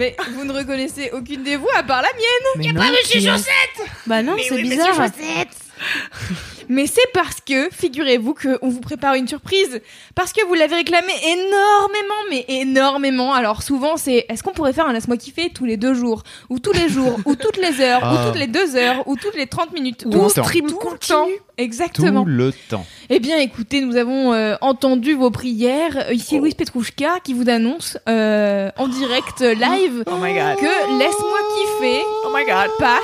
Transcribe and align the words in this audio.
Mais 0.00 0.16
vous 0.32 0.46
ne 0.46 0.52
reconnaissez 0.54 1.10
aucune 1.12 1.42
des 1.42 1.56
vous 1.56 1.68
à 1.76 1.82
part 1.82 2.00
la 2.00 2.08
mienne 2.08 2.56
Mais 2.56 2.72
pas 2.72 2.90
Monsieur 2.90 3.20
Chaussette 3.20 3.86
Bah 4.06 4.22
non, 4.22 4.34
c'est 4.42 4.62
bizarre. 4.62 4.96
Mais 6.72 6.86
c'est 6.86 7.00
parce 7.12 7.40
que, 7.40 7.68
figurez-vous 7.70 8.32
qu'on 8.32 8.68
vous 8.68 8.78
prépare 8.80 9.14
une 9.14 9.26
surprise. 9.26 9.80
Parce 10.14 10.32
que 10.32 10.46
vous 10.46 10.54
l'avez 10.54 10.76
réclamé 10.76 11.12
énormément, 11.26 12.14
mais 12.30 12.44
énormément. 12.46 13.34
Alors 13.34 13.64
souvent, 13.64 13.96
c'est 13.96 14.24
est-ce 14.28 14.44
qu'on 14.44 14.52
pourrait 14.52 14.72
faire 14.72 14.86
un 14.86 14.92
Laisse-moi 14.92 15.16
kiffer 15.16 15.50
tous 15.52 15.64
les 15.64 15.76
deux 15.76 15.94
jours? 15.94 16.22
Ou 16.48 16.60
tous 16.60 16.70
les 16.72 16.88
jours? 16.88 17.18
Ou 17.24 17.34
toutes 17.34 17.56
les 17.56 17.80
heures? 17.80 17.98
Ah. 18.04 18.14
Ou 18.14 18.26
toutes 18.28 18.38
les 18.38 18.46
deux 18.46 18.76
heures? 18.76 19.02
Ou 19.08 19.16
toutes 19.16 19.34
les 19.34 19.48
30 19.48 19.72
minutes? 19.72 20.04
Tout 20.04 20.10
Tout 20.10 20.22
le 20.22 20.30
temps. 20.30 20.44
stream 20.44 20.66
Tout 20.68 20.74
tout 20.74 20.80
le 20.84 20.90
continu. 20.92 21.08
temps 21.08 21.28
Exactement. 21.58 22.22
Tout 22.22 22.30
le 22.30 22.52
temps. 22.68 22.86
Eh 23.08 23.18
bien, 23.18 23.38
écoutez, 23.38 23.80
nous 23.80 23.96
avons 23.96 24.32
euh, 24.32 24.54
entendu 24.60 25.14
vos 25.14 25.32
prières. 25.32 26.06
Euh, 26.08 26.14
Ici 26.14 26.38
Louise 26.38 26.54
Petrouchka 26.54 27.18
qui 27.24 27.34
vous 27.34 27.50
annonce 27.50 27.98
euh, 28.08 28.70
en 28.78 28.86
direct 28.86 29.42
euh, 29.42 29.54
live 29.54 30.04
Oh 30.06 30.16
my 30.22 30.32
god. 30.34 30.56
que 30.56 30.98
Laisse-moi 30.98 31.38
kiffer 31.80 32.00
Oh 32.24 32.30
my 32.32 32.44
god. 32.44 32.70
passe 32.78 33.00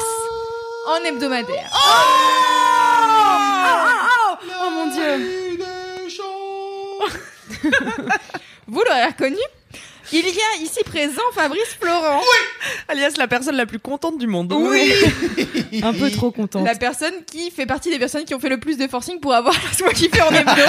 en 0.88 1.04
hebdomadaire. 1.04 1.68
Oh 4.48 4.70
mon 4.70 4.86
dieu. 4.86 5.56
Vous 8.66 8.82
l'aurez 8.88 9.06
reconnu 9.06 9.36
il 10.12 10.20
y 10.20 10.28
a 10.28 10.62
ici 10.62 10.78
présent 10.84 11.22
Fabrice 11.34 11.76
Florent, 11.80 12.20
Alias 12.88 13.14
la 13.18 13.26
personne 13.26 13.56
la 13.56 13.66
plus 13.66 13.80
contente 13.80 14.18
du 14.18 14.26
monde. 14.26 14.52
Oui. 14.52 14.92
Un 15.82 15.92
peu 15.92 16.10
trop 16.10 16.30
contente. 16.30 16.64
la 16.64 16.76
personne 16.76 17.12
qui 17.26 17.50
fait 17.50 17.66
partie 17.66 17.90
des 17.90 17.98
personnes 17.98 18.24
qui 18.24 18.34
ont 18.34 18.38
fait 18.38 18.48
le 18.48 18.58
plus 18.58 18.78
de 18.78 18.86
forcing 18.86 19.18
pour 19.18 19.34
avoir 19.34 19.54
Laisse-moi 19.70 19.92
kiffer 19.92 20.22
en 20.22 20.32
hebdo. 20.32 20.62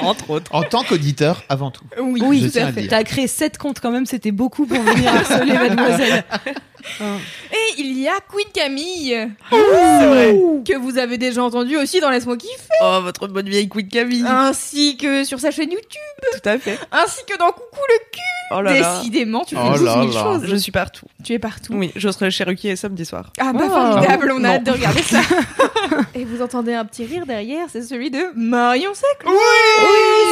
Entre 0.00 0.30
autres. 0.30 0.54
En 0.54 0.62
tant 0.62 0.84
qu'auditeur, 0.84 1.42
avant 1.48 1.70
tout. 1.70 1.84
Oui, 2.00 2.22
Oui, 2.24 2.50
tout 2.50 2.58
à 2.58 2.72
fait. 2.72 2.86
T'as 2.86 3.04
créé 3.04 3.26
7 3.26 3.58
comptes 3.58 3.80
quand 3.80 3.90
même, 3.90 4.06
c'était 4.06 4.32
beaucoup 4.32 4.66
pour 4.66 4.80
venir 4.80 5.14
harceler 5.14 5.52
mademoiselle. 5.52 6.24
Et 7.00 7.80
il 7.80 7.98
y 8.00 8.08
a 8.08 8.14
Queen 8.30 8.46
Camille, 8.54 9.28
C'est 9.50 10.06
vrai. 10.06 10.36
que 10.64 10.76
vous 10.76 10.98
avez 10.98 11.18
déjà 11.18 11.42
entendu 11.42 11.76
aussi 11.76 12.00
dans 12.00 12.10
Laisse-moi 12.10 12.36
kiffer, 12.36 12.52
Oh, 12.82 12.98
votre 13.02 13.26
bonne 13.28 13.48
vieille 13.48 13.68
Queen 13.68 13.88
Camille. 13.88 14.24
ainsi 14.26 14.96
que 14.96 15.24
sur 15.24 15.40
sa 15.40 15.50
chaîne 15.50 15.70
YouTube, 15.72 16.00
Tout 16.32 16.48
à 16.48 16.58
fait. 16.58 16.78
ainsi 16.92 17.20
que 17.28 17.36
dans 17.38 17.46
Coucou 17.52 17.80
le 17.88 17.98
cul. 18.12 18.20
Oh 18.52 18.60
là 18.60 18.78
là. 18.78 18.98
Décidément, 18.98 19.44
tu 19.44 19.56
fais 19.56 19.60
Oh 19.64 19.72
12 19.72 19.82
là 19.82 19.92
000 19.94 20.06
là. 20.12 20.22
choses. 20.22 20.46
Je 20.46 20.54
suis 20.56 20.70
partout. 20.70 21.06
Tu 21.24 21.32
es 21.32 21.38
partout. 21.40 21.72
Oui, 21.74 21.90
je 21.96 22.08
serai 22.10 22.30
chez 22.30 22.44
Ruquier 22.44 22.76
samedi 22.76 23.04
soir. 23.04 23.32
Ah 23.40 23.52
bah 23.52 23.64
Oh. 23.66 23.70
formidable, 23.70 24.30
on 24.32 24.36
a 24.36 24.38
Non. 24.40 24.48
hâte 24.54 24.64
de 24.64 24.70
regarder 24.70 25.02
ça. 25.02 25.20
Et 26.14 26.24
vous 26.24 26.40
entendez 26.42 26.72
un 26.74 26.84
petit 26.84 27.04
rire 27.04 27.26
derrière, 27.26 27.66
c'est 27.72 27.82
celui 27.82 28.10
de 28.10 28.20
Marion 28.36 28.92
Saclot. 28.94 29.32
Oui, 29.32 29.36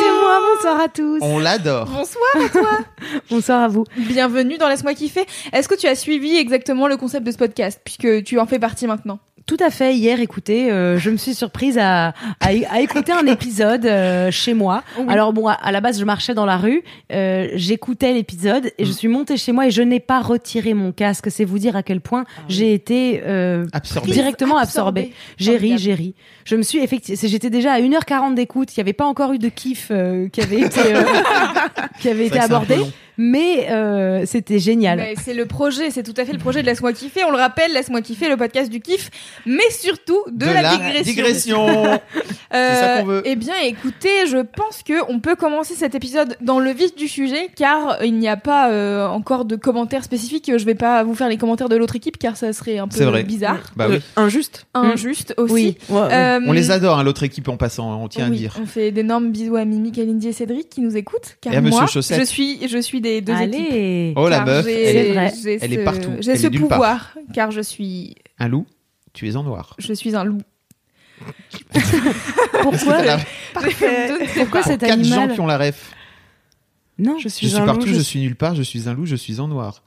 c'est 0.01 0.11
moi. 0.23 0.41
Bonsoir 0.55 0.81
à 0.81 0.89
tous. 0.89 1.19
On 1.23 1.39
l'adore. 1.41 1.87
Bonsoir 1.87 2.25
à 2.45 2.49
toi. 2.49 2.71
Bonsoir 3.31 3.63
à 3.63 3.69
vous. 3.69 3.85
Bienvenue 3.97 4.59
dans 4.59 4.69
Laisse-moi 4.69 4.95
kiffer. 4.95 5.27
Est-ce 5.53 5.69
que 5.69 5.75
tu 5.75 5.87
as 5.89 5.95
suivi 5.97 6.37
exactement 6.45 6.87
le 6.89 6.97
concept 6.97 7.27
de 7.27 7.33
ce 7.33 7.39
podcast 7.39 7.81
puisque 7.85 8.23
tu 8.25 8.39
en 8.39 8.47
fais 8.47 8.59
partie 8.59 8.87
maintenant 8.87 9.19
Tout 9.47 9.57
à 9.61 9.71
fait. 9.71 9.95
Hier, 9.95 10.21
écoutez, 10.21 10.71
euh, 10.71 10.99
je 10.99 11.11
me 11.11 11.17
suis 11.17 11.35
surprise 11.35 11.77
à, 11.79 12.09
à, 12.41 12.49
à 12.71 12.81
écouter 12.81 13.13
un 13.13 13.27
épisode 13.27 13.85
euh, 13.87 14.31
chez 14.31 14.55
moi. 14.55 14.83
Oui. 14.99 15.05
Alors 15.09 15.33
bon, 15.33 15.49
à, 15.49 15.53
à 15.53 15.71
la 15.73 15.81
base, 15.81 15.99
je 15.99 16.05
marchais 16.05 16.35
dans 16.35 16.47
la 16.47 16.57
rue, 16.57 16.83
euh, 17.13 17.49
j'écoutais 17.55 18.13
l'épisode 18.13 18.73
et 18.79 18.85
je 18.85 18.93
suis 18.93 19.09
montée 19.09 19.37
chez 19.37 19.53
moi 19.53 19.67
et 19.67 19.71
je 19.71 19.83
n'ai 19.83 20.01
pas 20.01 20.21
retiré 20.21 20.73
mon 20.75 20.93
casque. 20.93 21.31
C'est 21.31 21.45
vous 21.45 21.59
dire 21.59 21.77
à 21.77 21.83
quel 21.83 22.01
point 22.01 22.25
j'ai 22.49 22.73
été 22.75 23.23
euh, 23.27 23.67
directement 24.05 24.57
absorbée. 24.59 25.13
J'ai 25.39 25.57
ri, 25.57 25.79
j'ai 25.79 25.95
ri. 25.95 26.15
Je 26.45 26.57
me 26.57 26.63
suis 26.63 26.79
effectivement, 26.79 27.19
j'étais 27.29 27.51
déjà 27.51 27.73
à 27.73 27.81
1h40 27.81 28.35
d'écoute. 28.35 28.75
Il 28.75 28.81
n'y 28.81 28.83
avait 28.83 28.93
pas 28.93 29.07
encore 29.07 29.33
eu 29.33 29.39
de 29.39 29.49
kiff 29.49 29.89
euh, 29.91 30.29
qui 30.29 30.41
avait 30.43 30.61
été, 30.61 30.81
euh, 30.95 31.03
qui 32.01 32.09
avait 32.09 32.27
été 32.27 32.39
abordé. 32.39 32.77
Mais 33.17 33.69
euh, 33.71 34.25
c'était 34.27 34.59
génial. 34.59 34.99
Mais 34.99 35.15
C'est 35.23 35.35
le 35.35 35.47
projet, 35.47 35.91
c'est 35.91 36.03
tout 36.03 36.15
à 36.17 36.25
fait 36.25 36.33
le 36.33 36.39
projet 36.39 36.63
de 36.63 36.67
Laisse-moi 36.67 36.93
kiffer. 36.93 37.25
On 37.25 37.31
le 37.31 37.37
rappelle, 37.39 37.73
Laisse-moi 37.73 38.01
kiffer, 38.03 38.29
le 38.29 38.37
podcast 38.37 38.71
du 38.71 38.81
kiff, 38.81 39.11
mais 39.47 39.69
surtout 39.71 40.21
de, 40.33 40.47
la, 40.47 40.77
digression. 40.77 41.03
digression. 41.05 41.67
C'est 42.53 42.75
ça 42.75 42.99
qu'on 43.01 43.07
veut. 43.07 43.23
Eh 43.25 43.37
bien, 43.37 43.55
écoutez, 43.65 44.27
je 44.29 44.39
pense 44.39 44.83
que 44.83 44.95
on 45.09 45.21
peut 45.21 45.35
commencer 45.37 45.75
cet 45.75 45.95
épisode 45.95 46.37
dans 46.41 46.61
le 46.61 46.71
vif 46.71 46.95
du 46.95 47.09
sujet, 47.09 47.49
car 47.57 47.99
il 48.05 48.15
n'y 48.19 48.29
a 48.29 48.37
pas 48.37 48.71
euh, 48.71 49.07
encore 49.09 49.45
de 49.45 49.57
commentaires 49.57 50.05
spécifiques. 50.05 50.51
Je 50.57 50.65
vais 50.65 50.75
pas 50.75 51.03
vous 51.03 51.15
faire 51.15 51.29
les 51.29 51.37
commentaires 51.37 51.69
de 51.69 51.77
l'autre 51.77 51.97
équipe, 51.97 52.19
car 52.19 52.37
ça 52.37 52.53
serait 52.53 52.79
un 52.79 52.89
peu 52.89 52.97
C'est 52.97 53.05
vrai. 53.05 53.25
bizarre, 53.25 53.61
Bah 53.77 53.87
oui. 53.89 53.97
Euh, 53.97 54.23
injuste. 54.25 54.67
injuste 54.75 55.35
aussi. 55.37 55.53
Oui. 55.53 55.77
Ouais, 55.89 56.01
ouais. 56.01 56.13
Euh, 56.13 56.41
On 56.47 56.53
les 56.53 56.71
adore, 56.71 56.99
hein, 56.99 57.03
l'autre 57.05 57.23
équipe 57.23 57.49
en 57.49 57.57
passant, 57.57 58.01
on 58.03 58.09
tient 58.09 58.29
oui, 58.29 58.37
à 58.37 58.39
dire. 58.39 58.57
On 58.63 58.67
fait 58.67 58.91
d'énormes 58.93 59.31
bisous 59.31 59.57
à 59.57 59.65
Mimi, 59.65 59.93
Kalindi 59.93 60.29
et 60.29 60.33
Cédric 60.33 60.69
qui 60.69 60.81
nous 60.81 60.97
écoutent. 60.97 61.37
Car 61.41 61.53
Et 61.53 61.57
à 61.57 61.61
Monsieur 61.61 61.81
moi, 61.81 61.87
Chaussette. 61.87 62.21
je 62.21 62.25
suis, 62.25 62.67
je 62.69 62.79
suis 62.79 63.01
des 63.05 63.21
deux 63.21 63.33
équipes. 63.41 63.55
Allez. 63.55 64.13
Oh 64.17 64.29
la 64.29 64.39
Car 64.39 64.47
meuf, 64.47 64.65
j'ai- 64.67 64.83
elle 64.83 64.97
est 64.97 65.05
C'est 65.07 65.13
vrai. 65.15 65.33
j'ai 65.43 65.59
elle 65.63 65.73
est 65.73 65.77
ce- 65.77 65.85
partout. 65.85 66.13
J'ai 66.21 66.31
Elle 66.33 66.39
ce 66.41 66.47
est 66.47 66.51
nulle 66.51 66.61
part. 66.63 66.69
pouvoir, 66.71 67.15
car 67.33 67.51
je 67.53 67.61
suis, 67.61 68.17
un 68.41 68.49
loup, 68.49 68.67
tu 69.13 69.29
es 69.29 69.37
en 69.37 69.45
noir. 69.45 69.77
je 69.79 69.93
suis 69.93 70.17
un 70.17 70.25
loup. 70.25 70.41
Pourquoi, 72.63 72.97
T'as 72.97 73.05
la- 73.05 73.19
pourquoi 74.37 74.63
cet 74.65 74.81
Quatre 74.81 74.91
gens 75.05 75.13
animal 75.17 75.35
qui 75.35 75.41
ont 75.41 75.47
la 75.47 75.59
ref. 75.59 75.93
Non. 76.99 77.19
Je 77.19 77.29
suis, 77.29 77.47
Je 77.47 77.53
suis 77.55 77.63
un 77.63 77.67
partout, 77.67 77.87
loup, 77.87 77.93
je 77.93 77.99
je 77.99 78.01
suis 78.01 78.19
nulle 78.21 78.35
part, 78.37 78.55
je 78.57 78.63
suis 78.63 78.89
un 78.89 78.95
loup, 78.95 79.07
je 79.07 79.15
suis 79.17 79.39
en 79.39 79.47
noir. 79.49 79.84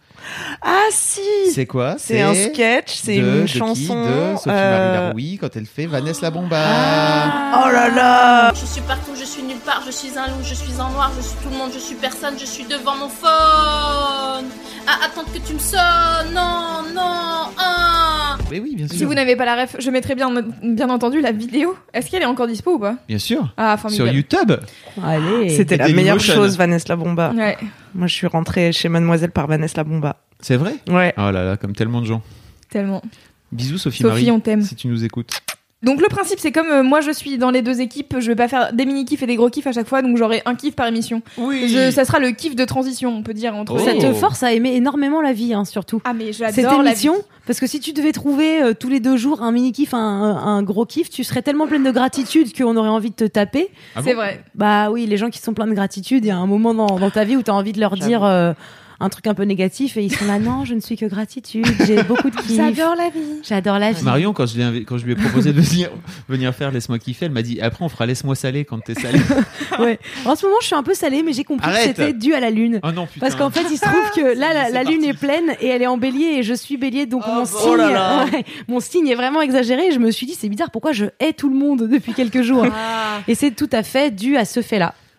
Ah 0.62 0.86
si 0.92 1.20
C'est 1.54 1.66
quoi? 1.66 1.96
C'est 1.98 2.22
un 2.22 2.34
sketch, 2.34 2.96
c'est 2.96 3.16
une 3.18 3.46
qui? 3.46 3.58
chanson. 3.58 4.04
de 4.06 4.36
Sophie 4.38 4.50
euh, 4.50 4.92
Marie 4.92 4.98
Laroui 5.08 5.38
quand 5.40 5.56
elle 5.56 5.66
fait 5.66 5.86
Vanessa 5.86 6.22
la 6.24 6.32
Bomba. 6.32 6.58
Oh 6.58 7.70
là 7.72 7.90
là 7.90 8.52
Je 8.54 8.66
suis 8.66 8.82
partout, 8.82 9.12
je 9.18 9.24
suis 9.26 9.44
nulle 9.44 9.58
part, 9.58 9.82
je 9.86 9.92
suis 9.92 10.18
un 10.18 10.28
loup, 10.28 10.44
je 10.44 10.54
suis 10.54 10.80
en 10.80 10.90
noir, 10.92 11.12
je 11.18 11.22
suis 11.22 11.38
tout 11.42 11.50
le 11.50 11.58
monde, 11.58 11.72
je 11.74 11.80
suis 11.80 11.96
personne, 11.96 12.34
je 12.40 12.46
suis 12.46 12.66
devant 12.66 12.96
mon 12.96 13.10
phone. 13.10 14.46
À 14.90 15.06
attendre 15.06 15.28
que 15.34 15.40
tu 15.46 15.54
me 15.54 15.60
sonnes, 15.60 16.34
non, 16.34 16.84
non, 16.96 17.50
un. 17.58 18.38
Mais 18.50 18.60
oui, 18.62 18.76
bien 18.76 18.88
Si 18.88 19.00
sûr. 19.00 19.08
vous 19.08 19.14
n'avez 19.14 19.36
pas 19.36 19.44
la 19.44 19.56
ref, 19.64 19.76
je 19.80 19.90
mettrai 19.92 20.16
bien, 20.16 20.32
bien 20.64 20.90
entendu 20.90 21.20
la 21.20 21.34
vidéo. 21.34 21.76
Est-ce 21.94 22.10
qu'elle 22.10 22.22
est 22.22 22.26
encore 22.28 22.48
dispo 22.48 22.76
ou 22.76 22.80
pas? 22.80 22.96
Bien 23.08 23.20
sûr. 23.20 23.54
Ah, 23.58 23.76
Sur. 23.90 24.08
YouTube. 24.08 24.54
Allez. 25.04 25.50
C'était 25.50 25.76
la 25.78 25.90
meilleure 25.90 26.20
chose, 26.22 26.58
Vanessa 26.58 26.86
la 26.90 26.96
Bomba. 26.96 27.32
Ouais. 27.36 27.58
Moi, 27.96 28.08
je 28.08 28.14
suis 28.14 28.28
rentrée 28.28 28.72
chez 28.72 28.90
Mademoiselle 28.90 29.32
par 29.32 29.48
Vanessa 29.48 29.78
la 29.78 29.84
Bomba. 29.84 30.18
C'est 30.40 30.58
vrai? 30.58 30.76
Ouais. 30.88 31.14
Oh 31.18 31.32
là 31.32 31.44
là, 31.44 31.58
comme 31.58 31.74
tellement 31.74 32.02
de 32.02 32.06
gens. 32.06 32.22
Tellement. 32.70 33.02
Bisous 33.52 33.78
Sophie, 33.78 34.04
Sophie, 34.04 34.26
Marie. 34.26 34.32
on 34.32 34.40
t'aime. 34.40 34.62
Si 34.62 34.76
tu 34.76 34.88
nous 34.88 35.04
écoutes. 35.04 35.42
Donc 35.88 36.02
le 36.02 36.08
principe, 36.10 36.38
c'est 36.40 36.52
comme 36.52 36.68
euh, 36.70 36.84
moi 36.84 37.02
je 37.02 37.12
suis 37.12 37.38
dans 37.38 37.50
les 37.50 37.62
deux 37.62 37.82
équipes, 37.82 38.16
je 38.20 38.28
vais 38.28 38.36
pas 38.36 38.48
faire 38.48 38.74
des 38.74 38.86
mini 38.86 39.06
kiffs 39.06 39.24
et 39.24 39.26
des 39.26 39.36
gros 39.36 39.50
kiffs 39.50 39.66
à 39.68 39.72
chaque 39.72 39.88
fois, 39.88 40.02
donc 40.02 40.18
j'aurai 40.18 40.42
un 40.46 40.54
kiff 40.56 40.76
par 40.76 40.86
émission. 40.88 41.22
Oui. 41.38 41.68
Je- 41.70 41.92
ça 41.92 42.06
sera 42.06 42.20
le 42.20 42.32
kiff 42.32 42.56
de 42.56 42.66
transition, 42.66 43.16
on 43.16 43.24
peut 43.24 43.34
dire 43.34 43.56
entre. 43.56 43.74
Oh. 43.76 43.80
Ça 43.80 43.94
te 43.96 44.14
force 44.14 44.44
à 44.44 44.54
aimer 44.54 44.76
énormément 44.76 45.22
la 45.22 45.34
vie, 45.34 45.54
hein, 45.54 45.66
surtout. 45.66 46.02
Ah 46.06 46.14
mais 46.14 46.34
Cette 46.34 46.56
j'adore 46.56 46.84
la 46.84 46.92
émission, 46.92 47.14
vie. 47.16 47.22
parce 47.48 47.60
que 47.60 47.68
si 47.68 47.80
tu 47.80 47.94
devais 47.94 48.12
trouver 48.12 48.62
euh, 48.62 48.74
tous 48.78 48.90
les 48.90 49.00
deux 49.00 49.18
jours 49.18 49.42
un 49.42 49.52
mini 49.52 49.72
kiff, 49.72 49.94
un, 49.94 49.98
un 49.98 50.62
gros 50.64 50.86
kiff, 50.86 51.10
tu 51.10 51.24
serais 51.24 51.42
tellement 51.42 51.68
pleine 51.68 51.84
de 51.84 51.92
gratitude 51.92 52.56
qu'on 52.56 52.76
aurait 52.76 52.90
envie 52.90 53.10
de 53.12 53.16
te 53.16 53.24
taper. 53.26 53.70
Ah 53.96 54.02
c'est 54.04 54.12
bon 54.14 54.18
vrai. 54.22 54.44
Bah 54.56 54.92
oui, 54.92 55.06
les 55.06 55.18
gens 55.18 55.30
qui 55.30 55.40
sont 55.40 55.54
pleins 55.54 55.68
de 55.68 55.74
gratitude, 55.74 56.26
il 56.26 56.28
y 56.28 56.32
a 56.32 56.38
un 56.38 56.48
moment 56.48 56.74
dans, 56.74 57.00
dans 57.00 57.10
ta 57.10 57.24
vie 57.24 57.36
où 57.38 57.44
tu 57.44 57.50
as 57.52 57.56
envie 57.56 57.72
de 57.72 57.80
leur 57.80 57.96
dire 57.96 58.24
euh, 58.26 58.54
un 59.00 59.10
truc 59.10 59.28
un 59.28 59.34
peu 59.34 59.44
négatif 59.44 59.98
et 59.98 60.04
ils 60.04 60.16
sont 60.16 60.26
là, 60.26 60.40
non, 60.48 60.66
je 60.66 60.74
ne 60.74 60.80
suis 60.80 60.98
que 60.98 61.06
gratitude, 61.06 61.66
j'ai 61.86 62.04
beaucoup 62.04 62.30
de 62.30 62.36
kiff. 62.42 62.56
J'adore 62.56 62.96
la 62.96 63.10
vie. 63.10 63.42
J'adore 63.44 63.80
la 63.80 63.92
vie. 63.92 64.04
Marion, 64.04 64.34
quand 64.34 64.46
je, 64.46 64.84
quand 64.84 64.98
lui 64.98 65.12
ai 65.12 65.16
proposé 65.16 65.54
de 65.54 65.62
venir, 65.62 65.90
venir 66.28 66.54
faire 66.54 66.72
Laisse-moi 66.72 67.00
kiffer, 67.00 67.26
elle 67.26 67.32
m'a 67.32 67.42
dit 67.42 67.60
après 67.62 67.84
on 67.84 67.90
fera 67.90 68.06
Laisse-moi 68.06 68.36
saler 68.36 68.66
quand 68.66 68.80
t'es 68.80 68.96
salé. 68.96 69.20
Ouais. 69.80 70.00
En 70.26 70.36
ce 70.36 70.46
moment, 70.46 70.58
je 70.62 70.68
suis 70.68 70.76
un 70.76 70.84
peu 70.84 70.94
salée, 70.94 71.22
mais 71.24 71.34
j'ai 71.34 71.44
compris 71.44 71.70
Arrête. 71.70 71.96
que 71.96 72.02
c'était 72.02 72.14
dû 72.14 72.34
à 72.34 72.40
la 72.40 72.50
lune. 72.50 72.80
oh 72.84 72.92
non, 72.92 73.06
putain. 73.06 73.20
Parce 73.20 73.36
qu'en 73.36 73.52
fait, 73.52 73.66
il 73.70 73.78
se 73.78 73.86
trouve 73.86 74.12
que 74.16 74.38
là, 74.38 74.70
la, 74.70 74.84
lune 74.84 75.04
est 75.04 75.14
pleine 75.14 75.56
et 75.62 75.68
elle 75.68 75.82
est 75.82 75.88
en 75.88 75.98
bélier 75.98 76.38
et 76.38 76.44
je 76.44 76.54
suis 76.54 76.78
bélier, 76.78 77.06
donc 77.06 77.26
mon 77.28 77.44
oh 77.44 77.46
signe, 77.46 77.78
là 77.78 77.92
là. 77.92 78.26
ouais, 78.26 78.44
mon 78.68 78.80
signe 78.80 79.08
est 79.08 79.16
vraiment 79.16 79.42
exagéré. 79.42 79.88
Et 79.88 79.92
je 79.92 80.00
me 80.00 80.12
suis 80.12 80.26
dit, 80.26 80.34
c'est 80.34 80.50
bizarre, 80.50 80.72
pourquoi 80.72 80.94
je 80.94 81.06
hais 81.20 81.34
tout 81.34 81.50
le 81.50 81.56
monde 81.56 81.88
depuis 81.88 82.14
quelques 82.14 82.42
jours? 82.42 82.66
Ah. 82.72 83.20
Et 83.28 83.36
c'est 83.36 83.52
tout 83.52 83.70
à 83.72 83.84
fait 83.84 84.12
dû 84.12 84.38
à 84.38 84.46
ce 84.46 84.62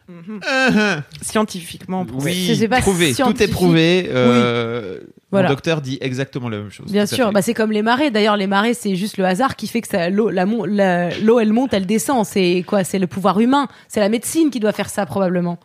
Mhm. 0.08 0.40
Uh-huh. 0.40 1.02
Scientifiquement 1.20 2.04
prouvé. 2.06 2.32
Oui, 2.32 2.68
pas, 2.68 2.80
prouvé. 2.80 3.14
Tout 3.14 3.42
est 3.42 3.48
prouvé. 3.48 4.08
euh, 4.10 5.00
Voilà. 5.30 5.48
Mon 5.48 5.54
docteur 5.54 5.82
dit 5.82 5.98
exactement 6.00 6.48
la 6.48 6.58
même 6.58 6.70
chose. 6.70 6.90
Bien 6.90 7.04
sûr, 7.04 7.30
bah 7.32 7.42
c'est 7.42 7.52
comme 7.54 7.72
les 7.72 7.82
marées. 7.82 8.10
D'ailleurs, 8.10 8.36
les 8.38 8.46
marées, 8.46 8.72
c'est 8.74 8.96
juste 8.96 9.18
le 9.18 9.26
hasard 9.26 9.54
qui 9.56 9.66
fait 9.66 9.82
que 9.82 9.88
ça, 9.88 10.08
l'eau, 10.08 10.30
l'eau, 10.30 11.38
elle 11.40 11.52
monte, 11.52 11.74
elle 11.74 11.84
descend. 11.86 12.24
C'est 12.24 12.64
quoi? 12.66 12.84
C'est 12.84 12.98
le 12.98 13.06
pouvoir 13.06 13.38
humain. 13.38 13.68
C'est 13.88 14.00
la 14.00 14.08
médecine 14.08 14.50
qui 14.50 14.60
doit 14.60 14.72
faire 14.72 14.88
ça 14.88 15.04
probablement. 15.04 15.58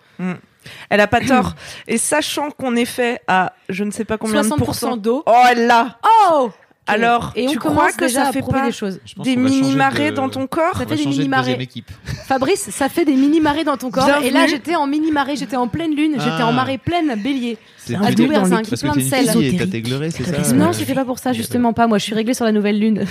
Elle 0.90 1.00
a 1.02 1.08
pas 1.08 1.20
tort. 1.22 1.56
Et 1.88 1.98
sachant 1.98 2.50
qu'on 2.52 2.76
est 2.76 2.86
fait 2.86 3.20
à 3.28 3.54
je 3.70 3.84
ne 3.84 3.92
sais 3.92 4.06
pas 4.06 4.18
combien 4.18 4.42
de 4.42 4.48
60% 4.48 4.58
pourcents. 4.58 4.98
d'eau. 4.98 5.24
Oh, 5.26 5.32
elle 5.50 5.68
l'a. 5.68 5.98
Oh 6.32 6.52
Alors, 6.86 7.32
et 7.36 7.48
on 7.48 7.52
tu 7.52 7.60
commence 7.60 7.78
crois 7.78 7.92
que 7.94 8.06
déjà 8.06 8.24
ça 8.24 8.30
à 8.30 8.32
fait 8.34 8.40
prouver 8.42 8.60
pas 8.60 8.66
des 8.66 8.72
choses. 8.74 9.00
Des 9.18 9.38
mini-marées 9.38 10.12
de- 10.12 10.16
dans 10.18 10.28
ton 10.30 10.48
corps 10.48 10.72
on 10.76 10.80
Ça 10.80 10.86
fait 10.86 10.96
des 10.98 11.06
deuxième 11.06 11.62
équipe. 11.62 11.90
Fabrice, 12.28 12.70
ça 12.72 12.90
fait 12.90 13.06
des 13.06 13.16
mini 13.16 13.40
marées 13.40 13.64
dans 13.64 13.78
ton 13.78 13.90
corps. 13.90 14.06
Bienvenue. 14.06 14.28
Et 14.28 14.32
là, 14.32 14.48
j'étais 14.48 14.76
en 14.76 14.86
mini 14.86 15.12
marée, 15.12 15.38
j'étais 15.38 15.56
en 15.56 15.68
pleine 15.70 15.96
lune, 15.96 16.14
j'étais 16.18 16.30
Ah. 16.40 16.48
en 16.48 16.52
marée 16.52 16.78
pleine, 16.78 17.16
bélier. 17.22 17.58
C'est 17.78 17.94
Douberzinc, 18.16 18.68
parce 18.70 18.82
que 18.82 18.88
plein 18.88 18.96
de 18.96 19.02
sel. 19.02 19.26
c'est 19.28 20.24
ça 20.24 20.54
non, 20.54 20.70
euh, 20.70 20.74
c'était 20.74 20.94
pas 20.94 21.06
pour 21.06 21.20
ça, 21.20 21.32
justement 21.32 21.72
pas. 21.74 21.88
Moi, 21.88 21.98
je 22.00 22.04
suis 22.04 22.16
réglée 22.16 22.34
sur 22.34 22.46
la 22.46 22.52
nouvelle 22.52 22.80
lune. 22.80 23.06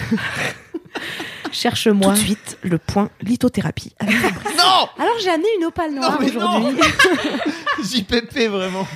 Tout 1.45 1.51
Cherche-moi. 1.53 2.13
de 2.13 2.19
suite, 2.19 2.59
le 2.63 2.79
point 2.79 3.11
lithothérapie. 3.23 3.93
Non 4.03 4.89
Alors, 4.99 5.15
j'ai 5.23 5.31
amené 5.31 5.49
une 5.59 5.67
opale 5.67 5.93
noire 5.95 6.19
aujourd'hui. 6.23 6.77
JPP, 7.85 8.49
vraiment. 8.49 8.87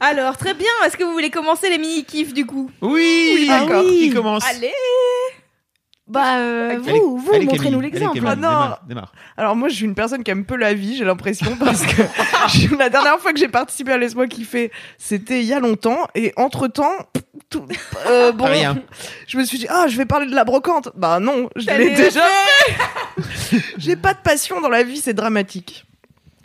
Alors, 0.00 0.36
très 0.36 0.54
bien. 0.54 0.70
Est-ce 0.86 0.96
que 0.96 1.04
vous 1.04 1.12
voulez 1.12 1.30
commencer 1.30 1.70
les 1.70 1.78
mini-kifs 1.78 2.34
du 2.34 2.46
coup 2.46 2.70
Oui, 2.82 3.48
Ah 3.50 3.60
d'accord. 3.60 3.84
oui. 3.84 4.08
Qui 4.08 4.10
commence 4.14 4.44
Allez 4.46 4.72
Bah, 6.06 6.36
euh, 6.38 6.70
Allez, 6.70 6.98
vous, 7.00 7.16
vous, 7.18 7.32
allez, 7.32 7.46
montrez-nous 7.46 7.80
l'exemple. 7.80 8.18
Ah 8.26 8.34
non. 8.36 8.48
démarre, 8.48 8.80
démarre. 8.86 9.12
Alors 9.36 9.56
moi, 9.56 9.68
je 9.68 9.74
suis 9.76 9.84
une 9.86 9.94
personne 9.94 10.22
qui 10.22 10.30
aime 10.30 10.44
peu 10.44 10.56
la 10.56 10.74
vie, 10.74 10.96
j'ai 10.96 11.04
l'impression, 11.04 11.56
parce 11.60 11.82
que 11.86 12.02
la 12.76 12.90
dernière 12.90 13.18
fois 13.18 13.32
que 13.32 13.38
j'ai 13.38 13.48
participé 13.48 13.92
à 13.92 13.98
Laisse-moi 13.98 14.26
kiffer, 14.26 14.70
c'était 14.98 15.40
il 15.40 15.46
y 15.46 15.54
a 15.54 15.60
longtemps, 15.60 16.06
et 16.14 16.32
entre-temps, 16.36 16.92
tout, 17.48 17.64
euh, 18.06 18.32
bon, 18.32 18.44
Rien. 18.46 18.76
je 19.26 19.38
me 19.38 19.44
suis 19.44 19.58
dit, 19.58 19.66
ah, 19.70 19.86
je 19.88 19.96
vais 19.96 20.04
parler 20.06 20.26
de 20.26 20.34
la 20.34 20.44
brocante. 20.44 20.90
Bah 20.96 21.20
non, 21.20 21.48
je 21.56 21.66
l'ai 21.70 21.94
déjà 21.94 22.20
fait. 22.22 23.56
j'ai 23.78 23.96
pas 23.96 24.12
de 24.12 24.18
passion 24.22 24.60
dans 24.60 24.68
la 24.68 24.82
vie, 24.82 24.98
c'est 24.98 25.14
dramatique. 25.14 25.86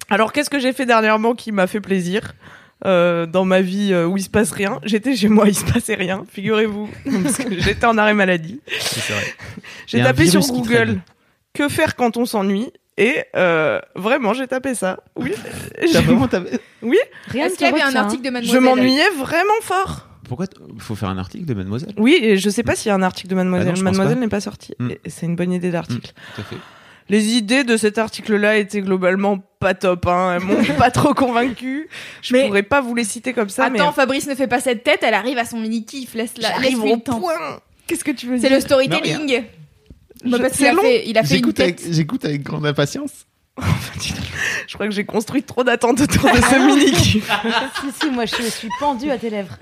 Alors 0.10 0.32
qu'est-ce 0.34 0.50
que 0.50 0.60
j'ai 0.60 0.72
fait 0.74 0.86
dernièrement 0.86 1.34
qui 1.36 1.52
m'a 1.52 1.68
fait 1.68 1.82
plaisir? 1.82 2.34
Euh, 2.86 3.26
dans 3.26 3.46
ma 3.46 3.62
vie 3.62 3.92
euh, 3.94 4.06
où 4.06 4.18
il 4.18 4.24
se 4.24 4.30
passe 4.30 4.52
rien 4.52 4.80
J'étais 4.84 5.16
chez 5.16 5.28
moi, 5.28 5.48
il 5.48 5.56
se 5.56 5.66
passait 5.66 5.96
rien, 5.96 6.24
figurez-vous, 6.32 6.90
parce 7.24 7.38
que 7.38 7.60
j'étais 7.60 7.86
en 7.86 7.98
arrêt 7.98 8.14
maladie. 8.14 8.62
C'est 8.80 9.14
vrai. 9.14 9.24
J'ai 9.88 10.02
tapé 10.04 10.28
sur 10.28 10.42
Google 10.42 11.00
que 11.54 11.68
faire 11.68 11.96
quand 11.96 12.18
on 12.18 12.26
s'ennuie 12.26 12.72
et 12.98 13.24
euh, 13.36 13.80
vraiment 13.96 14.34
j'ai 14.34 14.48
tapé 14.48 14.76
ça. 14.76 15.00
Oui, 15.16 15.32
T'as 15.82 15.88
je, 15.88 16.06
vraiment 16.06 16.28
ta- 16.28 16.42
oui, 16.82 16.98
Rien 17.28 17.50
qu'il 17.50 17.62
y 17.62 17.66
avait 17.66 17.82
un 17.82 17.96
article 17.96 18.22
de 18.24 18.28
je 18.28 18.32
Mademoiselle 18.34 18.62
m'ennuyais 18.62 19.10
vraiment 19.18 19.62
fort. 19.62 20.08
Pourquoi 20.28 20.46
faut 20.78 20.96
faire 20.96 21.10
un 21.10 21.18
article 21.18 21.46
de 21.46 21.54
Mademoiselle? 21.56 21.94
Oui, 21.98 22.20
et 22.22 22.38
je 22.38 22.50
sais 22.52 22.62
pas 22.62 22.76
s'il 22.76 22.90
y 22.90 22.92
a 22.92 22.96
un 22.96 23.02
article 23.02 23.30
de 23.30 23.36
Mademoiselle. 23.36 23.70
Ah 23.70 23.72
non, 23.72 23.76
je 23.78 23.84
Mademoiselle 23.84 24.16
pas. 24.16 24.22
n'est 24.22 24.28
pas 24.28 24.42
sortie. 24.42 24.76
Mm. 24.78 24.90
Et 24.92 25.10
C'est 25.10 25.26
une 25.26 25.36
bonne 25.36 25.52
idée 25.52 25.72
d'article. 25.72 26.12
Tout 26.36 26.42
à 26.42 26.44
fait. 26.44 26.56
Les 27.10 27.34
idées 27.34 27.64
de 27.64 27.76
cet 27.78 27.98
article-là 27.98 28.58
étaient 28.58 28.82
globalement 28.82 29.40
pas 29.60 29.74
top. 29.74 30.06
Hein. 30.08 30.36
Elles 30.38 30.44
m'ont 30.46 30.64
pas 30.78 30.92
trop 30.92 31.14
convaincue. 31.14 31.90
Je 32.22 32.34
Mais- 32.34 32.46
pourrais 32.48 32.64
pas 32.64 32.82
vous 32.82 32.94
les 32.96 33.04
citer 33.04 33.34
comme 33.34 33.50
ça, 33.50 33.70
mais 33.70 33.80
Attends, 33.80 33.92
Fabrice 33.94 34.28
ne 34.28 34.36
fait 34.36 34.48
pas 34.48 34.60
cette 34.62 34.84
tête, 34.84 35.00
elle 35.02 35.14
arrive 35.16 35.38
à 35.38 35.46
son 35.46 35.60
mini-kiff. 35.60 36.14
Laisse-la, 36.14 36.50
j'arrive 36.50 36.64
laisse-lui 36.72 36.92
au 36.92 36.96
le 36.96 37.02
temps. 37.02 37.20
point. 37.20 37.60
Qu'est-ce 37.88 38.04
que 38.04 38.12
tu 38.12 38.28
veux 38.28 38.38
C'est 38.38 38.48
dire 38.48 38.56
le 38.58 38.62
storytelling. 38.62 39.44
Bah, 40.26 40.38
parce 40.40 40.58
qu'il 40.58 40.66
c'est 40.66 40.70
a 40.70 40.76
fait, 40.76 41.08
il 41.08 41.18
a 41.18 41.24
fait 41.24 41.30
une 41.30 41.36
J'écoute 41.38 41.60
avec, 41.62 41.76
tête. 41.78 41.88
j'écoute 41.94 42.26
avec 42.26 42.44
grande 42.44 42.66
impatience. 42.66 43.26
Je 44.68 44.74
crois 44.76 44.86
que 44.88 44.94
j'ai 44.94 45.04
construit 45.06 45.42
trop 45.44 45.64
d'attentes 45.64 46.00
autour 46.02 46.30
de 46.32 46.38
ce 46.38 46.56
mini 46.66 46.94
si, 47.02 47.22
si, 48.00 48.10
moi, 48.12 48.26
je 48.26 48.36
suis 48.44 48.70
pendue 48.80 49.10
à 49.10 49.18
tes 49.18 49.30
lèvres. 49.32 49.58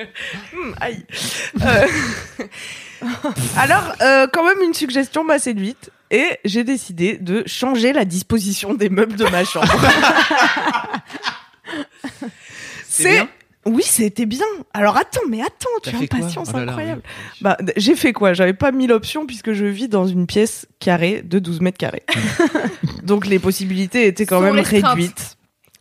Hmm, 0.54 0.72
aïe. 0.82 1.04
Euh, 1.62 1.88
Alors, 3.56 3.94
euh, 4.02 4.28
quand 4.32 4.44
même, 4.44 4.62
une 4.64 4.74
suggestion 4.74 5.24
m'a 5.24 5.40
séduite 5.40 5.90
et 6.12 6.40
j'ai 6.46 6.64
décidé 6.64 7.18
de 7.18 7.44
changer 7.46 7.94
la 7.94 8.06
disposition 8.06 8.74
des 8.74 8.90
meubles 8.90 9.16
de 9.16 9.26
ma 9.26 9.44
chambre. 9.44 9.68
C'est 12.88 13.28
Oui, 13.66 13.84
c'était 13.84 14.26
bien. 14.26 14.46
Alors 14.74 14.98
attends, 14.98 15.22
mais 15.30 15.42
attends, 15.42 15.70
tu 15.84 15.90
as 15.90 16.00
une 16.00 16.08
patience 16.08 16.50
Oh 16.54 16.58
là 16.58 16.66
là, 16.66 16.72
incroyable. 16.72 17.02
oui. 17.06 17.38
Bah, 17.42 17.58
j'ai 17.76 17.96
fait 17.96 18.14
quoi? 18.14 18.34
J'avais 18.34 18.54
pas 18.54 18.72
mis 18.72 18.88
l'option 18.88 19.26
puisque 19.26 19.54
je 19.54 19.66
vis 19.66 19.88
dans 19.90 20.08
une 20.08 20.26
pièce 20.26 20.66
carrée 20.80 21.22
de 21.24 21.40
12 21.40 21.62
mètres 21.62 21.78
carrés. 21.78 22.04
Donc 23.04 23.26
les 23.28 23.40
possibilités 23.40 24.08
étaient 24.08 24.26
quand 24.26 24.40
Sont 24.40 24.54
même 24.54 24.64
réduites. 24.64 25.37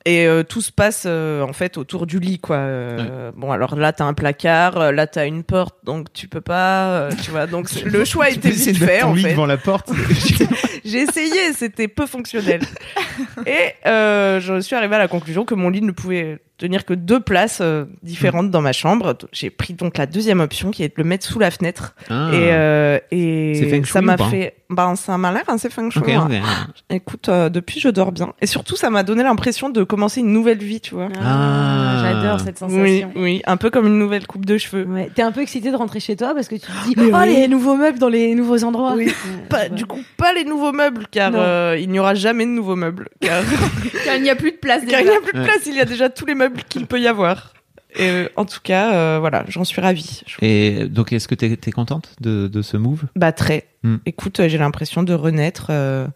Et 0.09 0.25
euh, 0.25 0.45
tout 0.45 0.61
se 0.63 0.71
passe 0.71 1.03
euh, 1.05 1.43
en 1.43 1.53
fait 1.53 1.77
autour 1.77 2.07
du 2.07 2.21
lit 2.21 2.39
quoi. 2.39 2.59
Euh, 2.59 3.33
Bon 3.37 3.51
alors 3.51 3.75
là 3.75 3.93
t'as 3.93 4.05
un 4.05 4.15
placard, 4.15 4.77
euh, 4.79 4.93
là 4.93 5.09
t'as 5.09 5.27
une 5.27 5.43
porte 5.43 5.75
donc 5.85 6.13
tu 6.13 6.29
peux 6.29 6.41
pas, 6.41 6.91
euh, 6.91 7.11
tu 7.25 7.33
vois. 7.33 7.49
Donc 7.49 7.69
le 7.85 8.05
choix 8.05 8.31
était 8.31 8.51
vite 8.51 8.79
fait 8.79 9.01
ton 9.01 9.09
en 9.09 9.15
lit 9.15 9.23
fait. 9.25 9.31
devant 9.33 9.47
la 9.47 9.57
porte. 9.57 9.91
J'ai 10.85 10.99
essayé, 11.01 11.53
c'était 11.55 11.89
peu 11.89 12.07
fonctionnel. 12.07 12.61
Et 13.47 13.75
euh, 13.87 14.39
je 14.41 14.61
suis 14.61 14.77
arrivée 14.77 14.95
à 14.95 15.01
la 15.01 15.09
conclusion 15.09 15.45
que 15.45 15.57
mon 15.57 15.71
lit 15.71 15.83
ne 15.83 15.91
pouvait 15.91 16.39
tenir 16.59 16.85
que 16.85 16.95
deux 16.95 17.21
places 17.21 17.59
euh, 17.61 17.85
différentes 18.03 18.51
dans 18.51 18.63
ma 18.63 18.73
chambre. 18.73 19.17
J'ai 19.33 19.51
pris 19.51 19.75
donc 19.75 19.99
la 19.99 20.07
deuxième 20.07 20.41
option 20.41 20.71
qui 20.71 20.83
est 20.83 20.89
de 20.89 20.95
le 20.97 21.05
mettre 21.05 21.27
sous 21.27 21.39
la 21.39 21.51
fenêtre. 21.51 21.95
Ah. 22.09 22.31
Et, 22.33 22.53
euh, 22.53 22.99
C'est 23.11 23.17
et 23.19 23.69
feng 23.71 23.85
ça 23.85 24.01
m'a 24.03 24.17
fait. 24.17 24.55
Ben, 24.69 24.97
ça 24.97 25.17
m'a 25.17 25.31
l'air 25.33 25.45
assez 25.49 25.71
feng 25.71 25.91
shui. 25.91 26.01
Ok, 26.03 26.09
hein. 26.09 26.29
ok. 26.29 26.75
Écoute, 26.91 27.29
euh, 27.29 27.49
depuis, 27.49 27.79
je 27.79 27.89
dors 27.89 28.11
bien. 28.11 28.33
Et 28.41 28.47
surtout, 28.47 28.75
ça 28.75 28.91
m'a 28.91 29.05
donné 29.05 29.23
l'impression 29.23 29.69
de 29.69 29.85
commencer 29.85 30.21
une 30.21 30.33
nouvelle 30.33 30.59
vie, 30.59 30.81
tu 30.81 30.95
vois. 30.95 31.09
Ah. 31.23 32.03
J'adore 32.03 32.41
cette 32.41 32.59
sensation. 32.59 33.13
oui, 33.15 33.43
un 33.47 33.57
peu 33.57 33.71
comme 33.71 33.87
une 33.87 33.99
nouvelle 33.99 34.27
coupe 34.27 34.45
de 34.45 34.59
cheveux. 34.59 34.85
Ouais. 34.87 35.11
T'es 35.15 35.23
un 35.23 35.31
peu 35.31 35.43
excitée 35.43 35.71
de 35.71 35.77
rentrer 35.77 36.01
chez 36.01 36.17
toi 36.17 36.35
parce 36.35 36.49
que 36.49 36.57
tu 36.57 36.63
te 36.63 36.85
dis 36.89 36.95
Mais 36.97 37.11
oh 37.13 37.19
oui. 37.23 37.35
les 37.37 37.49
nouveaux 37.49 37.77
meubles 37.77 37.99
dans 37.99 38.09
les 38.09 38.35
nouveaux 38.35 38.65
endroits. 38.65 38.95
Oui. 38.97 39.13
Pas, 39.49 39.69
du 39.69 39.87
coup, 39.87 40.01
pas 40.17 40.33
les 40.33 40.45
nouveaux 40.45 40.73
meubles, 40.73 41.07
car 41.11 41.31
euh, 41.35 41.77
il 41.79 41.89
n'y 41.91 42.01
aura 42.01 42.15
jamais 42.15 42.45
de 42.45 42.51
nouveaux 42.51 42.75
meubles. 42.75 43.09
Car, 43.21 43.43
Car 44.05 44.17
il 44.17 44.23
n'y 44.23 44.31
a 44.31 44.35
plus 44.35 44.51
de 44.53 44.57
place 44.57 44.83
car 44.89 45.01
il 45.01 45.07
n'y 45.09 45.15
a 45.15 45.21
plus 45.21 45.33
de 45.33 45.39
Ouais. 45.39 45.45
place, 45.45 45.61
il 45.67 45.75
y 45.75 45.81
a 45.81 45.85
déjà 45.85 46.09
tous 46.09 46.27
les 46.27 46.35
meubles 46.35 46.46
qu'il 46.69 46.87
peut 46.87 47.01
y 47.01 47.07
avoir. 47.09 47.53
Et 47.99 48.09
euh, 48.11 48.29
en 48.37 48.45
tout 48.45 48.61
cas, 48.63 48.93
euh, 48.95 49.19
voilà, 49.21 49.45
j'en 49.49 49.65
suis 49.65 49.81
ravie. 49.81 50.23
Et 50.43 50.87
donc, 50.89 51.13
est-ce 51.13 51.29
que 51.29 51.35
t'es 51.35 51.59
es 51.67 51.71
contente 51.73 52.11
de, 52.21 52.47
de 52.47 52.61
ce 52.63 52.77
move? 52.77 53.05
Bah 53.17 53.33
très. 53.33 53.69
Hmm. 53.83 53.97
Écoute, 54.05 54.41
euh, 54.41 54.49
j'ai 54.49 54.59
l'impression 54.59 55.03
de 55.03 55.15
renaître. 55.15 55.69
euh, 55.71 56.07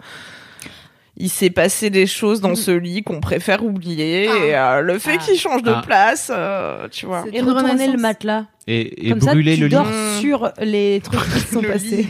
Il 1.16 1.30
s'est 1.30 1.48
passé 1.50 1.88
des 1.90 2.06
choses 2.06 2.40
dans 2.42 2.54
ce 2.54 2.70
lit 2.70 3.02
qu'on 3.02 3.20
préfère 3.20 3.64
oublier. 3.64 4.28
Ah. 4.30 4.44
Et 4.44 4.54
euh, 4.56 4.80
le 4.82 4.98
fait 4.98 5.16
Ah. 5.18 5.24
qu'il 5.24 5.38
change 5.38 5.62
de 5.62 5.70
Ah. 5.70 5.82
place, 5.84 6.30
euh, 6.34 6.86
tu 6.90 7.06
vois. 7.06 7.24
Et 7.32 7.40
retourner 7.40 7.86
le 7.88 7.98
matelas. 7.98 8.44
Et, 8.66 9.06
et 9.06 9.10
Comme 9.10 9.20
ça, 9.22 9.32
brûler 9.32 9.54
tu 9.54 9.60
le 9.62 9.66
lit 9.68 9.72
dors 9.74 9.86
lit. 9.90 10.20
sur 10.20 10.50
les 10.60 11.00
trucs 11.02 11.20
qui 11.32 11.40
sont 11.52 11.62
passés. 11.62 11.96
lit. 12.02 12.08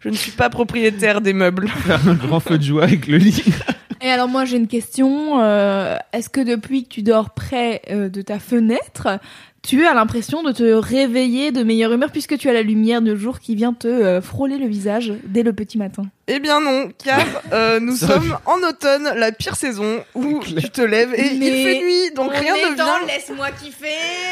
Je 0.00 0.08
ne 0.10 0.14
suis 0.14 0.32
pas 0.32 0.48
propriétaire 0.50 1.20
des 1.20 1.32
meubles. 1.32 1.68
Faire 1.68 2.08
un 2.08 2.14
grand 2.14 2.40
feu 2.40 2.56
de 2.58 2.62
joie 2.62 2.84
avec 2.84 3.06
le 3.08 3.16
lit. 3.18 3.42
Et 4.04 4.10
alors 4.10 4.28
moi 4.28 4.44
j'ai 4.44 4.56
une 4.56 4.66
question. 4.68 5.40
euh, 5.40 5.96
Est-ce 6.12 6.28
que 6.28 6.40
depuis 6.40 6.84
que 6.84 6.88
tu 6.88 7.02
dors 7.02 7.30
près 7.30 7.82
euh, 7.90 8.08
de 8.08 8.20
ta 8.20 8.38
fenêtre, 8.40 9.20
tu 9.62 9.86
as 9.86 9.94
l'impression 9.94 10.42
de 10.42 10.50
te 10.50 10.64
réveiller 10.72 11.52
de 11.52 11.62
meilleure 11.62 11.92
humeur 11.92 12.10
puisque 12.10 12.36
tu 12.36 12.48
as 12.48 12.52
la 12.52 12.62
lumière 12.62 13.00
de 13.00 13.14
jour 13.14 13.38
qui 13.38 13.54
vient 13.54 13.72
te 13.72 13.86
euh, 13.86 14.20
frôler 14.20 14.58
le 14.58 14.66
visage 14.66 15.12
dès 15.24 15.44
le 15.44 15.52
petit 15.52 15.78
matin? 15.78 16.02
Eh 16.26 16.40
bien 16.40 16.60
non, 16.60 16.90
car 17.04 17.20
euh, 17.52 17.78
nous 17.78 17.94
Ça- 17.94 18.08
sommes 18.08 18.36
en 18.44 18.58
automne, 18.68 19.12
la 19.16 19.30
pire 19.30 19.54
saison 19.54 20.02
où 20.16 20.40
tu 20.40 20.68
te 20.70 20.82
lèves 20.82 21.14
et 21.14 21.36
Mais 21.38 21.46
il 21.46 21.64
fait 21.64 21.80
nuit, 21.84 22.14
donc 22.16 22.32
rien 22.34 22.54
ne 22.56 22.74
vient. 22.74 23.06
laisse-moi 23.06 23.52
kiffer. 23.52 23.86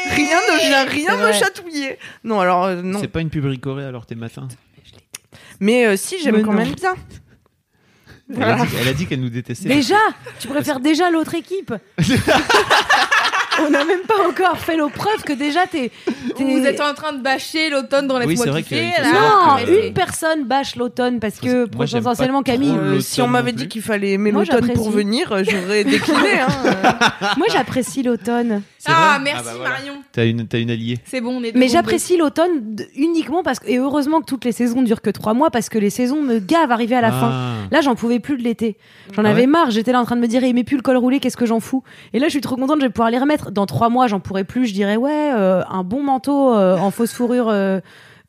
Rien 0.09 0.37
ne 0.51 0.67
vient, 0.67 0.83
rien 0.83 1.11
C'est 1.17 1.27
me 1.27 1.31
chatouiller. 1.31 1.97
Non, 2.25 2.41
alors 2.41 2.65
euh, 2.65 2.81
non. 2.81 2.99
C'est 2.99 3.07
pas 3.07 3.21
une 3.21 3.29
pub 3.29 3.45
ricorée 3.45 3.85
alors 3.85 4.05
t'es 4.05 4.15
matin. 4.15 4.49
Mais 5.61 5.85
euh, 5.85 5.95
si, 5.95 6.15
j'aime 6.21 6.35
Mais 6.37 6.41
quand 6.41 6.51
non. 6.51 6.57
même 6.59 6.73
bien. 6.73 6.93
Elle 8.37 8.87
a 8.87 8.93
dit, 8.93 9.05
qu'elle 9.07 9.21
nous 9.21 9.29
détestait. 9.29 9.69
Déjà, 9.69 9.99
tu 10.39 10.47
préfères 10.47 10.79
déjà 10.79 11.09
l'autre 11.09 11.35
équipe. 11.35 11.73
On 13.71 13.77
n'a 13.77 13.85
même 13.85 14.01
pas 14.07 14.27
encore 14.27 14.57
fait 14.57 14.75
nos 14.75 14.89
preuves 14.89 15.23
que 15.23 15.31
déjà 15.33 15.65
t'es. 15.65 15.91
t'es- 16.37 16.43
Vous 16.43 16.65
êtes 16.65 16.81
en 16.81 16.93
train 16.93 17.13
de 17.13 17.21
bâcher 17.21 17.69
l'automne 17.69 18.07
dans 18.07 18.19
Oui, 18.19 18.27
laisse-moi 18.35 18.45
c'est 18.45 18.51
vrai 18.51 18.93
savoir 19.03 19.59
Non, 19.65 19.73
une 19.87 19.93
personne 19.93 20.43
bâche 20.45 20.75
l'automne 20.75 21.19
parce 21.19 21.39
que 21.39 21.65
potentiellement 21.65 22.43
Camille. 22.43 22.75
Euh, 22.77 22.99
si 22.99 23.21
on 23.21 23.27
m'avait 23.27 23.53
dit 23.53 23.67
qu'il 23.67 23.81
fallait 23.81 24.11
aimer 24.11 24.31
Moi, 24.31 24.43
l'automne 24.43 24.73
pour 24.73 24.91
venir, 24.91 25.31
euh, 25.31 25.43
j'aurais 25.49 25.83
décliné. 25.85 26.39
Hein. 26.41 26.47
euh. 26.65 27.27
Moi 27.37 27.47
j'apprécie 27.51 28.03
l'automne. 28.03 28.61
Ah 28.87 29.19
merci 29.23 29.39
Ah 29.41 29.43
bah 29.45 29.53
voilà. 29.57 29.69
Marion. 29.75 29.93
T'as 30.11 30.25
une, 30.25 30.47
t'as 30.47 30.57
une 30.59 30.71
alliée. 30.71 30.97
C'est 31.05 31.21
bon 31.21 31.37
on 31.39 31.43
est. 31.43 31.55
Mais 31.55 31.67
deux 31.67 31.73
j'apprécie 31.73 32.17
l'automne 32.17 32.75
uniquement 32.95 33.43
parce 33.43 33.59
que. 33.59 33.67
Et 33.69 33.77
heureusement 33.77 34.19
que 34.21 34.25
toutes 34.25 34.43
les 34.43 34.51
saisons 34.51 34.81
durent 34.81 35.01
que 35.01 35.11
trois 35.11 35.33
mois 35.33 35.51
parce 35.51 35.69
que 35.69 35.77
les 35.77 35.89
saisons 35.91 36.21
me 36.21 36.39
gavent 36.39 36.71
arrivé 36.71 36.95
à 36.95 37.01
la 37.01 37.11
fin. 37.11 37.29
Ah. 37.31 37.51
Là, 37.71 37.81
j'en 37.81 37.95
pouvais 37.95 38.19
plus 38.19 38.37
de 38.37 38.43
l'été. 38.43 38.77
J'en 39.13 39.23
Ah 39.23 39.29
avais 39.29 39.45
marre. 39.47 39.69
J'étais 39.71 39.91
là 39.91 39.99
en 40.01 40.05
train 40.05 40.15
de 40.15 40.21
me 40.21 40.27
dire, 40.27 40.43
il 40.43 40.53
met 40.53 40.63
plus 40.63 40.77
le 40.77 40.81
col 40.83 40.97
roulé, 40.97 41.19
qu'est-ce 41.19 41.37
que 41.37 41.45
j'en 41.45 41.59
fous? 41.59 41.83
Et 42.13 42.19
là, 42.19 42.27
je 42.27 42.31
suis 42.31 42.41
trop 42.41 42.55
contente, 42.55 42.77
je 42.79 42.85
vais 42.85 42.89
pouvoir 42.91 43.11
les 43.11 43.19
remettre. 43.19 43.51
Dans 43.61 43.67
trois 43.67 43.89
mois, 43.89 44.07
j'en 44.07 44.19
pourrai 44.19 44.43
plus. 44.43 44.65
Je 44.65 44.73
dirais, 44.73 44.95
ouais, 44.97 45.31
euh, 45.35 45.61
un 45.69 45.83
bon 45.83 46.01
manteau 46.01 46.51
euh, 46.55 46.77
en 46.77 46.89
fausse 46.89 47.13
fourrure. 47.13 47.47
euh, 47.49 47.79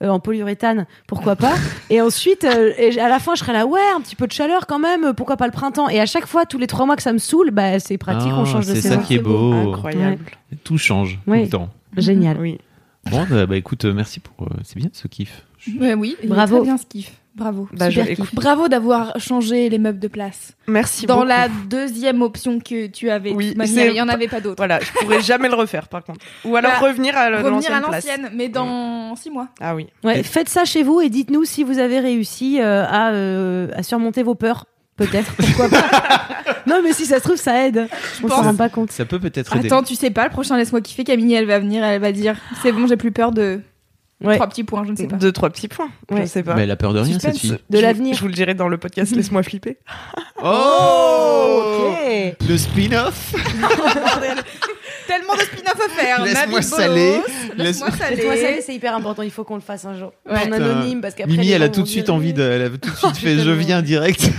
euh, 0.02 0.08
en 0.08 0.18
polyuréthane, 0.18 0.86
pourquoi 1.06 1.36
pas. 1.36 1.52
et 1.88 2.00
ensuite, 2.02 2.42
euh, 2.44 2.72
et 2.76 2.98
à 2.98 3.08
la 3.08 3.20
fin, 3.20 3.36
je 3.36 3.40
serais 3.40 3.52
là, 3.52 3.66
ouais, 3.66 3.78
un 3.96 4.00
petit 4.00 4.16
peu 4.16 4.26
de 4.26 4.32
chaleur 4.32 4.66
quand 4.66 4.80
même, 4.80 5.14
pourquoi 5.14 5.36
pas 5.36 5.46
le 5.46 5.52
printemps. 5.52 5.88
Et 5.88 6.00
à 6.00 6.06
chaque 6.06 6.26
fois, 6.26 6.44
tous 6.44 6.58
les 6.58 6.66
trois 6.66 6.86
mois 6.86 6.96
que 6.96 7.02
ça 7.04 7.12
me 7.12 7.18
saoule, 7.18 7.52
bah, 7.52 7.78
c'est 7.78 7.98
pratique, 7.98 8.32
Ah, 8.34 8.40
on 8.40 8.44
change 8.44 8.66
de 8.66 8.74
c'est 8.74 8.80
saison. 8.80 8.96
ça 8.96 9.06
qui 9.06 9.14
est 9.14 9.18
beau. 9.20 9.52
Incroyable. 9.52 10.18
Tout 10.64 10.76
change 10.76 11.20
Oui. 11.28 11.38
tout 11.38 11.44
le 11.44 11.50
temps. 11.50 11.68
Génial. 11.96 12.36
Oui. 12.40 12.58
Bon, 13.10 13.24
bah, 13.30 13.46
bah, 13.46 13.56
écoute, 13.56 13.84
merci 13.84 14.18
pour. 14.18 14.34
euh, 14.48 14.54
c'est 14.64 14.76
bien 14.76 14.88
ce 14.92 15.06
kiff. 15.06 15.46
Ouais, 15.80 15.94
oui, 15.94 16.16
Bravo. 16.24 16.56
très 16.56 16.64
bien 16.64 16.76
ce 16.78 16.86
kiff. 16.86 17.12
Bravo. 17.34 17.66
Bah, 17.72 17.88
je- 17.88 18.00
Super 18.00 18.12
écoute. 18.12 18.28
Bravo 18.34 18.68
d'avoir 18.68 19.18
changé 19.18 19.68
les 19.70 19.78
meubles 19.78 19.98
de 19.98 20.08
place. 20.08 20.52
Merci 20.66 21.06
Dans 21.06 21.14
beaucoup. 21.16 21.28
la 21.28 21.48
deuxième 21.48 22.20
option 22.20 22.58
que 22.58 22.86
tu 22.88 23.08
avais, 23.08 23.32
Oui, 23.32 23.54
il 23.56 23.92
n'y 23.92 24.00
en 24.02 24.08
avait 24.08 24.28
pas 24.28 24.40
d'autre. 24.40 24.56
Voilà, 24.58 24.80
je 24.80 24.92
pourrais 24.92 25.20
jamais 25.22 25.48
le 25.48 25.54
refaire 25.54 25.88
par 25.88 26.04
contre. 26.04 26.20
Ou 26.44 26.56
alors 26.56 26.72
Bah, 26.72 26.86
revenir 26.86 27.16
à 27.16 27.28
Revenir 27.42 27.72
à 27.72 27.80
l'ancienne 27.80 28.30
mais 28.34 28.48
dans 28.48 29.16
six 29.16 29.30
mois. 29.30 29.48
Ah 29.60 29.74
oui. 29.74 29.86
Ouais, 30.04 30.22
faites 30.22 30.48
ça 30.50 30.64
chez 30.66 30.82
vous 30.82 31.00
et 31.00 31.08
dites-nous 31.08 31.44
si 31.44 31.64
vous 31.64 31.78
avez 31.78 32.00
réussi 32.00 32.60
euh, 32.60 32.84
à, 32.86 33.12
euh, 33.12 33.68
à 33.74 33.82
surmonter 33.82 34.22
vos 34.22 34.34
peurs. 34.34 34.66
Peut-être, 34.96 35.32
pourquoi 35.36 35.70
pas. 35.70 35.82
non, 36.66 36.80
mais 36.84 36.92
si 36.92 37.06
ça 37.06 37.16
se 37.16 37.22
trouve, 37.22 37.36
ça 37.36 37.66
aide. 37.66 37.88
On 38.22 38.28
s'en 38.28 38.42
rend 38.42 38.54
pas 38.54 38.68
compte. 38.68 38.92
Ça 38.92 39.06
peut 39.06 39.18
peut-être 39.18 39.56
aider. 39.56 39.68
Attends, 39.68 39.82
tu 39.82 39.94
sais 39.94 40.10
pas, 40.10 40.24
le 40.24 40.30
prochain 40.30 40.58
Laisse-moi 40.58 40.82
kiffer, 40.82 41.02
Camille, 41.02 41.32
elle 41.32 41.46
va 41.46 41.58
venir, 41.58 41.82
elle 41.82 42.00
va 42.00 42.12
dire 42.12 42.36
c'est 42.62 42.72
bon, 42.72 42.86
j'ai 42.86 42.98
plus 42.98 43.10
peur 43.10 43.32
de 43.32 43.60
Ouais. 44.24 44.34
trois 44.36 44.46
petits 44.48 44.64
points, 44.64 44.84
je 44.86 44.92
ne 44.92 44.96
sais 44.96 45.06
pas. 45.06 45.16
Deux, 45.16 45.32
trois 45.32 45.50
petits 45.50 45.68
points. 45.68 45.90
Je 46.10 46.14
Ouais. 46.14 46.26
sais 46.26 46.42
pas. 46.42 46.54
Mais 46.54 46.62
elle 46.64 46.70
a 46.70 46.76
peur 46.76 46.92
de 46.94 47.00
rien, 47.00 47.12
Suspense. 47.14 47.32
cette 47.34 47.40
fille. 47.40 47.58
De 47.70 47.78
l'avenir. 47.78 48.14
Je 48.14 48.20
vous 48.20 48.28
le 48.28 48.34
dirai 48.34 48.54
dans 48.54 48.68
le 48.68 48.78
podcast 48.78 49.12
Laisse-moi 49.16 49.42
flipper. 49.42 49.78
Oh 50.42 51.62
Ok. 51.90 52.36
Le 52.48 52.56
spin-off 52.56 53.34
Tellement 55.06 55.34
de 55.34 55.40
spin-off 55.40 55.80
à 55.84 55.88
faire. 55.90 56.24
Laisse-moi 56.24 56.62
saler. 56.62 57.20
Laisse-moi 57.56 57.90
saler. 57.90 58.60
C'est 58.64 58.74
hyper 58.74 58.94
important. 58.94 59.22
Il 59.22 59.30
faut 59.30 59.44
qu'on 59.44 59.56
le 59.56 59.60
fasse 59.60 59.84
un 59.84 59.98
jour. 59.98 60.12
Ouais. 60.28 60.48
En 60.48 60.52
anonyme, 60.52 61.00
parce 61.00 61.14
qu'après. 61.14 61.32
Mimi, 61.32 61.50
elle 61.50 61.62
a 61.62 61.68
tout 61.68 61.82
de 61.82 61.88
suite 61.88 62.10
envie 62.10 62.32
de. 62.32 62.42
Elle 62.42 62.62
a 62.62 62.68
tout 62.70 62.90
de 62.90 62.96
suite 62.96 63.16
fait 63.16 63.38
je 63.38 63.50
viens 63.50 63.82
direct. 63.82 64.30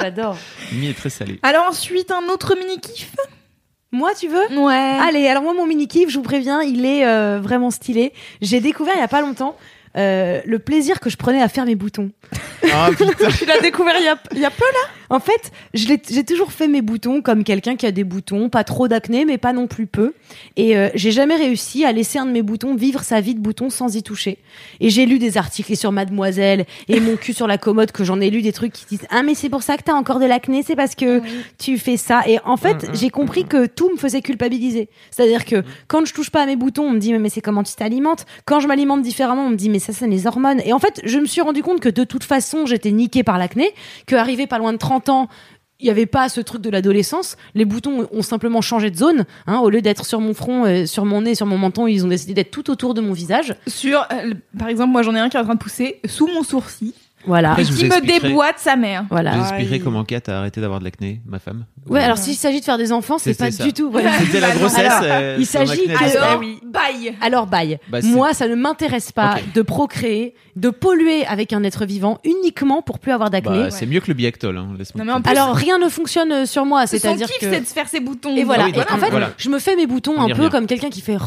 J'adore. 0.00 0.36
Mimi 0.72 0.88
est 0.88 0.94
très 0.96 1.10
salée. 1.10 1.38
Alors 1.42 1.66
ensuite, 1.68 2.10
un 2.10 2.28
autre 2.32 2.54
mini-kiff? 2.58 3.12
Moi, 3.92 4.12
tu 4.14 4.28
veux? 4.28 4.56
Ouais. 4.56 4.96
Allez, 5.00 5.26
alors 5.26 5.42
moi, 5.42 5.52
mon 5.52 5.66
mini 5.66 5.88
kiff, 5.88 6.10
je 6.10 6.16
vous 6.16 6.22
préviens, 6.22 6.62
il 6.62 6.84
est 6.86 7.04
euh, 7.06 7.40
vraiment 7.42 7.70
stylé. 7.70 8.12
J'ai 8.40 8.60
découvert 8.60 8.94
il 8.96 9.00
y 9.00 9.04
a 9.04 9.08
pas 9.08 9.20
longtemps 9.20 9.56
euh, 9.96 10.40
le 10.44 10.58
plaisir 10.60 11.00
que 11.00 11.10
je 11.10 11.16
prenais 11.16 11.42
à 11.42 11.48
faire 11.48 11.64
mes 11.64 11.74
boutons. 11.74 12.10
Ah 12.72 12.88
putain. 12.90 13.28
Tu 13.38 13.44
l'as 13.44 13.58
découvert 13.58 13.96
il 13.98 14.04
y 14.04 14.08
a, 14.08 14.16
il 14.32 14.38
y 14.38 14.44
a 14.44 14.50
peu 14.50 14.64
là? 14.64 14.88
En 15.10 15.18
fait, 15.18 15.50
j'ai 15.74 15.98
toujours 16.24 16.52
fait 16.52 16.68
mes 16.68 16.82
boutons 16.82 17.20
comme 17.20 17.42
quelqu'un 17.42 17.74
qui 17.74 17.84
a 17.84 17.90
des 17.90 18.04
boutons, 18.04 18.48
pas 18.48 18.62
trop 18.62 18.86
d'acné, 18.86 19.24
mais 19.24 19.38
pas 19.38 19.52
non 19.52 19.66
plus 19.66 19.88
peu. 19.88 20.14
Et 20.56 20.76
euh, 20.76 20.88
j'ai 20.94 21.10
jamais 21.10 21.34
réussi 21.34 21.84
à 21.84 21.90
laisser 21.90 22.20
un 22.20 22.26
de 22.26 22.30
mes 22.30 22.42
boutons 22.42 22.76
vivre 22.76 23.02
sa 23.02 23.20
vie 23.20 23.34
de 23.34 23.40
bouton 23.40 23.70
sans 23.70 23.96
y 23.96 24.04
toucher. 24.04 24.38
Et 24.78 24.88
j'ai 24.88 25.06
lu 25.06 25.18
des 25.18 25.36
articles 25.36 25.76
sur 25.76 25.90
Mademoiselle 25.90 26.64
et 26.88 27.00
mon 27.00 27.16
cul 27.16 27.32
sur 27.32 27.48
la 27.48 27.58
commode 27.58 27.90
que 27.90 28.04
j'en 28.04 28.20
ai 28.20 28.30
lu 28.30 28.40
des 28.40 28.52
trucs 28.52 28.72
qui 28.72 28.84
disent 28.88 29.06
ah 29.10 29.24
mais 29.24 29.34
c'est 29.34 29.48
pour 29.48 29.64
ça 29.64 29.76
que 29.76 29.82
t'as 29.82 29.94
encore 29.94 30.20
de 30.20 30.26
l'acné, 30.26 30.62
c'est 30.62 30.76
parce 30.76 30.94
que 30.94 31.20
tu 31.58 31.76
fais 31.76 31.96
ça. 31.96 32.22
Et 32.28 32.38
en 32.44 32.56
fait, 32.56 32.88
j'ai 32.94 33.10
compris 33.10 33.44
que 33.44 33.66
tout 33.66 33.90
me 33.90 33.96
faisait 33.96 34.22
culpabiliser. 34.22 34.88
C'est-à-dire 35.10 35.44
que 35.44 35.64
quand 35.88 36.04
je 36.04 36.14
touche 36.14 36.30
pas 36.30 36.42
à 36.42 36.46
mes 36.46 36.56
boutons, 36.56 36.84
on 36.84 36.92
me 36.92 37.00
dit 37.00 37.12
mais, 37.12 37.18
mais 37.18 37.30
c'est 37.30 37.40
comment 37.40 37.64
tu 37.64 37.74
t'alimentes? 37.74 38.26
Quand 38.44 38.60
je 38.60 38.68
m'alimente 38.68 39.02
différemment, 39.02 39.46
on 39.46 39.50
me 39.50 39.56
dit 39.56 39.70
mais 39.70 39.80
ça 39.80 39.92
c'est 39.92 40.06
les 40.06 40.28
hormones. 40.28 40.60
Et 40.64 40.72
en 40.72 40.78
fait, 40.78 41.00
je 41.02 41.18
me 41.18 41.26
suis 41.26 41.40
rendu 41.40 41.64
compte 41.64 41.80
que 41.80 41.88
de 41.88 42.04
toute 42.04 42.22
façon, 42.22 42.64
j'étais 42.64 42.92
niquée 42.92 43.24
par 43.24 43.38
l'acné, 43.38 43.74
que 44.06 44.14
arrivé 44.14 44.46
pas 44.46 44.58
loin 44.58 44.72
de 44.72 44.78
30 44.78 44.99
il 45.80 45.84
n'y 45.84 45.90
avait 45.90 46.06
pas 46.06 46.28
ce 46.28 46.40
truc 46.40 46.60
de 46.60 46.70
l'adolescence. 46.70 47.36
Les 47.54 47.64
boutons 47.64 48.06
ont 48.12 48.22
simplement 48.22 48.60
changé 48.60 48.90
de 48.90 48.96
zone. 48.96 49.24
Hein, 49.46 49.58
au 49.58 49.70
lieu 49.70 49.80
d'être 49.80 50.04
sur 50.04 50.20
mon 50.20 50.34
front, 50.34 50.86
sur 50.86 51.04
mon 51.04 51.22
nez, 51.22 51.34
sur 51.34 51.46
mon 51.46 51.58
menton, 51.58 51.86
ils 51.86 52.04
ont 52.04 52.08
décidé 52.08 52.34
d'être 52.34 52.50
tout 52.50 52.70
autour 52.70 52.94
de 52.94 53.00
mon 53.00 53.12
visage. 53.12 53.54
Sur, 53.66 54.06
euh, 54.12 54.34
par 54.58 54.68
exemple, 54.68 54.92
moi 54.92 55.02
j'en 55.02 55.14
ai 55.14 55.18
un 55.18 55.28
qui 55.28 55.36
est 55.36 55.40
en 55.40 55.44
train 55.44 55.54
de 55.54 55.60
pousser 55.60 56.00
sous 56.06 56.26
mon 56.26 56.42
sourcil, 56.42 56.92
Voilà. 57.26 57.50
Après, 57.50 57.64
je 57.64 57.72
vous 57.72 57.78
qui 57.78 57.84
me 57.84 57.90
expliquerai- 57.92 58.28
déboîte 58.28 58.58
sa 58.58 58.76
mère. 58.76 59.04
Voilà. 59.10 59.32
vous 59.36 59.42
expliquerai 59.42 59.74
Aïe. 59.76 59.80
comment 59.82 60.04
Kat 60.04 60.20
a 60.28 60.38
arrêté 60.38 60.60
d'avoir 60.60 60.78
de 60.80 60.84
l'acné, 60.84 61.20
ma 61.26 61.38
femme. 61.38 61.64
Ouais, 61.88 62.02
alors 62.02 62.16
s'il 62.18 62.34
s'agit 62.34 62.60
de 62.60 62.64
faire 62.64 62.78
des 62.78 62.92
enfants, 62.92 63.18
c'est 63.18 63.32
C'était 63.32 63.44
pas 63.46 63.50
ça. 63.50 63.64
du 63.64 63.72
tout. 63.72 63.90
Voilà. 63.90 64.12
C'était 64.18 64.40
la 64.40 64.50
grossesse. 64.52 64.78
Alors, 64.78 65.00
euh, 65.04 65.36
il 65.38 65.46
son 65.46 65.58
s'agit 65.58 65.72
acné 65.82 65.94
que- 65.94 65.98
de- 66.12 66.16
Alors, 66.18 66.28
Ah 66.30 66.38
oui. 66.38 66.58
bye 66.64 67.14
Alors, 67.20 67.46
bye. 67.46 67.78
Bah, 67.88 68.00
c'est- 68.00 68.08
Moi, 68.08 68.32
ça 68.32 68.48
ne 68.48 68.54
m'intéresse 68.54 69.12
pas 69.12 69.34
Ok. 69.36 69.52
de 69.54 69.62
procréer, 69.62 70.34
de 70.56 70.70
polluer 70.70 71.26
avec 71.26 71.52
un 71.52 71.62
être 71.64 71.84
vivant 71.84 72.18
uniquement 72.24 72.80
pour 72.82 72.98
plus 72.98 73.12
avoir 73.12 73.28
d'acné. 73.30 73.64
Bah, 73.64 73.70
c'est 73.70 73.86
mieux 73.86 74.00
que 74.00 74.08
le 74.08 74.14
Biactol, 74.14 74.56
hein, 74.56 74.68
laisse-moi. 74.78 75.04
Non, 75.04 75.12
mais 75.12 75.18
en 75.18 75.20
plus, 75.22 75.30
alors, 75.30 75.54
rien 75.54 75.78
ne 75.78 75.88
fonctionne 75.88 76.32
euh, 76.32 76.46
sur 76.46 76.64
moi. 76.64 76.86
son 76.86 76.96
C'est-à-dire 76.96 77.26
kiff, 77.28 77.38
que. 77.40 77.50
c'est 77.54 77.60
de 77.60 77.66
se 77.66 77.72
faire 77.74 77.88
ses 77.88 78.00
boutons. 78.00 78.34
Et 78.36 78.44
voilà. 78.44 78.62
Ah 78.62 78.66
oui, 78.66 78.72
Et 78.74 78.76
d'accord, 78.78 78.96
en 78.96 79.00
fait, 79.00 79.10
voilà. 79.10 79.30
je 79.36 79.48
me 79.50 79.58
fais 79.58 79.76
mes 79.76 79.86
boutons 79.86 80.14
On 80.16 80.22
un 80.22 80.28
peu 80.28 80.34
revient. 80.34 80.48
comme 80.50 80.66
quelqu'un 80.66 80.88
qui 80.90 81.00
fait. 81.02 81.18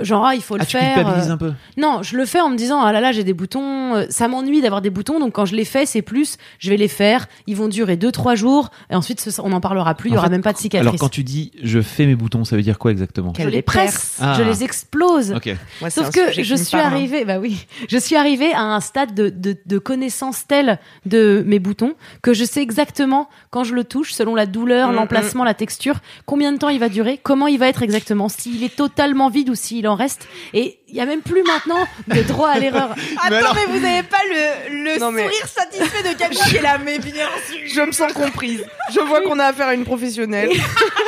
Genre, 0.00 0.24
ah, 0.24 0.34
il 0.34 0.42
faut 0.42 0.56
le 0.56 0.62
Ah, 0.62 0.66
tu 0.66 0.76
faire. 0.78 0.94
culpabilises 0.94 1.28
euh, 1.30 1.34
un 1.34 1.36
peu. 1.36 1.52
Non, 1.76 2.02
je 2.02 2.16
le 2.16 2.24
fais 2.24 2.40
en 2.40 2.48
me 2.48 2.56
disant 2.56 2.80
ah 2.80 2.92
là 2.92 3.00
là 3.00 3.12
j'ai 3.12 3.24
des 3.24 3.34
boutons, 3.34 3.94
euh, 3.94 4.06
ça 4.08 4.26
m'ennuie 4.28 4.60
d'avoir 4.62 4.80
des 4.80 4.90
boutons 4.90 5.20
donc 5.20 5.32
quand 5.34 5.44
je 5.44 5.54
les 5.54 5.64
fais 5.66 5.84
c'est 5.86 6.00
plus 6.02 6.38
je 6.58 6.70
vais 6.70 6.76
les 6.78 6.88
faire, 6.88 7.26
ils 7.46 7.56
vont 7.56 7.68
durer 7.68 7.96
2 7.96 8.10
3 8.10 8.34
jours 8.34 8.70
et 8.90 8.94
ensuite 8.94 9.26
on 9.42 9.50
n'en 9.50 9.60
parlera 9.60 9.94
plus, 9.94 10.08
il 10.10 10.14
y 10.14 10.16
aura 10.16 10.26
fait, 10.26 10.32
même 10.32 10.42
pas 10.42 10.52
de 10.54 10.58
cicatrices. 10.58 10.88
Alors, 10.88 10.98
quand 11.00 11.08
tu 11.10 11.24
dis 11.24 11.52
je 11.62 11.80
fais 11.80 12.06
mes 12.06 12.14
boutons, 12.14 12.44
ça 12.44 12.56
veut 12.56 12.62
dire 12.62 12.78
quoi 12.78 12.90
exactement? 12.90 13.32
Je 13.38 13.48
les 13.48 13.62
presse, 13.62 14.16
Ah. 14.20 14.34
je 14.38 14.42
les 14.42 14.64
explose. 14.64 15.32
Ok. 15.32 15.54
Moi, 15.80 15.90
c'est 15.90 16.00
Sauf 16.02 16.10
que 16.10 16.32
je 16.42 16.54
suis 16.54 16.70
parle, 16.76 16.84
hein. 16.84 16.86
arrivée, 16.96 17.24
bah 17.24 17.38
oui, 17.38 17.66
je 17.88 17.98
suis 17.98 18.16
arrivée 18.16 18.52
à 18.54 18.62
un 18.62 18.80
stade 18.80 19.14
de, 19.14 19.28
de, 19.28 19.56
de 19.66 19.78
connaissance 19.78 20.46
telle 20.46 20.78
de 21.06 21.42
mes 21.46 21.58
boutons 21.58 21.94
que 22.22 22.32
je 22.32 22.44
sais 22.44 22.62
exactement 22.62 23.28
quand 23.50 23.64
je 23.64 23.74
le 23.74 23.84
touche, 23.84 24.12
selon 24.12 24.34
la 24.34 24.46
douleur, 24.46 24.90
Mm, 24.90 24.94
l'emplacement, 24.94 25.44
la 25.44 25.54
texture, 25.54 25.96
combien 26.26 26.52
de 26.52 26.56
temps 26.58 26.68
il 26.70 26.78
va 26.80 26.88
durer, 26.88 27.18
comment 27.22 27.46
il 27.46 27.58
va 27.58 27.68
être 27.68 27.82
exactement, 27.82 28.28
s'il 28.28 28.62
est 28.64 28.74
totalement 28.74 29.28
vide 29.28 29.50
ou 29.50 29.54
s'il 29.54 29.81
en 29.88 29.94
reste. 29.94 30.28
Et 30.54 30.78
il 30.88 30.94
y 30.96 31.00
a 31.00 31.06
même 31.06 31.22
plus 31.22 31.42
maintenant 31.42 31.86
de 32.08 32.22
droit 32.22 32.48
à 32.50 32.58
l'erreur. 32.58 32.94
Attends, 33.22 33.54
mais, 33.54 33.72
vous 33.72 33.80
n'avez 33.80 34.02
pas 34.02 34.18
le, 34.28 34.84
le 34.94 34.98
Non, 35.00 35.10
mais- 35.12 35.22
sourire 35.24 35.46
satisfait 35.46 36.02
de 36.12 36.18
Camille 36.18 36.38
qui 36.48 36.56
est 36.56 36.62
là, 36.62 36.78
mais 36.84 36.98
bien 36.98 37.12
sûr. 37.48 37.58
Je 37.74 37.80
me 37.82 37.92
sens 37.92 38.12
comprise. 38.12 38.64
Je 38.94 39.00
vois 39.00 39.22
qu'on 39.22 39.38
a 39.38 39.44
affaire 39.46 39.68
à 39.68 39.74
une 39.74 39.84
professionnelle. 39.84 40.50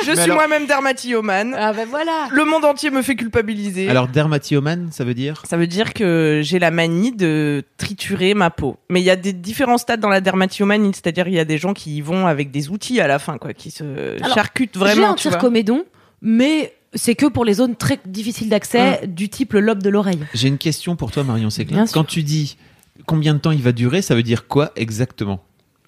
Je 0.05 0.11
suis 0.11 0.19
alors- 0.19 0.35
moi-même 0.37 0.65
dermatillomane. 0.65 1.55
Ah 1.57 1.73
ben 1.73 1.87
voilà. 1.87 2.27
Le 2.31 2.45
monde 2.45 2.65
entier 2.65 2.89
me 2.89 3.01
fait 3.01 3.15
culpabiliser. 3.15 3.89
Alors, 3.89 4.07
dermatillomane, 4.07 4.89
ça 4.91 5.03
veut 5.03 5.13
dire 5.13 5.43
Ça 5.47 5.57
veut 5.57 5.67
dire 5.67 5.93
que 5.93 6.41
j'ai 6.43 6.59
la 6.59 6.71
manie 6.71 7.11
de 7.11 7.63
triturer 7.77 8.33
ma 8.33 8.49
peau. 8.49 8.77
Mais 8.89 9.01
il 9.01 9.05
y 9.05 9.09
a 9.09 9.15
des 9.15 9.33
différents 9.33 9.77
stades 9.77 9.99
dans 9.99 10.09
la 10.09 10.21
dermatillomanie, 10.21 10.91
c'est-à-dire 10.93 11.27
il 11.27 11.33
y 11.33 11.39
a 11.39 11.45
des 11.45 11.57
gens 11.57 11.73
qui 11.73 11.97
y 11.97 12.01
vont 12.01 12.27
avec 12.27 12.51
des 12.51 12.69
outils 12.69 12.99
à 13.01 13.07
la 13.07 13.19
fin, 13.19 13.37
quoi, 13.37 13.53
qui 13.53 13.71
se 13.71 13.83
Alors, 14.23 14.33
charcutent 14.35 14.71
J'ai 14.73 14.79
vraiment. 14.79 15.11
un 15.11 15.15
tu 15.15 15.27
vois. 15.27 15.33
circomédon, 15.33 15.85
mais 16.21 16.73
c'est 16.95 17.15
que 17.15 17.25
pour 17.27 17.45
les 17.45 17.53
zones 17.55 17.75
très 17.75 17.99
difficiles 18.05 18.49
d'accès, 18.49 19.01
du 19.07 19.29
type 19.29 19.53
le 19.53 19.59
lobe 19.59 19.83
de 19.83 19.89
l'oreille. 19.89 20.19
J'ai 20.33 20.47
une 20.47 20.57
question 20.57 20.95
pour 20.95 21.11
toi, 21.11 21.23
Marion 21.23 21.49
Séclin. 21.49 21.85
Quand 21.91 22.03
tu 22.05 22.23
dis 22.23 22.57
combien 23.05 23.33
de 23.33 23.39
temps 23.39 23.51
il 23.51 23.61
va 23.61 23.71
durer, 23.71 24.01
ça 24.01 24.15
veut 24.15 24.23
dire 24.23 24.47
quoi 24.47 24.71
exactement? 24.75 25.41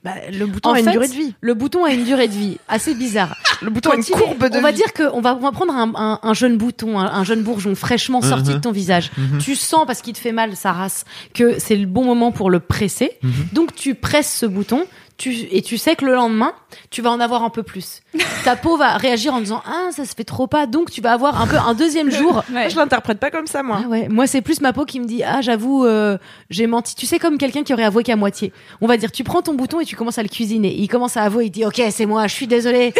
Bah, 0.03 0.13
le 0.31 0.45
bouton 0.45 0.69
En 0.69 0.73
a 0.73 0.79
une 0.79 0.91
durée 0.91 1.07
de 1.07 1.13
vie. 1.13 1.33
Le 1.41 1.53
bouton 1.55 1.83
a 1.83 1.91
une 1.91 2.05
durée 2.05 2.27
de 2.27 2.33
vie 2.33 2.57
assez 2.67 2.93
bizarre. 2.93 3.35
Le 3.63 3.71
bouton 3.71 3.89
a 3.89 3.95
une 3.95 4.03
il 4.07 4.07
est- 4.07 4.11
courbe 4.11 4.47
de 4.49 4.57
on 4.57 4.61
va 4.61 4.69
vie. 4.71 4.77
dire 4.77 4.93
qu'on 4.93 5.19
va, 5.21 5.35
on 5.35 5.39
va 5.39 5.51
prendre 5.51 5.73
un, 5.73 5.91
un- 5.95 6.19
un 6.21 6.33
jeune 6.35 6.55
bouton, 6.57 6.99
un, 6.99 7.05
un 7.11 7.23
jeune 7.23 7.41
bourgeon 7.41 7.73
fraîchement 7.73 8.21
sorti 8.21 8.51
Mhm. 8.51 8.55
de 8.57 8.61
ton 8.61 8.71
visage. 8.71 9.09
Tu 9.39 9.55
sens 9.55 9.85
parce 9.87 10.01
qu'il 10.03 10.13
te 10.13 10.19
fait 10.19 10.31
mal 10.31 10.55
sa 10.55 10.71
race 10.71 11.03
que 11.33 11.57
c'est 11.59 11.75
le 11.75 11.87
bon 11.87 12.05
moment 12.05 12.31
pour 12.31 12.51
le 12.51 12.59
presser. 12.59 13.17
Donc 13.53 13.73
tu 13.75 13.95
presses 13.95 14.31
ce 14.31 14.45
bouton. 14.45 14.83
Tu, 15.17 15.31
et 15.51 15.63
tu 15.63 15.79
sais 15.79 15.95
que 15.95 16.05
le 16.05 16.13
lendemain, 16.13 16.53
tu 16.91 17.01
vas 17.01 17.09
en 17.09 17.19
avoir 17.19 17.43
un 17.43 17.49
peu 17.49 17.63
plus. 17.63 18.01
Ta 18.43 18.55
peau 18.55 18.77
va 18.77 18.97
réagir 18.97 19.33
en 19.33 19.39
disant 19.39 19.63
ah 19.65 19.89
ça 19.91 20.05
se 20.05 20.13
fait 20.13 20.23
trop 20.23 20.45
pas, 20.45 20.67
donc 20.67 20.91
tu 20.91 21.01
vas 21.01 21.11
avoir 21.13 21.41
un 21.41 21.47
peu 21.47 21.57
un 21.57 21.73
deuxième 21.73 22.11
jour. 22.11 22.43
Ouais. 22.53 22.69
Je 22.69 22.77
l'interprète 22.77 23.19
pas 23.19 23.29
comme 23.29 23.45
ça, 23.45 23.61
moi. 23.61 23.81
Ah 23.83 23.87
ouais, 23.87 24.07
moi 24.07 24.25
c'est 24.25 24.41
plus 24.41 24.61
ma 24.61 24.71
peau 24.71 24.85
qui 24.85 24.99
me 24.99 25.05
dit 25.05 25.21
ah 25.23 25.41
j'avoue 25.41 25.85
euh, 25.85 26.17
j'ai 26.49 26.65
menti. 26.65 26.95
Tu 26.95 27.05
sais 27.05 27.19
comme 27.19 27.37
quelqu'un 27.37 27.63
qui 27.63 27.73
aurait 27.73 27.83
avoué 27.83 28.03
qu'à 28.03 28.15
moitié. 28.15 28.53
On 28.79 28.87
va 28.87 28.95
dire 28.97 29.11
tu 29.11 29.23
prends 29.23 29.41
ton 29.41 29.53
bouton 29.53 29.79
et 29.81 29.85
tu 29.85 29.95
commences 29.95 30.17
à 30.17 30.23
le 30.23 30.29
cuisiner. 30.29 30.73
Il 30.73 30.87
commence 30.87 31.17
à 31.17 31.23
avouer, 31.23 31.45
il 31.45 31.49
dit 31.51 31.65
ok 31.65 31.81
c'est 31.91 32.05
moi, 32.05 32.25
je 32.27 32.33
suis 32.33 32.47
désolé. 32.47 32.93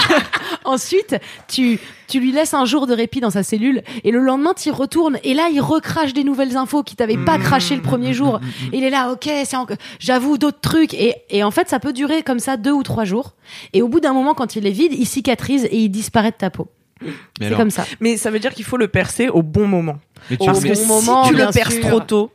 Ensuite 0.64 1.16
tu 1.48 1.78
tu 2.08 2.20
lui 2.20 2.32
laisses 2.32 2.54
un 2.54 2.64
jour 2.64 2.86
de 2.86 2.94
répit 2.94 3.20
dans 3.20 3.30
sa 3.30 3.42
cellule 3.42 3.82
et 4.04 4.10
le 4.10 4.20
lendemain 4.20 4.54
tu 4.56 4.68
y 4.68 4.72
retournes 4.72 5.18
et 5.24 5.34
là 5.34 5.48
il 5.52 5.60
recrache 5.60 6.14
des 6.14 6.24
nouvelles 6.24 6.56
infos 6.56 6.82
qui 6.82 6.96
t'avaient 6.96 7.22
pas 7.22 7.38
craché 7.38 7.76
le 7.76 7.82
premier 7.82 8.14
jour. 8.14 8.40
Et 8.72 8.78
il 8.78 8.84
est 8.84 8.90
là 8.90 9.10
ok 9.12 9.28
c'est 9.44 9.56
encore 9.56 9.76
j'avoue 9.98 10.38
d'autres 10.38 10.60
trucs 10.60 10.94
et 10.94 11.14
et 11.30 11.44
en 11.44 11.47
fait 11.50 11.68
ça 11.68 11.78
peut 11.80 11.92
durer 11.92 12.22
comme 12.22 12.38
ça 12.38 12.56
deux 12.56 12.72
ou 12.72 12.82
trois 12.82 13.04
jours 13.04 13.34
et 13.72 13.82
au 13.82 13.88
bout 13.88 14.00
d'un 14.00 14.12
moment 14.12 14.34
quand 14.34 14.56
il 14.56 14.66
est 14.66 14.70
vide 14.70 14.92
il 14.92 15.06
cicatrise 15.06 15.64
et 15.66 15.76
il 15.78 15.88
disparaît 15.88 16.30
de 16.30 16.36
ta 16.36 16.50
peau. 16.50 16.68
Mais 17.40 17.48
C'est 17.50 17.54
comme 17.56 17.70
ça. 17.70 17.86
Mais 18.00 18.16
ça 18.16 18.30
veut 18.30 18.40
dire 18.40 18.52
qu'il 18.54 18.64
faut 18.64 18.76
le 18.76 18.88
percer 18.88 19.28
au 19.28 19.42
bon 19.42 19.68
moment. 19.68 19.98
mais 20.30 20.36
tu- 20.36 20.46
Parce 20.46 20.58
Au 20.58 20.62
que 20.62 20.68
bon 20.68 20.74
si 20.74 20.86
moment, 20.86 21.28
tu 21.28 21.34
le 21.34 21.48
perces 21.52 21.74
sûr. 21.74 21.86
trop 21.88 22.00
tôt, 22.00 22.32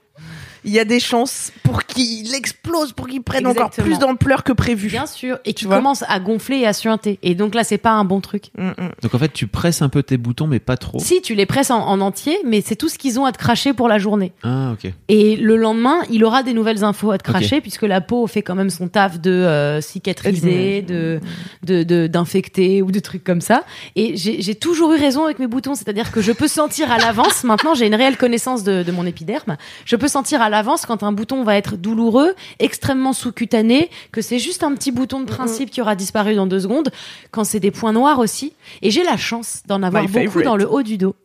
il 0.65 0.72
y 0.72 0.79
a 0.79 0.86
des 0.86 1.00
chances 1.00 1.51
pour 1.63 1.86
qu'il 1.86 2.34
explose, 2.36 2.93
pour 2.93 3.08
qu'il 3.08 3.22
prenne 3.22 3.48
encore 3.48 3.70
plus 3.70 4.00
d'ampleur 4.00 4.43
que 4.43 4.51
prévu. 4.53 4.88
Bien 4.89 5.05
sûr, 5.05 5.38
et 5.46 5.53
qui 5.53 5.65
vois 5.65 5.77
commence 5.77 6.03
à 6.08 6.20
gonfler 6.20 6.58
et 6.60 6.67
à 6.67 6.74
suinter. 6.74 7.20
Et 7.24 7.36
donc 7.36 7.55
là, 7.55 7.63
c'est 7.63 7.77
pas 7.77 7.91
un 7.91 8.05
bon 8.05 8.22
truc. 8.22 8.46
Mm, 8.58 8.67
mm. 8.70 8.74
Donc 9.01 9.15
en 9.15 9.20
fait, 9.20 9.34
tu 9.34 9.48
presses 9.48 9.82
un 9.82 9.89
peu 9.89 10.03
tes 10.03 10.17
boutons, 10.17 10.48
mais 10.48 10.60
pas 10.60 10.77
trop. 10.77 11.00
Si 11.00 11.22
tu 11.22 11.36
les 11.36 11.46
presses 11.46 11.72
en, 11.72 11.79
en 11.88 12.00
entier, 12.01 12.38
mais 12.46 12.62
c'est 12.65 12.75
tout 12.75 12.89
ce 12.89 12.98
qu'ils 12.98 13.20
ont 13.20 13.25
à 13.25 13.32
te 13.32 13.38
cracher 13.38 13.74
pour 13.74 13.88
la 13.88 13.98
journée. 13.98 14.32
Ah, 14.43 14.72
ok. 14.74 14.91
Et 15.10 15.36
le 15.36 15.55
lendemain, 15.58 16.00
il 16.10 16.24
aura 16.24 16.43
des 16.43 16.53
nouvelles 16.53 16.84
infos 16.84 17.12
à 17.12 17.17
te 17.17 17.24
cracher, 17.24 17.62
puisque 17.62 17.84
la 17.84 18.01
peau 18.01 18.25
fait 18.27 18.41
quand 18.41 18.55
même 18.55 18.70
son 18.70 18.88
taf 18.88 19.20
de 19.20 19.32
euh, 19.32 19.82
cicatriser, 19.82 20.82
de 20.82 21.20
de- 21.63 21.84
de- 21.84 22.08
d'infecter 22.08 22.82
ou 22.82 22.91
de 22.91 23.00
trucs 23.00 23.24
comme 23.24 23.41
ça. 23.41 23.63
Et 23.96 24.15
j'ai 24.17 24.41
j'ai 24.41 24.55
toujours 24.55 24.93
eu 24.93 24.98
raison 24.98 25.24
avec 25.25 25.39
mes 25.39 25.48
boutons, 25.48 25.75
c'est-à-dire 25.75 26.12
que 26.12 26.22
je 26.22 26.32
peux 26.32 26.48
sentir 26.48 26.91
à 26.91 26.98
l'avance. 26.98 27.43
Maintenant, 27.43 27.74
j'ai 27.74 27.88
une 27.88 27.96
réelle 27.96 28.17
connaissance 28.17 28.63
de, 28.63 28.84
de 28.84 28.91
mon 28.91 29.05
épiderme. 29.05 29.58
Je 29.86 29.96
peux 29.96 30.08
sentir 30.08 30.41
à 30.41 30.50
l'avance 30.53 30.86
quand 30.86 31.03
un 31.03 31.12
bouton 31.12 31.43
va 31.43 31.57
être 31.57 31.75
douloureux, 31.75 32.33
extrêmement 32.60 33.12
sous-cutané, 33.12 33.89
que 34.13 34.22
c'est 34.22 34.39
juste 34.39 34.63
un 34.63 34.74
petit 34.75 34.91
bouton 34.91 35.19
de 35.19 35.25
principe 35.25 35.69
qui 35.69 35.81
aura 35.81 35.95
disparu 35.95 36.33
dans 36.36 36.48
deux 36.48 36.62
secondes. 36.62 36.89
Quand 37.31 37.43
c'est 37.43 37.60
des 37.60 37.72
points 37.72 37.91
noirs 37.91 38.19
aussi. 38.19 38.53
Et 38.81 38.89
j'ai 38.91 39.03
la 39.03 39.17
chance 39.17 39.63
d'en 39.67 39.83
avoir 39.83 40.03
My 40.03 40.07
beaucoup 40.07 40.24
favorite. 40.25 40.45
dans 40.45 40.55
le 40.55 40.72
haut 40.72 40.83
du 40.83 40.98
dos. 40.98 41.15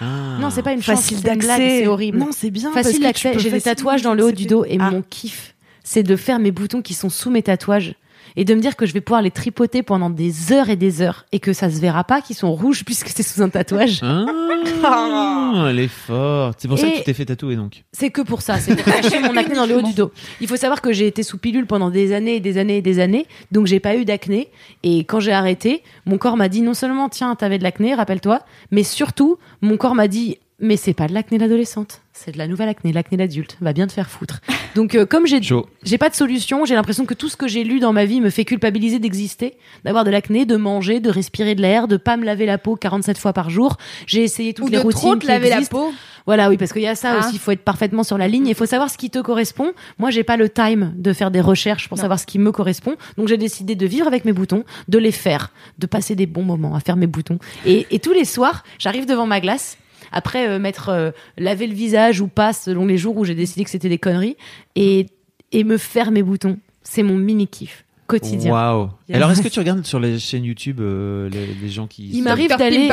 Ah. 0.00 0.36
Non, 0.40 0.50
c'est 0.50 0.62
pas 0.62 0.72
une 0.72 0.82
chance, 0.82 1.00
Facile 1.00 1.22
d'accès. 1.22 1.80
c'est 1.80 1.86
horrible. 1.86 2.18
Non, 2.18 2.28
c'est 2.30 2.50
bien. 2.50 2.70
Facile 2.72 3.02
d'accès. 3.02 3.38
J'ai 3.38 3.50
des 3.50 3.60
tatouages 3.60 4.02
dans 4.02 4.14
le 4.14 4.24
haut 4.24 4.32
du 4.32 4.46
dos 4.46 4.64
et 4.64 4.76
Ah. 4.78 4.90
mon 4.90 5.02
kiff, 5.02 5.54
c'est 5.82 6.02
de 6.02 6.14
faire 6.16 6.38
mes 6.38 6.50
boutons 6.52 6.82
qui 6.82 6.94
sont 6.94 7.08
sous 7.10 7.30
mes 7.30 7.42
tatouages 7.42 7.94
et 8.36 8.44
de 8.44 8.54
me 8.54 8.60
dire 8.60 8.76
que 8.76 8.86
je 8.86 8.92
vais 8.92 9.00
pouvoir 9.00 9.22
les 9.22 9.30
tripoter 9.30 9.82
pendant 9.82 10.10
des 10.10 10.52
heures 10.52 10.68
et 10.68 10.76
des 10.76 11.02
heures 11.02 11.26
et 11.32 11.40
que 11.40 11.52
ça 11.52 11.70
se 11.70 11.80
verra 11.80 12.04
pas 12.04 12.20
qu'ils 12.20 12.36
sont 12.36 12.52
rouges 12.52 12.84
puisque 12.86 13.08
c'est 13.08 13.22
sous 13.22 13.42
un 13.42 13.48
tatouage. 13.48 14.00
Ah, 14.02 15.66
elle 15.70 15.78
est 15.78 15.88
forte. 15.88 16.58
C'est 16.60 16.68
pour 16.68 16.78
ça 16.78 16.88
que 16.88 16.98
tu 16.98 17.04
t'es 17.04 17.14
fait 17.14 17.24
tatouer 17.24 17.56
donc. 17.56 17.84
C'est 17.92 18.10
que 18.10 18.20
pour 18.20 18.42
ça, 18.42 18.58
c'est 18.58 18.74
pour 18.76 18.84
cacher 18.84 19.20
mon 19.20 19.36
acné 19.36 19.54
dans 19.54 19.66
le 19.66 19.76
haut 19.76 19.82
du 19.82 19.94
dos. 19.94 20.12
Il 20.40 20.48
faut 20.48 20.56
savoir 20.56 20.80
que 20.80 20.92
j'ai 20.92 21.06
été 21.06 21.22
sous 21.22 21.38
pilule 21.38 21.66
pendant 21.66 21.90
des 21.90 22.12
années 22.12 22.36
et 22.36 22.40
des 22.40 22.58
années 22.58 22.78
et 22.78 22.82
des 22.82 22.98
années, 23.00 23.26
donc 23.52 23.66
j'ai 23.66 23.80
pas 23.80 23.96
eu 23.96 24.04
d'acné. 24.04 24.48
Et 24.82 25.00
quand 25.04 25.20
j'ai 25.20 25.32
arrêté, 25.32 25.82
mon 26.06 26.18
corps 26.18 26.36
m'a 26.36 26.48
dit 26.48 26.62
non 26.62 26.74
seulement 26.74 27.08
tiens 27.08 27.34
t'avais 27.34 27.58
de 27.58 27.62
l'acné, 27.62 27.94
rappelle-toi, 27.94 28.40
mais 28.70 28.82
surtout 28.82 29.38
mon 29.60 29.76
corps 29.76 29.94
m'a 29.94 30.08
dit 30.08 30.38
mais 30.60 30.76
c'est 30.76 30.94
pas 30.94 31.06
de 31.06 31.14
l'acné 31.14 31.38
d'adolescente, 31.38 32.00
c'est 32.12 32.32
de 32.32 32.38
la 32.38 32.48
nouvelle 32.48 32.68
acné, 32.68 32.92
l'acné 32.92 33.16
d'adulte, 33.16 33.56
va 33.60 33.72
bien 33.72 33.86
te 33.86 33.92
faire 33.92 34.10
foutre. 34.10 34.40
Donc 34.74 34.94
euh, 34.94 35.06
comme 35.06 35.26
j'ai 35.26 35.40
j'ai 35.84 35.98
pas 35.98 36.08
de 36.08 36.14
solution, 36.14 36.64
j'ai 36.64 36.74
l'impression 36.74 37.06
que 37.06 37.14
tout 37.14 37.28
ce 37.28 37.36
que 37.36 37.46
j'ai 37.48 37.62
lu 37.64 37.78
dans 37.80 37.92
ma 37.92 38.04
vie 38.04 38.20
me 38.20 38.30
fait 38.30 38.44
culpabiliser 38.44 38.98
d'exister, 38.98 39.56
d'avoir 39.84 40.04
de 40.04 40.10
l'acné, 40.10 40.46
de 40.46 40.56
manger, 40.56 41.00
de 41.00 41.10
respirer 41.10 41.54
de 41.54 41.62
l'air, 41.62 41.86
de 41.88 41.96
pas 41.96 42.16
me 42.16 42.24
laver 42.24 42.44
la 42.46 42.58
peau 42.58 42.74
47 42.76 43.18
fois 43.18 43.32
par 43.32 43.50
jour. 43.50 43.76
J'ai 44.06 44.22
essayé 44.24 44.52
toutes 44.52 44.66
Ou 44.66 44.70
les 44.70 44.78
de 44.78 44.82
routines 44.82 45.00
trop 45.00 45.14
te 45.16 45.20
qui 45.20 45.26
laver 45.28 45.50
la 45.50 45.60
peau. 45.62 45.92
Voilà, 46.26 46.50
oui, 46.50 46.58
parce 46.58 46.72
qu'il 46.74 46.82
y 46.82 46.86
a 46.88 46.94
ça 46.94 47.14
Ah. 47.14 47.18
aussi. 47.20 47.36
Il 47.36 47.38
faut 47.38 47.52
être 47.52 47.62
parfaitement 47.64 48.02
sur 48.02 48.18
la 48.18 48.28
ligne. 48.28 48.46
Il 48.48 48.54
faut 48.54 48.66
savoir 48.66 48.90
ce 48.90 48.98
qui 48.98 49.08
te 49.08 49.18
correspond. 49.20 49.72
Moi, 49.98 50.10
j'ai 50.10 50.24
pas 50.24 50.36
le 50.36 50.50
time 50.50 50.92
de 50.96 51.12
faire 51.14 51.30
des 51.30 51.40
recherches 51.40 51.88
pour 51.88 51.96
Non. 51.96 52.02
savoir 52.02 52.18
ce 52.20 52.26
qui 52.26 52.38
me 52.38 52.52
correspond. 52.52 52.96
Donc, 53.16 53.28
j'ai 53.28 53.38
décidé 53.38 53.76
de 53.76 53.86
vivre 53.86 54.06
avec 54.06 54.26
mes 54.26 54.32
boutons, 54.34 54.64
de 54.88 54.98
les 54.98 55.12
faire, 55.12 55.52
de 55.78 55.86
passer 55.86 56.14
des 56.16 56.26
bons 56.26 56.42
moments 56.42 56.74
à 56.74 56.80
faire 56.80 56.96
mes 56.96 57.06
boutons. 57.06 57.38
Et, 57.64 57.86
et 57.90 57.98
tous 57.98 58.12
les 58.12 58.26
soirs, 58.26 58.62
j'arrive 58.78 59.06
devant 59.06 59.24
ma 59.24 59.40
glace. 59.40 59.78
Après 60.12 60.48
euh, 60.48 60.58
m'être 60.58 60.88
euh, 60.90 61.10
lavé 61.36 61.66
le 61.66 61.74
visage 61.74 62.20
ou 62.20 62.28
pas 62.28 62.52
selon 62.52 62.86
les 62.86 62.98
jours 62.98 63.16
où 63.16 63.24
j'ai 63.24 63.34
décidé 63.34 63.64
que 63.64 63.70
c'était 63.70 63.88
des 63.88 63.98
conneries 63.98 64.36
et, 64.76 65.06
et 65.52 65.64
me 65.64 65.76
faire 65.76 66.10
mes 66.10 66.22
boutons. 66.22 66.58
C'est 66.82 67.02
mon 67.02 67.16
mini 67.16 67.46
kiff 67.48 67.84
quotidien. 68.08 68.50
Waouh. 68.52 68.88
Alors, 69.12 69.30
est-ce 69.30 69.42
que 69.42 69.48
tu 69.48 69.58
regardes 69.60 69.86
sur 69.86 70.00
les 70.00 70.18
chaînes 70.18 70.44
YouTube 70.44 70.80
euh, 70.80 71.28
les, 71.30 71.46
les 71.62 71.68
gens 71.68 71.86
qui. 71.86 72.10
Il 72.12 72.24
m'arrive 72.24 72.50
d'aller. 72.58 72.88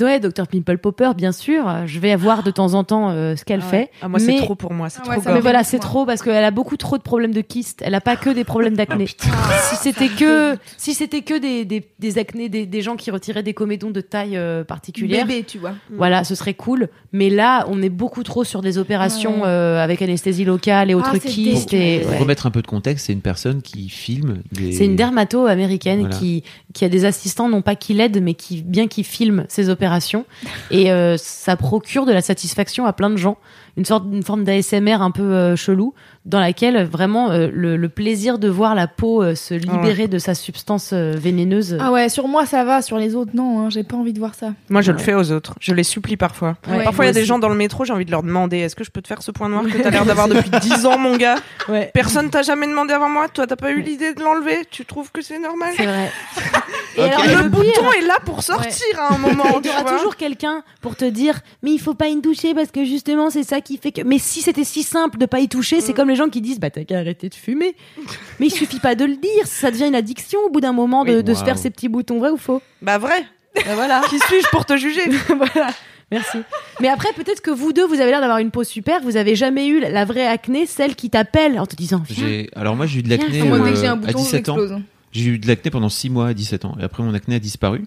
Ouais, 0.00 0.18
Dr 0.20 0.46
Pimple 0.46 0.78
Popper, 0.78 1.10
bien 1.14 1.32
sûr. 1.32 1.70
Je 1.86 1.98
vais 2.00 2.16
voir 2.16 2.42
de 2.42 2.50
temps 2.50 2.72
en 2.72 2.82
temps 2.84 3.10
euh, 3.10 3.36
ce 3.36 3.44
qu'elle 3.44 3.60
Ah 3.62 3.64
ouais. 3.66 3.70
fait. 3.70 3.90
Ah, 4.00 4.08
moi, 4.08 4.18
c'est 4.18 4.28
mais... 4.28 4.38
trop 4.38 4.54
pour 4.54 4.72
moi. 4.72 4.88
C'est 4.88 5.00
Ah 5.02 5.04
trop 5.04 5.12
ouais, 5.18 5.22
gore. 5.22 5.34
Mais 5.34 5.40
voilà, 5.40 5.64
c'est 5.64 5.78
trop 5.78 6.06
parce 6.06 6.22
qu'elle 6.22 6.42
a 6.44 6.50
beaucoup 6.50 6.78
trop 6.78 6.96
de 6.96 7.02
problèmes 7.02 7.34
de 7.34 7.42
kyste. 7.42 7.82
Elle 7.84 7.94
a 7.94 8.00
pas 8.00 8.16
que 8.16 8.30
des 8.30 8.44
problèmes 8.44 8.74
d'acné. 8.74 9.06
si 9.68 9.76
c'était 9.76 10.08
que, 10.08 10.56
si 10.78 10.94
c'était 10.94 11.20
que 11.20 11.38
des, 11.38 11.64
des, 11.66 11.86
des 11.98 12.18
acnés, 12.18 12.48
des, 12.48 12.64
des 12.64 12.80
gens 12.80 12.96
qui 12.96 13.10
retiraient 13.10 13.42
des 13.42 13.52
comédons 13.54 13.90
de 13.90 14.00
taille 14.00 14.36
euh, 14.38 14.64
particulière, 14.64 15.26
Bébé, 15.26 15.44
tu 15.44 15.58
vois. 15.58 15.72
voilà, 15.90 16.24
ce 16.24 16.34
serait 16.34 16.54
cool. 16.54 16.88
Mais 17.12 17.28
là, 17.28 17.66
on 17.68 17.82
est 17.82 17.90
beaucoup 17.90 18.22
trop 18.22 18.44
sur 18.44 18.62
des 18.62 18.78
opérations 18.78 19.42
Ouais. 19.42 19.48
euh, 19.48 19.82
avec 19.82 20.00
anesthésie 20.02 20.44
locale 20.44 20.90
et 20.90 20.94
autres 20.94 21.10
Ah, 21.14 21.18
c'est 21.20 21.28
kystes. 21.28 21.72
Et, 21.74 22.00
Pour 22.00 22.10
ouais. 22.12 22.18
remettre 22.18 22.46
un 22.46 22.50
peu 22.50 22.62
de 22.62 22.66
contexte, 22.66 23.06
c'est 23.06 23.12
une 23.12 23.20
personne 23.20 23.60
qui 23.62 23.88
filme 23.88 24.42
des. 24.52 24.72
C'est 24.72 24.84
une 24.84 24.96
dermato 24.96 25.46
américaine 25.46 26.00
Voilà. 26.00 26.16
qui, 26.16 26.44
qui 26.72 26.84
a 26.84 26.88
des 26.88 27.04
assistants, 27.04 27.48
non 27.48 27.62
pas 27.62 27.74
qui 27.74 27.94
l'aident, 27.94 28.20
mais 28.22 28.34
qui 28.34 28.62
bien 28.62 28.86
qui 28.88 29.04
filment 29.04 29.44
ses 29.48 29.68
opérations. 29.68 30.24
Et 30.70 30.92
euh, 30.92 31.16
ça 31.18 31.56
procure 31.56 32.06
de 32.06 32.12
la 32.12 32.20
satisfaction 32.22 32.86
à 32.86 32.92
plein 32.92 33.10
de 33.10 33.16
gens. 33.16 33.38
Une 33.76 33.84
sorte, 33.84 34.04
une 34.10 34.22
forme 34.22 34.44
d'ASMR 34.44 35.00
un 35.00 35.10
peu 35.10 35.22
euh, 35.22 35.56
chelou, 35.56 35.94
dans 36.24 36.38
laquelle 36.38 36.84
vraiment 36.84 37.30
euh, 37.30 37.48
le, 37.52 37.76
le 37.76 37.88
plaisir 37.88 38.38
de 38.38 38.48
voir 38.48 38.74
la 38.74 38.86
peau 38.86 39.22
euh, 39.22 39.34
se 39.34 39.54
libérer 39.54 40.06
de 40.06 40.18
sa 40.18 40.34
substance 40.34 40.90
euh, 40.92 41.14
vénéneuse. 41.16 41.76
Ah 41.80 41.90
ouais, 41.90 42.08
sur 42.08 42.28
moi 42.28 42.46
ça 42.46 42.64
va, 42.64 42.80
sur 42.80 42.96
les 42.98 43.16
autres 43.16 43.32
non, 43.34 43.60
hein, 43.60 43.70
j'ai 43.70 43.82
pas 43.82 43.96
envie 43.96 44.12
de 44.12 44.18
voir 44.18 44.34
ça. 44.34 44.52
Moi, 44.68 44.82
je 44.82 44.92
le 44.92 44.98
fais 44.98 45.14
aux 45.14 45.32
autres. 45.32 45.54
Je 45.60 45.74
les 45.74 45.82
supplie 45.82 46.16
parfois. 46.16 46.56
Ouais, 46.68 46.84
parfois, 46.84 47.06
il 47.06 47.08
y 47.08 47.10
a 47.10 47.14
des 47.14 47.24
gens 47.24 47.38
dans 47.38 47.48
le 47.48 47.54
métro, 47.54 47.84
j'ai 47.84 47.92
envie 47.92 48.04
de 48.04 48.10
leur 48.10 48.22
demander 48.22 48.58
est-ce 48.58 48.76
que 48.76 48.84
je 48.84 48.90
peux 48.90 49.02
te 49.02 49.08
faire 49.08 49.22
ce 49.22 49.30
point 49.30 49.48
noir 49.48 49.64
que 49.64 49.82
t'as 49.82 49.90
l'air 49.90 50.04
d'avoir 50.06 50.28
depuis 50.28 50.50
10 50.50 50.86
ans, 50.86 50.98
mon 50.98 51.16
gars? 51.16 51.36
Ouais. 51.68 51.90
Personne 51.94 52.30
t'a 52.30 52.42
jamais 52.42 52.66
demandé 52.66 52.92
avant 52.92 53.08
moi 53.08 53.28
Toi, 53.28 53.46
t'as 53.46 53.56
pas 53.56 53.72
eu 53.72 53.80
l'idée 53.80 54.14
de 54.14 54.22
l'enlever? 54.22 54.66
Tu 54.70 54.84
trouves 54.84 55.10
que 55.10 55.22
c'est 55.22 55.38
normal? 55.38 55.72
C'est 55.76 55.86
vrai. 55.86 56.10
Et 56.96 57.00
alors, 57.00 57.24
Le 57.24 57.42
le 57.44 57.48
bouton 57.48 57.62
pire, 57.62 57.92
est 57.98 58.06
là 58.06 58.18
pour 58.24 58.42
sortir 58.42 58.86
à 58.98 59.14
un 59.14 59.18
moment. 59.18 59.44
il 59.64 59.66
y 59.66 59.70
aura 59.70 59.84
toujours 59.96 60.16
quelqu'un 60.16 60.62
pour 60.82 60.94
te 60.94 61.04
dire 61.06 61.40
mais 61.62 61.70
il 61.72 61.78
faut 61.78 61.94
pas 61.94 62.08
y 62.08 62.20
toucher 62.20 62.54
parce 62.54 62.70
que 62.70 62.84
justement 62.84 63.30
c'est 63.30 63.44
ça 63.44 63.61
qui 63.62 63.78
fait 63.78 63.92
que 63.92 64.02
mais 64.02 64.18
si 64.18 64.42
c'était 64.42 64.64
si 64.64 64.82
simple 64.82 65.16
de 65.18 65.24
pas 65.26 65.40
y 65.40 65.48
toucher 65.48 65.80
c'est 65.80 65.94
comme 65.94 66.08
les 66.10 66.16
gens 66.16 66.28
qui 66.28 66.40
disent 66.42 66.60
bah 66.60 66.68
t'as 66.70 66.84
qu'à 66.84 66.98
arrêter 66.98 67.28
de 67.30 67.34
fumer. 67.34 67.74
Mais 68.40 68.46
il 68.46 68.50
suffit 68.50 68.80
pas 68.80 68.94
de 68.94 69.04
le 69.06 69.16
dire 69.16 69.46
ça 69.46 69.70
devient 69.70 69.86
une 69.88 69.94
addiction 69.94 70.38
au 70.46 70.50
bout 70.50 70.60
d'un 70.60 70.72
moment 70.72 71.04
de, 71.04 71.16
Oui. 71.16 71.24
de 71.24 71.34
se 71.34 71.42
faire 71.44 71.56
ces 71.58 71.70
petits 71.70 71.88
boutons 71.88 72.18
vrai 72.18 72.30
ou 72.30 72.36
faux? 72.36 72.60
Bah, 72.82 72.98
vrai. 72.98 73.24
Bah 73.56 73.74
voilà. 73.74 74.02
Qui 74.10 74.18
suis-je 74.18 74.48
pour 74.50 74.66
te 74.66 74.76
juger? 74.76 75.02
Voilà. 75.28 75.70
Merci. 76.10 76.38
Mais 76.80 76.88
après 76.88 77.08
peut-être 77.14 77.40
que 77.40 77.50
vous 77.50 77.72
deux 77.72 77.86
vous 77.86 78.00
avez 78.00 78.10
l'air 78.10 78.20
d'avoir 78.20 78.36
une 78.38 78.50
peau 78.50 78.64
super 78.64 79.00
vous 79.00 79.16
avez 79.16 79.34
jamais 79.34 79.66
eu 79.66 79.80
la- 79.80 80.04
vraie 80.04 80.26
acné 80.26 80.66
celle 80.66 80.94
qui 80.94 81.08
t'appelle 81.08 81.58
en 81.58 81.64
te 81.66 81.74
disant 81.74 82.02
viens. 82.06 82.44
Alors, 82.54 82.76
moi, 82.76 82.84
j'ai 82.84 82.98
eu 83.00 83.02
de 83.02 83.08
l'acné 83.08 83.42
Moi 83.44 83.58
dès 83.60 83.64
euh, 83.64 83.70
que 83.72 83.76
j'ai 83.80 83.86
un 83.86 83.92
à 83.92 83.96
bouton, 83.96 84.18
17 84.18 84.48
ans. 84.50 84.56
j'explose. 84.58 84.82
J'ai 85.12 85.30
eu 85.30 85.38
de 85.38 85.46
l'acné 85.46 85.70
pendant 85.70 85.88
6 85.90 86.10
mois 86.10 86.28
à 86.28 86.34
17 86.34 86.64
ans. 86.64 86.76
Et 86.80 86.84
après, 86.84 87.02
mon 87.02 87.12
acné 87.14 87.36
a 87.36 87.38
disparu. 87.38 87.84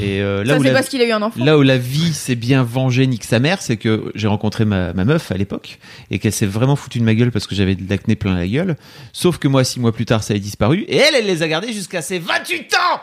Et 0.00 0.20
euh, 0.22 0.44
là, 0.44 0.54
Ça 0.54 0.60
où 0.60 0.62
c'est 0.62 0.68
la, 0.68 0.74
parce 0.74 0.88
qu'il 0.88 1.00
a 1.02 1.04
eu 1.04 1.10
un 1.12 1.20
enfant. 1.20 1.44
là 1.44 1.58
où 1.58 1.62
la 1.62 1.78
vie 1.78 2.12
s'est 2.14 2.36
bien 2.36 2.62
vengée, 2.62 3.06
nique 3.06 3.24
sa 3.24 3.40
mère, 3.40 3.60
c'est 3.60 3.76
que 3.76 4.12
j'ai 4.14 4.28
rencontré 4.28 4.64
ma, 4.64 4.92
ma 4.92 5.04
meuf 5.04 5.32
à 5.32 5.36
l'époque 5.36 5.78
et 6.10 6.18
qu'elle 6.18 6.32
s'est 6.32 6.46
vraiment 6.46 6.76
foutue 6.76 7.00
de 7.00 7.04
ma 7.04 7.14
gueule 7.14 7.32
parce 7.32 7.46
que 7.46 7.54
j'avais 7.54 7.74
de 7.74 7.88
l'acné 7.90 8.14
plein 8.16 8.34
la 8.34 8.46
gueule. 8.46 8.76
Sauf 9.12 9.38
que 9.38 9.48
moi, 9.48 9.64
6 9.64 9.80
mois 9.80 9.92
plus 9.92 10.06
tard, 10.06 10.22
ça 10.22 10.34
a 10.34 10.38
disparu. 10.38 10.84
Et 10.88 10.96
elle, 10.96 11.14
elle 11.16 11.26
les 11.26 11.42
a 11.42 11.48
gardés 11.48 11.72
jusqu'à 11.72 12.02
ses 12.02 12.18
28 12.18 12.74
ans 12.74 13.00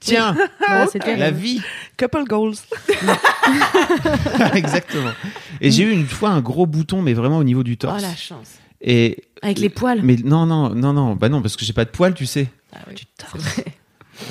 Tiens, 0.00 0.36
la 1.18 1.30
vie 1.30 1.60
Couple 1.98 2.24
goals. 2.24 2.54
Exactement. 4.54 5.12
Et 5.60 5.70
j'ai 5.70 5.84
eu 5.84 5.90
une 5.90 6.06
fois 6.06 6.30
un 6.30 6.40
gros 6.40 6.66
bouton, 6.66 7.02
mais 7.02 7.14
vraiment 7.14 7.38
au 7.38 7.44
niveau 7.44 7.62
du 7.62 7.72
oh 7.72 7.76
torse. 7.76 8.02
la 8.02 8.14
chance 8.14 8.48
Et 8.80 9.24
avec 9.42 9.58
les 9.58 9.68
poils 9.68 10.00
mais 10.02 10.16
non, 10.24 10.46
non, 10.46 10.70
non, 10.70 10.92
non, 10.92 11.14
bah 11.14 11.28
non, 11.28 11.42
parce 11.42 11.56
que 11.56 11.64
j'ai 11.64 11.72
pas 11.72 11.84
de 11.84 11.90
poils, 11.90 12.14
tu 12.14 12.26
sais. 12.26 12.48
Ah 12.74 12.78
oui, 12.88 12.94
vrai. 13.38 13.64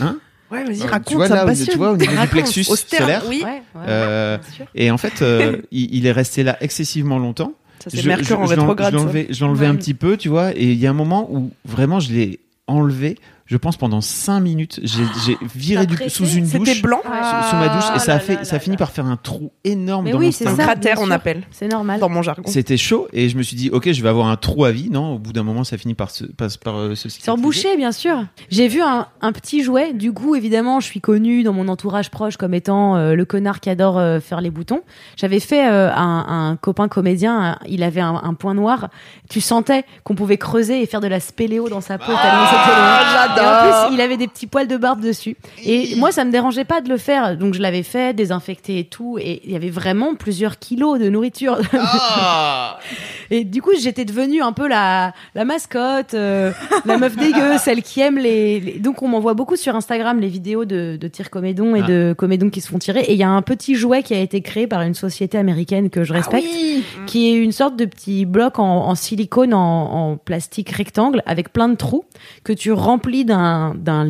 Hein 0.01 0.17
Ouais, 0.51 0.63
vas-y, 0.63 0.81
Euh, 0.83 0.85
raconte, 0.85 1.07
tu 1.07 1.15
vois, 1.15 1.27
ça 1.27 1.35
là, 1.35 1.43
me 1.43 1.47
passionne. 1.49 1.67
tu 1.69 1.77
vois, 1.77 1.91
au 1.91 1.97
niveau 1.97 2.21
du 2.21 2.27
plexus 2.27 2.65
Au 2.69 2.75
sterne, 2.75 3.01
solaire, 3.03 3.23
oui. 3.27 3.41
Ouais, 3.43 3.61
ouais, 3.75 3.85
Euh, 3.87 4.37
bien 4.37 4.51
sûr. 4.51 4.65
Et 4.75 4.91
en 4.91 4.97
fait, 4.97 5.21
euh, 5.23 5.57
il, 5.71 5.93
il 5.95 6.05
est 6.05 6.11
resté 6.11 6.43
là 6.43 6.55
excessivement 6.61 7.17
longtemps. 7.17 7.53
Ça, 7.83 7.89
c'est 7.89 8.05
Mercure 8.05 8.39
en 8.39 8.45
je 8.45 8.51
rétrograde. 8.51 8.93
Je 8.93 8.97
ça. 8.97 9.03
l'enlevais, 9.03 9.27
je 9.31 9.43
l'enlevais 9.45 9.65
Ouais. 9.65 9.71
un 9.71 9.75
petit 9.75 9.93
peu, 9.95 10.17
tu 10.17 10.29
vois, 10.29 10.51
et 10.55 10.71
il 10.71 10.77
y 10.77 10.85
a 10.87 10.89
un 10.91 10.93
moment 10.93 11.27
où 11.31 11.51
vraiment 11.65 11.99
je 11.99 12.13
l'ai 12.13 12.39
enlevé. 12.67 13.17
Je 13.47 13.57
pense 13.57 13.77
pendant 13.77 14.01
5 14.01 14.39
minutes, 14.39 14.79
j'ai 14.81 15.03
j'ai 15.25 15.37
viré 15.55 15.85
du, 15.85 15.95
sous 16.09 16.25
une 16.27 16.47
douche, 16.49 16.67
C'était 16.67 16.81
blanc 16.81 17.01
sous, 17.03 17.49
sous 17.49 17.55
ma 17.57 17.69
douche, 17.69 17.83
et 17.95 17.99
ça 17.99 18.13
a 18.13 18.15
là 18.15 18.19
fait, 18.19 18.35
là 18.37 18.43
ça 18.43 18.55
a 18.55 18.59
fini 18.59 18.73
là. 18.75 18.79
par 18.79 18.91
faire 18.91 19.05
un 19.05 19.17
trou 19.17 19.51
énorme 19.63 20.05
Mais 20.05 20.11
dans 20.13 20.17
oui, 20.17 20.25
mon 20.27 20.31
c'est 20.31 20.47
Un 20.47 20.55
cratère, 20.55 20.97
on 20.99 21.11
appelle, 21.11 21.43
c'est 21.51 21.67
normal 21.67 21.99
dans 21.99 22.09
mon 22.09 22.23
jargon. 22.23 22.41
C'était 22.47 22.77
chaud, 22.77 23.07
et 23.13 23.29
je 23.29 23.37
me 23.37 23.43
suis 23.43 23.55
dit, 23.55 23.69
ok, 23.69 23.91
je 23.91 24.01
vais 24.01 24.09
avoir 24.09 24.27
un 24.29 24.35
trou 24.35 24.65
à 24.65 24.71
vie. 24.71 24.89
Non, 24.89 25.13
au 25.13 25.19
bout 25.19 25.31
d'un 25.31 25.43
moment, 25.43 25.63
ça 25.63 25.77
finit 25.77 25.93
par 25.93 26.09
se, 26.09 26.23
par, 26.25 26.49
par, 26.63 26.77
euh, 26.77 26.95
se 26.95 27.07
Sur 27.07 27.11
cicatriser. 27.11 27.43
boucher, 27.43 27.77
bien 27.77 27.91
sûr. 27.91 28.25
J'ai 28.49 28.67
vu 28.67 28.81
un, 28.81 29.05
un 29.21 29.31
petit 29.31 29.63
jouet. 29.63 29.93
Du 29.93 30.11
coup, 30.11 30.35
évidemment, 30.35 30.79
je 30.79 30.87
suis 30.87 31.01
connue 31.01 31.43
dans 31.43 31.53
mon 31.53 31.67
entourage 31.67 32.09
proche 32.09 32.37
comme 32.37 32.55
étant 32.55 32.95
euh, 32.95 33.13
le 33.13 33.25
connard 33.25 33.59
qui 33.59 33.69
adore 33.69 33.99
euh, 33.99 34.19
faire 34.19 34.41
les 34.41 34.49
boutons. 34.49 34.81
J'avais 35.17 35.39
fait 35.39 35.67
euh, 35.69 35.91
un, 35.93 36.25
un 36.51 36.55
copain 36.55 36.87
comédien. 36.87 37.59
il 37.67 37.83
avait 37.83 38.01
un, 38.01 38.15
un 38.23 38.33
point 38.33 38.55
noir. 38.55 38.89
Tu 39.29 39.39
sentais 39.39 39.85
qu'on 40.03 40.15
pouvait 40.15 40.37
creuser 40.37 40.81
et 40.81 40.87
faire 40.87 41.01
de 41.01 41.07
la 41.07 41.19
spéléo 41.19 41.69
dans 41.69 41.81
sa 41.81 41.99
peau. 41.99 42.05
tellement 42.07 43.34
loin. 43.41 43.63
J'adore. 43.63 43.87
plus, 43.87 43.95
il 43.95 44.01
avait 44.01 44.17
des 44.17 44.27
petits 44.27 44.47
poils 44.47 44.67
de 44.67 44.77
barbe 44.77 45.01
dessus. 45.01 45.35
Et 45.63 45.95
moi, 45.97 46.11
ça 46.11 46.23
me 46.25 46.31
dérangeait 46.31 46.65
pas 46.65 46.81
de 46.81 46.89
le 46.89 46.97
faire. 46.97 47.37
Donc, 47.37 47.53
je 47.53 47.61
l'avais 47.61 47.83
fait, 47.83 48.13
désinfecté 48.15 48.79
et 48.79 48.83
tout. 48.85 49.17
Et 49.19 49.41
il 49.45 49.51
y 49.51 49.55
avait 49.55 49.69
vraiment 49.69 50.15
plusieurs 50.15 50.59
kilos 50.59 50.99
de 50.99 51.09
nourriture. 51.09 51.57
Ah 51.73 52.79
Et 53.31 53.43
du 53.43 53.61
coup, 53.61 53.71
j'étais 53.79 54.05
devenue 54.05 54.41
un 54.43 54.51
peu 54.51 54.67
la, 54.67 55.13
la 55.33 55.45
mascotte, 55.45 56.13
euh, 56.13 56.51
la 56.85 56.97
meuf 56.97 57.15
dégueu, 57.15 57.57
celle 57.57 57.81
qui 57.81 57.99
aime 58.01 58.17
les. 58.19 58.59
les- 58.59 58.79
Donc, 58.79 59.01
on 59.01 59.07
m'envoie 59.07 59.33
beaucoup 59.33 59.55
sur 59.55 59.75
Instagram 59.75 60.19
les 60.19 60.27
vidéos 60.27 60.63
de, 60.65 60.95
de 60.99 61.07
tir 61.07 61.31
comédon 61.31 61.75
et 61.75 61.81
Ah. 61.83 61.87
de 61.87 62.15
comédons 62.15 62.49
qui 62.51 62.61
se 62.61 62.67
font 62.69 62.77
tirer. 62.77 63.01
Et 63.01 63.13
il 63.13 63.17
y 63.19 63.23
a 63.23 63.29
un 63.29 63.41
petit 63.41 63.73
jouet 63.75 64.03
qui 64.03 64.13
a 64.13 64.19
été 64.19 64.41
créé 64.41 64.67
par 64.67 64.81
une 64.83 64.93
société 64.93 65.37
américaine 65.39 65.89
que 65.89 66.03
je 66.03 66.13
Ah 66.13 66.17
respecte, 66.17 66.45
oui. 66.47 66.83
qui 67.07 67.29
est 67.31 67.33
une 67.35 67.51
sorte 67.51 67.75
de 67.75 67.85
petit 67.85 68.25
bloc 68.25 68.59
en, 68.59 68.63
en 68.87 68.93
silicone, 68.95 69.53
en, 69.55 70.11
en 70.11 70.17
plastique 70.17 70.69
rectangle, 70.69 71.23
avec 71.25 71.51
plein 71.51 71.67
de 71.69 71.75
trous, 71.75 72.05
que 72.43 72.53
tu 72.53 72.71
remplis 72.71 73.24
d'un 73.25 73.73
d'un- 73.75 74.09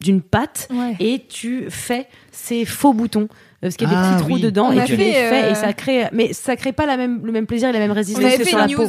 d'une 0.00 0.20
pâte 0.22 0.68
Ouais. 0.70 0.96
et 1.00 1.24
tu 1.28 1.66
fais 1.70 2.06
ces 2.30 2.64
faux 2.64 2.92
boutons. 2.92 3.28
Parce 3.62 3.76
qu'il 3.76 3.88
y 3.88 3.90
a 3.90 3.94
des 3.94 4.00
Ah, 4.02 4.12
petits 4.16 4.22
trous 4.24 4.34
oui. 4.34 4.40
dedans 4.42 4.66
On 4.68 4.72
et 4.72 4.84
tu 4.84 4.94
fait, 4.94 4.96
les 4.98 5.12
fais 5.12 5.44
euh, 5.44 5.50
et 5.52 5.54
ça 5.54 5.72
crée, 5.72 6.04
mais 6.12 6.34
ça 6.34 6.54
crée 6.54 6.72
pas 6.72 6.84
la 6.84 6.98
même, 6.98 7.24
le 7.24 7.32
même 7.32 7.46
plaisir 7.46 7.70
et 7.70 7.72
la 7.72 7.78
même 7.78 7.92
résistance 7.92 8.36
que 8.36 8.44
sur 8.44 8.58
la 8.58 8.66
news. 8.66 8.76
C'est 8.76 8.80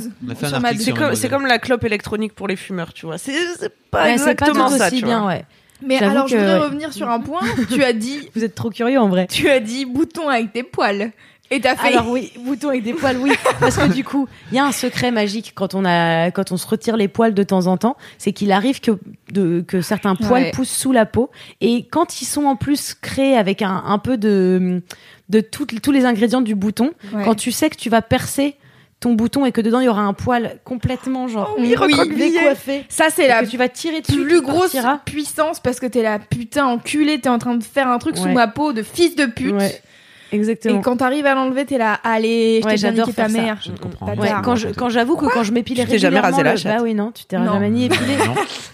comme, 0.51 0.61
Mademoiselle. 0.61 1.15
c'est 1.15 1.29
comme 1.29 1.45
la 1.45 1.59
clope 1.59 1.85
électronique 1.85 2.33
pour 2.35 2.49
les 2.49 2.57
fumeurs, 2.57 2.91
tu 2.91 3.05
vois. 3.05 3.17
C'est 3.17 3.31
c'est 3.57 3.71
pas 3.89 4.03
Ouais, 4.03 4.17
c'est 4.17 4.35
pas 4.35 4.45
tout 4.47 4.51
exactement 4.51 4.67
ça, 4.69 4.87
aussi 4.87 4.97
tu 4.97 5.05
bien, 5.05 5.19
vois. 5.19 5.27
ouais. 5.29 5.45
Mais 5.85 5.97
J'avoue 5.99 6.11
alors, 6.11 6.27
je 6.27 6.35
voudrais 6.35 6.57
revenir 6.59 6.91
sur 6.91 7.09
un 7.09 7.21
point. 7.21 7.39
tu 7.73 7.83
as 7.85 7.93
dit, 7.93 8.29
Vous 8.35 8.43
êtes 8.43 8.55
trop 8.55 8.69
curieux 8.69 8.99
en 8.99 9.07
vrai. 9.07 9.27
tu 9.27 9.49
as 9.49 9.61
dit 9.61 9.85
bouton 9.85 10.27
avec 10.27 10.51
tes 10.51 10.63
poils. 10.63 11.11
Et 11.51 11.61
t'as 11.61 11.75
fait. 11.75 11.89
Alors 11.89 12.09
oui, 12.09 12.31
bouton 12.39 12.69
avec 12.69 12.83
des 12.83 12.93
poils, 12.93 13.17
oui, 13.17 13.31
parce 13.59 13.77
que 13.77 13.87
du 13.93 14.03
coup, 14.03 14.27
il 14.51 14.55
y 14.55 14.59
a 14.59 14.65
un 14.65 14.71
secret 14.71 15.11
magique 15.11 15.51
quand 15.53 15.75
on 15.75 15.85
a, 15.85 16.31
quand 16.31 16.51
on 16.51 16.57
se 16.57 16.65
retire 16.67 16.97
les 16.97 17.07
poils 17.07 17.33
de 17.35 17.43
temps 17.43 17.67
en 17.67 17.77
temps, 17.77 17.97
c'est 18.17 18.31
qu'il 18.33 18.51
arrive 18.51 18.81
que 18.81 18.91
de, 19.31 19.63
que 19.67 19.81
certains 19.81 20.15
poils 20.15 20.43
Ouais. 20.45 20.51
poussent 20.51 20.75
sous 20.75 20.91
la 20.91 21.05
peau 21.05 21.29
et 21.61 21.85
quand 21.85 22.19
ils 22.21 22.25
sont 22.25 22.45
en 22.45 22.55
plus 22.55 22.95
créés 22.95 23.37
avec 23.37 23.61
un, 23.61 23.83
un 23.85 23.99
peu 23.99 24.17
de, 24.17 24.81
de 25.29 25.39
tous 25.41 25.91
les 25.91 26.05
ingrédients 26.05 26.41
du 26.41 26.55
bouton, 26.55 26.91
Ouais. 27.13 27.23
quand 27.23 27.35
tu 27.35 27.51
sais 27.51 27.69
que 27.69 27.77
tu 27.77 27.89
vas 27.91 28.01
percer 28.01 28.55
ton 28.99 29.13
bouton 29.13 29.45
et 29.45 29.51
que 29.51 29.61
dedans 29.61 29.81
il 29.81 29.85
y 29.85 29.89
aura 29.89 30.01
un 30.01 30.13
poil 30.13 30.57
complètement 30.63 31.27
genre 31.27 31.53
Oh 31.57 31.61
oui, 31.61 31.75
recroquevillé. 31.75 32.31
décoiffé, 32.39 32.85
Ça, 32.89 33.09
c'est 33.13 33.27
la 33.27 33.43
que 33.43 33.49
tu 33.49 33.57
vas 33.57 33.69
tirer 33.69 34.01
dessus, 34.01 34.23
plus 34.23 34.41
grosse 34.41 34.75
puissance 35.05 35.59
parce 35.59 35.79
que 35.79 35.85
t'es 35.85 36.01
la 36.01 36.17
putain 36.17 36.65
enculée, 36.65 37.19
t'es 37.19 37.29
en 37.29 37.37
train 37.37 37.55
de 37.55 37.63
faire 37.63 37.87
un 37.87 37.99
truc 37.99 38.17
sous 38.17 38.29
ma 38.29 38.47
peau 38.47 38.73
de 38.73 38.81
fils 38.81 39.15
de 39.15 39.25
pute. 39.25 39.53
Exactement. 40.31 40.79
Et 40.79 40.81
quand 40.81 40.97
t'arrives 40.97 41.25
à 41.25 41.35
l'enlever, 41.35 41.65
t'es 41.65 41.77
là, 41.77 41.99
allez, 42.03 42.59
je 42.61 42.65
Ouais, 42.67 42.75
t'ai 42.75 42.81
déjà 42.89 42.91
niqué 42.91 43.13
ta 43.13 43.27
mère. 43.27 43.57
Je 43.63 43.71
ne 43.71 43.77
comprends. 43.77 44.07
Ouais, 44.15 44.29
quand 44.43 44.55
je- 44.55 44.69
quand 44.69 44.89
j'avoue 44.89 45.15
que 45.17 45.25
quand 45.25 45.43
je 45.43 45.51
m'épilais 45.51 45.83
Tu 45.83 45.89
t'es 45.91 45.97
jamais 45.99 46.17
régulièrement 46.19 46.37
rasé 46.37 46.43
la 46.43 46.55
chatte 46.55 46.77
Bah 46.77 46.83
oui, 46.83 46.93
non, 46.95 47.11
tu 47.11 47.25
t'es 47.25 47.37
Non. 47.37 47.53
jamais 47.53 47.69
ni 47.69 47.85
épilé. 47.85 48.17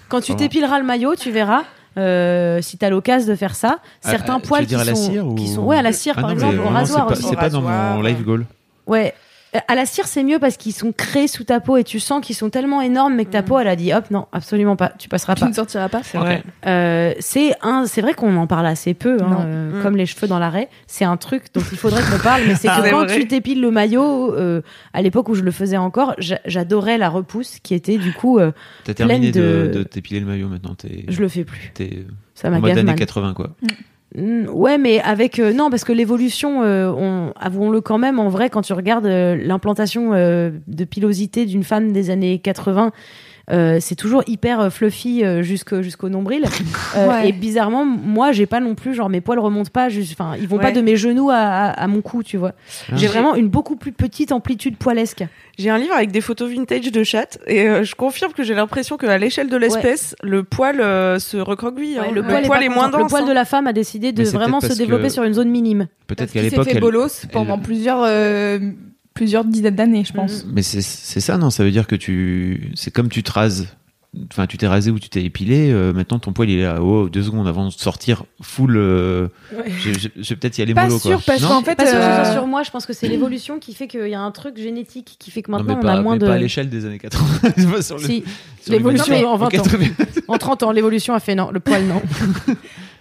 Quand 0.09 0.21
tu 0.21 0.35
t'épileras 0.35 0.79
le 0.79 0.85
maillot, 0.85 1.15
tu 1.15 1.31
verras. 1.31 1.63
euh, 1.97 2.61
si 2.61 2.77
t'as 2.77 2.89
l'occasion 2.89 3.27
de 3.29 3.35
faire 3.35 3.53
ça, 3.53 3.79
Ah, 4.03 4.11
certains 4.11 4.35
ah, 4.37 4.39
tu 4.41 4.47
poils 4.47 4.65
dire 4.65 4.77
qui 4.81 4.81
à 4.81 4.85
la 4.91 4.95
sont, 4.95 5.11
cire 5.11 5.27
ou- 5.27 5.35
qui 5.35 5.47
sont, 5.49 5.61
ouais, 5.63 5.75
à 5.77 5.81
la 5.81 5.91
cire 5.91 6.13
Ah 6.15 6.21
par 6.21 6.29
non, 6.29 6.35
exemple, 6.35 6.59
au 6.59 6.69
rasoir 6.69 7.07
c'est 7.09 7.21
pas- 7.21 7.27
C'est 7.31 7.35
pas 7.35 7.49
dans 7.49 7.61
mon 7.61 8.01
live 8.01 8.23
goal. 8.23 8.45
Ouais. 8.87 9.13
À 9.67 9.75
la 9.75 9.85
cire, 9.85 10.07
c'est 10.07 10.23
mieux 10.23 10.39
parce 10.39 10.55
qu'ils 10.55 10.71
sont 10.71 10.93
créés 10.93 11.27
sous 11.27 11.43
ta 11.43 11.59
peau 11.59 11.75
et 11.75 11.83
tu 11.83 11.99
sens 11.99 12.25
qu'ils 12.25 12.37
sont 12.37 12.49
tellement 12.49 12.79
énormes, 12.81 13.15
mais 13.15 13.25
que 13.25 13.31
ta 13.31 13.43
peau, 13.43 13.59
elle 13.59 13.67
a 13.67 13.75
dit 13.75 13.91
hop, 13.93 14.09
non, 14.09 14.27
absolument 14.31 14.77
pas, 14.77 14.93
tu 14.97 15.09
passeras 15.09 15.35
Tu 15.35 15.41
pas. 15.41 15.49
ne 15.49 15.53
sortiras 15.53 15.89
pas. 15.89 16.01
C'est 16.03 16.17
vrai. 16.17 16.41
Euh, 16.67 17.13
c'est 17.19 17.53
un, 17.61 17.85
c'est 17.85 17.99
vrai 18.01 18.13
qu'on 18.13 18.37
en 18.37 18.47
parle 18.47 18.65
assez 18.65 18.93
peu, 18.93 19.17
hein, 19.21 19.39
euh, 19.45 19.79
Mm. 19.79 19.83
comme 19.83 19.97
les 19.97 20.05
cheveux 20.05 20.27
dans 20.27 20.39
l'arrêt. 20.39 20.69
C'est 20.87 21.03
un 21.03 21.17
truc 21.17 21.45
dont 21.53 21.63
il 21.69 21.77
faudrait 21.77 22.01
qu'on 22.01 22.19
parle, 22.23 22.43
mais 22.47 22.55
c'est 22.55 22.69
que 22.69 22.73
Ah, 22.77 22.81
c'est 22.83 22.91
quand 22.91 23.03
vrai. 23.05 23.19
tu 23.19 23.27
t'épiles 23.27 23.59
le 23.59 23.71
maillot, 23.71 24.33
euh, 24.35 24.61
à 24.93 25.01
l'époque 25.01 25.27
où 25.27 25.35
je 25.35 25.41
le 25.43 25.51
faisais 25.51 25.75
encore, 25.77 26.15
j'a- 26.17 26.39
j'adorais 26.45 26.97
la 26.97 27.09
repousse 27.09 27.57
qui 27.61 27.73
était 27.73 27.97
du 27.97 28.13
coup, 28.13 28.39
euh, 28.39 28.51
T'as 28.85 28.93
terminé 28.93 29.31
Pleine 29.31 29.71
de, 29.71 29.83
t'épiler 29.83 30.21
le 30.21 30.27
maillot 30.27 30.47
maintenant. 30.47 30.75
T'es 30.75 31.03
je 31.09 31.19
le 31.21 31.27
fais 31.27 31.43
plus. 31.43 31.71
t'es 31.73 32.05
Ça 32.35 32.47
en 32.47 32.51
m'a 32.51 32.59
mode 32.59 32.69
gave 32.69 32.77
années 32.79 32.85
mal. 32.91 32.95
80 32.95 33.33
quoi. 33.33 33.47
Mm, 33.61 33.67
Ouais, 34.13 34.77
mais 34.77 34.99
avec 34.99 35.39
euh, 35.39 35.53
non, 35.53 35.69
parce 35.69 35.85
que 35.85 35.93
l'évolution, 35.93 36.63
euh, 36.63 36.91
on, 36.91 37.31
avouons-le 37.39 37.79
quand 37.79 37.97
même, 37.97 38.19
en 38.19 38.27
vrai, 38.27 38.49
quand 38.49 38.61
tu 38.61 38.73
regardes 38.73 39.05
euh, 39.05 39.37
l'implantation 39.37 40.13
euh, 40.13 40.51
de 40.67 40.83
pilosité 40.83 41.45
d'une 41.45 41.63
femme 41.63 41.93
des 41.93 42.09
années 42.09 42.39
80. 42.39 42.91
Euh, 43.49 43.77
c'est 43.81 43.95
toujours 43.95 44.23
hyper 44.27 44.59
euh, 44.59 44.69
fluffy 44.69 45.23
euh, 45.23 45.41
jusqu'au 45.41 46.09
nombril 46.09 46.45
Euh, 46.95 47.07
Ouais. 47.07 47.29
et 47.29 47.31
bizarrement 47.31 47.85
moi 47.85 48.31
j'ai 48.33 48.45
pas 48.45 48.59
non 48.59 48.75
plus 48.75 48.93
genre 48.93 49.07
mes 49.09 49.21
poils 49.21 49.39
remontent 49.39 49.69
pas 49.71 49.87
enfin 50.11 50.35
ils 50.39 50.47
vont 50.47 50.57
pas 50.59 50.71
de 50.73 50.81
mes 50.81 50.97
genoux 50.97 51.29
à, 51.29 51.35
à, 51.37 51.69
à 51.69 51.87
mon 51.87 52.01
cou 52.01 52.21
tu 52.21 52.35
vois 52.37 52.51
Ah. 52.91 52.95
j'ai 52.97 53.07
vraiment 53.07 53.33
une 53.35 53.47
beaucoup 53.47 53.77
plus 53.77 53.93
petite 53.93 54.31
amplitude 54.33 54.75
poilesque 54.77 55.23
J'ai 55.57 55.69
un 55.69 55.77
livre 55.77 55.93
avec 55.93 56.11
des 56.11 56.19
photos 56.21 56.49
vintage 56.51 56.91
de 56.91 57.03
chatte 57.03 57.39
et 57.47 57.67
euh, 57.67 57.83
je 57.83 57.95
confirme 57.95 58.33
que 58.33 58.43
j'ai 58.43 58.53
l'impression 58.53 58.97
qu'à 58.97 59.17
l'échelle 59.17 59.49
de 59.49 59.57
l'espèce, 59.57 60.15
le 60.23 60.43
poil 60.43 60.81
euh, 60.81 61.17
se 61.19 61.37
recroqueville. 61.37 61.99
hein. 61.99 62.11
Le, 62.13 62.23
poil, 62.23 62.43
poil, 62.43 62.63
est, 62.63 62.69
moins 62.69 62.89
dense. 62.89 63.01
le 63.01 63.07
poil 63.07 63.23
hein. 63.23 63.27
de 63.27 63.31
la 63.33 63.45
femme 63.45 63.67
a 63.67 63.73
décidé 63.73 64.11
de 64.11 64.23
vraiment 64.25 64.59
se 64.59 64.67
que- 64.67 64.73
développer 64.77 65.09
sur 65.09 65.23
une 65.23 65.33
zone 65.33 65.49
minime 65.49 65.87
Peut-être 66.07 66.31
qu'à 66.33 66.41
l'époque. 66.41 66.65
fait 66.65 66.71
elle- 66.75 66.79
bolos 66.81 67.25
pendant 67.31 67.55
elle- 67.55 67.61
plusieurs, 67.61 68.01
euh, 68.03 68.59
plusieurs 69.13 69.45
dizaines 69.45 69.75
d'années, 69.75 70.03
je 70.05 70.13
pense. 70.13 70.45
Mais 70.51 70.61
c'est 70.63 70.81
c'est 70.81 71.19
ça, 71.19 71.37
non? 71.37 71.49
Ça 71.49 71.63
veut 71.63 71.71
dire 71.71 71.87
que 71.87 71.95
tu. 71.95 72.71
C'est 72.75 72.91
comme 72.91 73.09
tu 73.09 73.23
te 73.23 73.31
rases. 73.31 73.67
Enfin, 74.29 74.45
tu 74.45 74.57
t'es 74.57 74.67
rasé 74.67 74.91
ou 74.91 74.99
tu 74.99 75.07
t'es 75.07 75.23
épilé. 75.23 75.71
euh, 75.71 75.93
maintenant, 75.93 76.19
ton 76.19 76.33
poil, 76.33 76.49
il 76.49 76.59
est 76.59 76.63
là. 76.63 76.81
Oh, 76.83 77.07
deux 77.07 77.23
secondes 77.23 77.47
avant 77.47 77.65
de 77.65 77.71
sortir 77.71 78.25
full. 78.41 78.75
euh, 78.75 79.29
je, 79.79 79.93
je- 79.93 80.09
je 80.17 80.29
vais 80.29 80.35
peut-être 80.35 80.57
y 80.57 80.61
aller 80.61 80.73
Pas 80.73 80.83
mollo, 80.87 80.99
sûr, 80.99 81.11
quoi. 81.11 81.21
parce 81.27 81.41
qu'en 81.45 81.61
fait, 81.61 81.75
pas 81.77 81.85
sûr 81.85 81.95
que 81.95 82.01
ce 82.01 82.29
euh, 82.29 82.33
sur 82.33 82.45
moi 82.45 82.63
je 82.63 82.71
pense 82.71 82.85
que 82.85 82.91
c'est 82.91 83.07
l'évolution 83.07 83.57
qui 83.59 83.73
fait 83.73 83.87
qu'il 83.87 84.09
y 84.09 84.13
a 84.13 84.19
un 84.19 84.31
truc 84.31 84.57
génétique 84.57 85.15
qui 85.17 85.31
fait 85.31 85.41
que 85.41 85.49
Non, 85.49 85.59
maintenant 85.59 85.79
mais 85.81 85.85
on 85.85 85.93
a 85.93 86.01
moins 86.01 86.13
mais 86.15 86.19
de 86.19 86.25
pas 86.27 86.33
à 86.33 86.37
l'échelle 86.37 86.69
des 86.69 86.85
années 86.85 86.99
80. 86.99 87.25
C'est 87.55 87.67
pas 87.71 87.81
sur 87.81 87.97
le- 87.99 88.03
si 88.03 88.25
sur 88.61 88.73
l'évolution 88.73 89.15
en 89.29 89.37
20 89.37 89.45
Ok, 89.45 89.55
ans 89.59 89.63
en 90.27 90.37
30 90.37 90.63
ans 90.63 90.71
l'évolution 90.73 91.13
a 91.13 91.21
fait 91.21 91.35
non 91.35 91.49
le 91.49 91.61
poil 91.61 91.85
non 91.85 92.01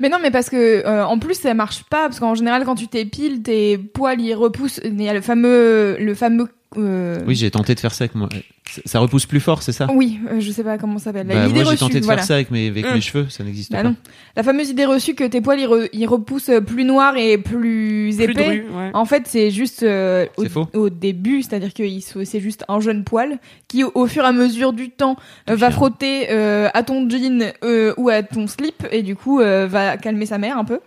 Mais 0.01 0.09
non, 0.09 0.19
mais 0.21 0.31
parce 0.31 0.49
que 0.49 0.85
euh, 0.87 1.05
en 1.05 1.19
plus 1.19 1.35
ça 1.35 1.53
marche 1.55 1.85
pas 1.85 2.05
parce 2.05 2.19
qu'en 2.19 2.35
général 2.35 2.65
quand 2.65 2.75
tu 2.75 2.89
t'épiles, 2.89 3.43
tes 3.43 3.79
poils 3.79 4.21
ils 4.21 4.35
repoussent. 4.35 4.81
Il 4.83 5.01
y 5.01 5.09
a 5.09 5.15
le 5.15 5.21
fameux, 5.21 5.97
le 5.99 6.15
fameux. 6.15 6.49
Euh, 6.77 7.19
Oui, 7.27 7.35
j'ai 7.35 7.51
tenté 7.51 7.75
de 7.75 7.81
faire 7.81 7.93
ça 7.95 8.05
avec 8.05 8.15
moi. 8.15 8.29
Ça- 8.71 8.81
Ça 8.85 8.99
repousse 9.01 9.27
plus 9.27 9.41
fort, 9.41 9.63
c'est 9.65 9.73
ça 9.73 9.89
Oui, 9.93 10.21
euh, 10.31 10.39
je 10.39 10.53
sais 10.53 10.63
pas 10.63 10.79
comment 10.79 10.99
ça 10.99 11.07
s'appelle. 11.07 11.27
Bah, 11.27 11.49
moi, 11.49 11.65
j'ai 11.65 11.77
tenté 11.77 11.99
de 11.99 12.05
voilà. 12.05 12.19
faire 12.19 12.27
ça 12.29 12.35
avec 12.35 12.53
mes, 12.53 12.69
avec 12.69 12.85
mes 12.95 13.01
cheveux. 13.01 13.27
Ça 13.29 13.43
n'existe 13.43 13.73
Bah 13.73 13.79
pas. 13.79 13.89
non. 13.89 13.97
La 14.37 14.45
fameuse 14.45 14.69
idée 14.71 14.85
reçue 14.85 15.15
que 15.15 15.25
tes 15.25 15.41
poils 15.41 15.59
ils, 15.59 15.67
re- 15.67 15.89
ils 15.93 16.07
repoussent 16.07 16.53
plus 16.65 16.85
noirs 16.85 17.17
et 17.17 17.37
plus, 17.39 18.15
Plus 18.17 18.21
épais. 18.21 18.33
dru, 18.45 18.65
ouais. 18.73 18.91
En 18.95 19.05
fait, 19.07 19.25
c'est 19.27 19.51
juste 19.51 19.83
euh, 19.83 20.27
au, 20.37 20.45
C'est 20.45 20.49
faux. 20.49 20.69
au 20.75 20.89
début, 20.89 21.43
c'est-à-dire 21.43 21.75
que 21.75 21.83
c'est 22.25 22.41
juste 22.41 22.65
un 22.69 22.79
jeune 22.79 23.03
poil 23.03 23.39
qui, 23.67 23.83
au 23.83 24.07
fur 24.07 24.23
et 24.23 24.27
à 24.29 24.33
mesure 24.33 24.73
du 24.73 24.91
temps, 24.91 25.17
va 25.49 25.71
frotter 25.73 26.29
euh, 26.31 26.69
à 26.73 26.85
ton 26.85 27.09
jean 27.11 27.53
euh, 27.65 27.93
ou 27.97 28.09
à 28.09 28.23
ton 28.23 28.47
slip 28.47 28.87
et 28.93 29.03
du 29.03 29.17
coup 29.17 29.41
euh, 29.41 29.67
va 29.67 29.97
calmer 29.97 30.27
sa 30.27 30.39
mère 30.39 30.57
un 30.59 30.65
peu. 30.65 30.79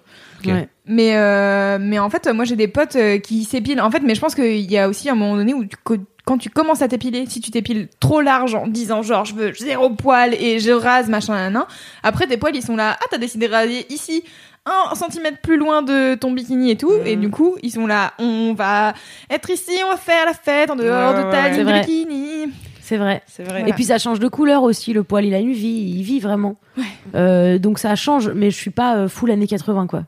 Ouais. 0.51 0.67
Mais 0.85 1.15
euh, 1.15 1.77
mais 1.79 1.99
en 1.99 2.09
fait, 2.09 2.27
moi 2.27 2.43
j'ai 2.45 2.55
des 2.55 2.67
potes 2.67 2.95
euh, 2.95 3.17
qui 3.19 3.43
s'épilent. 3.45 3.79
En 3.81 3.89
fait, 3.91 4.01
mais 4.01 4.15
je 4.15 4.21
pense 4.21 4.35
qu'il 4.35 4.69
y 4.71 4.77
a 4.77 4.89
aussi 4.89 5.09
un 5.09 5.15
moment 5.15 5.35
donné 5.37 5.53
où 5.53 5.63
tu, 5.65 5.77
quand 6.25 6.37
tu 6.37 6.49
commences 6.49 6.81
à 6.81 6.87
t'épiler, 6.87 7.25
si 7.27 7.39
tu 7.41 7.51
t'épiles 7.51 7.87
trop 7.99 8.21
large 8.21 8.55
en 8.55 8.67
disant 8.67 9.01
genre 9.01 9.25
je 9.25 9.33
veux 9.35 9.53
zéro 9.53 9.89
poil 9.91 10.33
et 10.33 10.59
je 10.59 10.71
rase 10.71 11.09
machin 11.09 11.49
nan, 11.49 11.63
après 12.03 12.27
tes 12.27 12.37
poils 12.37 12.55
ils 12.55 12.61
sont 12.63 12.75
là. 12.75 12.97
Ah 13.01 13.05
t'as 13.09 13.17
décidé 13.17 13.47
de 13.47 13.53
raser 13.53 13.85
ici 13.93 14.23
un 14.65 14.95
centimètre 14.95 15.39
plus 15.41 15.57
loin 15.57 15.81
de 15.81 16.15
ton 16.15 16.31
bikini 16.31 16.71
et 16.71 16.77
tout 16.77 16.93
et 17.05 17.17
du 17.17 17.29
coup 17.29 17.55
ils 17.61 17.71
sont 17.71 17.85
là. 17.87 18.13
On 18.19 18.53
va 18.53 18.93
être 19.29 19.49
ici, 19.49 19.71
on 19.85 19.91
va 19.91 19.97
faire 19.97 20.25
la 20.25 20.33
fête 20.33 20.69
en 20.69 20.75
dehors 20.77 21.13
Ouais, 21.13 21.19
de 21.21 21.25
ouais, 21.25 21.31
ta 21.31 21.41
ouais. 21.43 21.51
ligne 21.51 21.65
de 21.65 21.79
bikini. 21.81 22.53
c'est 22.81 22.95
vrai 22.97 23.21
C'est 23.27 23.43
vrai. 23.43 23.63
Et 23.67 23.73
puis 23.73 23.83
ça 23.85 23.97
change 23.97 24.19
de 24.19 24.27
couleur 24.29 24.63
aussi, 24.63 24.93
le 24.93 25.03
poil 25.03 25.25
il 25.25 25.33
a 25.33 25.39
une 25.39 25.51
vie, 25.51 25.93
il 25.97 26.03
vit 26.03 26.21
vraiment. 26.21 26.55
Euh, 27.15 27.57
donc 27.59 27.77
ça 27.79 27.95
change, 27.95 28.29
mais 28.29 28.49
je 28.51 28.55
suis 28.55 28.71
pas 28.71 28.95
euh, 28.95 29.07
full 29.09 29.31
années 29.31 29.47
80 29.47 29.87
quoi. 29.87 30.03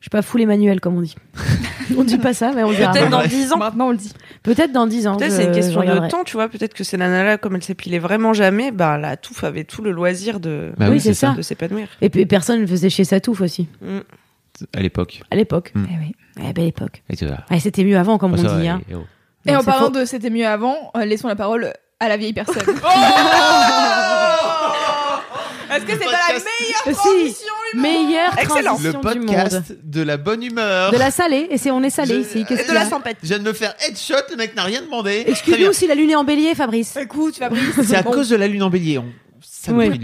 Je 0.00 0.04
suis 0.04 0.10
pas 0.10 0.22
full 0.22 0.40
Emmanuel 0.40 0.80
comme 0.80 0.96
on 0.96 1.02
dit. 1.02 1.14
on 1.96 2.04
dit 2.04 2.16
pas 2.18 2.32
ça, 2.32 2.52
mais 2.54 2.62
on 2.64 2.70
le 2.70 2.76
dira. 2.76 2.90
Peut-être 2.92 3.10
dans 3.10 3.20
Ouais. 3.20 3.28
10 3.28 3.52
ans. 3.52 3.58
Maintenant 3.58 3.88
on 3.88 3.90
le 3.90 3.96
dit. 3.98 4.12
Peut-être 4.42 4.72
dans 4.72 4.86
10 4.86 5.06
ans. 5.08 5.16
Peut-être 5.16 5.32
c'est 5.32 5.44
une 5.44 5.52
question 5.52 5.80
de 5.82 6.08
temps, 6.08 6.24
tu 6.24 6.32
vois. 6.34 6.48
Peut-être 6.48 6.72
que 6.74 6.84
ces 6.84 6.96
nanas-là, 6.96 7.36
comme 7.36 7.54
elles 7.56 7.62
s'épilaient 7.62 7.98
vraiment 7.98 8.32
jamais, 8.32 8.70
bah 8.70 8.96
la 8.98 9.16
touffe 9.18 9.44
avait 9.44 9.64
tout 9.64 9.82
le 9.82 9.90
loisir 9.90 10.40
de, 10.40 10.72
Bah 10.78 10.86
Oui, 10.88 10.92
oui, 10.94 11.00
c'est 11.00 11.12
ça. 11.14 11.32
de 11.36 11.42
s'épanouir. 11.42 11.88
Et 12.00 12.08
puis 12.08 12.24
personne 12.26 12.60
ne 12.62 12.66
faisait 12.66 12.88
chez 12.90 13.04
sa 13.04 13.20
touffe 13.20 13.40
aussi, 13.42 13.68
Mm. 13.82 13.98
À 14.74 14.80
l'époque. 14.80 15.22
à 15.30 15.36
l'époque. 15.36 15.72
Mm. 15.74 15.84
Eh 15.90 15.94
oui. 15.98 16.44
Ouais, 16.44 16.52
belle 16.52 16.66
époque. 16.66 17.02
Et 17.50 17.60
c'était 17.60 17.84
mieux 17.84 17.96
avant, 17.98 18.18
comme 18.18 18.32
Oh, 18.34 18.38
on 18.38 18.42
ça, 18.48 18.56
dit. 18.58 18.64
et- 18.64 18.68
Hein. 18.68 18.80
et 18.90 18.94
oh. 18.94 19.04
Et 19.46 19.56
en 19.56 19.62
parlant 19.64 19.86
faux. 19.86 19.98
de 20.00 20.04
c'était 20.04 20.28
mieux 20.30 20.46
avant, 20.46 20.76
euh, 20.96 21.04
laissons 21.06 21.28
la 21.28 21.36
parole 21.36 21.72
à 21.98 22.08
la 22.08 22.16
vieille 22.16 22.32
personne. 22.34 22.62
Est-ce 25.76 25.84
que 25.84 25.92
c'est 25.92 25.98
pas 25.98 26.10
la 26.12 26.18
podcast. 26.18 26.46
meilleure 26.60 26.82
Si. 26.84 26.92
transition 26.94 27.54
Meilleure 27.76 28.38
Excellent. 28.38 28.62
transition 28.76 29.00
Le 29.04 29.12
du 29.12 29.18
monde. 29.20 29.26
podcast 29.36 29.72
de 29.84 30.02
la 30.02 30.16
bonne 30.16 30.42
humeur. 30.42 30.90
De 30.92 30.98
la 30.98 31.10
salée, 31.10 31.46
et 31.50 31.58
c'est 31.58 31.70
on 31.70 31.82
est 31.82 31.90
salé 31.90 32.14
Je- 32.16 32.20
ici. 32.20 32.44
Qu'est-ce 32.48 32.68
de 32.68 32.74
la 32.74 32.80
a 32.82 32.86
sympathie. 32.86 33.18
Je 33.22 33.28
viens 33.28 33.38
de 33.38 33.44
me 33.44 33.52
faire 33.52 33.74
headshot, 33.86 34.14
le 34.30 34.36
mec 34.36 34.56
n'a 34.56 34.64
rien 34.64 34.82
demandé. 34.82 35.24
Excuse-nous 35.26 35.72
si 35.72 35.86
la 35.86 35.94
lune 35.94 36.10
est 36.10 36.14
en 36.16 36.24
bélier, 36.24 36.54
Fabrice. 36.54 36.96
Écoute, 36.96 37.36
Fabrice. 37.36 37.62
C'est 37.84 37.94
à 37.96 38.02
bon. 38.02 38.10
cause 38.12 38.28
de 38.28 38.36
la 38.36 38.48
lune 38.48 38.62
en 38.64 38.70
bélier. 38.70 38.98
On... 38.98 39.06
Ça 39.42 39.72
me 39.72 39.78
Ouais. 39.78 39.90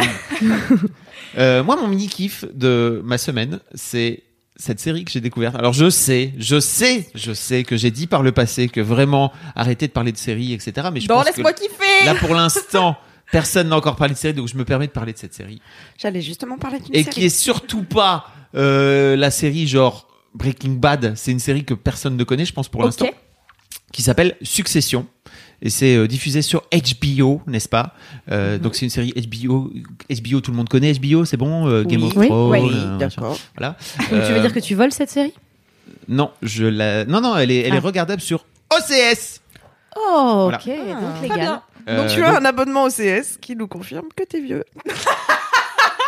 Euh, 1.38 1.62
moi, 1.62 1.76
mon 1.76 1.87
mini 1.88 2.07
kiff 2.09 2.44
de 2.55 3.02
ma 3.05 3.18
semaine, 3.18 3.61
c'est 3.74 4.22
cette 4.57 4.81
série 4.81 5.05
que 5.05 5.11
j'ai 5.11 5.20
découverte. 5.20 5.55
Alors, 5.57 5.74
je 5.74 5.90
sais, 5.90 6.33
je 6.38 6.59
sais, 6.61 7.07
je 7.14 7.33
sais 7.33 7.62
que 7.62 7.76
j'ai 7.76 7.90
dit 7.90 8.07
par 8.07 8.22
le 8.22 8.33
passé 8.33 8.68
que 8.68 8.81
vraiment 8.81 9.33
arrêter 9.55 9.87
de 9.87 9.92
parler 9.92 10.12
de 10.12 10.16
séries, 10.16 10.55
etc. 10.55 10.88
Mais 10.90 11.00
je 11.00 11.09
Bon, 11.09 11.14
pense 11.16 11.24
que 11.24 11.29
laisse-moi 11.31 11.52
kiffer. 11.52 12.05
là, 12.07 12.14
pour 12.14 12.35
l'instant, 12.35 12.96
Personne 13.33 13.69
n'a 13.69 13.77
encore 13.77 13.97
parlé 13.97 14.15
de 14.15 14.19
série, 14.19 14.35
donc 14.35 14.49
je 14.49 14.57
me 14.57 14.65
permets 14.65 14.87
de 14.87 14.93
parler 14.93 15.12
de 15.12 15.19
cette 15.19 15.35
série. 15.35 15.61
J'allais 15.99 16.23
justement 16.23 16.59
parler 16.59 16.79
d'une 16.81 16.95
Et 16.95 17.03
série. 17.03 17.15
qui 17.15 17.25
est 17.25 17.29
surtout 17.29 17.83
pas 17.83 18.27
euh, 18.55 19.17
la 19.17 19.31
série 19.31 19.67
genre 19.67 20.07
Breaking 20.35 20.75
Bad. 20.75 21.15
C'est 21.17 21.33
une 21.33 21.41
série 21.41 21.65
que 21.65 21.75
personne 21.75 22.17
ne 22.17 22.25
connaît, 22.25 22.45
je 22.45 22.53
pense, 22.53 22.69
pour 22.69 22.81
Ok. 22.81 22.87
l'instant. 22.87 23.09
Qui 23.93 24.03
s'appelle 24.03 24.37
Succession. 24.43 25.07
Et 25.62 25.71
c'est 25.71 25.97
euh, 25.97 26.07
diffusé 26.07 26.43
sur 26.43 26.62
HBO, 26.71 27.41
n'est-ce 27.47 27.69
pas? 27.69 27.95
Euh, 28.31 28.59
Donc 28.59 28.75
c'est 28.75 28.85
une 28.85 28.91
série 28.91 29.12
HBO. 29.12 29.73
HBO, 30.11 30.41
tout 30.43 30.51
le 30.51 30.57
monde 30.57 30.69
connaît 30.69 30.93
HBO, 30.93 31.25
c'est 31.25 31.39
bon? 31.39 31.67
Euh, 31.67 31.83
Game 31.83 32.03
Oui. 32.03 32.09
of 32.09 32.17
Oui. 32.17 32.27
Thrones. 32.29 32.51
Oui, 32.51 32.59
euh, 32.61 32.85
machin. 32.93 32.97
d'accord. 32.99 33.39
Voilà. 33.57 33.77
Donc, 34.11 34.23
tu 34.27 34.33
veux 34.33 34.41
dire 34.41 34.53
que 34.53 34.61
tu 34.61 34.75
voles 34.75 34.93
cette 34.93 35.09
série? 35.11 35.33
Non, 36.09 36.31
je 36.43 36.65
la. 36.67 37.05
Non, 37.07 37.21
non, 37.23 37.37
elle 37.37 37.51
est, 37.51 37.61
elle 37.61 37.73
est 37.75 37.79
Ah. 37.79 37.81
regardable 37.81 38.21
sur 38.21 38.45
OCS. 38.71 39.41
Oh, 39.97 40.49
Voilà. 40.51 40.59
ok, 40.59 40.67
donc 40.67 41.15
Très 41.19 41.29
légal. 41.29 41.61
Bien. 41.87 41.94
Euh, 41.94 42.03
Donc 42.03 42.11
tu 42.11 42.22
as 42.22 42.37
un 42.37 42.44
abonnement 42.44 42.85
au 42.85 42.88
CS 42.90 43.38
qui 43.40 43.57
nous 43.57 43.68
confirme 43.68 44.09
que 44.14 44.25
t'es 44.25 44.40
vieux. 44.40 44.64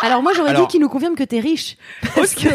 Alors 0.00 0.22
moi 0.22 0.32
j'aurais 0.32 0.50
Alors- 0.50 0.66
dit 0.66 0.70
qu'il 0.70 0.80
nous 0.80 0.88
confirme 0.88 1.16
que 1.16 1.24
t'es 1.24 1.40
riche. 1.40 1.76
Parce 2.14 2.32
que 2.34 2.48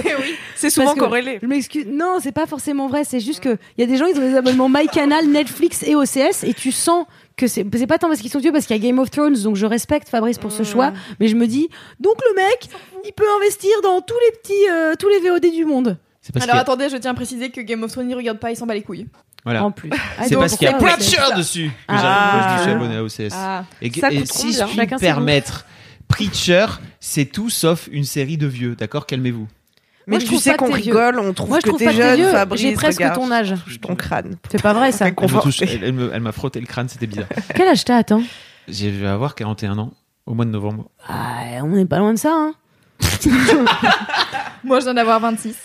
C'est 0.55 0.69
souvent 0.69 0.88
Parce 0.88 0.95
que- 0.99 1.03
corrélé. 1.03 1.39
je 1.41 1.47
m'excuse. 1.47 1.86
Non, 1.89 2.19
c'est 2.21 2.31
pas 2.31 2.45
forcément 2.47 2.88
vrai. 2.88 3.03
C'est 3.03 3.19
juste 3.19 3.41
que 3.41 3.57
il 3.77 3.81
y 3.81 3.83
a 3.83 3.88
des 3.88 3.97
gens 3.97 4.05
ils 4.05 4.17
ont 4.17 4.21
des 4.21 4.36
abonnements 4.36 4.69
MyCanal, 4.69 5.27
Netflix 5.27 5.83
et 5.83 5.93
OCS 5.95 6.43
et 6.45 6.53
tu 6.53 6.71
sens 6.71 7.05
que 7.36 7.47
c'est 7.47 7.65
c'est 7.75 7.88
pas 7.88 7.97
tant 7.97 8.07
parce 8.07 8.21
qu'ils 8.21 8.31
sont 8.31 8.39
vieux 8.39 8.53
parce 8.53 8.65
qu'il 8.65 8.77
y 8.77 8.79
a 8.79 8.81
Game 8.81 8.97
of 8.99 9.12
Thrones 9.12 9.36
donc 9.41 9.55
je 9.57 9.65
respecte 9.65 10.07
Fabrice 10.07 10.38
pour 10.38 10.51
ce 10.51 10.62
choix 10.63 10.93
mais 11.19 11.27
je 11.27 11.36
me 11.36 11.47
dis 11.47 11.67
donc 11.99 12.13
le 12.29 12.36
mec 12.36 12.67
il 13.05 13.12
peut 13.12 13.25
investir 13.38 13.71
dans 13.81 14.01
tous 14.01 14.13
les 14.27 14.38
petits 14.38 14.69
euh, 14.71 14.93
tous 14.97 15.09
les 15.09 15.19
VOD 15.19 15.51
du 15.51 15.65
monde 15.65 15.97
parce 16.31 16.45
Alors 16.47 16.62
attendez, 16.62 16.88
je 16.89 16.95
tiens 16.95 17.12
à 17.12 17.15
préciser 17.15 17.49
que 17.49 17.59
Game 17.59 17.83
of 17.83 17.91
Thrones 17.91 18.09
il 18.09 18.15
regarde 18.15 18.39
pas, 18.39 18.51
il 18.51 18.55
s'en 18.55 18.65
bat 18.65 18.73
les 18.75 18.83
couilles. 18.83 19.07
Voilà. 19.43 19.63
en 19.65 19.71
plus. 19.71 19.89
Ah, 19.93 20.23
C'est 20.27 20.36
parce 20.36 20.56
qu'il 20.56 20.65
y 20.65 20.69
a 20.69 20.73
pourquoi 20.73 20.97
Preacher 20.97 21.17
OCS? 21.32 21.38
dessus 21.38 21.67
que 21.69 21.73
Ah. 21.88 22.32
moi, 22.47 22.58
je 22.58 22.62
suis 22.63 22.71
abonné 22.71 22.95
à 22.95 23.03
OCS. 23.03 23.34
Ah. 23.36 23.63
Et, 23.82 23.91
Ça 23.91 24.12
et 24.12 24.25
si 24.25 24.53
je 24.53 24.63
puis 24.63 24.88
permettre, 24.97 25.65
Preacher, 26.08 26.65
c'est 26.99 27.25
tout 27.25 27.49
sauf 27.49 27.88
une 27.91 28.03
série 28.06 28.38
de 28.38 28.47
vieux, 28.47 28.75
d'accord 28.75 29.06
Calmez-vous. 29.08 29.47
Mais 30.06 30.12
Moi, 30.12 30.19
je 30.19 30.25
tu 30.25 30.32
trouve 30.32 30.41
sais 30.41 30.56
qu'on 30.56 30.71
rigole, 30.71 31.17
on 31.17 31.32
trouve 31.34 31.47
Moi 31.49 31.60
je 31.60 31.63
que 31.63 31.69
trouve 31.69 31.79
t'es 31.79 31.93
jeune, 31.93 32.17
vieux. 32.17 32.29
Fabrice. 32.29 32.62
J'ai 32.62 32.73
presque 32.73 32.99
regarde. 32.99 33.15
ton 33.15 33.32
âge. 33.32 33.53
Ton 33.82 33.95
crâne. 33.95 34.36
C'est 34.51 34.62
pas 34.62 34.73
vrai 34.73 34.91
ça. 34.91 35.08
Elle, 35.08 36.19
m'a 36.21 36.32
frotté 36.34 36.60
le 36.60 36.65
crâne, 36.65 36.89
c'était 36.89 37.08
bizarre. 37.08 37.27
Quel 37.56 37.67
âge 37.69 37.86
t'as 37.86 37.97
attends 37.97 38.21
Je 38.67 38.88
vais 38.88 39.08
avoir 39.08 39.34
41 39.34 39.77
ans 39.77 39.93
au 40.25 40.34
mois 40.34 40.43
de 40.43 40.49
novembre. 40.51 40.89
Ah, 41.08 41.43
on 41.62 41.67
n'est 41.67 41.86
pas 41.86 41.99
loin 41.99 42.13
de 42.13 42.19
ça 42.19 42.32
hein. 42.34 42.53
Moi 44.65 44.79
je 44.79 44.86
viens 44.86 44.93
d'avoir 44.93 45.19
26. 45.21 45.56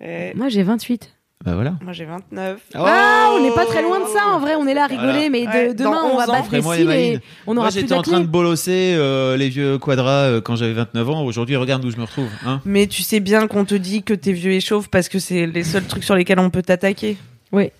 Eh, 0.00 0.32
Moi 0.34 0.48
j'ai 0.48 0.62
28. 0.62 1.12
Bah 1.44 1.54
voilà. 1.54 1.74
Moi 1.82 1.92
j'ai 1.92 2.04
29. 2.06 2.58
Ah, 2.74 3.30
on 3.34 3.42
n'est 3.42 3.50
pas 3.50 3.66
très 3.66 3.82
loin 3.82 4.00
de 4.00 4.06
ça 4.06 4.28
en 4.28 4.40
vrai, 4.40 4.54
on 4.54 4.66
est 4.66 4.72
là 4.72 4.84
à 4.84 4.86
rigoler 4.86 5.28
Voilà. 5.28 5.28
mais 5.30 5.42
de- 5.42 5.46
Ouais, 5.68 5.74
demain 5.74 6.00
on 6.04 6.16
va 6.16 6.22
11 6.24 6.30
ans, 6.30 6.32
battre 6.32 6.48
les 6.52 6.62
cils 6.62 6.90
et 6.90 7.20
on 7.46 7.52
Moi 7.54 7.62
aura 7.64 7.70
plus 7.70 7.80
j'étais 7.80 7.92
en 7.94 8.00
train 8.02 8.20
de 8.20 8.26
bolosser 8.26 8.94
euh, 8.96 9.36
les 9.36 9.50
vieux 9.50 9.76
quadras 9.78 10.22
euh, 10.28 10.40
quand 10.40 10.56
j'avais 10.56 10.72
29 10.72 11.10
ans. 11.10 11.22
Aujourd'hui, 11.24 11.56
regarde 11.56 11.84
où 11.84 11.90
je 11.90 11.96
me 11.98 12.02
retrouve. 12.04 12.28
Hein 12.46 12.60
Mais 12.64 12.86
tu 12.86 13.02
sais 13.02 13.20
bien 13.20 13.46
qu'on 13.46 13.66
te 13.66 13.74
dit 13.74 14.02
que 14.02 14.14
t'es 14.14 14.32
vieux 14.32 14.52
et 14.52 14.60
chauve 14.60 14.88
parce 14.88 15.10
que 15.10 15.18
c'est 15.18 15.46
les 15.46 15.64
seuls 15.64 15.84
trucs 15.84 16.04
sur 16.04 16.14
lesquels 16.14 16.38
on 16.38 16.48
peut 16.50 16.62
t'attaquer. 16.62 17.18
Oui. 17.52 17.70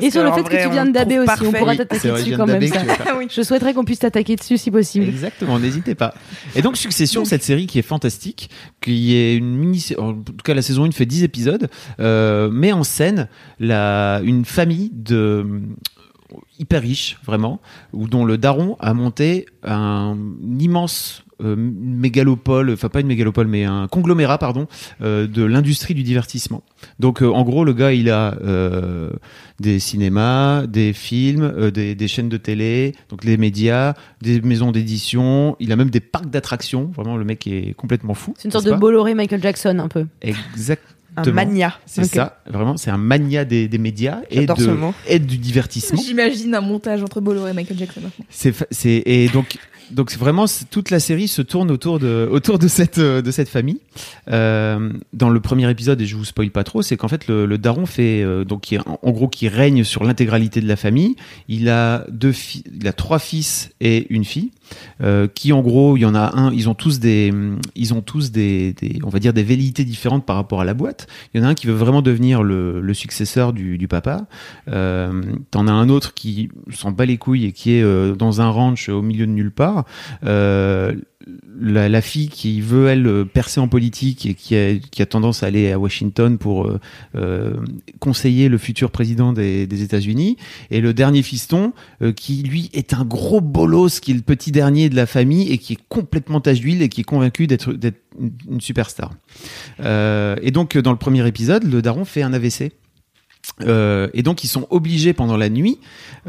Et 0.00 0.10
sur 0.10 0.22
le 0.22 0.32
fait 0.32 0.42
vrai, 0.42 0.58
que 0.58 0.62
tu 0.64 0.70
viens 0.70 0.86
de 0.86 0.92
daber 0.92 1.18
aussi, 1.18 1.30
on 1.46 1.52
pourra 1.52 1.72
Oui, 1.72 1.76
t'attaquer 1.78 2.10
dessus 2.10 2.36
quand 2.36 2.46
même. 2.46 2.66
ça. 2.66 2.82
Ah. 3.06 3.18
Je 3.28 3.42
souhaiterais 3.42 3.74
qu'on 3.74 3.84
puisse 3.84 4.00
t'attaquer 4.00 4.36
dessus 4.36 4.58
si 4.58 4.70
possible. 4.70 5.06
Exactement, 5.06 5.58
n'hésitez 5.58 5.94
pas. 5.94 6.14
Et 6.54 6.62
donc 6.62 6.76
Succession, 6.76 7.24
cette 7.24 7.42
série 7.42 7.66
qui 7.66 7.78
est 7.78 7.82
fantastique, 7.82 8.50
qui 8.80 9.14
est 9.14 9.36
une 9.36 9.56
mini, 9.56 9.84
en 9.98 10.14
tout 10.14 10.32
cas 10.44 10.54
la 10.54 10.62
saison 10.62 10.84
1 10.84 10.90
fait 10.92 11.06
10 11.06 11.24
épisodes, 11.24 11.68
euh, 12.00 12.50
met 12.50 12.72
en 12.72 12.84
scène 12.84 13.28
la, 13.58 14.20
une 14.24 14.44
famille 14.44 14.90
de 14.92 15.46
hyper 16.58 16.82
riche 16.82 17.18
vraiment, 17.24 17.60
où 17.92 18.08
dont 18.08 18.24
le 18.24 18.38
daron 18.38 18.76
a 18.80 18.94
monté 18.94 19.46
un 19.62 20.16
immense 20.58 21.24
euh, 21.42 21.56
mégalopole, 21.56 22.70
enfin 22.70 22.88
pas 22.88 23.00
une 23.00 23.06
mégalopole, 23.08 23.48
mais 23.48 23.64
un 23.64 23.88
conglomérat, 23.88 24.38
pardon, 24.38 24.68
euh, 25.00 25.26
de 25.26 25.42
l'industrie 25.42 25.94
du 25.94 26.02
divertissement. 26.02 26.62
Donc 27.00 27.22
euh, 27.22 27.26
en 27.26 27.42
gros, 27.42 27.64
le 27.64 27.72
gars, 27.72 27.92
il 27.92 28.10
a 28.10 28.36
des 29.58 29.78
cinémas, 29.78 30.66
des 30.66 30.92
films, 30.92 31.70
des, 31.70 31.94
des 31.94 32.08
chaînes 32.08 32.28
de 32.28 32.36
télé, 32.36 32.94
donc 33.08 33.24
les 33.24 33.36
médias, 33.36 33.94
des 34.20 34.40
maisons 34.40 34.72
d'édition. 34.72 35.56
Il 35.60 35.72
a 35.72 35.76
même 35.76 35.90
des 35.90 36.00
parcs 36.00 36.30
d'attractions. 36.30 36.90
Vraiment, 36.94 37.16
le 37.16 37.24
mec 37.24 37.46
est 37.46 37.74
complètement 37.74 38.14
fou. 38.14 38.34
C'est 38.36 38.46
une 38.46 38.52
sorte 38.52 38.66
de 38.66 38.74
Bolloré 38.74 39.14
Michael 39.14 39.42
Jackson 39.42 39.78
un 39.78 39.88
peu. 39.88 40.06
Exactement. 40.20 41.01
Un 41.16 41.30
mania. 41.30 41.74
C'est 41.84 42.04
ça, 42.04 42.40
vraiment, 42.46 42.76
c'est 42.76 42.90
un 42.90 42.96
mania 42.96 43.44
des, 43.44 43.68
des 43.68 43.78
médias 43.78 44.20
et, 44.30 44.46
de, 44.46 44.54
et 45.06 45.18
du 45.18 45.36
divertissement. 45.36 46.00
J'imagine 46.00 46.54
un 46.54 46.60
montage 46.62 47.02
entre 47.02 47.20
Bolloré 47.20 47.50
et 47.50 47.54
Michael 47.54 47.78
Jackson. 47.78 48.00
C'est 48.30 48.54
et 48.84 49.28
donc 49.28 49.58
donc 49.92 50.12
vraiment 50.12 50.46
toute 50.70 50.90
la 50.90 51.00
série 51.00 51.28
se 51.28 51.42
tourne 51.42 51.70
autour 51.70 51.98
de 51.98 52.28
autour 52.30 52.58
de 52.58 52.68
cette 52.68 52.98
euh, 52.98 53.22
de 53.22 53.30
cette 53.30 53.48
famille. 53.48 53.78
Euh, 54.30 54.90
dans 55.12 55.28
le 55.28 55.40
premier 55.40 55.70
épisode 55.70 56.00
et 56.00 56.06
je 56.06 56.16
vous 56.16 56.24
spoil 56.24 56.50
pas 56.50 56.64
trop, 56.64 56.82
c'est 56.82 56.96
qu'en 56.96 57.08
fait 57.08 57.28
le, 57.28 57.58
daron 57.58 57.86
fait 57.86 58.22
euh, 58.22 58.44
donc 58.44 58.62
qui 58.62 58.78
en, 58.78 59.10
gros 59.10 59.28
qui 59.28 59.48
règne 59.48 59.84
sur 59.84 60.04
l'intégralité 60.04 60.60
de 60.60 60.68
la 60.68 60.76
famille. 60.76 61.16
Il 61.48 61.68
a 61.68 62.04
deux 62.10 62.32
il 62.80 62.88
a 62.88 62.92
trois 62.92 63.18
fils 63.18 63.70
et 63.80 64.06
une 64.10 64.24
fille. 64.24 64.50
qui 65.34 65.52
en 65.52 65.60
gros, 65.60 65.96
il 65.96 66.00
y 66.00 66.06
en 66.06 66.14
a 66.14 66.36
un, 66.38 66.52
ils 66.52 66.68
ont 66.68 66.74
tous 66.74 66.98
des, 66.98 67.32
ils 67.74 67.92
ont 67.92 68.00
tous 68.00 68.32
des, 68.32 68.74
on 69.04 69.10
va 69.10 69.18
dire 69.18 69.32
des 69.32 69.42
velléités 69.42 69.84
différentes 69.84 70.24
par 70.24 70.36
rapport 70.36 70.60
à 70.60 70.64
la 70.64 70.74
boîte. 70.74 71.06
Il 71.32 71.40
y 71.40 71.44
en 71.44 71.46
a 71.46 71.50
un 71.50 71.54
qui 71.54 71.66
veut 71.66 71.74
vraiment 71.74 72.00
devenir 72.00 72.42
le, 72.42 72.80
le 72.80 72.94
successeur 72.94 73.52
du, 73.52 73.86
papa. 73.88 74.26
T'en 74.66 75.66
as 75.66 75.72
un 75.72 75.88
autre 75.88 76.14
qui 76.14 76.48
s'en 76.70 76.90
bat 76.90 77.04
les 77.04 77.18
couilles 77.18 77.44
et 77.44 77.52
qui 77.52 77.72
est 77.72 78.16
dans 78.16 78.40
un 78.40 78.48
ranch 78.48 78.88
au 78.88 79.02
milieu 79.02 79.26
de 79.26 79.32
nulle 79.32 79.52
part. 79.52 79.81
Euh, 80.24 80.94
la, 81.60 82.00
fille 82.00 82.28
qui 82.28 82.60
veut 82.60 82.88
elle 82.88 83.24
percer 83.26 83.60
en 83.60 83.68
politique 83.68 84.26
et 84.26 84.34
qui 84.34 84.56
a, 85.02 85.06
tendance 85.06 85.42
à 85.42 85.46
aller 85.46 85.70
à 85.70 85.78
Washington 85.78 86.36
pour 86.36 86.66
euh, 86.66 86.80
euh, 87.14 87.54
conseiller 88.00 88.48
le 88.48 88.58
futur 88.58 88.90
président 88.90 89.32
des, 89.32 89.82
États-Unis 89.82 90.36
et 90.70 90.80
le 90.80 90.92
dernier 90.92 91.22
fiston 91.22 91.72
qui 92.16 92.42
lui 92.42 92.70
est 92.72 92.94
un 92.94 93.04
gros 93.04 93.40
bolos 93.40 94.00
qui 94.00 94.10
est 94.10 94.14
le 94.14 94.22
petit 94.22 94.50
dernier 94.50 94.88
de 94.88 94.96
la 94.96 95.06
famille 95.06 95.50
et 95.52 95.58
qui 95.58 95.74
est 95.74 95.78
complètement 95.88 96.40
tache 96.40 96.60
d'huile 96.60 96.82
et 96.82 96.88
qui 96.88 97.02
est 97.02 97.04
convaincu 97.04 97.46
d'être 97.46 97.72
une, 98.18 98.60
superstar. 98.60 99.12
Et 99.78 100.50
donc 100.50 100.76
dans 100.76 100.92
le 100.92 100.98
premier 100.98 101.26
épisode, 101.26 101.64
le 101.64 101.82
daron 101.82 102.04
fait 102.04 102.22
un 102.22 102.32
AVC. 102.32 102.72
Euh, 103.62 104.08
et 104.14 104.22
donc 104.22 104.44
ils 104.44 104.48
sont 104.48 104.66
obligés 104.70 105.12
pendant 105.12 105.36
la 105.36 105.48
nuit 105.48 105.78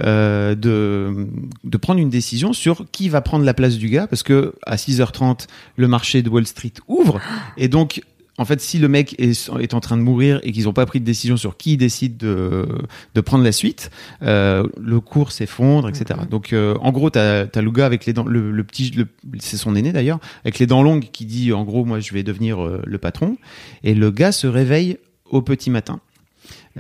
euh, 0.04 0.56
de, 0.56 1.28
de 1.64 1.78
prendre 1.78 2.00
une 2.00 2.10
décision 2.10 2.54
sur 2.54 2.86
qui 2.92 3.08
va 3.08 3.22
prendre 3.22 3.46
la 3.46 3.54
place 3.54 3.78
du 3.78 3.88
gars 3.90 4.08
parce 4.08 4.24
que 4.24 4.54
à 4.66 4.76
6h30 4.78 5.46
le 5.78 5.88
marché 5.88 6.22
de 6.24 6.30
Wall 6.30 6.48
Street 6.48 6.74
ouvre. 6.88 7.22
Et 7.56 7.68
donc 7.68 8.02
en 8.40 8.46
fait 8.46 8.60
si 8.62 8.80
le 8.80 8.88
mec 8.88 9.14
est, 9.20 9.50
est 9.60 9.74
en 9.76 9.80
train 9.80 9.96
de 9.96 10.02
mourir 10.02 10.40
et 10.42 10.52
qu'ils 10.52 10.64
n'ont 10.64 10.74
pas 10.74 10.88
pris 10.88 11.00
de 11.00 11.06
décision 11.06 11.38
sur 11.38 11.56
qui 11.56 11.78
décide 11.78 12.18
de, 12.18 12.68
de 13.14 13.22
prendre 13.22 13.44
la 13.44 13.52
suite 13.52 13.92
euh, 14.24 14.68
le 14.82 15.00
cours 15.00 15.32
s'effondre 15.32 15.88
etc 15.90 16.20
donc 16.30 16.52
euh, 16.52 16.74
en 16.82 16.92
gros 16.92 17.12
t'as 17.12 17.46
as 17.54 17.62
le 17.62 17.70
gars 17.72 17.86
avec 17.86 18.08
les 18.08 18.14
dents 18.14 18.26
le, 18.26 18.50
le 18.52 18.64
petit 18.64 18.90
le- 18.90 19.08
c'est 19.40 19.58
son 19.58 19.76
aîné 19.76 19.92
d'ailleurs 19.92 20.20
avec 20.44 20.58
les 20.58 20.66
dents 20.66 20.82
longues 20.82 21.10
qui 21.14 21.26
dit 21.26 21.54
en 21.54 21.64
gros 21.64 21.86
moi 21.86 22.00
je 22.00 22.12
vais 22.12 22.24
devenir 22.24 22.60
euh, 22.64 22.82
le 22.86 22.98
patron. 22.98 23.38
Et 23.84 23.94
le 23.94 24.10
gars 24.10 24.32
se 24.32 24.48
réveille 24.48 24.98
au 25.30 25.44
petit 25.44 25.70
matin 25.70 26.00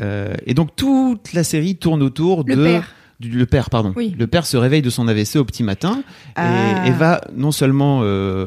euh, 0.01 0.34
et 0.45 0.53
donc 0.53 0.75
toute 0.75 1.34
la 1.34 1.43
série 1.43 1.75
tourne 1.75 2.01
autour 2.03 2.43
Le 2.47 2.56
de 2.56 2.63
père. 2.63 2.91
du- 3.19 3.29
le 3.29 3.45
père 3.45 3.69
pardon 3.69 3.93
Oui. 3.95 4.13
le 4.17 4.27
père 4.27 4.45
se 4.45 4.58
réveille 4.58 4.82
de 4.82 4.89
son 4.89 5.08
AVC 5.08 5.38
au 5.38 5.45
petit 5.45 5.63
matin 5.63 6.03
Ah. 6.36 6.84
et, 6.86 6.89
et 6.89 6.91
va 6.91 7.21
non 7.36 7.51
seulement 7.51 8.01
euh, 8.03 8.45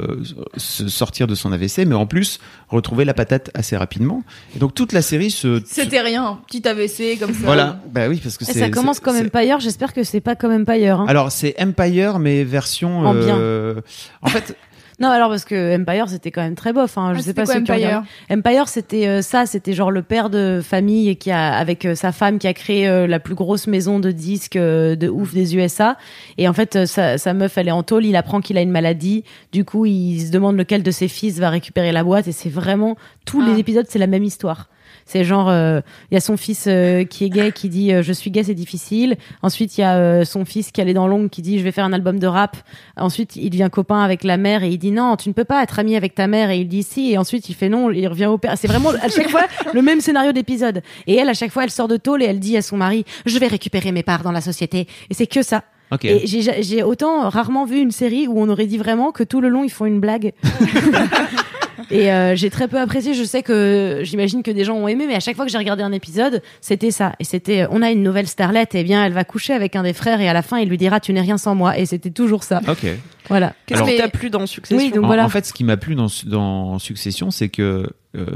se 0.56 0.88
sortir 0.88 1.26
de 1.26 1.34
son 1.34 1.52
AVC 1.52 1.86
mais 1.86 1.94
en 1.94 2.04
plus 2.06 2.40
retrouver 2.68 3.04
la 3.06 3.14
patate 3.14 3.50
assez 3.54 3.76
rapidement 3.76 4.22
et 4.54 4.58
donc 4.58 4.74
toute 4.74 4.92
la 4.92 5.00
série 5.02 5.30
se 5.30 5.62
C'était 5.64 6.00
rien, 6.02 6.40
petit 6.46 6.66
AVC 6.68 7.18
comme 7.18 7.32
ça. 7.32 7.40
voilà 7.44 7.80
bah 7.90 8.08
oui 8.08 8.20
parce 8.22 8.36
que 8.36 8.44
ça 8.44 8.68
commence 8.68 9.00
comme 9.00 9.16
Empire, 9.16 9.60
j'espère 9.60 9.94
que 9.94 10.02
c'est 10.02 10.20
pas 10.20 10.34
comme 10.34 10.52
Empire. 10.52 11.00
Hein. 11.00 11.06
alors 11.08 11.30
c'est 11.32 11.54
Empire 11.62 12.18
mais 12.18 12.44
version 12.44 12.98
En 13.06 13.14
bien. 13.14 13.38
euh, 13.38 13.80
en 14.20 14.28
fait 14.28 14.56
Non, 14.98 15.08
alors 15.10 15.28
parce 15.28 15.44
que 15.44 15.76
Empire 15.78 16.08
c'était 16.08 16.30
quand 16.30 16.40
même 16.40 16.54
très 16.54 16.72
bof. 16.72 16.96
Hein. 16.96 17.12
Je 17.14 17.18
Ah, 17.18 17.22
sais 17.22 17.34
pas 17.34 17.44
quoi, 17.44 17.54
ceux 17.54 17.60
qui 17.60 17.70
Empire 17.70 17.86
regardent. 17.86 18.06
Empire 18.30 18.68
c'était 18.68 19.06
euh, 19.06 19.20
ça, 19.20 19.44
c'était 19.44 19.74
genre 19.74 19.90
le 19.90 20.02
père 20.02 20.30
de 20.30 20.60
famille 20.64 21.16
qui 21.16 21.30
a 21.30 21.52
avec 21.54 21.84
euh, 21.84 21.94
sa 21.94 22.12
femme 22.12 22.38
qui 22.38 22.46
a 22.46 22.54
créé 22.54 22.88
euh, 22.88 23.06
la 23.06 23.20
plus 23.20 23.34
grosse 23.34 23.66
maison 23.66 23.98
de 24.00 24.10
disques 24.10 24.56
euh, 24.56 24.96
de 24.96 25.08
ouf 25.08 25.34
des 25.34 25.54
USA. 25.54 25.98
Et 26.38 26.48
en 26.48 26.54
fait 26.54 26.86
sa, 26.86 27.18
sa 27.18 27.34
meuf 27.34 27.58
elle 27.58 27.68
est 27.68 27.72
en 27.72 27.82
tôle, 27.82 28.06
il 28.06 28.16
apprend 28.16 28.40
qu'il 28.40 28.56
a 28.56 28.62
une 28.62 28.70
maladie. 28.70 29.22
Du 29.52 29.64
coup 29.66 29.84
il 29.84 30.20
se 30.26 30.30
demande 30.30 30.56
lequel 30.56 30.82
de 30.82 30.90
ses 30.90 31.08
fils 31.08 31.38
va 31.38 31.50
récupérer 31.50 31.92
la 31.92 32.02
boîte 32.02 32.26
et 32.28 32.32
c'est 32.32 32.48
vraiment 32.48 32.96
tous 33.26 33.42
Ah. 33.46 33.50
les 33.52 33.58
épisodes 33.60 33.86
c'est 33.88 33.98
la 33.98 34.06
même 34.06 34.24
histoire. 34.24 34.68
C'est 35.06 35.22
genre, 35.22 35.48
euh, 35.48 35.80
il 36.10 36.14
y 36.14 36.16
a 36.16 36.20
son 36.20 36.36
fils 36.36 36.64
euh, 36.66 37.04
qui 37.04 37.24
est 37.24 37.30
gay 37.30 37.52
qui 37.52 37.68
dit 37.68 37.92
euh, 37.92 38.02
je 38.02 38.12
suis 38.12 38.32
gay 38.32 38.42
c'est 38.42 38.54
difficile. 38.54 39.16
Ensuite 39.40 39.78
il 39.78 39.82
y 39.82 39.84
a 39.84 39.96
euh, 39.96 40.24
son 40.24 40.44
fils 40.44 40.72
qui 40.72 40.80
a 40.80 40.84
les 40.84 40.94
dents 40.94 41.06
longues 41.06 41.30
qui 41.30 41.42
dit 41.42 41.60
je 41.60 41.64
vais 41.64 41.70
faire 41.70 41.84
un 41.84 41.92
album 41.92 42.18
de 42.18 42.26
rap. 42.26 42.56
Ensuite 42.96 43.36
il 43.36 43.50
devient 43.50 43.68
copain 43.70 44.00
avec 44.00 44.24
la 44.24 44.36
mère 44.36 44.64
et 44.64 44.70
il 44.70 44.78
dit 44.78 44.90
non 44.90 45.14
tu 45.16 45.28
ne 45.28 45.34
peux 45.34 45.44
pas 45.44 45.62
être 45.62 45.78
ami 45.78 45.94
avec 45.94 46.16
ta 46.16 46.26
mère 46.26 46.50
et 46.50 46.58
il 46.58 46.66
dit 46.66 46.82
si 46.82 47.12
et 47.12 47.18
ensuite 47.18 47.48
il 47.48 47.54
fait 47.54 47.68
non 47.68 47.92
il 47.92 48.08
revient 48.08 48.26
au 48.26 48.36
père. 48.36 48.54
C'est 48.56 48.66
vraiment 48.66 48.90
à 48.90 49.08
chaque 49.08 49.30
fois 49.30 49.46
le 49.72 49.80
même 49.80 50.00
scénario 50.00 50.32
d'épisode. 50.32 50.82
Et 51.06 51.14
elle 51.14 51.28
à 51.28 51.34
chaque 51.34 51.52
fois 51.52 51.62
elle 51.62 51.70
sort 51.70 51.88
de 51.88 51.96
tôle 51.96 52.20
et 52.24 52.26
elle 52.26 52.40
dit 52.40 52.56
à 52.56 52.62
son 52.62 52.76
mari 52.76 53.04
je 53.26 53.38
vais 53.38 53.46
récupérer 53.46 53.92
mes 53.92 54.02
parts 54.02 54.24
dans 54.24 54.32
la 54.32 54.40
société 54.40 54.88
et 55.08 55.14
c'est 55.14 55.28
que 55.28 55.42
ça. 55.42 55.62
Ok. 55.92 56.04
Et 56.04 56.26
j'ai 56.26 56.64
j'ai 56.64 56.82
autant 56.82 57.28
rarement 57.28 57.64
vu 57.64 57.78
une 57.78 57.92
série 57.92 58.26
où 58.26 58.40
on 58.40 58.48
aurait 58.48 58.66
dit 58.66 58.78
vraiment 58.78 59.12
que 59.12 59.22
tout 59.22 59.40
le 59.40 59.50
long 59.50 59.62
ils 59.62 59.70
font 59.70 59.86
une 59.86 60.00
blague. 60.00 60.32
Et 61.90 62.10
euh, 62.12 62.34
j'ai 62.36 62.50
très 62.50 62.68
peu 62.68 62.78
apprécié. 62.80 63.14
Je 63.14 63.24
sais 63.24 63.42
que 63.42 64.00
j'imagine 64.02 64.42
que 64.42 64.50
des 64.50 64.64
gens 64.64 64.76
ont 64.76 64.88
aimé, 64.88 65.04
mais 65.06 65.14
à 65.14 65.20
chaque 65.20 65.36
fois 65.36 65.44
que 65.44 65.50
j'ai 65.50 65.58
regardé 65.58 65.82
un 65.82 65.92
épisode, 65.92 66.42
c'était 66.60 66.90
ça. 66.90 67.12
Et 67.20 67.24
c'était, 67.24 67.66
on 67.70 67.82
a 67.82 67.90
une 67.90 68.02
nouvelle 68.02 68.26
starlette, 68.26 68.74
et 68.74 68.84
bien 68.84 69.04
elle 69.04 69.12
va 69.12 69.24
coucher 69.24 69.52
avec 69.52 69.76
un 69.76 69.82
des 69.82 69.92
frères, 69.92 70.20
et 70.20 70.28
à 70.28 70.32
la 70.32 70.42
fin 70.42 70.58
il 70.58 70.68
lui 70.68 70.78
dira 70.78 71.00
tu 71.00 71.12
n'es 71.12 71.20
rien 71.20 71.38
sans 71.38 71.54
moi. 71.54 71.78
Et 71.78 71.86
c'était 71.86 72.10
toujours 72.10 72.44
ça. 72.44 72.60
Ok. 72.68 72.86
Voilà. 73.28 73.54
Qu'est-ce 73.66 73.78
Alors- 73.80 73.88
qui 73.92 73.96
t'a 73.98 74.08
plu 74.08 74.30
dans 74.30 74.46
Succession 74.46 74.76
Oui, 74.84 74.90
donc 74.92 75.04
en, 75.04 75.06
voilà. 75.08 75.24
en 75.24 75.28
fait, 75.28 75.44
ce 75.46 75.52
qui 75.52 75.64
m'a 75.64 75.76
plu 75.76 75.94
dans, 75.94 76.06
dans 76.26 76.78
Succession, 76.78 77.30
c'est 77.30 77.48
que 77.48 77.86
euh, 78.16 78.26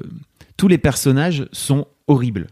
tous 0.57 0.69
les 0.69 0.79
personnages 0.79 1.47
sont 1.53 1.87
horribles. 2.09 2.49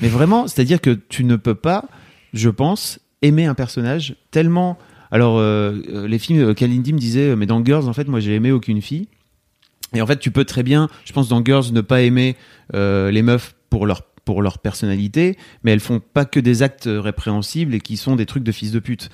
Mais 0.00 0.08
vraiment, 0.08 0.46
c'est-à-dire 0.46 0.80
que 0.80 0.90
tu 0.90 1.24
ne 1.24 1.36
peux 1.36 1.54
pas, 1.54 1.84
je 2.32 2.48
pense, 2.48 2.98
aimer 3.20 3.44
un 3.44 3.54
personnage 3.54 4.16
tellement. 4.30 4.78
Alors, 5.10 5.36
euh, 5.38 6.06
les 6.08 6.18
films, 6.18 6.54
Kalindi 6.54 6.94
me 6.94 6.98
disait, 6.98 7.36
mais 7.36 7.44
dans 7.44 7.62
Girls, 7.62 7.86
en 7.88 7.92
fait, 7.92 8.08
moi, 8.08 8.18
j'ai 8.20 8.34
aimé 8.34 8.50
aucune 8.52 8.80
fille. 8.80 9.08
Et 9.94 10.02
en 10.02 10.06
fait, 10.06 10.18
tu 10.18 10.30
peux 10.30 10.44
très 10.44 10.62
bien, 10.62 10.88
je 11.04 11.12
pense, 11.12 11.28
dans 11.28 11.44
Girls, 11.44 11.72
ne 11.72 11.80
pas 11.80 12.02
aimer 12.02 12.36
euh, 12.74 13.10
les 13.10 13.22
meufs 13.22 13.54
pour 13.70 13.86
leur 13.86 14.02
pour 14.24 14.40
leur 14.40 14.58
personnalité, 14.58 15.36
mais 15.64 15.72
elles 15.72 15.80
font 15.80 16.00
pas 16.00 16.24
que 16.24 16.38
des 16.38 16.62
actes 16.62 16.86
euh, 16.86 17.00
répréhensibles 17.00 17.74
et 17.74 17.80
qui 17.80 17.96
sont 17.96 18.14
des 18.14 18.24
trucs 18.26 18.44
de 18.44 18.52
fils 18.52 18.70
de 18.70 18.78
pute. 18.78 19.10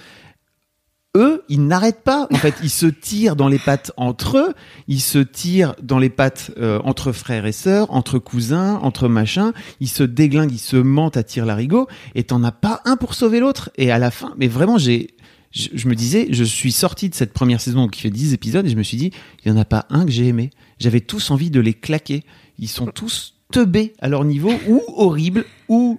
Eux, 1.16 1.42
ils 1.48 1.66
n'arrêtent 1.66 2.04
pas. 2.04 2.28
En 2.30 2.36
fait, 2.36 2.54
ils 2.62 2.70
se 2.70 2.86
tirent 2.86 3.34
dans 3.34 3.48
les 3.48 3.58
pattes 3.58 3.92
entre 3.96 4.36
eux, 4.36 4.54
ils 4.86 5.00
se 5.00 5.18
tirent 5.18 5.74
dans 5.82 5.98
les 5.98 6.10
pattes 6.10 6.52
euh, 6.58 6.78
entre 6.84 7.12
frères 7.12 7.46
et 7.46 7.52
sœurs, 7.52 7.90
entre 7.90 8.18
cousins, 8.18 8.78
entre 8.82 9.08
machins. 9.08 9.52
Ils 9.80 9.88
se 9.88 10.02
déglinguent, 10.02 10.52
ils 10.52 10.58
se 10.58 10.76
mentent 10.76 11.16
à 11.16 11.22
tir 11.22 11.46
larigot, 11.46 11.88
et 12.14 12.24
t'en 12.24 12.44
as 12.44 12.52
pas 12.52 12.82
un 12.84 12.96
pour 12.96 13.14
sauver 13.14 13.40
l'autre. 13.40 13.70
Et 13.76 13.90
à 13.90 13.98
la 13.98 14.10
fin, 14.10 14.34
mais 14.36 14.48
vraiment, 14.48 14.76
j'ai, 14.76 15.16
je, 15.50 15.88
me 15.88 15.94
disais, 15.94 16.28
je 16.30 16.44
suis 16.44 16.72
sorti 16.72 17.08
de 17.08 17.14
cette 17.14 17.32
première 17.32 17.60
saison 17.60 17.88
qui 17.88 18.02
fait 18.02 18.10
10 18.10 18.34
épisodes, 18.34 18.66
et 18.66 18.70
je 18.70 18.76
me 18.76 18.82
suis 18.82 18.98
dit, 18.98 19.10
il 19.44 19.48
y 19.48 19.50
en 19.50 19.56
a 19.56 19.64
pas 19.64 19.86
un 19.90 20.04
que 20.04 20.12
j'ai 20.12 20.26
aimé. 20.26 20.50
J'avais 20.78 21.00
tous 21.00 21.30
envie 21.30 21.50
de 21.50 21.60
les 21.60 21.74
claquer. 21.74 22.24
Ils 22.58 22.68
sont 22.68 22.86
tous 22.86 23.34
teubés 23.52 23.94
à 24.00 24.08
leur 24.08 24.24
niveau, 24.24 24.52
ou 24.68 24.82
horribles, 24.88 25.44
ou 25.68 25.98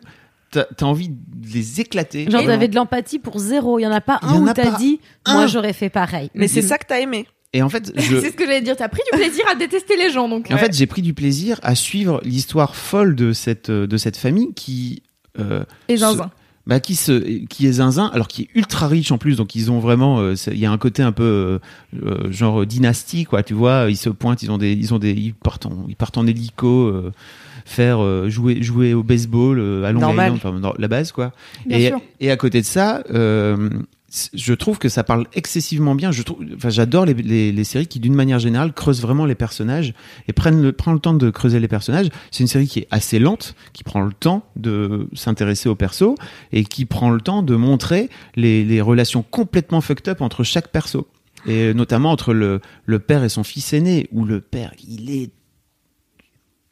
t'as 0.52 0.65
as 0.80 0.84
envie 0.84 1.10
de 1.10 1.15
les 1.54 1.82
éclater. 1.82 2.30
Genre, 2.30 2.44
t'avais 2.46 2.68
de 2.68 2.76
l'empathie 2.76 3.20
pour 3.20 3.39
zéro. 3.39 3.80
Il 3.80 3.84
y 3.84 3.88
en 3.88 3.92
a 3.92 4.02
pas 4.02 4.20
un 4.22 4.42
où 4.42 4.48
a 4.48 4.54
t'as 4.54 4.78
dit, 4.78 5.00
un. 5.26 5.34
moi 5.34 5.48
j'aurais 5.48 5.74
fait 5.74 5.89
pareil. 5.89 6.30
Mais 6.34 6.48
c'est 6.48 6.62
ça 6.62 6.78
que 6.78 6.86
t'as 6.88 7.00
aimé. 7.00 7.28
Et 7.54 7.62
en 7.63 7.70
fait, 7.70 7.92
je, 8.00 8.20
C'est 8.20 8.30
ce 8.32 8.36
que 8.36 8.46
j'allais 8.46 8.62
dire. 8.62 8.76
T'as 8.78 8.89
pris 8.89 9.02
du 9.12 9.18
plaisir 9.18 9.44
à 9.52 9.56
détester 9.56 9.98
les 9.98 10.12
gens, 10.12 10.30
donc. 10.30 10.50
En 10.52 10.58
fait, 10.58 10.76
j'ai 10.76 10.86
pris 10.86 11.02
du 11.02 11.13
plaisir 11.15 11.60
à 11.63 11.74
suivre 11.76 12.22
l'histoire 12.24 12.76
folle 12.76 13.15
de 13.15 13.34
cette, 13.34 13.70
euh, 13.72 13.88
de 13.88 13.98
cette 13.98 14.18
famille 14.18 14.54
qui. 14.54 15.02
euh, 15.39 15.63
Et 15.88 15.96
se- 15.98 16.02
zinzin. 16.02 16.30
Bah, 16.69 16.79
qui, 16.79 16.95
se, 16.95 17.19
qui 17.47 17.67
est 17.67 17.73
zinzin, 17.73 18.10
alors 18.13 18.27
qui 18.29 18.43
est 18.43 18.47
ultra 18.55 18.88
riche 18.88 19.12
en 19.12 19.17
plus, 19.17 19.36
donc 19.36 19.55
ils 19.55 19.69
ont 19.71 19.79
vraiment. 19.79 20.19
euh, 20.21 20.36
Il 20.47 20.60
y 20.60 20.65
a 20.65 20.71
un 20.71 20.77
côté 20.77 21.03
un 21.03 21.12
peu 21.12 21.23
euh, 21.23 21.60
euh, 22.05 22.32
genre 22.32 22.65
dynastie, 22.65 23.25
quoi, 23.25 23.43
tu 23.43 23.53
vois. 23.55 23.88
Ils 23.89 23.97
se 23.97 24.10
pointent, 24.10 24.43
ils 24.43 24.51
ont 24.51 24.58
des. 24.58 24.71
Ils, 24.73 24.93
ont 24.93 24.99
des, 24.99 25.12
ils, 25.12 25.34
partent, 25.34 25.65
en, 25.65 25.86
ils 25.89 25.95
partent 25.97 26.17
en 26.17 26.25
hélico. 26.27 26.88
euh, 26.88 27.12
faire 27.65 28.01
euh, 28.03 28.29
jouer 28.29 28.63
jouer 28.63 28.95
au 28.95 29.03
baseball 29.03 29.60
euh, 29.60 29.84
à 29.84 29.91
Long. 29.91 30.10
Island, 30.12 30.34
enfin, 30.38 30.60
dans 30.60 30.73
la 30.79 30.88
base 30.88 31.12
quoi 31.12 31.34
Bien 31.67 31.77
et, 31.77 31.88
sûr. 31.89 32.01
et 32.19 32.32
à 32.32 32.36
côté 32.38 32.62
de 32.62 32.65
ça 32.65 33.03
euh, 33.13 33.69
je 34.34 34.54
trouve 34.54 34.80
que 34.80 34.89
ça 34.89 35.04
parle 35.04 35.28
excessivement 35.34 35.95
bien. 35.95 36.12
Je 36.12 36.24
trouve, 36.24 36.43
enfin, 36.56 36.69
j'adore 36.69 37.06
les, 37.06 37.13
les, 37.13 37.52
les 37.52 37.63
séries 37.63 37.88
qui, 37.88 38.00
d'une 38.00 38.15
manière 38.15 38.39
générale, 38.39 38.74
creusent 38.74 39.02
vraiment 39.02 39.26
les 39.26 39.36
personnages 39.36 39.93
et 40.28 40.34
prennent 40.34 40.62
le, 40.62 40.72
prennent 40.72 40.95
le 40.95 41.00
temps 41.00 41.13
de 41.13 41.30
creuser 41.30 41.60
les 41.60 41.67
personnages. 41.67 42.10
C'est 42.32 42.41
une 42.41 42.48
série 42.48 42.67
qui 42.67 42.80
est 42.80 42.88
assez 42.91 43.19
lente, 43.19 43.56
qui 43.74 43.84
prend 43.84 44.02
le 44.02 44.13
temps 44.13 44.43
de 44.56 45.08
s'intéresser 45.13 45.69
aux 45.69 45.76
persos 45.76 46.15
et 46.52 46.63
qui 46.63 46.86
prend 46.86 47.12
le 47.12 47.22
temps 47.22 47.43
de 47.43 47.56
montrer 47.56 48.10
les, 48.36 48.63
les 48.65 48.82
relations 48.82 49.24
complètement 49.24 49.82
fucked 49.82 50.08
up 50.08 50.22
entre 50.22 50.43
chaque 50.43 50.69
perso. 50.69 51.08
Et 51.45 51.74
notamment 51.74 52.12
entre 52.12 52.34
le, 52.34 52.60
le 52.86 53.00
père 53.00 53.24
et 53.24 53.30
son 53.30 53.43
fils 53.43 53.72
aîné, 53.74 54.10
où 54.12 54.26
le 54.26 54.41
père, 54.41 54.74
il 54.88 55.10
est 55.10 55.32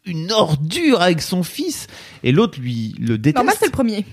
une 0.06 0.32
ordure 0.32 1.02
avec 1.02 1.22
son 1.22 1.44
fils 1.44 1.88
et 2.24 2.32
l'autre 2.32 2.60
lui 2.60 2.96
le 3.00 3.18
déteste 3.18 3.38
Normal, 3.38 3.56
c'est 3.60 3.66
le 3.66 3.72
premier. 3.72 4.06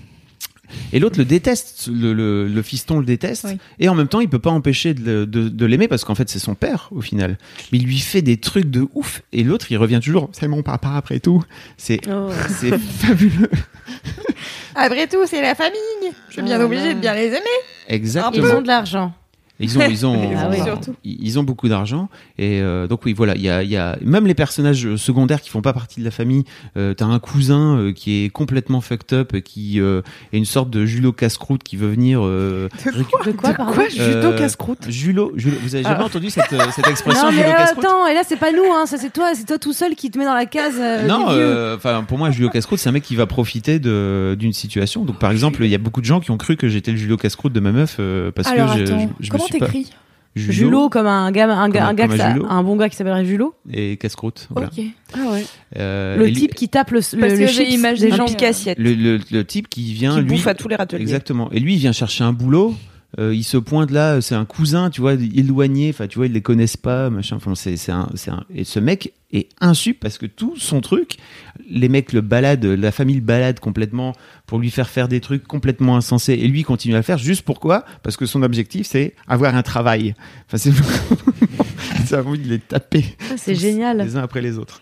Et 0.93 0.99
l'autre 0.99 1.17
le 1.17 1.25
déteste, 1.25 1.89
le, 1.91 2.13
le, 2.13 2.47
le 2.47 2.61
fiston 2.61 2.99
le 2.99 3.05
déteste, 3.05 3.45
Oui. 3.49 3.57
et 3.79 3.89
en 3.89 3.95
même 3.95 4.07
temps 4.07 4.19
il 4.19 4.29
peut 4.29 4.39
pas 4.39 4.49
empêcher 4.51 4.93
de, 4.93 5.03
le- 5.03 5.25
de, 5.25 5.49
de 5.49 5.65
l'aimer 5.65 5.87
parce 5.87 6.03
qu'en 6.05 6.15
fait 6.15 6.29
c'est 6.29 6.39
son 6.39 6.55
père 6.55 6.89
au 6.91 7.01
final. 7.01 7.37
Mais 7.71 7.77
il 7.77 7.85
lui 7.85 7.99
fait 7.99 8.21
des 8.21 8.37
trucs 8.37 8.69
de 8.69 8.87
ouf, 8.93 9.21
et 9.33 9.43
l'autre 9.43 9.67
il 9.71 9.77
revient 9.77 9.99
toujours, 10.03 10.29
c'est 10.33 10.47
mon 10.47 10.63
papa 10.63 10.91
après 10.95 11.19
tout. 11.19 11.43
C'est 11.77 11.99
Oh. 12.09 12.29
c'est 12.59 12.77
fabuleux. 12.77 13.49
Après 14.75 15.07
tout, 15.07 15.25
c'est 15.25 15.41
la 15.41 15.55
famille. 15.55 15.79
Je 16.27 16.33
suis 16.33 16.41
bien 16.41 16.59
Ah, 16.59 16.65
obligée 16.65 16.83
ouais. 16.89 16.93
de 16.95 16.99
bien 16.99 17.13
les 17.13 17.27
aimer. 17.27 17.39
Exactement. 17.87 18.45
Ils 18.47 18.53
ont 18.55 18.61
de 18.61 18.67
l'argent. 18.67 19.13
Ils 19.59 19.77
ont, 19.79 19.81
ils 19.89 20.05
ont, 20.05 20.31
Ah 20.37 20.49
oui. 20.51 20.57
Ils 21.05 21.39
ont 21.39 21.43
beaucoup 21.43 21.69
d'argent 21.69 22.09
et 22.37 22.59
euh, 22.61 22.87
donc 22.87 23.05
oui 23.05 23.13
voilà 23.13 23.35
il 23.35 23.41
y 23.41 23.49
a, 23.49 23.63
y 23.63 23.77
a 23.77 23.97
même 24.01 24.27
les 24.27 24.33
personnages 24.33 24.95
secondaires 24.97 25.39
qui 25.41 25.49
font 25.49 25.61
pas 25.61 25.71
partie 25.73 25.99
de 26.01 26.05
la 26.05 26.11
famille. 26.11 26.43
Euh, 26.77 26.93
T'as 26.93 27.05
un 27.05 27.19
cousin 27.19 27.77
euh, 27.77 27.93
qui 27.93 28.25
est 28.25 28.29
complètement 28.29 28.81
fucked 28.81 29.17
up, 29.17 29.31
euh, 29.33 29.39
qui 29.39 29.79
euh, 29.79 30.01
est 30.33 30.37
une 30.37 30.45
sorte 30.45 30.69
de 30.69 30.85
Julo 30.85 31.11
casse-croûte 31.13 31.63
qui 31.63 31.77
veut 31.77 31.89
venir. 31.89 32.19
Euh, 32.23 32.67
récu- 32.85 33.25
De 33.25 33.31
quoi, 33.31 33.53
pardon 33.53 33.71
Quoi, 33.73 33.85
Euh, 33.99 34.37
casse-croûte 34.37 34.89
Julo, 34.89 35.31
Julo, 35.35 35.55
vous 35.63 35.75
avez 35.75 35.83
jamais 35.83 35.95
Ah. 35.99 36.03
entendu 36.05 36.29
cette, 36.29 36.51
euh, 36.53 36.59
cette 36.75 36.87
expression 36.87 37.23
Non 37.27 37.31
mais 37.31 37.37
Julo 37.37 37.49
euh, 37.49 37.53
casse-croûte? 37.57 37.85
attends, 37.85 38.07
et 38.07 38.13
là 38.13 38.21
c'est 38.27 38.35
pas 38.39 38.51
nous, 38.51 38.71
hein, 38.73 38.85
ça 38.85 38.97
c'est 38.97 39.11
toi, 39.13 39.31
c'est 39.35 39.45
toi 39.45 39.57
tout 39.57 39.73
seul 39.73 39.95
qui 39.95 40.11
te 40.11 40.17
met 40.17 40.25
dans 40.25 40.33
la 40.33 40.45
case. 40.45 40.75
euh, 40.79 41.07
Non, 41.07 41.27
euh, 41.29 41.75
enfin 41.77 42.03
pour 42.07 42.17
moi 42.17 42.29
Julio 42.31 42.49
Cascroute 42.49 42.79
c'est 42.79 42.89
un 42.89 42.91
mec 42.91 43.03
qui 43.03 43.15
va 43.15 43.25
profiter 43.25 43.79
de 43.79 44.35
d'une 44.37 44.53
situation. 44.53 45.05
Donc 45.05 45.17
par 45.19 45.31
exemple 45.31 45.63
il 45.63 45.69
y 45.69 45.75
a 45.75 45.79
beaucoup 45.79 46.01
de 46.01 46.05
gens 46.05 46.19
qui 46.19 46.31
ont 46.31 46.37
cru 46.37 46.57
que 46.57 46.67
j'étais 46.67 46.91
le 46.91 46.97
Julio 46.97 47.17
Cascroute 47.17 47.53
de 47.53 47.59
ma 47.59 47.71
meuf 47.71 47.97
euh, 47.99 48.31
parce 48.31 48.47
Alors 48.47 48.73
que 48.73 48.79
je, 48.79 48.83
attends, 48.91 49.09
je, 49.19 49.27
je 49.27 49.33
me 49.33 49.37
suis 49.39 49.44
t'écris 49.47 49.89
Julo 50.35 50.89
comme 50.89 51.07
un 51.07 51.31
gars, 51.31 51.49
un, 51.49 51.69
gars, 51.69 51.79
Comme 51.79 51.89
un- 51.89 51.93
gars 51.93 52.07
bon 52.61 52.75
gars 52.75 52.89
qui 52.89 52.97
s'appellerait 52.97 53.23
Julo. 53.23 53.55
et. 53.71 53.95
Voilà. 54.51 54.67
Ok. 54.67 54.83
Ah 55.13 55.31
ouais. 55.31 55.45
Euh, 55.77 56.17
Le 56.17 56.31
type 56.33 56.53
qui 56.55 56.67
tape 56.67 56.91
le, 56.91 56.99
le, 57.13 57.27
le 57.39 57.47
chips 57.47 57.71
imaginé 57.73 58.11
des 58.11 58.17
gens. 58.17 58.25
pique 58.25 58.43
assiette 58.43 58.77
le, 58.77 58.93
le, 58.95 59.19
le 59.31 59.45
type 59.45 59.69
qui 59.69 59.93
vient 59.93 60.13
qui 60.15 60.21
lui 60.23 60.29
bouffe 60.31 60.47
à 60.47 60.53
tous 60.53 60.67
les 60.67 60.75
râteliers. 60.75 61.01
exactement 61.03 61.49
et 61.51 61.59
lui 61.61 61.75
il 61.75 61.79
vient 61.79 61.93
chercher 61.93 62.25
un 62.25 62.33
boulot. 62.33 62.75
Euh, 63.19 63.33
il 63.33 63.43
se 63.43 63.57
pointe 63.57 63.91
là, 63.91 64.21
c'est 64.21 64.35
un 64.35 64.45
cousin, 64.45 64.89
tu 64.89 65.01
vois, 65.01 65.13
éloigné, 65.13 65.89
enfin 65.89 66.07
tu 66.07 66.17
vois, 66.17 66.25
ils 66.27 66.33
les 66.33 66.41
connaissent 66.41 66.77
pas, 66.77 67.09
machin. 67.09 67.37
Enfin, 67.37 67.55
c'est, 67.55 67.77
c'est 67.77 67.91
un, 67.91 68.09
c'est 68.15 68.31
un, 68.31 68.43
et 68.53 68.63
ce 68.63 68.79
mec 68.79 69.13
est 69.31 69.49
insup 69.61 69.99
parce 69.99 70.17
que 70.17 70.25
tout 70.25 70.55
son 70.57 70.81
truc, 70.81 71.17
les 71.69 71.89
mecs 71.89 72.13
le 72.13 72.21
baladent, 72.21 72.65
la 72.65 72.91
famille 72.91 73.15
le 73.15 73.21
balade 73.21 73.59
complètement 73.59 74.13
pour 74.45 74.59
lui 74.59 74.69
faire 74.69 74.87
faire 74.89 75.07
des 75.07 75.19
trucs 75.19 75.45
complètement 75.45 75.95
insensés 75.97 76.33
et 76.33 76.47
lui 76.47 76.59
il 76.61 76.63
continue 76.63 76.93
à 76.93 76.97
le 76.97 77.03
faire 77.03 77.17
juste 77.17 77.41
pourquoi? 77.41 77.85
Parce 78.03 78.17
que 78.17 78.25
son 78.25 78.43
objectif 78.43 78.85
c'est 78.87 79.13
avoir 79.27 79.55
un 79.55 79.63
travail. 79.63 80.13
Enfin 80.47 80.57
c'est, 80.57 80.71
c'est 82.05 82.15
envie 82.17 82.39
de 82.39 82.47
les 82.49 82.59
taper 82.59 83.05
Ah, 83.31 83.35
C'est 83.37 83.55
génial. 83.55 83.97
les 83.97 84.15
uns 84.15 84.23
après 84.23 84.41
les 84.41 84.57
autres. 84.57 84.81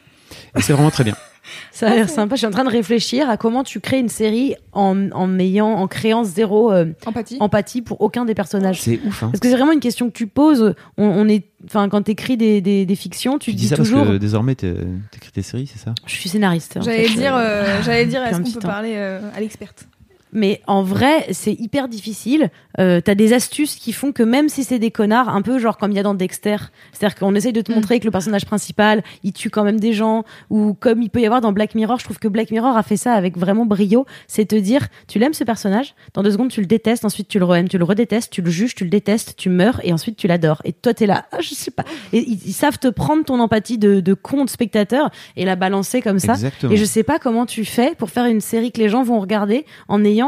Et 0.57 0.61
c'est 0.61 0.73
vraiment 0.73 0.91
très 0.91 1.03
bien. 1.03 1.15
Ça 1.73 1.91
a 1.91 1.95
l'air 1.95 2.09
sympa. 2.09 2.35
Je 2.35 2.39
suis 2.39 2.47
en 2.47 2.51
train 2.51 2.63
de 2.63 2.69
réfléchir 2.69 3.29
à 3.29 3.35
comment 3.35 3.63
tu 3.65 3.81
crées 3.81 3.99
une 3.99 4.07
série 4.07 4.55
en, 4.71 5.11
en 5.11 5.37
ayant, 5.39 5.67
en 5.73 5.87
créant 5.87 6.23
zéro 6.23 6.71
euh, 6.71 6.85
Empathie. 7.05 7.35
empathie 7.41 7.81
pour 7.81 7.99
aucun 7.99 8.23
des 8.23 8.33
personnages. 8.33 8.81
C'est 8.81 8.99
ouf. 9.05 9.23
Hein. 9.23 9.27
Parce 9.29 9.41
que 9.41 9.49
c'est 9.49 9.55
vraiment 9.57 9.73
une 9.73 9.81
question 9.81 10.07
que 10.07 10.13
tu 10.13 10.25
poses. 10.27 10.73
On, 10.97 11.03
on 11.05 11.27
est, 11.27 11.43
enfin, 11.65 11.89
quand 11.89 12.01
t'écris 12.03 12.37
des, 12.37 12.61
des, 12.61 12.85
des 12.85 12.95
fictions, 12.95 13.39
tu, 13.39 13.51
Tu 13.51 13.55
dis 13.57 13.63
dis 13.63 13.67
ça 13.67 13.75
toujours. 13.75 13.99
parce 13.99 14.11
que 14.11 14.17
désormais 14.17 14.55
t'es- 14.55 14.73
t'écris 15.11 15.31
des 15.35 15.41
séries, 15.41 15.67
c'est 15.67 15.79
ça? 15.83 15.93
Je 16.05 16.13
suis 16.15 16.29
scénariste. 16.29 16.77
en 16.77 16.81
J'allais 16.81 17.07
fait. 17.09 17.17
dire, 17.19 17.35
euh, 17.35 17.81
j'allais 17.83 18.05
dire, 18.05 18.23
est-ce 18.23 18.37
qu'on 18.37 18.43
peut 18.43 18.59
temps. 18.61 18.67
parler 18.69 18.93
euh, 18.95 19.19
à 19.35 19.41
l'experte? 19.41 19.85
Mais 20.33 20.61
en 20.67 20.83
vrai, 20.83 21.27
c'est 21.31 21.53
hyper 21.53 21.87
difficile. 21.87 22.49
Euh, 22.79 23.01
T'as 23.01 23.15
des 23.15 23.33
astuces 23.33 23.75
qui 23.75 23.93
font 23.93 24.11
que 24.11 24.23
même 24.23 24.49
si 24.49 24.63
c'est 24.63 24.79
des 24.79 24.91
connards, 24.91 25.29
un 25.29 25.41
peu 25.41 25.59
genre 25.59 25.77
comme 25.77 25.91
il 25.91 25.95
y 25.95 25.99
a 25.99 26.03
dans 26.03 26.13
Dexter, 26.15 26.55
c'est-à-dire 26.91 27.15
qu'on 27.15 27.35
essaye 27.35 27.53
de 27.53 27.61
te 27.61 27.71
Mm. 27.71 27.75
montrer 27.75 27.99
que 27.99 28.05
le 28.05 28.11
personnage 28.11 28.45
principal, 28.45 29.03
il 29.23 29.31
tue 29.33 29.49
quand 29.49 29.63
même 29.63 29.79
des 29.79 29.93
gens, 29.93 30.23
ou 30.49 30.73
comme 30.79 31.01
il 31.01 31.09
peut 31.09 31.21
y 31.21 31.25
avoir 31.25 31.39
dans 31.41 31.51
Black 31.51 31.75
Mirror, 31.75 31.99
je 31.99 32.03
trouve 32.05 32.19
que 32.19 32.27
Black 32.27 32.51
Mirror 32.51 32.75
a 32.75 32.83
fait 32.83 32.97
ça 32.97 33.13
avec 33.13 33.37
vraiment 33.37 33.65
brio, 33.65 34.05
c'est 34.27 34.45
te 34.45 34.55
dire, 34.55 34.87
tu 35.07 35.19
l'aimes 35.19 35.33
ce 35.33 35.43
personnage, 35.43 35.93
dans 36.13 36.23
deux 36.23 36.31
secondes 36.31 36.49
tu 36.49 36.61
le 36.61 36.67
détestes, 36.67 37.05
ensuite 37.05 37.27
tu 37.27 37.39
le 37.39 37.45
re-aimes, 37.45 37.69
tu 37.69 37.77
le 37.77 37.83
redétestes, 37.83 38.31
tu 38.31 38.41
le 38.41 38.49
juges, 38.51 38.75
tu 38.75 38.83
le 38.83 38.89
détestes, 38.89 39.35
tu 39.37 39.49
meurs, 39.49 39.79
et 39.83 39.93
ensuite 39.93 40.15
tu 40.17 40.27
l'adores. 40.27 40.61
Et 40.65 40.73
toi 40.73 40.93
t'es 40.93 41.05
là, 41.05 41.25
ah, 41.31 41.37
je 41.41 41.53
sais 41.53 41.71
pas. 41.71 41.83
Et 42.11 42.19
ils, 42.19 42.39
ils 42.47 42.53
savent 42.53 42.79
te 42.79 42.87
prendre 42.87 43.23
ton 43.23 43.39
empathie 43.39 43.77
de, 43.77 43.99
de 43.99 44.13
con 44.13 44.45
de 44.45 44.49
spectateur 44.49 45.09
et 45.35 45.45
la 45.45 45.55
balancer 45.55 46.01
comme 46.01 46.19
ça. 46.19 46.33
Exactement. 46.33 46.71
Et 46.73 46.77
je 46.77 46.85
sais 46.85 47.03
pas 47.03 47.19
comment 47.19 47.45
tu 47.45 47.65
fais 47.65 47.93
pour 47.95 48.09
faire 48.09 48.25
une 48.25 48.41
série 48.41 48.71
que 48.71 48.79
les 48.79 48.89
gens 48.89 49.03
vont 49.03 49.19
regarder 49.19 49.65
en 49.87 50.03
ayant 50.05 50.22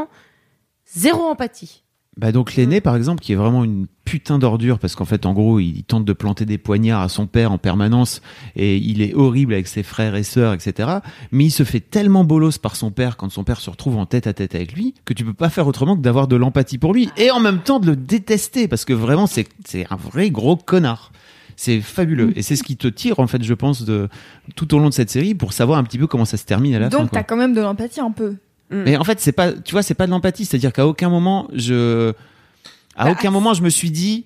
zéro 0.86 1.24
empathie. 1.24 1.84
Bah 2.18 2.32
donc 2.32 2.56
l'aîné 2.56 2.80
par 2.80 2.96
exemple 2.96 3.22
qui 3.22 3.34
est 3.34 3.36
vraiment 3.36 3.66
une 3.66 3.88
putain 4.06 4.40
d'ordure 4.40 4.80
parce 4.80 4.96
qu'en 4.96 5.04
fait 5.04 5.26
en 5.26 5.34
gros 5.34 5.60
il, 5.60 5.84
tente 5.84 6.06
de 6.06 6.14
planter 6.14 6.46
des 6.46 6.58
poignards 6.58 7.02
à 7.02 7.10
son 7.10 7.28
père 7.28 7.52
en 7.52 7.58
permanence 7.58 8.22
et 8.56 8.78
il 8.78 9.02
est 9.02 9.14
horrible 9.14 9.52
avec 9.52 9.68
ses 9.68 9.84
frères 9.84 10.16
et 10.16 10.24
sœurs 10.24 10.54
etc 10.54 11.00
mais 11.34 11.46
il 11.46 11.52
se 11.52 11.64
fait 11.64 11.82
tellement 11.82 12.24
bolos 12.24 12.58
par 12.58 12.78
son 12.78 12.90
père 12.90 13.18
quand 13.18 13.30
son 13.30 13.44
père 13.44 13.60
se 13.60 13.70
retrouve 13.70 13.98
en 13.98 14.06
tête 14.06 14.28
à 14.28 14.34
tête 14.34 14.56
avec 14.56 14.72
lui 14.72 14.94
que 15.04 15.14
tu 15.14 15.26
peux 15.26 15.34
pas 15.34 15.50
faire 15.50 15.68
autrement 15.68 15.98
que 15.98 16.02
d'avoir 16.02 16.30
de 16.30 16.38
l'empathie 16.38 16.78
pour 16.78 16.94
lui 16.94 17.10
et 17.18 17.32
en 17.32 17.42
même 17.42 17.60
temps 17.60 17.82
de 17.82 17.88
le 17.88 17.98
détester 17.98 18.70
parce 18.70 18.86
que 18.86 18.94
vraiment 18.94 19.28
c'est 19.28 19.50
c'est 19.66 19.86
un 19.90 19.98
vrai 19.98 20.30
gros 20.30 20.56
connard. 20.56 21.12
C'est 21.58 21.80
fabuleux. 21.80 22.38
Et 22.38 22.42
c'est 22.42 22.58
ce 22.58 22.64
qui 22.64 22.76
te 22.76 22.88
tire 22.88 23.20
en 23.20 23.28
fait 23.28 23.42
je 23.44 23.54
pense 23.54 23.84
de 23.84 24.10
tout 24.56 24.74
au 24.76 24.80
long 24.80 24.90
de 24.90 24.94
cette 24.94 25.10
série 25.10 25.36
pour 25.36 25.54
savoir 25.54 25.80
un 25.80 25.84
petit 25.84 25.98
peu 25.98 26.08
comment 26.08 26.26
ça 26.26 26.38
se 26.38 26.46
termine 26.46 26.76
à 26.76 26.80
la 26.80 26.90
fin 26.90 27.00
Donc 27.00 27.12
t'as 27.12 27.24
quand 27.24 27.38
même 27.38 27.54
de 27.54 27.62
l'empathie 27.62 28.02
un 28.02 28.12
peu. 28.12 28.36
Mais 28.72 28.98
en 28.98 29.04
fait, 29.04 29.20
c'est 29.20 29.32
pas, 29.32 29.54
tu 29.54 29.72
vois, 29.74 29.84
c'est 29.84 29.94
pas 29.94 30.06
de 30.08 30.12
l'empathie. 30.12 30.46
C'est-à-dire 30.46 30.74
qu'à 30.74 30.88
aucun 30.88 31.10
moment, 31.10 31.48
je, 31.54 32.14
À 32.96 33.06
Bah, 33.06 33.12
aucun 33.12 33.30
moment 33.32 33.54
je 33.54 33.62
me 33.62 33.70
suis 33.70 33.92
dit, 33.92 34.26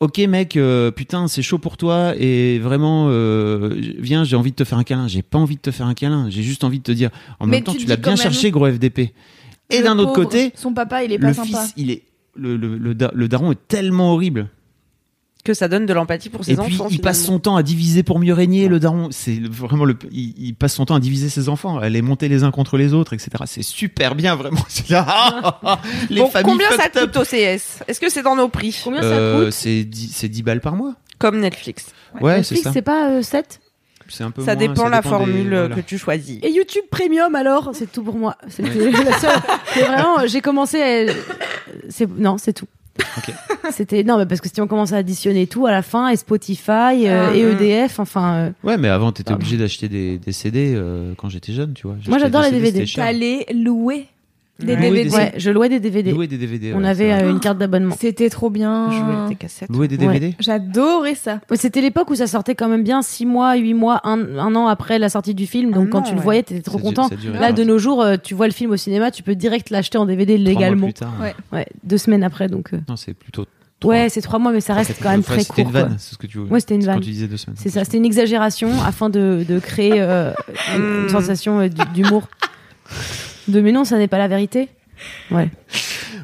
ok 0.00 0.18
mec, 0.28 0.56
euh, 0.56 0.90
putain 0.90 1.26
c'est 1.28 1.42
chaud 1.42 1.58
pour 1.58 1.76
toi 1.76 2.14
et 2.16 2.58
vraiment, 2.58 3.06
euh, 3.08 3.74
viens, 3.98 4.22
j'ai 4.24 4.36
envie 4.36 4.50
de 4.50 4.56
te 4.56 4.64
faire 4.64 4.78
un 4.78 4.84
câlin. 4.84 5.08
J'ai 5.08 5.22
pas 5.22 5.38
envie 5.38 5.56
de 5.56 5.60
te 5.62 5.70
faire 5.70 5.86
un 5.86 5.94
câlin. 5.94 6.28
J'ai 6.30 6.42
juste 6.42 6.62
envie 6.64 6.78
de 6.78 6.84
te 6.84 6.92
dire. 6.92 7.10
En 7.40 7.46
Mais 7.46 7.56
même 7.56 7.64
temps, 7.64 7.72
tu 7.74 7.86
l'as 7.86 7.96
bien 7.96 8.10
même- 8.12 8.18
cherché, 8.18 8.50
gros 8.50 8.66
FDP. 8.70 9.12
Et 9.70 9.82
d'un 9.82 9.98
autre 9.98 10.12
côté, 10.12 10.52
son 10.54 10.72
papa, 10.72 11.02
il 11.04 11.12
est 11.12 11.18
pas 11.18 11.28
le 11.28 11.34
sympa. 11.34 11.62
fils, 11.64 11.72
il 11.76 11.90
est 11.90 12.02
le, 12.36 12.56
le, 12.56 12.76
le 12.76 13.28
daron 13.28 13.50
est 13.52 13.66
tellement 13.68 14.12
horrible. 14.12 14.48
Que 15.46 15.54
ça 15.54 15.68
donne 15.68 15.86
de 15.86 15.92
l'empathie 15.94 16.28
pour 16.28 16.44
ses 16.44 16.52
Et 16.52 16.56
puis 16.56 16.74
enfants. 16.74 16.88
il 16.90 17.00
passe 17.00 17.22
son 17.24 17.38
temps 17.38 17.54
à 17.56 17.62
diviser 17.62 18.02
pour 18.02 18.18
mieux 18.18 18.34
régner. 18.34 18.66
Le 18.66 18.80
daron, 18.80 19.08
c'est 19.12 19.38
vraiment 19.40 19.84
le. 19.84 19.96
Il, 20.10 20.34
il 20.36 20.54
passe 20.54 20.74
son 20.74 20.84
temps 20.86 20.96
à 20.96 21.00
diviser 21.00 21.28
ses 21.28 21.48
enfants, 21.48 21.78
à 21.78 21.88
les 21.88 22.02
monter 22.02 22.28
les 22.28 22.42
uns 22.42 22.50
contre 22.50 22.76
les 22.76 22.92
autres, 22.94 23.12
etc. 23.12 23.30
C'est 23.46 23.62
super 23.62 24.16
bien, 24.16 24.34
vraiment. 24.34 24.60
C'est 24.68 24.90
là, 24.90 25.04
ah, 25.08 25.60
ah, 25.64 25.78
les 26.10 26.20
Bon, 26.20 26.28
familles 26.28 26.52
combien 26.52 26.70
ça 26.72 26.88
coûte 26.88 27.16
au 27.16 27.22
CS 27.22 27.82
Est-ce 27.86 28.00
que 28.00 28.10
c'est 28.10 28.22
dans 28.22 28.34
nos 28.34 28.48
prix? 28.48 28.76
Combien 28.82 29.02
Euh, 29.04 29.38
ça 29.40 29.44
coûte? 29.44 29.52
C'est 29.54 29.84
10, 29.84 30.10
c'est 30.12 30.28
10 30.28 30.42
balles 30.42 30.60
par 30.60 30.74
mois. 30.74 30.94
Comme 31.18 31.38
Netflix. 31.38 31.86
Ouais, 32.20 32.32
c'est 32.42 32.54
Netflix, 32.56 32.62
ça. 32.64 32.72
c'est 32.72 32.82
pas 32.82 33.10
euh, 33.10 33.22
7 33.22 33.60
C'est 34.08 34.24
un 34.24 34.30
peu 34.32 34.42
Ça 34.44 34.56
moins, 34.56 34.66
dépend 34.66 34.88
la 34.88 35.00
des- 35.00 35.08
formule 35.08 35.54
euh, 35.54 35.66
voilà. 35.68 35.76
que 35.76 35.80
tu 35.86 35.96
choisis. 35.96 36.38
Et 36.42 36.50
YouTube 36.50 36.84
Premium 36.90 37.34
alors? 37.36 37.70
C'est 37.72 37.90
tout 37.90 38.02
pour 38.02 38.16
moi. 38.16 38.36
La. 38.42 38.48
C'est 39.72 39.82
vraiment, 39.82 40.26
j'ai 40.26 40.40
commencé 40.40 40.82
à... 40.82 41.12
c'est 41.88 42.08
Non, 42.18 42.36
c'est 42.36 42.52
tout. 42.52 42.66
Ok. 43.18 43.34
C'était 43.72 44.04
non, 44.04 44.18
mais 44.18 44.26
parce 44.26 44.40
que 44.40 44.48
si 44.52 44.60
on 44.60 44.66
commence 44.66 44.92
à 44.92 44.96
additionner 44.98 45.46
tout 45.46 45.66
à 45.66 45.70
la 45.70 45.82
fin 45.82 46.08
et 46.08 46.16
Spotify 46.16 47.06
euh, 47.06 47.28
Ah, 47.30 47.36
et. 47.36 47.40
EDF, 47.40 47.98
enfin, 47.98 48.34
euh, 48.34 48.50
Ouais, 48.64 48.76
mais 48.76 48.88
avant, 48.88 49.12
t'étais 49.12 49.32
obligé 49.32 49.56
d'acheter 49.56 49.88
des, 49.88 50.18
des 50.18 50.32
CD 50.32 50.74
euh, 50.74 51.12
quand 51.16 51.28
j'étais 51.28 51.52
jeune, 51.52 51.72
tu 51.74 51.86
vois. 51.86 51.96
Moi, 52.08 52.18
j'adore 52.18 52.42
les 52.42 52.50
DVD. 52.50 52.84
T'allais 52.86 53.46
louer 53.54 54.06
des 54.58 54.74
DVD. 54.76 55.04
des 55.04 55.14
ouais, 55.14 55.32
je 55.36 55.50
louais 55.50 55.68
des 55.68 55.80
DVD. 55.80 56.12
Louer 56.12 56.26
des 56.26 56.38
DVD. 56.38 56.72
on 56.74 56.80
ouais, 56.82 56.88
avait 56.88 57.12
euh, 57.12 57.30
une 57.30 57.40
carte 57.40 57.58
d'abonnement. 57.58 57.94
C'était 57.98 58.30
trop 58.30 58.48
bien. 58.50 58.90
Jouer 58.90 59.28
des 59.28 59.34
cassettes. 59.34 59.68
Louer 59.70 59.86
des 59.88 59.96
Ouais. 59.98 60.06
DVD 60.14 60.34
J'adorais 60.40 61.14
ça. 61.14 61.40
C'était 61.54 61.80
l'époque 61.82 62.10
où 62.10 62.14
ça 62.14 62.26
sortait 62.26 62.54
quand 62.54 62.68
même 62.68 62.82
bien 62.82 63.02
6 63.02 63.26
mois, 63.26 63.54
8 63.56 63.74
mois, 63.74 64.00
un, 64.04 64.38
un 64.38 64.54
an 64.54 64.66
après 64.66 64.98
la 64.98 65.08
sortie 65.10 65.34
du 65.34 65.46
film. 65.46 65.72
Donc 65.72 65.88
Un 65.88 65.90
quand 65.90 65.98
an, 65.98 66.02
tu 66.02 66.14
le 66.14 66.20
voyais, 66.20 66.42
t'étais 66.42 66.62
trop 66.62 66.78
content. 66.78 67.10
Là, 67.34 67.52
de 67.52 67.64
nos 67.64 67.78
jours, 67.78 68.02
euh, 68.02 68.16
tu 68.22 68.34
vois 68.34 68.46
le 68.46 68.52
film 68.54 68.70
au 68.70 68.76
cinéma, 68.76 69.10
tu 69.10 69.22
peux 69.22 69.34
direct 69.34 69.68
l'acheter 69.70 69.98
en 69.98 70.06
DVD 70.06 70.38
mois 70.38 70.48
légalement. 70.48 70.86
plus 70.86 70.94
tard. 70.94 71.12
Ouais. 71.20 71.34
Ouais, 71.52 71.66
deux 71.84 71.98
semaines 71.98 72.24
après, 72.24 72.48
donc. 72.48 72.72
euh, 72.72 72.78
Non, 72.88 72.96
c'est 72.96 73.14
plutôt. 73.14 73.44
Ouais, 73.84 74.08
c'est 74.08 74.22
trois 74.22 74.38
mois, 74.38 74.52
mais 74.52 74.62
ça 74.62 74.72
reste 74.72 74.94
quand 75.02 75.10
même 75.10 75.22
très 75.22 75.36
Ouais, 75.36 75.42
C'était 75.42 75.62
court. 75.64 75.66
une 75.66 75.70
vanne, 75.72 75.96
c'est 75.98 76.14
ce 76.14 76.18
que 76.18 76.26
tu 76.26 76.38
veux. 76.38 76.44
Ouais, 76.44 76.60
c'était 76.60 76.76
une 76.76 76.84
vanne. 76.84 76.94
Quand 76.94 77.02
tu 77.02 77.10
disais 77.10 77.28
deux 77.28 77.36
semaines. 77.36 77.56
C'est 77.60 77.68
ça, 77.68 77.84
c'était 77.84 77.98
une 77.98 78.06
exagération 78.06 78.70
afin 78.86 79.10
de, 79.10 79.44
de 79.46 79.58
créer 79.58 79.92
euh, 80.00 80.32
une, 80.74 81.02
une 81.02 81.08
sensation 81.10 81.68
d'humour. 81.94 82.26
De 83.48 83.60
mais 83.60 83.72
non, 83.72 83.84
ça 83.84 83.98
n'est 83.98 84.08
pas 84.08 84.18
la 84.18 84.28
vérité. 84.28 84.68
Ouais, 85.30 85.50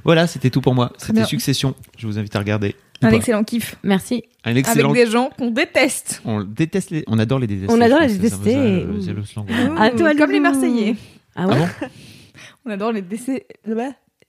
Voilà, 0.04 0.26
c'était 0.26 0.50
tout 0.50 0.60
pour 0.60 0.74
moi. 0.74 0.92
C'était. 0.96 1.24
Succession. 1.24 1.74
Je 1.98 2.06
vous 2.06 2.18
invite 2.18 2.34
à 2.34 2.38
regarder. 2.38 2.74
Un 3.02 3.10
pas. 3.10 3.16
excellent 3.16 3.42
kiff. 3.44 3.74
merci. 3.82 4.24
Un 4.44 4.54
excellent. 4.54 4.90
Avec 4.90 5.04
des 5.04 5.10
gens 5.10 5.30
qu'on 5.36 5.50
déteste. 5.50 6.22
On 6.24 6.42
déteste 6.42 6.90
les. 6.90 7.04
On 7.06 7.18
adore 7.18 7.38
les 7.38 7.46
détester. 7.46 7.72
On 7.72 7.80
adore 7.80 8.00
les 8.00 8.16
détester 8.16 8.52
et- 8.52 8.84
le- 8.84 10.16
Comme 10.16 10.30
les. 10.30 10.40
Marseillais. 10.40 10.96
Ah 11.34 11.48
ouais 11.48 11.54
Ah 11.54 11.58
bon 11.80 11.88
On 12.66 12.70
adore 12.70 12.92
les 12.92 13.02
décès. 13.02 13.46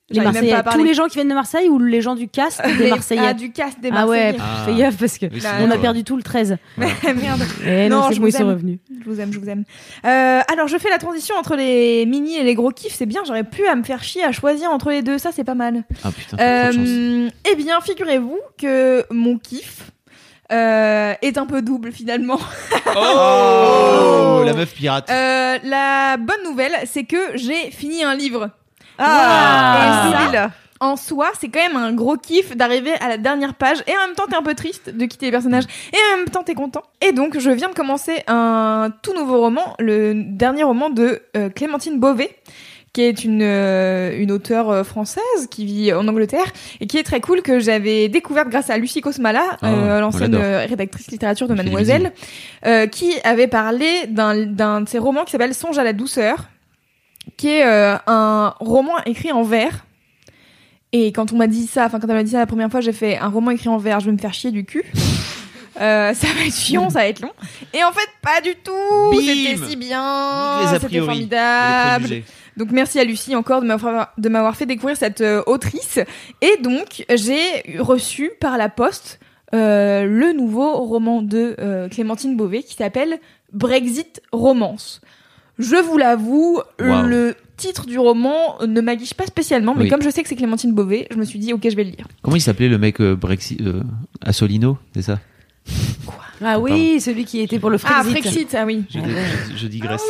Les 0.10 0.20
Marseillais, 0.20 0.56
tous 0.72 0.84
les 0.84 0.94
gens 0.94 1.08
qui 1.08 1.16
viennent 1.16 1.30
de 1.30 1.34
Marseille 1.34 1.70
ou 1.70 1.80
les 1.80 2.02
gens 2.02 2.14
du 2.16 2.28
cast 2.28 2.62
des 2.66 2.74
Les- 2.84 2.90
Marseillais 2.90 3.22
Ah, 3.26 3.34
du 3.34 3.52
cast 3.52 3.80
des 3.80 3.90
Ah 3.92 4.06
ouais, 4.06 4.34
Marseillais. 4.34 4.38
Ah. 4.42 4.66
fais 4.66 4.76
gaffe 4.76 4.98
parce 4.98 5.18
que 5.18 5.26
Oui, 5.28 5.42
on 5.62 5.72
a 5.72 5.78
perdu 5.78 6.04
tout 6.04 6.18
le 6.18 6.24
13. 6.24 6.58
Merde. 6.78 7.42
Et 7.66 7.88
non, 7.90 7.98
Non, 8.02 8.04
c'est 8.10 8.16
je 8.16 8.20
ils 8.20 8.22
vous 8.26 8.32
sont 8.32 8.40
aime. 8.42 8.48
revenus. 8.50 8.80
Je 9.04 9.10
vous 9.10 9.20
aime, 9.22 9.32
je 9.34 9.40
vous 9.40 9.50
aime. 9.50 9.64
Euh, 10.06 10.42
alors, 10.52 10.68
je 10.68 10.78
fais 10.78 10.90
la 10.90 10.98
transition 10.98 11.36
entre 11.38 11.56
les 11.56 12.06
mini 12.06 12.36
et 12.38 12.44
les 12.44 12.54
gros 12.54 12.70
kiffs. 12.72 12.94
C'est 12.96 13.06
bien, 13.06 13.22
j'aurais 13.26 13.46
pu 13.46 13.66
à 13.66 13.76
me 13.76 13.84
faire 13.84 14.04
chier 14.04 14.24
à 14.24 14.32
choisir 14.34 14.70
entre 14.72 14.90
les 14.92 15.02
deux. 15.04 15.18
Ça, 15.18 15.32
c'est 15.34 15.46
pas 15.46 15.56
mal. 15.56 15.84
Ah 16.04 16.12
putain. 16.12 16.38
Euh, 16.40 17.30
eh 17.50 17.56
bien, 17.56 17.80
figurez-vous 17.82 18.40
que 18.58 19.06
mon 19.10 19.38
kiff 19.38 19.92
euh, 20.52 21.14
est 21.22 21.38
un 21.38 21.46
peu 21.46 21.62
double 21.62 21.92
finalement. 21.94 22.40
Oh, 22.96 24.42
la 24.46 24.54
meuf 24.54 24.74
pirate. 24.74 25.10
Euh, 25.10 25.58
la 25.64 26.18
bonne 26.18 26.44
nouvelle, 26.44 26.74
c'est 26.86 27.06
que 27.06 27.36
j'ai 27.36 27.72
fini 27.72 28.04
un 28.04 28.16
livre. 28.16 28.50
Ah, 28.98 30.06
Et 30.08 30.12
ça, 30.12 30.30
Bill. 30.32 30.50
en 30.80 30.96
soi, 30.96 31.28
c'est 31.40 31.48
quand 31.50 31.62
même 31.66 31.78
un 31.78 31.94
gros 31.94 32.18
kiff 32.18 32.56
d'arriver 32.58 32.92
à 33.00 33.08
la 33.10 33.18
dernière 33.18 33.54
page. 33.56 33.78
Et 33.88 33.92
en 33.92 34.08
même 34.08 34.16
temps 34.16 34.26
t'es 34.30 34.36
un 34.36 34.44
peu 34.44 34.54
triste 34.56 34.90
de 34.90 35.06
quitter 35.06 35.28
les 35.28 35.32
personnages. 35.32 35.66
Et 35.94 36.14
en 36.14 36.18
même 36.18 36.30
temps 36.30 36.44
t'es 36.44 36.56
content. 36.56 36.84
Et 37.02 37.12
donc 37.12 37.40
je 37.40 37.50
viens 37.50 37.70
de 37.70 37.76
commencer 37.76 38.24
un 38.28 38.90
tout 39.02 39.14
nouveau 39.14 39.40
roman, 39.40 39.76
le 39.80 40.14
dernier 40.16 40.64
roman 40.64 40.90
de 40.90 41.22
euh, 41.38 41.50
Clémentine 41.50 42.00
Beauvais 42.00 42.36
qui 42.92 43.02
est 43.02 43.24
une, 43.24 43.42
euh, 43.42 44.16
une 44.20 44.32
auteure 44.32 44.70
euh, 44.70 44.84
française 44.84 45.24
qui 45.50 45.66
vit 45.66 45.92
en 45.94 46.08
Angleterre 46.08 46.46
et 46.80 46.86
qui 46.86 47.00
est 47.00 47.04
très 47.04 47.22
cool 47.22 47.42
que 47.42 47.60
j'avais 47.60 48.08
découverte 48.08 48.50
grâce 48.50 48.70
à 48.70 48.78
Lucie 48.78 49.02
Cosmala, 49.02 49.42
Ah, 49.64 49.68
euh, 49.74 50.00
l'ancienne 50.00 50.36
rédactrice 50.36 51.08
littérature 51.10 51.48
de 51.48 51.56
Mademoiselle, 51.56 52.12
euh, 52.68 52.86
qui 52.86 53.16
avait 53.24 53.48
parlé 53.48 53.88
d'un 54.10 54.46
d'un 54.46 54.82
de 54.82 54.88
ses 54.90 55.00
romans 55.00 55.24
qui 55.24 55.32
s'appelle 55.32 55.56
Songe 55.56 55.80
à 55.80 55.84
la 55.84 55.94
douceur, 55.94 56.50
qui 57.38 57.50
est 57.50 57.66
euh, 57.66 57.98
un 58.08 58.54
roman 58.60 58.94
écrit 59.06 59.32
en 59.32 59.44
vers. 59.44 59.86
Et 60.92 61.12
quand 61.12 61.34
on 61.34 61.38
m'a 61.38 61.48
dit 61.48 61.66
ça, 61.66 61.86
enfin 61.86 62.00
quand 62.00 62.08
elle 62.08 62.16
m'a 62.16 62.24
dit 62.24 62.32
ça 62.32 62.40
la 62.40 62.46
première 62.46 62.70
fois, 62.70 62.82
j'ai 62.82 62.94
fait 62.94 63.18
un 63.18 63.28
roman 63.28 63.52
écrit 63.52 63.70
en 63.70 63.78
vers, 63.78 64.00
je 64.00 64.06
vais 64.06 64.12
me 64.12 64.18
faire 64.18 64.34
chier 64.34 64.52
du 64.52 64.66
cul. 64.66 64.86
Euh, 65.82 66.14
ça 66.14 66.28
va 66.28 66.46
être 66.46 66.56
chiant, 66.56 66.90
ça 66.90 67.00
va 67.00 67.08
être 67.08 67.22
long. 67.22 67.32
Et 67.74 67.84
en 67.84 67.92
fait, 67.92 68.08
pas 68.22 68.42
du 68.42 68.54
tout. 68.56 69.20
C'était 69.20 69.58
si 69.68 69.76
bien, 69.76 70.60
c'était 70.72 71.00
formidable. 71.00 72.06
Les. 72.06 72.24
Donc 72.58 72.70
merci 72.72 73.00
à 73.00 73.04
Lucie 73.04 73.36
encore 73.36 73.62
de 73.62 74.30
m'avoir 74.30 74.56
fait 74.56 74.68
découvrir 74.68 74.96
cette 74.96 75.22
euh, 75.22 75.42
autrice. 75.48 76.00
Et 76.42 76.58
donc 76.62 77.06
j'ai 77.10 77.80
reçu 77.80 78.32
par 78.40 78.58
la 78.60 78.70
poste 78.70 79.20
euh, 79.56 80.06
le 80.06 80.34
nouveau 80.34 80.74
roman 80.74 81.24
de 81.24 81.88
Clémentine 81.90 82.38
Beauvais 82.38 82.62
qui 82.62 82.76
s'appelle 82.76 83.20
Brexit 83.52 84.22
Romance. 84.32 85.02
Je 85.60 85.76
vous 85.76 85.98
l'avoue, 85.98 86.62
Wow. 86.80 87.04
le 87.04 87.36
titre 87.58 87.86
du 87.86 88.00
roman 88.00 88.58
ne 88.68 88.82
m'aguiche 88.82 89.14
pas 89.14 89.26
spécialement, 89.28 89.76
mais 89.76 89.84
Oui. 89.84 89.90
comme 89.90 90.02
je 90.02 90.10
sais 90.10 90.24
que 90.24 90.30
c'est 90.30 90.36
Clémentine 90.36 90.74
Beauvais, 90.74 91.08
je 91.12 91.18
me 91.18 91.24
suis 91.26 91.38
dit 91.40 91.54
ok 91.54 91.62
je 91.70 91.76
vais 91.76 91.84
le 91.84 91.92
lire. 91.92 92.08
Comment 92.24 92.36
il 92.36 92.42
s'appelait 92.42 92.68
le 92.70 92.78
mec 92.80 93.00
euh, 93.00 93.16
Brexit 93.16 93.62
euh, 93.62 93.82
Assolino, 94.26 94.78
c'est 94.96 95.04
ça? 95.04 95.20
Ah 96.46 96.60
oui, 96.60 97.00
celui 97.00 97.24
qui 97.24 97.40
était 97.40 97.58
pour 97.60 97.70
le 97.70 97.78
Ah 97.86 98.04
Frexit. 98.04 98.22
Frexit, 98.24 98.56
ah 98.56 98.66
oui. 98.66 98.84
je, 98.90 99.00
je- 99.00 99.58
je 99.58 99.68
digresse. 99.68 100.02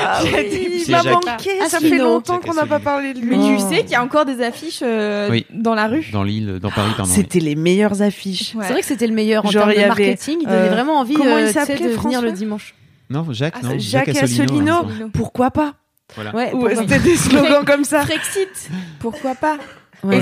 Ah 0.00 0.20
oui, 0.22 0.30
dit, 0.50 0.84
il 0.86 0.90
m'a 0.92 1.02
manqué, 1.02 1.50
ça 1.68 1.80
fait 1.80 1.98
longtemps 1.98 2.38
qu'on 2.38 2.54
n'a 2.54 2.66
pas 2.66 2.78
parlé 2.78 3.12
de 3.12 3.18
lui. 3.18 3.36
Mais 3.36 3.36
Oh. 3.40 3.56
tu 3.56 3.74
sais 3.74 3.80
qu'il 3.82 3.90
y 3.92 3.94
a 3.96 4.04
encore 4.04 4.24
des 4.24 4.40
affiches 4.40 4.80
euh, 4.82 5.28
Oui. 5.30 5.46
dans 5.52 5.74
la 5.74 5.88
rue. 5.88 6.06
Dans 6.12 6.22
l'île, 6.22 6.58
dans 6.60 6.70
Paris, 6.70 6.92
pardon. 6.96 7.10
C'était 7.12 7.40
les 7.40 7.56
meilleures 7.56 8.02
affiches. 8.02 8.54
Ouais. 8.54 8.64
C'est 8.66 8.72
vrai 8.72 8.82
que 8.82 8.86
c'était 8.86 9.08
le 9.08 9.14
meilleur 9.14 9.44
en 9.44 9.50
Genre, 9.50 9.64
termes 9.64 9.74
de 9.74 9.78
avait, 9.78 9.88
marketing. 9.88 10.38
Il 10.42 10.46
donnait 10.46 10.58
euh, 10.58 10.70
vraiment 10.70 10.98
envie 11.00 11.14
comment 11.14 11.38
il 11.38 11.44
euh, 11.44 11.48
de 11.48 11.52
venir 11.52 11.98
François? 11.98 12.20
le 12.20 12.32
dimanche. 12.32 12.74
Non, 13.12 13.26
Jacques, 13.32 13.54
Ah, 13.58 13.66
non. 13.66 13.78
Jacques 13.78 14.08
Asselineau. 14.08 14.80
Asselineau. 14.84 15.04
hein. 15.06 15.10
Pourquoi 15.12 15.50
pas 15.50 15.74
Voilà. 16.14 16.34
Ouais, 16.34 16.48
Ou 16.52 16.60
pourquoi 16.60 16.76
c'était 16.76 16.98
des 16.98 17.16
slogans 17.16 17.64
comme 17.64 17.84
ça. 17.84 18.02
Frexit, 18.04 18.70
pourquoi 18.98 19.34
pas 19.34 19.58
Ouais. 20.02 20.20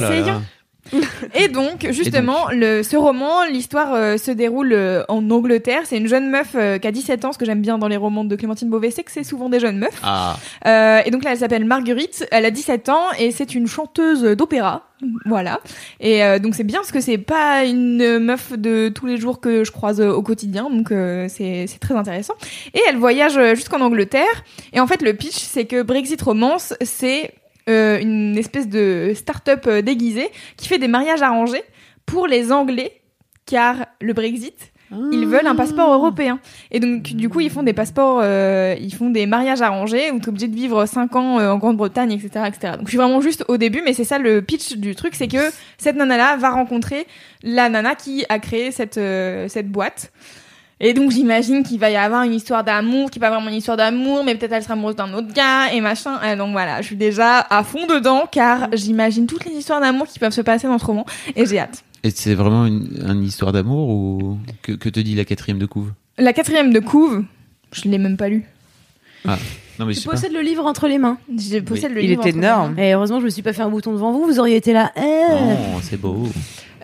Et 1.35 1.49
donc, 1.49 1.87
justement, 1.91 2.49
Le, 2.51 2.83
ce 2.83 2.97
roman, 2.97 3.45
l'histoire 3.45 3.95
euh, 3.95 4.17
se 4.17 4.31
déroule 4.31 4.73
euh, 4.73 5.03
en 5.09 5.29
Angleterre. 5.31 5.83
C'est 5.85 5.97
une 5.97 6.09
jeune 6.09 6.31
meuf 6.31 6.49
euh, 6.55 6.79
qui 6.79 6.87
a 6.89 6.93
17 6.93 7.25
ans. 7.25 7.33
Ce 7.33 7.39
que 7.39 7.45
j'aime 7.45 7.61
bien 7.63 7.79
dans 7.79 7.89
les 7.89 7.97
romans 7.97 8.25
de 8.25 8.37
Clémentine 8.37 8.69
Beauvais, 8.69 8.91
c'est 8.91 9.03
que 9.03 9.13
c'est 9.13 9.25
souvent 9.25 9.49
des 9.49 9.61
jeunes 9.61 9.79
meufs. 9.79 10.01
Ah, 10.03 10.37
Euh, 10.67 11.01
et 11.05 11.11
donc 11.11 11.25
là, 11.25 11.33
elle 11.33 11.39
s'appelle 11.39 11.65
Marguerite. 11.65 12.27
Elle 12.31 12.45
a 12.45 12.51
17 12.51 12.89
ans 12.89 13.05
et 13.19 13.31
c'est 13.31 13.55
une 13.55 13.67
chanteuse 13.67 14.23
d'opéra. 14.23 14.87
Voilà. 15.25 15.61
Et 15.99 16.23
euh, 16.23 16.39
donc 16.39 16.55
c'est 16.55 16.65
bien 16.65 16.81
parce 16.81 16.93
que 16.93 17.01
c'est 17.01 17.19
pas 17.19 17.65
une 17.65 18.19
meuf 18.19 18.53
de 18.53 18.91
tous 18.91 19.07
les 19.07 19.17
jours 19.17 19.41
que 19.41 19.65
je 19.65 19.73
croise 19.73 20.01
euh, 20.01 20.11
au 20.13 20.23
quotidien. 20.23 20.69
Donc 20.69 20.93
euh, 20.93 21.27
c'est 21.29 21.67
c'est 21.69 21.79
très 21.79 21.95
intéressant. 21.95 22.35
Et 22.75 22.81
elle 22.89 22.97
voyage 22.97 23.37
euh, 23.39 23.55
jusqu'en 23.55 23.81
Angleterre. 23.81 24.45
Et 24.73 24.81
en 24.81 24.87
fait, 24.87 25.01
le 25.03 25.15
pitch, 25.15 25.37
c'est 25.39 25.65
que 25.65 25.83
Brexit 25.83 26.21
Romance, 26.21 26.75
c'est 26.83 27.33
euh, 27.69 28.01
une 28.01 28.37
espèce 28.37 28.69
de 28.69 29.13
start-up 29.15 29.65
euh, 29.67 29.83
déguisée 29.83 30.29
qui 30.57 30.69
fait 30.69 30.79
des 30.79 30.89
mariages 30.89 31.23
arrangés 31.23 31.63
pour 32.07 32.27
les 32.27 32.53
Anglais, 32.53 33.03
car 33.47 33.87
le 34.01 34.13
Brexit, 34.13 34.73
ils 35.13 35.27
veulent 35.27 35.47
un 35.47 35.55
passeport 35.55 35.93
européen. 35.93 36.41
Et 36.71 36.81
donc, 36.81 37.03
du 37.03 37.29
coup, 37.29 37.41
ils 37.41 37.51
font 37.51 37.63
des 37.63 37.73
passeports, 37.73 38.21
euh, 38.23 38.75
ils 38.81 38.93
font 38.93 39.11
des 39.11 39.27
mariages 39.27 39.63
arrangés 39.63 40.11
où 40.11 40.19
tu 40.19 40.27
es 40.27 40.29
obligé 40.29 40.49
de 40.49 40.55
vivre 40.55 40.85
5 40.85 41.15
ans 41.15 41.39
euh, 41.39 41.51
en 41.51 41.59
Grande-Bretagne, 41.59 42.11
etc., 42.13 42.47
etc. 42.49 42.73
Donc, 42.77 42.87
je 42.87 42.89
suis 42.89 42.99
vraiment 42.99 43.21
juste 43.21 43.45
au 43.47 43.57
début, 43.57 43.83
mais 43.85 43.93
c'est 43.93 44.05
ça 44.05 44.19
le 44.19 44.43
pitch 44.43 44.75
du 44.75 44.97
truc, 44.97 45.15
c'est 45.15 45.29
que 45.29 45.53
cette 45.79 45.97
nana-là 45.97 46.37
va 46.37 46.51
rencontrer 46.51 47.07
la 47.43 47.69
nana 47.69 47.95
qui 47.95 48.25
a 48.29 48.41
créé 48.41 48.73
cette, 48.73 48.99
euh, 48.99 49.47
cette 49.49 49.69
boîte. 49.69 50.13
Et 50.83 50.95
donc, 50.95 51.11
j'imagine 51.11 51.63
qu'il 51.63 51.79
va 51.79 51.91
y 51.91 51.97
avoir 51.97 52.23
une 52.23 52.33
histoire 52.33 52.65
d'amour, 52.65 53.11
qui 53.11 53.19
pas 53.19 53.29
vraiment 53.31 53.49
une 53.51 53.57
histoire 53.57 53.77
d'amour, 53.77 54.25
mais 54.25 54.35
peut-être 54.35 54.53
elle 54.53 54.63
sera 54.63 54.73
amoureuse 54.75 54.97
d'un 54.97 55.13
autre 55.13 55.33
gars, 55.35 55.73
et 55.75 55.81
machin. 55.83 56.19
Et 56.23 56.37
donc, 56.37 56.53
voilà, 56.53 56.81
je 56.81 56.87
suis 56.87 56.97
déjà 56.97 57.39
à 57.51 57.63
fond 57.65 57.87
dedans, 57.87 58.25
car 58.31 58.69
j'imagine 58.73 59.27
toutes 59.27 59.45
les 59.45 59.53
histoires 59.53 59.81
d'amour 59.81 60.07
qui 60.07 60.19
peuvent 60.19 60.33
se 60.33 60.41
passer 60.41 60.67
dans 60.67 60.79
ce 60.79 60.87
roman, 60.87 61.05
et 61.37 61.45
j'ai 61.45 61.59
hâte. 61.59 61.85
et 62.03 62.09
c'est 62.11 62.35
vraiment 62.35 62.65
une, 62.65 62.89
une 63.07 63.23
histoire 63.25 63.53
d'amour 63.53 63.91
ou 63.91 64.39
que, 64.63 64.73
que 64.73 64.89
te 64.89 65.01
dit 65.01 65.15
la 65.15 65.27
quatrième 65.27 65.59
de 65.59 65.67
couve? 65.67 65.93
La 66.17 66.33
quatrième 66.33 66.73
de 66.73 66.81
couve, 66.81 67.25
je 67.73 67.83
l'ai 67.89 67.99
même 67.99 68.17
pas 68.17 68.31
lu. 68.31 68.47
Bah 69.27 69.37
Non, 69.79 69.85
mais 69.85 69.93
je 69.93 69.99
Tu 69.99 70.03
sais 70.05 70.09
pas. 70.09 70.15
possèdes 70.17 70.33
le 70.33 70.41
livre 70.41 70.65
entre 70.65 70.89
les 70.89 70.97
mains. 70.97 71.19
Je 71.37 71.59
possède 71.59 71.93
le 71.93 72.03
Il 72.03 72.09
livre 72.09 72.25
mes 72.25 72.31
énorme. 72.31 72.79
Et 72.79 72.95
heureusement, 72.95 73.21
je 73.21 73.27
me 73.27 73.31
suis 73.31 73.43
pas 73.43 73.53
fait 73.53 73.61
un 73.63 73.69
bouton 73.69 73.93
devant 73.93 74.13
vous. 74.13 74.25
Vous 74.25 74.39
auriez 74.39 74.57
été 74.57 74.73
là. 74.73 74.93
Eh. 74.97 75.01
Oh, 75.39 75.79
c'est 75.83 76.01
beau. 76.01 76.27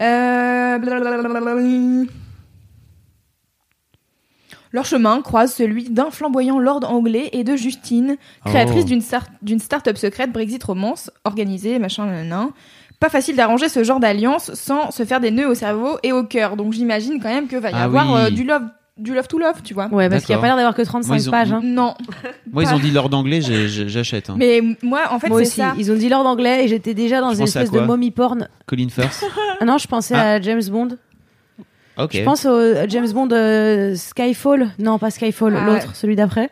Euh, 0.02 0.78
blablabla. 0.78 2.04
Leur 4.76 4.84
chemin 4.84 5.22
croise 5.22 5.54
celui 5.54 5.84
d'un 5.88 6.10
flamboyant 6.10 6.58
lord 6.58 6.80
anglais 6.86 7.30
et 7.32 7.44
de 7.44 7.56
Justine, 7.56 8.18
créatrice 8.44 8.82
Oh. 8.84 8.88
d'une 8.88 9.00
start- 9.00 9.30
d'une 9.40 9.58
start-up 9.58 9.96
secrète 9.96 10.32
Brexit 10.32 10.62
Romance, 10.62 11.10
organisée, 11.24 11.78
machin, 11.78 12.04
nanana. 12.04 12.48
Pas 13.00 13.08
facile 13.08 13.36
d'arranger 13.36 13.70
ce 13.70 13.82
genre 13.84 14.00
d'alliance 14.00 14.52
sans 14.52 14.90
se 14.90 15.06
faire 15.06 15.20
des 15.20 15.30
nœuds 15.30 15.48
au 15.48 15.54
cerveau 15.54 15.96
et 16.02 16.12
au 16.12 16.24
cœur. 16.24 16.56
Donc 16.56 16.74
j'imagine 16.74 17.18
quand 17.22 17.30
même 17.30 17.46
que 17.48 17.56
va 17.56 17.70
y 17.70 17.74
Ah 17.74 17.84
avoir 17.84 18.12
oui. 18.12 18.20
euh, 18.20 18.30
du 18.30 18.44
love, 18.44 18.64
du 18.98 19.14
love 19.14 19.28
to 19.28 19.38
love, 19.38 19.62
tu 19.64 19.72
vois. 19.72 19.86
Ouais, 19.88 20.10
parce 20.10 20.26
qu'il 20.26 20.34
y 20.34 20.38
a 20.38 20.40
pas 20.42 20.46
l'air 20.48 20.56
d'avoir 20.56 20.74
que 20.74 20.82
35 20.82 21.08
Moi, 21.08 21.16
ils 21.16 21.28
ont- 21.28 21.30
pages. 21.30 21.52
hein. 21.52 21.60
Non, 21.64 21.94
Moi, 22.52 22.64
ils 22.64 22.74
ont 22.74 22.78
dit 22.78 22.90
l'ordre 22.90 23.24
j'ai- 23.26 23.68
j'ai- 23.68 23.88
j'achète. 23.88 24.28
hein. 24.28 24.34
mais 24.38 24.60
moi 24.82 25.00
en 25.10 25.18
fait 25.18 25.28
Moi 25.28 25.38
c'est 25.38 25.46
aussi. 25.46 25.56
ça. 25.56 25.72
Ils 25.78 25.90
ont 25.90 25.96
dit 25.96 26.10
l'ordre 26.10 26.28
anglais 26.28 26.64
et 26.64 26.68
j'étais 26.68 26.92
déjà 26.92 27.22
dans 27.22 27.30
Je 27.32 27.38
une 27.38 27.44
espèce 27.44 27.70
de 27.70 27.80
mommy 27.80 28.10
porn. 28.10 28.46
Colin 28.66 28.88
Firth. 28.90 29.24
Ah 29.58 29.64
non, 29.64 29.78
je 29.78 29.86
pensais 29.88 30.14
Ah. 30.14 30.32
à 30.32 30.40
James 30.42 30.62
Bond. 30.70 30.88
Je 31.98 32.22
pense 32.22 32.44
au 32.46 32.60
James 32.88 33.10
Bond 33.12 33.28
euh, 33.32 33.94
Skyfall. 33.94 34.70
Non, 34.78 34.98
pas 34.98 35.10
Skyfall, 35.10 35.56
Ah, 35.56 35.66
l'autre, 35.66 35.94
celui 35.96 36.16
d'après. 36.16 36.50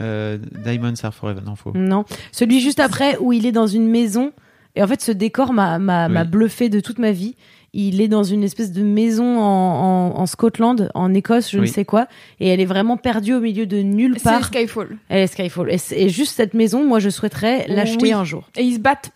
Euh, 0.00 0.38
Diamonds 0.64 0.94
are 1.02 1.14
forever. 1.14 1.40
Non, 1.44 1.54
faux. 1.56 1.72
Non, 1.74 2.04
celui 2.32 2.60
juste 2.60 2.80
après 2.80 3.16
où 3.18 3.32
il 3.32 3.46
est 3.46 3.52
dans 3.52 3.66
une 3.66 3.88
maison. 3.88 4.32
Et 4.74 4.82
en 4.82 4.86
fait, 4.86 5.02
ce 5.02 5.12
décor 5.12 5.52
m'a 5.52 5.78
m'a 5.78 6.06
Oui. 6.08 6.12
m'a 6.14 6.24
bluffé 6.24 6.68
de 6.70 6.80
toute 6.80 6.98
ma 6.98 7.12
vie. 7.12 7.36
Il 7.74 8.00
est 8.02 8.08
dans 8.08 8.22
une 8.22 8.42
espèce 8.44 8.70
de 8.72 8.82
maison 8.82 9.38
en, 9.38 10.12
en, 10.14 10.18
en 10.20 10.26
Scotland, 10.26 10.90
en 10.94 11.14
Écosse, 11.14 11.50
je 11.50 11.58
ne 11.58 11.64
sais 11.64 11.86
quoi, 11.86 12.06
et 12.38 12.48
elle 12.48 12.60
est 12.60 12.66
vraiment 12.66 12.98
perdue 12.98 13.32
au 13.32 13.40
milieu 13.40 13.64
de 13.64 13.78
nulle 13.78 14.16
C'est 14.18 14.24
part. 14.24 14.44
Skyfall. 14.44 14.98
Elle 15.08 15.22
est 15.22 15.26
Skyfall. 15.26 15.70
Et, 15.72 15.78
c'est- 15.78 15.98
et 15.98 16.08
juste 16.10 16.36
cette 16.36 16.52
maison, 16.52 16.84
moi, 16.86 16.98
je 16.98 17.08
souhaiterais 17.08 17.64
l'acheter 17.68 18.02
Oui. 18.08 18.12
un 18.12 18.24
jour. 18.24 18.50
Et 18.58 18.62
ils 18.62 18.74
se 18.74 18.78
battent 18.78 19.10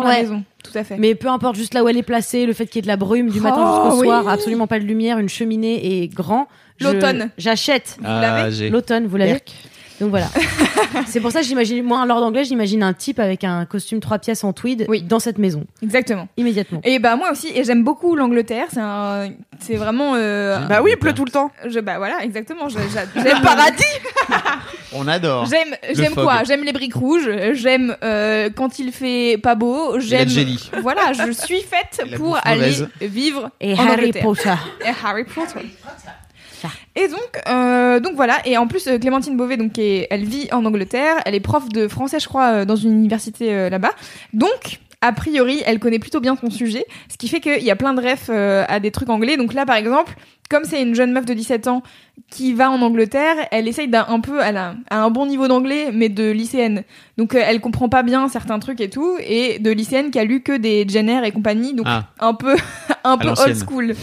dans 0.00 0.02
la 0.02 0.14
Ouais. 0.14 0.22
maison, 0.22 0.44
tout 0.62 0.76
à 0.78 0.84
fait. 0.84 0.96
Mais 0.98 1.14
peu 1.14 1.28
importe, 1.28 1.56
juste 1.56 1.74
là 1.74 1.82
où 1.84 1.88
elle 1.88 1.96
est 1.96 2.02
placée, 2.02 2.46
le 2.46 2.52
fait 2.52 2.66
qu'il 2.66 2.76
y 2.76 2.78
ait 2.80 2.82
de 2.82 2.86
la 2.88 2.96
brume 2.96 3.30
du 3.30 3.40
matin 3.40 3.56
Oh, 3.66 3.84
jusqu'au 3.86 4.00
oui. 4.00 4.06
soir, 4.06 4.28
absolument 4.28 4.66
pas 4.66 4.78
de 4.78 4.84
lumière, 4.84 5.18
une 5.18 5.28
cheminée 5.28 6.02
et 6.02 6.08
grand. 6.08 6.48
L'automne. 6.80 7.30
J'achète. 7.38 7.96
Ah. 8.04 8.48
L'automne, 8.70 9.06
vous 9.06 9.16
l'avez 9.16 9.40
Donc 10.04 10.10
voilà. 10.10 10.28
c'est 11.06 11.20
pour 11.20 11.32
ça 11.32 11.40
que 11.40 11.46
j'imagine, 11.46 11.82
moi, 11.82 11.98
un 12.00 12.04
lord 12.06 12.22
anglais, 12.22 12.44
j'imagine 12.44 12.82
un 12.82 12.92
type 12.92 13.18
avec 13.18 13.42
un 13.42 13.64
costume 13.64 14.00
trois 14.00 14.18
pièces 14.18 14.44
en 14.44 14.52
tweed 14.52 14.84
Oui. 14.88 15.02
dans 15.02 15.18
cette 15.18 15.38
maison, 15.38 15.64
Exactement. 15.82 16.28
immédiatement. 16.36 16.80
Et 16.84 16.98
bah 16.98 17.16
moi 17.16 17.30
aussi, 17.32 17.48
et 17.54 17.64
j'aime 17.64 17.82
beaucoup 17.84 18.14
l'Angleterre. 18.14 18.66
C'est 18.70 18.80
un, 18.80 19.30
c'est 19.60 19.76
vraiment. 19.76 20.14
euh, 20.16 20.58
Bah 20.66 20.80
oui, 20.82 20.90
il 20.92 20.98
pleut 20.98 21.14
tout 21.14 21.24
le 21.24 21.30
temps. 21.30 21.50
je, 21.66 21.80
bah 21.80 21.96
voilà, 21.96 22.22
exactement. 22.22 22.68
je- 22.68 22.78
Le 23.16 23.22
J'aime 23.22 23.40
paradis 23.42 23.82
On 24.92 25.08
adore. 25.08 25.46
J'aime, 25.46 26.14
quoi? 26.14 26.44
J'aime 26.44 26.62
les 26.64 26.72
briques 26.72 26.94
rouges. 26.94 27.28
J'aime 27.54 27.96
euh, 28.04 28.50
quand 28.54 28.78
il 28.78 28.92
fait 28.92 29.38
pas 29.42 29.54
beau. 29.54 29.98
J'aime. 29.98 30.28
Voilà, 30.82 31.12
je 31.14 31.32
suis 31.32 31.62
faite 31.62 32.14
pour 32.16 32.38
aller 32.44 32.72
vivre 33.00 33.50
Et 33.60 33.72
en 33.74 33.78
Harry 33.78 33.90
Angleterre. 33.92 34.22
Potter. 34.22 34.54
Et 34.84 34.92
Harry 35.04 35.24
Potter. 35.24 35.66
Et 36.96 37.08
donc, 37.08 37.42
euh, 37.48 38.00
donc 38.00 38.14
voilà. 38.14 38.36
Et 38.46 38.56
en 38.56 38.66
plus, 38.66 38.86
euh, 38.86 38.98
Clémentine 38.98 39.36
Beauvais, 39.36 39.56
donc, 39.56 39.78
elle 39.78 40.24
vit 40.24 40.48
en 40.52 40.64
Angleterre. 40.64 41.16
Elle 41.24 41.34
est 41.34 41.40
prof 41.40 41.68
de 41.68 41.88
français, 41.88 42.20
je 42.20 42.28
crois, 42.28 42.52
euh, 42.52 42.64
dans 42.64 42.76
une 42.76 42.92
université 42.92 43.70
là-bas. 43.70 43.92
Donc, 44.32 44.80
a 45.04 45.12
priori, 45.12 45.62
elle 45.66 45.80
connaît 45.80 45.98
plutôt 45.98 46.20
bien 46.20 46.34
son 46.34 46.48
sujet, 46.48 46.86
ce 47.10 47.18
qui 47.18 47.28
fait 47.28 47.40
qu'il 47.40 47.62
y 47.62 47.70
a 47.70 47.76
plein 47.76 47.92
de 47.92 48.00
refs 48.00 48.30
euh, 48.30 48.64
à 48.68 48.80
des 48.80 48.90
trucs 48.90 49.10
anglais. 49.10 49.36
Donc 49.36 49.52
là, 49.52 49.66
par 49.66 49.76
exemple, 49.76 50.16
comme 50.48 50.64
c'est 50.64 50.80
une 50.80 50.94
jeune 50.94 51.12
meuf 51.12 51.26
de 51.26 51.34
17 51.34 51.68
ans 51.68 51.82
qui 52.30 52.54
va 52.54 52.70
en 52.70 52.80
Angleterre, 52.80 53.36
elle 53.50 53.68
essaye 53.68 53.86
d'un 53.86 54.06
un 54.08 54.20
peu, 54.20 54.40
elle 54.42 54.56
a, 54.56 54.76
un 54.90 55.10
bon 55.10 55.26
niveau 55.26 55.46
d'anglais, 55.46 55.90
mais 55.92 56.08
de 56.08 56.30
lycéenne. 56.30 56.84
Donc 57.18 57.34
euh, 57.34 57.42
elle 57.44 57.60
comprend 57.60 57.90
pas 57.90 58.02
bien 58.02 58.28
certains 58.28 58.58
trucs 58.58 58.80
et 58.80 58.88
tout, 58.88 59.18
et 59.20 59.58
de 59.58 59.70
lycéenne 59.70 60.10
qui 60.10 60.18
a 60.18 60.24
lu 60.24 60.40
que 60.40 60.56
des 60.56 60.88
Jenner 60.88 61.20
et 61.26 61.32
compagnie, 61.32 61.74
donc 61.74 61.84
Ah. 61.86 62.06
un 62.20 62.32
peu, 62.32 62.56
un 63.04 63.18
peu 63.18 63.28
old 63.28 63.56
school. 63.56 63.94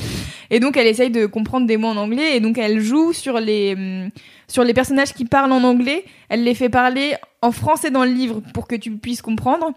Et 0.51 0.59
donc 0.59 0.77
elle 0.77 0.87
essaye 0.87 1.09
de 1.09 1.25
comprendre 1.25 1.65
des 1.65 1.77
mots 1.77 1.87
en 1.87 1.97
anglais, 1.97 2.37
et 2.37 2.39
donc 2.41 2.59
elle 2.59 2.79
joue 2.79 3.11
sur 3.11 3.39
les, 3.39 3.73
hum, 3.73 4.09
sur 4.47 4.63
les 4.63 4.75
personnages 4.75 5.13
qui 5.13 5.25
parlent 5.25 5.51
en 5.51 5.63
anglais, 5.63 6.05
elle 6.29 6.43
les 6.43 6.53
fait 6.53 6.69
parler 6.69 7.15
en 7.41 7.51
français 7.51 7.89
dans 7.89 8.05
le 8.05 8.11
livre 8.11 8.43
pour 8.53 8.67
que 8.67 8.75
tu 8.75 8.91
puisses 8.91 9.23
comprendre 9.23 9.73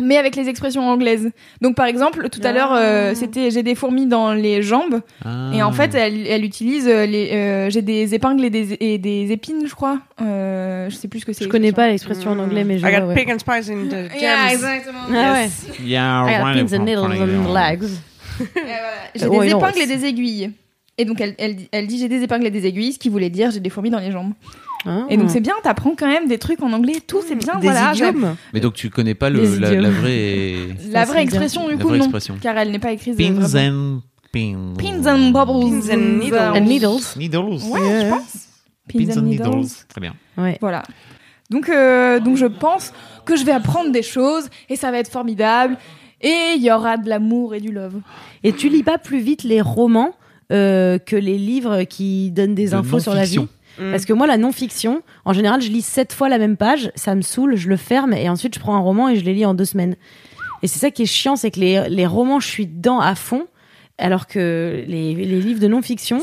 mais 0.00 0.16
avec 0.18 0.36
les 0.36 0.48
expressions 0.48 0.88
anglaises. 0.88 1.30
Donc 1.60 1.74
par 1.76 1.86
exemple, 1.86 2.28
tout 2.30 2.40
à 2.44 2.52
l'heure, 2.52 2.72
euh, 2.74 3.14
c'était 3.14 3.50
j'ai 3.50 3.62
des 3.62 3.74
fourmis 3.74 4.06
dans 4.06 4.32
les 4.32 4.62
jambes, 4.62 5.00
Ah. 5.24 5.50
et 5.54 5.62
en 5.62 5.72
fait, 5.72 5.94
elle, 5.94 6.26
elle 6.26 6.44
utilise 6.44 6.86
euh, 6.88 7.06
les 7.06 7.30
euh, 7.32 7.70
j'ai 7.70 7.82
des 7.82 8.14
épingles 8.14 8.44
et 8.44 8.50
des, 8.50 8.76
et 8.80 8.98
des 8.98 9.32
épines, 9.32 9.66
je 9.66 9.74
crois. 9.74 9.98
Euh, 10.20 10.88
je 10.90 10.94
sais 10.96 11.08
plus 11.08 11.20
ce 11.20 11.26
que 11.26 11.32
c'est. 11.32 11.44
Je 11.44 11.48
connais 11.48 11.72
pas 11.72 11.88
l'expression 11.88 12.30
en 12.32 12.38
anglais, 12.38 12.64
mais 12.64 12.78
je 12.78 12.86
I 12.86 12.90
got 12.92 13.06
ouais. 13.06 13.14
pig 13.14 13.30
and 13.30 13.38
spice 13.38 13.68
in 13.70 13.86
the 13.88 14.10
Yeah, 14.20 14.48
jams. 14.48 14.52
exactement. 14.52 14.98
Ah 15.14 15.32
ouais. 15.32 15.48
Yeah, 15.84 16.24
I 16.26 16.38
got 16.38 16.66
pins 16.68 16.76
and 16.78 16.84
needles 16.84 17.04
and 17.20 17.52
legs. 17.54 17.88
J'ai 19.14 19.26
Ouais, 19.28 19.46
des 19.46 19.52
épingles 19.52 19.80
et 19.80 19.86
des 19.86 20.04
aiguilles. 20.04 20.50
Et 20.98 21.04
donc 21.04 21.20
elle, 21.20 21.34
elle, 21.38 21.56
dit- 21.56 21.68
elle 21.72 21.86
dit 21.86 21.98
j'ai 21.98 22.08
des 22.08 22.22
épingles 22.22 22.46
et 22.46 22.50
des 22.50 22.66
aiguilles, 22.66 22.92
ce 22.94 22.98
qui 22.98 23.08
voulait 23.10 23.28
dire 23.30 23.50
j'ai 23.50 23.60
des 23.60 23.68
fourmis 23.70 23.90
dans 23.90 23.98
les 23.98 24.10
jambes. 24.10 24.32
Ah. 24.86 25.06
Et 25.10 25.16
donc 25.16 25.30
c'est 25.30 25.40
bien, 25.40 25.54
t'apprends 25.62 25.94
quand 25.96 26.06
même 26.06 26.28
des 26.28 26.38
trucs 26.38 26.62
en 26.62 26.72
anglais, 26.72 27.00
tout 27.06 27.20
c'est 27.26 27.34
bien, 27.34 27.54
Des 27.56 27.68
voilà. 27.68 27.92
idiomes. 27.92 28.36
Mais 28.52 28.60
donc 28.60 28.74
tu 28.74 28.90
connais 28.90 29.14
pas 29.14 29.30
le, 29.30 29.42
la, 29.58 29.90
vraie. 29.90 30.54
La 30.90 31.22
expression 31.22 31.68
du 31.68 31.76
coup 31.76 31.88
non, 31.90 31.96
expression. 31.96 32.36
car 32.40 32.56
elle 32.56 32.70
n'est 32.70 32.78
pas 32.78 32.92
écrite. 32.92 33.16
Pins 33.16 33.32
vraiment. 33.32 33.96
and 33.96 34.00
pins. 34.32 34.74
Pins 34.78 35.06
and 35.06 35.30
bubbles. 35.30 35.80
Pins 35.82 35.92
and 35.92 36.18
needles. 36.18 36.38
And 36.38 36.60
needles. 36.60 37.16
Needles. 37.16 37.62
Ouais, 37.70 37.80
je 38.04 38.08
pense. 38.08 38.48
Pins 38.92 39.18
and 39.18 39.22
needles. 39.22 39.68
Très 39.88 40.00
bien. 40.00 40.14
Ouais. 40.36 40.58
Voilà. 40.60 40.82
Donc, 41.50 41.68
euh, 41.68 42.20
donc 42.20 42.36
je 42.36 42.46
pense 42.46 42.92
que 43.24 43.36
je 43.36 43.44
vais 43.44 43.52
apprendre 43.52 43.90
des 43.90 44.02
choses 44.02 44.48
et 44.68 44.76
ça 44.76 44.90
va 44.90 44.98
être 44.98 45.10
formidable. 45.10 45.76
Et 46.20 46.54
il 46.56 46.62
y 46.62 46.72
aura 46.72 46.96
de 46.96 47.08
l'amour 47.08 47.54
et 47.54 47.60
du 47.60 47.72
love. 47.72 48.00
Et 48.42 48.52
tu 48.52 48.68
lis 48.68 48.82
pas 48.82 48.98
plus 48.98 49.18
vite 49.18 49.42
les 49.42 49.60
romans 49.60 50.14
euh, 50.52 50.98
que 50.98 51.16
les 51.16 51.38
livres 51.38 51.82
qui 51.84 52.30
donnent 52.30 52.54
des 52.54 52.70
De 52.70 52.74
infos 52.74 53.00
sur 53.00 53.14
la 53.14 53.24
vie? 53.24 53.46
Mm. 53.78 53.90
Parce 53.90 54.04
que 54.04 54.12
moi, 54.12 54.26
la 54.26 54.38
non-fiction, 54.38 55.02
en 55.24 55.32
général, 55.32 55.60
je 55.60 55.68
lis 55.68 55.82
sept 55.82 56.12
fois 56.12 56.28
la 56.28 56.38
même 56.38 56.56
page, 56.56 56.90
ça 56.94 57.14
me 57.14 57.22
saoule, 57.22 57.56
je 57.56 57.68
le 57.68 57.76
ferme 57.76 58.12
et 58.12 58.28
ensuite 58.28 58.54
je 58.54 58.60
prends 58.60 58.74
un 58.74 58.80
roman 58.80 59.08
et 59.08 59.16
je 59.16 59.24
les 59.24 59.34
lis 59.34 59.46
en 59.46 59.54
deux 59.54 59.64
semaines. 59.64 59.96
Et 60.62 60.68
c'est 60.68 60.78
ça 60.78 60.90
qui 60.90 61.02
est 61.02 61.06
chiant, 61.06 61.36
c'est 61.36 61.50
que 61.50 61.60
les, 61.60 61.88
les 61.88 62.06
romans, 62.06 62.40
je 62.40 62.48
suis 62.48 62.66
dedans 62.66 63.00
à 63.00 63.14
fond, 63.14 63.46
alors 63.98 64.26
que 64.26 64.84
les, 64.86 65.14
les 65.14 65.40
livres 65.40 65.60
de 65.60 65.68
non-fiction. 65.68 66.20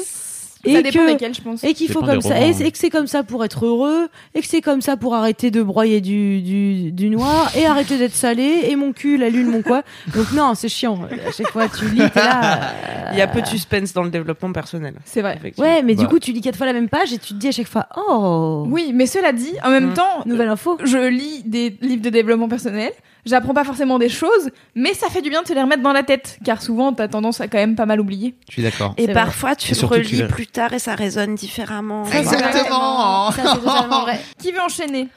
Ça 0.65 0.79
Et 0.79 0.83
dépend 0.83 1.05
que, 1.05 1.11
desquels, 1.11 1.33
je 1.33 1.41
pense. 1.41 1.63
et 1.63 1.73
qu'il 1.73 1.89
faut 1.91 2.01
comme 2.01 2.21
ça, 2.21 2.35
romans, 2.35 2.59
et, 2.59 2.71
que 2.71 2.77
c'est 2.77 2.89
comme 2.89 3.07
ça 3.07 3.23
pour 3.23 3.43
être 3.43 3.65
heureux, 3.65 4.07
et 4.33 4.39
que 4.41 4.47
c'est 4.47 4.61
comme 4.61 4.81
ça 4.81 4.95
pour 4.95 5.13
arrêter 5.15 5.51
de 5.51 5.61
broyer 5.61 5.99
du, 5.99 6.41
du, 6.41 6.91
du 6.91 7.09
noir, 7.09 7.51
et 7.57 7.65
arrêter 7.65 7.97
d'être 7.97 8.13
salé, 8.15 8.61
et 8.69 8.75
mon 8.77 8.93
cul, 8.93 9.17
la 9.17 9.29
lune, 9.29 9.47
mon 9.49 9.61
quoi. 9.61 9.83
Donc 10.15 10.31
non, 10.31 10.53
c'est 10.55 10.69
chiant. 10.69 10.99
À 11.27 11.31
chaque 11.31 11.49
fois, 11.49 11.67
tu 11.67 11.85
lis, 11.89 11.97
t'es 12.13 12.19
là. 12.19 12.61
euh, 12.61 13.09
Il 13.11 13.17
y 13.17 13.21
a 13.21 13.27
peu 13.27 13.41
de 13.41 13.47
suspense 13.47 13.91
dans 13.93 14.03
le 14.03 14.09
développement 14.09 14.51
personnel. 14.53 14.95
C'est 15.05 15.21
vrai. 15.21 15.35
Effectivement. 15.35 15.69
Ouais, 15.69 15.83
mais 15.83 15.95
du 15.95 16.03
Bah. 16.03 16.09
coup, 16.09 16.19
tu 16.19 16.31
lis 16.31 16.41
quatre 16.41 16.55
fois 16.57 16.65
la 16.65 16.73
même 16.73 16.89
page 16.89 17.11
et 17.13 17.17
tu 17.17 17.33
te 17.33 17.39
dis 17.39 17.47
à 17.49 17.51
chaque 17.51 17.67
fois, 17.67 17.87
oh, 17.97 18.65
Oui, 18.69 18.91
mais 18.93 19.05
cela 19.05 19.33
dit, 19.33 19.53
en 19.63 19.69
même 19.69 19.89
Mm. 19.91 19.93
temps, 19.95 20.23
nouvelle 20.25 20.49
info. 20.49 20.77
je 20.83 20.97
lis 21.09 21.43
des 21.45 21.75
livres 21.81 22.01
de 22.01 22.09
développement 22.09 22.47
personnel. 22.47 22.91
J'apprends 23.25 23.53
pas 23.53 23.63
forcément 23.63 23.99
des 23.99 24.09
choses, 24.09 24.49
mais 24.75 24.93
ça 24.93 25.07
fait 25.09 25.21
du 25.21 25.29
bien 25.29 25.41
de 25.43 25.47
se 25.47 25.53
les 25.53 25.61
remettre 25.61 25.81
dans 25.81 25.93
la 25.93 26.03
tête, 26.03 26.37
car 26.43 26.61
souvent 26.61 26.91
t'as 26.91 27.07
tendance 27.07 27.39
à 27.39 27.47
quand 27.47 27.57
même 27.57 27.75
pas 27.75 27.85
mal 27.85 28.01
oublier. 28.01 28.35
Je 28.49 28.53
suis 28.53 28.63
d'accord. 28.63 28.93
Et 28.97 29.07
parfois, 29.07 29.55
tu 29.55 29.73
le 29.73 29.85
relis 29.87 30.23
plus 30.23 30.47
tard 30.47 30.73
et 30.73 30.79
ça 30.79 30.93
résonne 30.95 31.35
différemment. 31.35 32.03
Exactement. 32.11 33.31
Ça, 33.31 33.55
vrai. 34.03 34.19
Qui 34.39 34.51
veut 34.51 34.59
enchaîner 34.61 35.07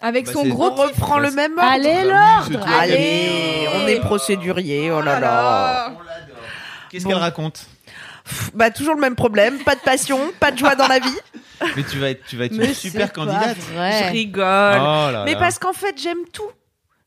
avec 0.00 0.26
Bah, 0.26 0.32
son 0.32 0.46
gros 0.48 0.70
On 0.70 0.74
reprend 0.74 1.18
le 1.18 1.30
même 1.30 1.56
ordre. 1.58 1.70
Allez, 1.70 2.04
l'ordre 2.04 2.66
Allez, 2.80 3.68
on 3.76 3.86
est 3.86 4.00
procédurier, 4.00 4.90
oh 4.90 5.00
là 5.00 5.20
là. 5.20 5.92
Qu'est-ce 6.90 7.04
Bon. 7.04 7.10
qu'elle 7.10 7.18
raconte 7.18 7.66
Pff, 8.24 8.50
Bah 8.54 8.70
toujours 8.70 8.94
le 8.94 9.00
même 9.00 9.14
problème, 9.14 9.58
pas 9.58 9.74
de 9.74 9.80
passion, 9.80 10.18
pas 10.40 10.50
de 10.50 10.58
joie 10.58 10.74
dans 10.74 10.88
la 10.88 10.98
vie. 10.98 11.16
Mais 11.76 11.82
tu 11.82 11.98
vas 11.98 12.10
être, 12.10 12.24
tu 12.26 12.36
vas 12.36 12.44
être 12.46 12.54
une 12.54 12.74
super 12.74 13.12
candidate. 13.12 13.56
vrai. 13.74 14.04
Je 14.08 14.12
rigole. 14.12 14.44
Oh 14.80 15.10
là 15.12 15.22
Mais 15.24 15.34
parce 15.36 15.58
qu'en 15.58 15.72
fait, 15.72 15.94
j'aime 16.00 16.24
tout. 16.32 16.42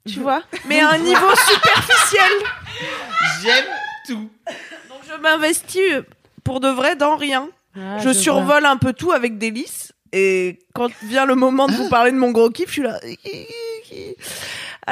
Tu 0.07 0.19
vois 0.19 0.43
Mais 0.65 0.79
à 0.79 0.91
un 0.91 0.97
niveau 0.97 1.35
superficiel. 1.35 2.31
j'aime 3.43 3.65
tout. 4.07 4.29
Donc 4.89 4.99
je 5.07 5.21
m'investis 5.21 5.91
euh, 5.93 6.05
pour 6.43 6.59
de 6.59 6.69
vrai 6.69 6.95
dans 6.95 7.15
rien. 7.15 7.49
Ah, 7.75 7.99
je 7.99 8.11
survole 8.11 8.65
un 8.65 8.77
peu 8.77 8.93
tout 8.93 9.11
avec 9.11 9.37
délice. 9.37 9.93
Et 10.13 10.59
quand 10.73 10.91
vient 11.03 11.25
le 11.25 11.35
moment 11.35 11.67
de 11.67 11.73
vous 11.73 11.87
parler 11.89 12.11
de 12.11 12.17
mon 12.17 12.31
gros 12.31 12.49
kiff, 12.49 12.67
je 12.67 12.73
suis 12.73 12.81
là. 12.81 12.99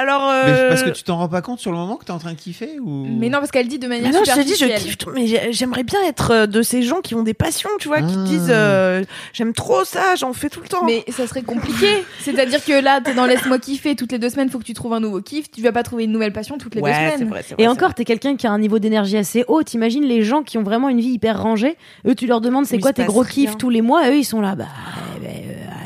Alors. 0.00 0.30
Mais 0.46 0.52
euh, 0.52 0.68
parce 0.70 0.82
que 0.82 0.90
tu 0.90 1.02
t'en 1.02 1.16
rends 1.18 1.28
pas 1.28 1.42
compte 1.42 1.58
sur 1.60 1.70
le 1.72 1.76
moment 1.76 1.96
que 1.96 2.04
t'es 2.04 2.10
en 2.10 2.18
train 2.18 2.32
de 2.32 2.36
kiffer 2.38 2.78
ou? 2.80 3.06
Mais 3.08 3.28
non, 3.28 3.38
parce 3.38 3.50
qu'elle 3.50 3.68
dit 3.68 3.78
de 3.78 3.86
Mais 3.86 4.00
manière 4.00 4.12
non, 4.12 4.24
je 4.26 4.32
te 4.32 4.40
dis, 4.44 4.54
je 4.58 4.64
kiffe 4.78 4.96
tout, 4.98 5.10
mais 5.14 5.26
j'ai- 5.26 5.52
j'aimerais 5.52 5.82
bien 5.82 6.00
être 6.06 6.30
euh, 6.32 6.46
de 6.46 6.62
ces 6.62 6.82
gens 6.82 7.00
qui 7.00 7.14
ont 7.14 7.22
des 7.22 7.34
passions, 7.34 7.68
tu 7.78 7.88
vois, 7.88 8.00
qui 8.00 8.14
Ah. 8.16 8.24
disent 8.24 8.48
euh, 8.50 9.04
j'aime 9.32 9.52
trop 9.52 9.84
ça, 9.84 10.14
j'en 10.16 10.32
fais 10.32 10.48
tout 10.48 10.60
le 10.60 10.68
temps. 10.68 10.84
Mais 10.86 11.04
ça 11.10 11.26
serait 11.26 11.42
compliqué. 11.42 11.86
C'est-à-dire 12.20 12.64
que 12.64 12.72
là, 12.82 13.00
t'es 13.00 13.14
dans 13.14 13.26
laisse-moi 13.26 13.58
kiffer 13.58 13.94
toutes 13.96 14.12
les 14.12 14.18
deux 14.18 14.30
semaines, 14.30 14.48
faut 14.48 14.58
que 14.58 14.64
tu 14.64 14.74
trouves 14.74 14.92
un 14.94 15.00
nouveau 15.00 15.20
kiff. 15.20 15.50
Tu 15.50 15.60
vas 15.62 15.72
pas 15.72 15.82
trouver 15.82 16.04
une 16.04 16.12
nouvelle 16.12 16.32
passion 16.32 16.56
toutes 16.58 16.74
les 16.74 16.80
deux 16.80 16.86
ouais, 16.86 16.94
semaines. 17.12 17.28
vrai, 17.28 17.44
c'est 17.46 17.54
vrai. 17.54 17.62
Et 17.64 17.68
encore, 17.68 17.94
t'es 17.94 18.04
quelqu'un 18.04 18.36
qui 18.36 18.46
a 18.46 18.50
un 18.52 18.58
niveau 18.58 18.78
d'énergie 18.78 19.16
assez 19.16 19.44
haut. 19.48 19.62
T'imagines 19.62 20.04
les 20.04 20.22
gens 20.22 20.42
qui 20.42 20.56
ont 20.58 20.62
vraiment 20.62 20.88
une 20.88 21.00
vie 21.00 21.10
hyper 21.10 21.42
rangée. 21.42 21.76
Eux, 22.06 22.14
tu 22.14 22.26
leur 22.26 22.40
demandes 22.40 22.64
c'est 22.66 22.78
quoi 22.78 22.92
tes 22.92 23.04
gros 23.04 23.24
kiffs 23.24 23.56
tous 23.58 23.70
les 23.70 23.82
mois? 23.82 24.08
Eux, 24.08 24.16
ils 24.16 24.24
sont 24.24 24.40
là. 24.40 24.54
Bah, 24.54 24.66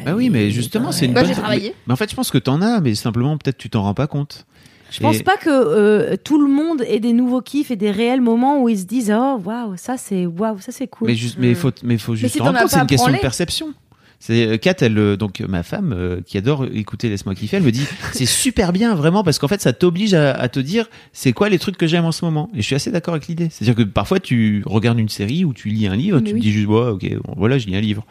Bah 0.05 0.13
oui, 0.15 0.29
mais 0.29 0.51
justement, 0.51 0.93
c'est 0.93 1.07
une 1.07 1.15
Bah, 1.15 1.23
bonne. 1.23 1.31
j'ai 1.31 1.35
travaillé. 1.41 1.75
Mais 1.87 1.93
en 1.95 1.97
fait, 1.97 2.11
je 2.11 2.15
pense 2.15 2.31
que 2.31 2.37
t'en 2.37 2.61
as, 2.61 2.81
mais 2.81 2.95
simplement 2.95 3.39
peut-être 3.39 3.57
tu 3.57 3.71
t'en 3.71 3.83
rends 3.83 3.95
pas 3.95 4.04
compte. 4.07 4.47
Je 4.91 5.01
pense 5.01 5.17
Et- 5.17 5.23
pas 5.25 5.37
que 5.37 5.49
euh, 5.51 6.17
tout 6.23 6.41
le 6.41 6.47
monde 6.53 6.83
ait 6.87 7.01
des 7.01 7.13
nouveaux 7.13 7.41
kiffs 7.41 7.71
et 7.71 7.77
des 7.77 7.91
réels 7.91 8.21
moments 8.21 8.63
où 8.63 8.69
ils 8.69 8.79
se 8.79 8.85
disent 8.85 9.13
oh 9.17 9.41
waouh 9.45 9.77
ça 9.77 9.97
c'est 9.97 10.25
waouh 10.27 10.61
ça 10.61 10.71
c'est 10.73 10.87
cool. 10.87 11.09
Mais 11.09 11.15
juste, 11.17 11.37
mais 11.39 11.55
faut, 11.55 11.73
mais 11.83 11.99
faut 11.99 12.15
juste 12.15 12.31
si 12.33 12.35
se 12.35 12.39
t'en 12.39 12.47
rendre 12.47 12.61
compte, 12.61 12.71
c'est 12.71 12.79
une 12.81 12.87
question 12.87 13.11
de 13.13 13.17
perception. 13.19 13.75
C'est 14.21 14.47
euh, 14.47 14.57
Kat, 14.57 14.77
elle, 14.81 14.97
euh, 14.97 15.17
donc 15.17 15.41
ma 15.41 15.63
femme 15.65 15.93
euh, 15.93 16.21
qui 16.25 16.39
adore 16.39 16.65
écouter 16.73 17.09
Laisse-moi 17.09 17.35
kiffer, 17.35 17.57
elle 17.57 17.63
me 17.65 17.73
dit 17.73 17.85
c'est 18.13 18.25
super 18.25 18.73
bien 18.73 18.95
vraiment 18.95 19.25
parce 19.25 19.39
qu'en 19.39 19.49
fait 19.49 19.61
ça 19.61 19.73
t'oblige 19.73 20.15
à, 20.15 20.33
à 20.33 20.49
te 20.49 20.61
dire 20.61 20.87
c'est 21.13 21.33
quoi 21.33 21.49
les 21.49 21.59
trucs 21.59 21.77
que 21.77 21.87
j'aime 21.89 22.05
en 22.05 22.13
ce 22.13 22.25
moment? 22.25 22.49
Et 22.55 22.59
je 22.63 22.67
suis 22.67 22.77
assez 22.77 22.91
d'accord 22.93 23.15
avec 23.15 23.27
l'idée. 23.27 23.49
C'est-à-dire 23.51 23.75
que 23.75 23.83
parfois 23.83 24.21
tu 24.21 24.63
regardes 24.67 25.01
une 25.01 25.09
série 25.09 25.45
ou 25.45 25.53
tu 25.53 25.69
lis 25.69 25.89
un 25.89 25.97
livre, 25.97 26.19
Mais 26.21 26.29
tu 26.29 26.35
oui. 26.35 26.41
te 26.41 26.45
dis 26.45 26.53
juste 26.53 26.69
ouais, 26.69 26.89
ok, 26.91 27.17
bon, 27.25 27.35
voilà, 27.37 27.59
je 27.59 27.67
lis 27.67 27.75
un 27.77 27.81
livre. 27.81 28.07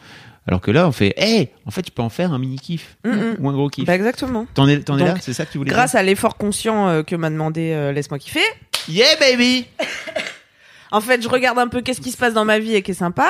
Alors 0.48 0.60
que 0.62 0.72
là 0.72 0.88
on 0.88 0.92
fait 0.92 1.14
hey, 1.18 1.50
en 1.66 1.72
fait 1.72 1.82
tu 1.84 1.92
peux 1.92 2.02
en 2.02 2.10
faire 2.10 2.34
un 2.34 2.40
mini 2.40 2.58
kiff 2.58 2.98
Mm, 3.06 3.10
mm. 3.10 3.36
ou 3.40 3.50
un 3.50 3.54
gros 3.54 3.70
kiff. 3.70 3.86
Bah, 3.86 3.96
exactement. 3.96 4.46
T'en 4.54 4.68
es, 4.68 4.80
t'en 4.82 4.98
es 4.98 5.04
là, 5.06 5.16
c'est 5.22 5.34
ça 5.34 5.46
que 5.46 5.52
tu 5.52 5.58
voulais 5.58 5.72
Grâce 5.72 5.96
à 5.96 6.04
l'effort 6.04 6.38
conscient 6.38 6.88
euh, 6.88 7.04
que 7.04 7.16
m'a 7.16 7.30
demandé 7.30 7.72
euh, 7.74 7.92
Laisse-moi 7.92 8.20
kiffer, 8.20 8.40
dire 8.88 9.06
Yeah 9.06 9.16
baby. 9.20 9.66
en 10.92 11.02
fait, 11.02 11.22
je 11.22 11.30
regarde 11.30 11.60
un 11.60 11.68
peu 11.68 11.82
qu'est-ce 11.82 12.02
qui 12.02 12.12
se 12.12 12.18
passe 12.18 12.34
dans 12.34 12.46
ma 12.46 12.60
vie 12.60 12.76
et 12.76 12.82
qui 12.82 12.92
est 12.92 12.96
sympa. 12.96 13.30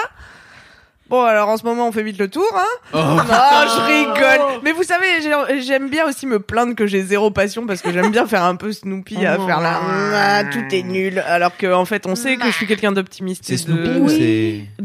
Bon, 1.13 1.21
alors 1.21 1.47
en 1.49 1.57
ce 1.57 1.63
moment, 1.63 1.87
on 1.87 1.91
fait 1.91 2.01
vite 2.01 2.17
le 2.17 2.27
tour, 2.27 2.49
hein. 2.55 2.89
Oh, 2.91 2.97
je 2.97 3.81
rigole. 3.85 4.61
Mais 4.63 4.71
vous 4.71 4.81
savez, 4.81 5.05
j'ai- 5.21 5.61
j'aime 5.61 5.87
bien 5.87 6.07
aussi 6.07 6.25
me 6.25 6.39
plaindre 6.39 6.73
que 6.73 6.87
j'ai 6.87 7.03
zéro 7.03 7.29
passion 7.29 7.67
parce 7.67 7.83
que 7.83 7.93
j'aime 7.93 8.09
bien 8.09 8.25
faire 8.25 8.43
un 8.43 8.55
peu 8.55 8.71
Snoopy 8.71 9.23
à 9.23 9.37
Oh. 9.39 9.45
faire 9.45 9.59
la 9.61 9.79
Ah, 10.15 10.43
tout 10.45 10.63
est 10.71 10.81
nul. 10.81 11.23
Alors 11.27 11.55
que 11.55 11.71
en 11.71 11.85
fait, 11.85 12.07
on 12.07 12.15
sait 12.15 12.37
que 12.37 12.47
je 12.47 12.51
suis 12.53 12.65
quelqu'un 12.65 12.91
d'optimiste. 12.91 13.43
c'est 13.45 13.57
Snoopy 13.57 13.89
de... 13.89 13.99
ou 13.99 14.05
Oui. 14.05 14.09
c'est 14.77 14.83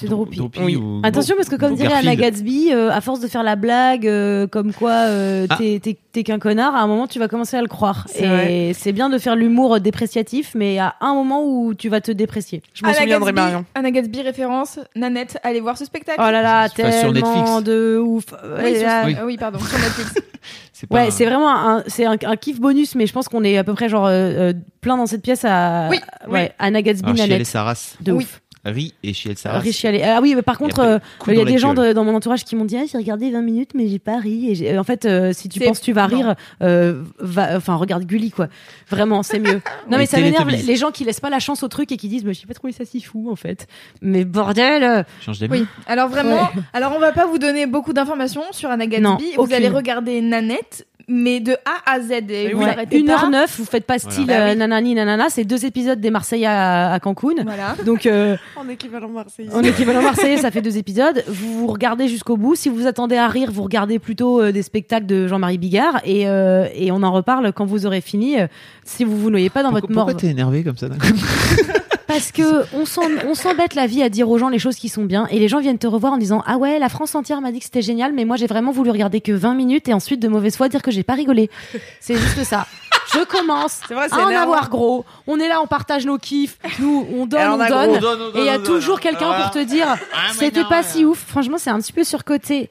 C'est 0.00 0.06
Droopy. 0.08 0.36
Droopy. 0.36 0.60
Oui. 0.62 0.76
ou- 0.76 1.00
Attention 1.02 1.34
parce 1.36 1.48
que 1.48 1.56
comme 1.56 1.72
ou 1.72 1.76
dirait 1.76 1.92
Anna. 1.94 2.14
Gatsby, 2.14 2.70
euh, 2.72 2.92
à 2.92 3.00
force 3.00 3.18
de 3.18 3.26
faire 3.26 3.42
la 3.42 3.56
blague 3.56 4.06
euh, 4.06 4.46
comme 4.46 4.72
quoi 4.72 4.92
euh, 4.92 5.46
Ah. 5.50 5.56
t'es 5.58 5.80
t'es- 5.82 5.96
t'es 6.12 6.22
qu'un 6.22 6.38
connard, 6.38 6.76
à 6.76 6.80
un 6.82 6.86
moment 6.86 7.08
tu 7.08 7.18
vas 7.18 7.26
commencer 7.26 7.56
à 7.56 7.62
le 7.62 7.68
croire. 7.68 8.04
C'est. 8.08 8.68
Et 8.68 8.74
c'est 8.74 8.92
bien 8.92 9.08
de 9.10 9.18
faire 9.18 9.34
l'humour 9.34 9.80
dépréciatif, 9.80 10.52
mais 10.54 10.78
à 10.78 10.94
un 11.00 11.14
moment 11.14 11.44
où 11.44 11.74
tu 11.74 11.88
vas 11.88 12.00
te 12.00 12.12
déprécier. 12.12 12.62
Je 12.74 12.84
m'en 12.84 12.90
Anna 12.90 13.00
souviendrai, 13.00 13.32
Marion. 13.32 13.64
Anna 13.74 13.90
Gatsby 13.90 14.22
référence, 14.22 14.78
Nanette, 14.94 15.38
allez 15.48 15.60
voir 15.60 15.76
ce 15.78 15.84
spectacle. 15.84 16.20
Oh 16.20 16.30
là 16.30 16.42
là, 16.42 16.68
tellement 16.68 17.12
Netflix. 17.12 17.62
de 17.64 17.98
ouf. 17.98 18.24
Oui, 18.62 18.78
sur- 18.78 18.88
Oui. 19.04 19.16
euh, 19.18 19.24
oui, 19.26 19.36
pardon, 19.36 19.58
sur 19.58 19.78
Netflix. 19.78 20.14
C'est 20.72 20.90
Ouais, 20.92 21.08
un- 21.08 21.10
c'est 21.10 21.26
vraiment 21.26 21.50
un, 21.50 21.82
c'est 21.88 22.04
un, 22.06 22.16
un 22.24 22.36
kiff 22.36 22.60
bonus, 22.60 22.94
mais 22.94 23.06
je 23.08 23.12
pense 23.12 23.28
qu'on 23.28 23.42
est 23.42 23.58
à 23.58 23.64
peu 23.64 23.74
près 23.74 23.88
genre 23.88 24.06
euh, 24.06 24.12
euh, 24.12 24.52
plein 24.80 24.96
dans 24.96 25.06
cette 25.06 25.22
pièce 25.22 25.44
à 25.44 25.88
Oui, 25.90 25.98
ouais, 26.28 26.52
Anna 26.60 26.80
Gatsby, 26.82 27.12
Nanette, 27.14 27.52
de 28.00 28.12
Oui. 28.12 28.22
ouf. 28.24 28.40
Ri 28.70 28.94
et 29.02 29.12
Chiel 29.12 29.36
Sarah. 29.36 29.58
Richie 29.58 29.86
Allais. 29.86 30.02
Ah 30.02 30.20
oui, 30.22 30.34
mais 30.34 30.42
par 30.42 30.58
contre, 30.58 30.80
euh, 30.80 30.98
il 31.26 31.34
y 31.34 31.40
a 31.40 31.44
la 31.44 31.50
des 31.50 31.58
gens 31.58 31.74
de- 31.74 31.92
dans 31.92 32.04
mon 32.04 32.14
entourage 32.14 32.44
qui 32.44 32.56
m'ont 32.56 32.64
dit 32.64 32.76
ah, 32.76 32.84
j'ai 32.90 32.98
regardé 32.98 33.30
20 33.30 33.42
minutes, 33.42 33.70
mais 33.74 33.88
j'ai 33.88 33.98
pas 33.98 34.18
ri. 34.18 34.50
Et 34.50 34.54
j'ai- 34.54 34.78
en 34.78 34.84
fait, 34.84 35.04
euh, 35.04 35.32
si 35.32 35.48
tu 35.48 35.60
penses 35.60 35.80
que 35.80 35.84
tu 35.84 35.92
vas 35.92 36.08
non. 36.08 36.16
rire, 36.16 36.34
euh, 36.62 37.02
va, 37.18 37.56
enfin 37.56 37.74
regarde 37.76 38.04
Gulli 38.04 38.30
quoi. 38.30 38.48
Vraiment, 38.88 39.22
c'est 39.22 39.38
mieux. 39.38 39.60
Non 39.90 39.96
mais 39.98 40.06
ça 40.06 40.20
m'énerve 40.20 40.48
les, 40.50 40.62
les 40.62 40.76
gens 40.76 40.90
qui 40.90 41.04
laissent 41.04 41.20
pas 41.20 41.30
la 41.30 41.38
chance 41.40 41.62
au 41.62 41.68
truc 41.68 41.90
et 41.92 41.96
qui 41.96 42.08
disent 42.08 42.24
mais 42.24 42.34
j'ai 42.34 42.46
pas 42.46 42.54
trouvé 42.54 42.72
ça 42.72 42.84
si 42.84 43.00
fou 43.00 43.28
en 43.30 43.36
fait. 43.36 43.66
Mais 44.02 44.24
bordel. 44.24 44.82
euh, 44.84 45.02
Change 45.24 45.38
d'avis. 45.40 45.60
Oui, 45.60 45.66
alors 45.86 46.08
vraiment, 46.08 46.48
alors 46.72 46.92
on 46.94 46.98
va 47.00 47.12
pas 47.12 47.26
vous 47.26 47.38
donner 47.38 47.66
beaucoup 47.66 47.92
d'informations 47.92 48.42
sur 48.52 48.70
Anna 48.70 48.86
Gatsby. 48.86 49.02
Non, 49.02 49.16
vous 49.36 49.42
aucune. 49.42 49.54
allez 49.54 49.68
regarder 49.68 50.20
Nanette, 50.20 50.86
mais 51.08 51.40
de 51.40 51.52
A 51.64 51.92
à 51.94 52.00
Z. 52.00 52.10
Et 52.30 52.52
vous 52.52 52.60
ouais, 52.62 52.68
arrêtez 52.70 52.98
une 52.98 53.06
pas. 53.06 53.14
heure 53.14 53.30
neuf, 53.30 53.58
vous 53.58 53.64
faites 53.64 53.84
pas 53.86 53.98
style 53.98 54.24
Voilà. 54.26 54.40
Bah 54.40 54.46
euh, 54.48 54.52
oui. 54.52 54.58
nanani 54.58 54.94
nanana, 54.94 55.26
c'est 55.30 55.44
deux 55.44 55.64
épisodes 55.64 56.00
des 56.00 56.10
Marseillais 56.10 56.46
à, 56.46 56.92
à 56.92 57.00
Cancun. 57.00 57.42
Voilà. 57.44 57.74
Donc 57.84 58.06
euh, 58.06 58.36
En 58.56 58.68
équivalent 58.68 59.08
marseillais. 59.08 59.48
En 59.54 59.62
équivalent 59.62 60.02
marseillais, 60.02 60.36
ça 60.36 60.50
fait 60.50 60.62
deux 60.62 60.76
épisodes. 60.78 61.24
Vous 61.26 61.60
vous 61.60 61.66
regardez 61.66 62.08
jusqu'au 62.08 62.36
bout. 62.36 62.54
Si 62.54 62.68
vous 62.68 62.86
attendez 62.86 63.16
à 63.16 63.28
rire, 63.28 63.50
vous 63.52 63.62
regardez 63.62 63.98
plutôt 63.98 64.40
euh, 64.40 64.52
des 64.52 64.62
spectacles 64.62 65.06
de 65.06 65.26
Jean-Marie 65.26 65.58
Bigard 65.58 66.00
et, 66.04 66.28
euh, 66.28 66.66
et 66.74 66.92
on 66.92 67.02
en 67.02 67.12
reparle 67.12 67.52
quand 67.52 67.64
vous 67.64 67.86
aurez 67.86 68.00
fini. 68.00 68.38
euh, 68.40 68.46
si 68.84 69.04
vous 69.04 69.16
vous 69.18 69.30
noyez 69.30 69.50
pas 69.50 69.62
dans 69.62 69.70
Pourquoi, 69.70 69.80
votre 69.80 69.92
mort, 69.94 70.04
pourquoi 70.06 70.20
t'es 70.20 70.28
énervé 70.28 70.62
comme 70.64 70.76
ça 70.76 70.88
d'un 70.88 70.96
coup? 70.98 71.06
parce 72.08 72.32
que 72.32 72.64
on 72.74 73.34
s'embête 73.34 73.74
la 73.74 73.86
vie 73.86 74.02
à 74.02 74.08
dire 74.08 74.28
aux 74.28 74.38
gens 74.38 74.48
les 74.48 74.58
choses 74.58 74.76
qui 74.76 74.88
sont 74.88 75.04
bien 75.04 75.26
et 75.30 75.38
les 75.38 75.46
gens 75.46 75.60
viennent 75.60 75.78
te 75.78 75.86
revoir 75.86 76.14
en 76.14 76.16
disant 76.16 76.42
ah 76.46 76.56
ouais 76.56 76.78
la 76.78 76.88
France 76.88 77.14
entière 77.14 77.40
m'a 77.40 77.52
dit 77.52 77.58
que 77.58 77.66
c'était 77.66 77.82
génial 77.82 78.12
mais 78.14 78.24
moi 78.24 78.36
j'ai 78.36 78.46
vraiment 78.46 78.72
voulu 78.72 78.90
regarder 78.90 79.20
que 79.20 79.30
20 79.30 79.54
minutes 79.54 79.88
et 79.88 79.94
ensuite 79.94 80.20
de 80.20 80.26
mauvaise 80.26 80.56
foi 80.56 80.68
dire 80.68 80.82
que 80.82 80.90
j'ai 80.90 81.02
pas 81.04 81.14
rigolé. 81.14 81.50
C'est 82.00 82.16
juste 82.16 82.42
ça. 82.44 82.66
Je 83.14 83.24
commence 83.24 83.80
vrai, 83.90 84.06
à 84.10 84.18
en 84.18 84.28
avoir 84.28 84.68
gros. 84.68 85.04
On 85.26 85.38
est 85.40 85.48
là, 85.48 85.60
on 85.62 85.66
partage 85.66 86.04
nos 86.06 86.18
kiffs. 86.18 86.58
Nous, 86.78 87.06
on 87.14 87.26
donne, 87.26 87.40
Elle 87.40 87.48
en 87.48 87.56
on 87.56 87.60
a 87.60 87.68
donne. 87.68 88.30
Et 88.36 88.40
il 88.40 88.44
y 88.44 88.48
a 88.50 88.58
toujours 88.58 89.00
quelqu'un 89.00 89.32
pour 89.40 89.50
te 89.50 89.62
dire 89.64 89.86
c'était 90.32 90.64
pas 90.64 90.82
si 90.82 91.04
ouf. 91.04 91.24
Franchement, 91.26 91.58
c'est 91.58 91.70
un 91.70 91.80
petit 91.80 91.92
peu 91.92 92.04
surcoté. 92.04 92.70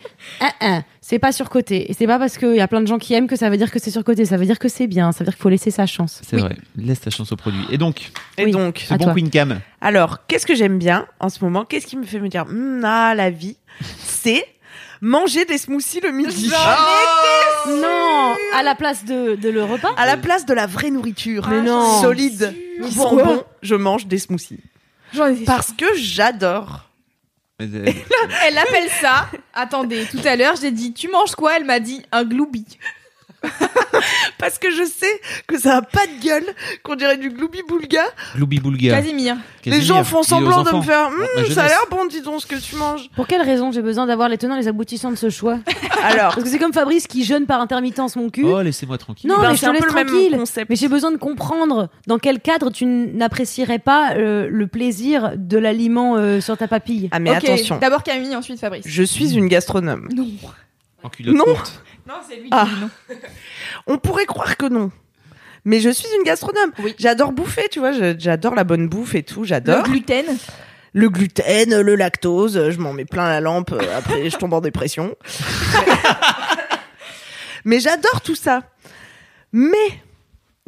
C'est 1.02 1.20
pas 1.20 1.32
surcoté. 1.32 1.90
Et 1.90 1.94
c'est 1.94 2.06
pas 2.08 2.20
parce 2.20 2.38
qu'il 2.38 2.56
y 2.56 2.60
a 2.60 2.68
plein 2.68 2.82
de 2.82 2.88
gens 2.88 2.98
qui 2.98 3.14
aiment 3.14 3.28
que 3.28 3.38
ça 3.38 3.50
veut 3.50 3.56
dire 3.58 3.72
que 3.72 3.80
c'est 3.80 3.92
surcoté. 3.92 4.26
Ça 4.26 4.36
veut 4.36 4.46
dire 4.46 4.60
que 4.60 4.68
c'est 4.68 4.88
bien. 4.88 5.14
Ça 5.14 5.20
veut 5.20 5.26
dire 5.26 5.36
qu'il 5.36 5.42
faut 5.42 5.50
laisser 5.50 5.72
sa 5.72 5.86
chance. 5.86 6.22
C'est 6.28 6.36
vrai. 6.38 6.58
Laisse 6.76 7.00
ta 7.00 7.10
chance 7.10 7.32
au 7.32 7.38
produit. 7.38 7.66
Et 7.70 7.78
donc, 7.78 8.12
Et 8.38 8.44
Oui. 8.46 8.52
donc, 8.52 8.84
ce 8.88 8.94
bon 8.94 9.06
toi. 9.06 9.14
Queen 9.14 9.30
Cam. 9.30 9.60
alors, 9.80 10.26
qu'est-ce 10.28 10.46
que 10.46 10.54
j'aime 10.54 10.78
bien 10.78 11.08
en 11.22 11.30
ce 11.30 11.44
moment? 11.44 11.64
Qu'est-ce 11.64 11.88
qui 11.88 11.96
me 11.96 12.04
fait 12.04 12.20
me 12.20 12.28
dire, 12.28 12.46
Hum, 12.50 12.82
ah, 12.84 13.16
la 13.16 13.30
vie? 13.30 13.56
C'est 14.00 14.46
manger 15.00 15.46
des 15.46 15.58
smoothies 15.58 16.02
le 16.02 16.12
midi. 16.12 16.52
Non, 17.68 18.36
à 18.54 18.64
la 18.64 18.76
place 18.76 19.06
de, 19.06 19.36
de 19.36 19.50
le 19.50 19.64
repas. 19.64 19.90
À 19.98 20.06
la 20.06 20.18
place 20.18 20.46
de 20.46 20.54
la 20.54 20.68
vraie 20.68 20.90
nourriture. 20.92 21.48
Mais 21.50 21.62
non. 21.62 22.02
Solide. 22.02 22.54
Qui 22.84 22.92
sent 22.92 22.98
Pourquoi 22.98 23.24
bon, 23.24 23.44
je 23.62 23.76
mange 23.76 24.06
des 24.08 24.18
smoothies. 24.20 24.60
J'en 25.14 25.28
étais 25.28 25.38
sûre. 25.38 25.46
Parce 25.46 25.72
que 25.72 25.86
j'adore. 25.96 26.90
Euh, 27.62 27.86
Elle 28.48 28.58
appelle 28.58 28.90
ça. 29.02 29.28
Attendez, 29.54 30.06
tout 30.06 30.20
à 30.26 30.36
l'heure, 30.36 30.56
j'ai 30.62 30.72
dit 30.72 30.94
tu 30.94 31.10
manges 31.10 31.36
quoi? 31.36 31.58
Elle 31.58 31.66
m'a 31.66 31.80
dit 31.80 32.04
un 32.12 32.24
gloubi. 32.24 32.66
Parce 34.38 34.60
que 34.60 34.70
je 34.72 34.84
sais 34.84 35.22
que 35.48 35.60
ça 35.60 35.78
a 35.78 35.82
pas 35.82 36.06
de 36.06 36.24
gueule, 36.24 36.46
qu'on 36.84 36.96
dirait 36.96 37.18
du 37.18 37.30
gloubi 37.30 37.60
boulga. 37.68 38.04
Gloubi 38.36 38.60
Boulga. 38.60 38.96
Casimir. 38.96 39.38
Les 39.66 39.82
gens 39.82 40.04
font 40.04 40.24
semblant 40.24 40.64
de 40.64 40.76
me 40.76 40.82
faire, 40.82 41.10
Ma 41.12 41.46
ça 41.54 41.64
a 41.64 41.68
l'air 41.68 41.86
bon, 41.90 42.06
dis 42.06 42.22
donc 42.22 42.42
ce 42.42 42.48
que 42.48 42.56
tu 42.56 42.76
manges. 42.76 43.10
Pour 43.16 43.28
quelle 43.28 43.42
raison 43.42 43.72
j'ai 43.72 43.82
besoin 43.82 44.06
d'avoir 44.06 44.30
les 44.30 44.38
tenants 44.38 44.56
et 44.56 44.60
les 44.62 44.68
aboutissants 44.68 45.10
de 45.12 45.16
ce 45.16 45.30
choix? 45.30 45.60
Alors, 46.04 46.34
Parce 46.34 46.44
que 46.44 46.50
c'est 46.50 46.60
comme 46.60 46.74
Fabrice 46.74 47.08
qui 47.08 47.24
jeûne 47.26 47.46
par 47.46 47.60
intermittence 47.62 48.16
mon 48.16 48.30
cul. 48.30 48.46
Oh, 48.46 48.62
laissez-moi 48.62 48.98
tranquille. 48.98 49.30
Non, 49.30 49.38
ben, 49.40 49.50
mais 49.50 49.56
je 49.56 49.60
c'est 49.60 49.66
te 49.66 49.70
un 49.72 49.74
laisse 49.74 49.94
même 49.94 50.08
tranquille. 50.08 50.38
concept. 50.38 50.70
Mais 50.70 50.76
j'ai 50.76 50.88
besoin 50.88 51.12
de 51.12 51.18
comprendre 51.18 51.90
dans 52.06 52.20
quel 52.20 52.40
cadre 52.40 52.72
tu 52.72 52.86
n'apprécierais 52.86 53.80
pas 53.80 54.12
euh, 54.16 54.48
le 54.50 54.68
plaisir 54.68 55.32
de 55.36 55.58
l'aliment 55.58 56.16
euh, 56.18 56.40
sur 56.40 56.58
ta 56.58 56.68
papille. 56.68 57.10
Ah 57.12 57.20
mais 57.20 57.32
attention, 57.36 57.78
D'abord 57.80 58.04
Camille, 58.04 58.36
ensuite 58.36 58.60
Fabrice. 58.60 58.86
je 58.88 59.04
suis 59.04 59.34
une 59.36 59.48
gastronome. 59.48 60.08
Non. 60.14 60.28
En 61.08 61.10
culotte 61.10 61.36
Non. 61.36 61.44
courte. 61.46 61.84
Non, 62.08 62.16
c'est 62.28 62.38
lui 62.38 62.48
Ah. 62.52 62.66
qui 62.70 62.76
dit 62.76 62.82
non. 62.82 62.90
On 63.88 63.98
pourrait 63.98 64.26
croire 64.26 64.56
que 64.58 64.66
non. 64.68 64.92
Mais 65.66 65.80
je 65.82 65.90
suis 65.90 66.08
une 66.18 66.24
gastronome. 66.24 66.72
Oui. 66.80 66.96
J'adore 66.98 67.34
bouffer, 67.34 67.68
tu 67.70 67.80
vois, 67.80 67.92
j'adore 68.18 68.56
la 68.56 68.64
bonne 68.64 68.88
bouffe 68.88 69.16
et 69.16 69.24
tout, 69.24 69.42
Le 69.42 69.48
j'adore. 69.48 69.84
gluten. 69.84 70.26
Le 70.94 71.10
gluten, 71.10 71.82
le 71.82 71.96
lactose, 71.96 72.70
je 72.72 72.80
m'en 72.80 72.94
mets 72.94 73.04
plein 73.06 73.28
la 73.28 73.42
lampe, 73.42 73.74
euh, 73.74 73.98
après 73.98 74.30
je 74.30 74.38
tombe 74.38 74.54
en 74.54 74.62
dépression. 74.62 75.16
Mais 77.66 77.80
j'adore 77.80 78.22
tout 78.22 78.36
ça. 78.36 78.64
Mais 79.52 79.76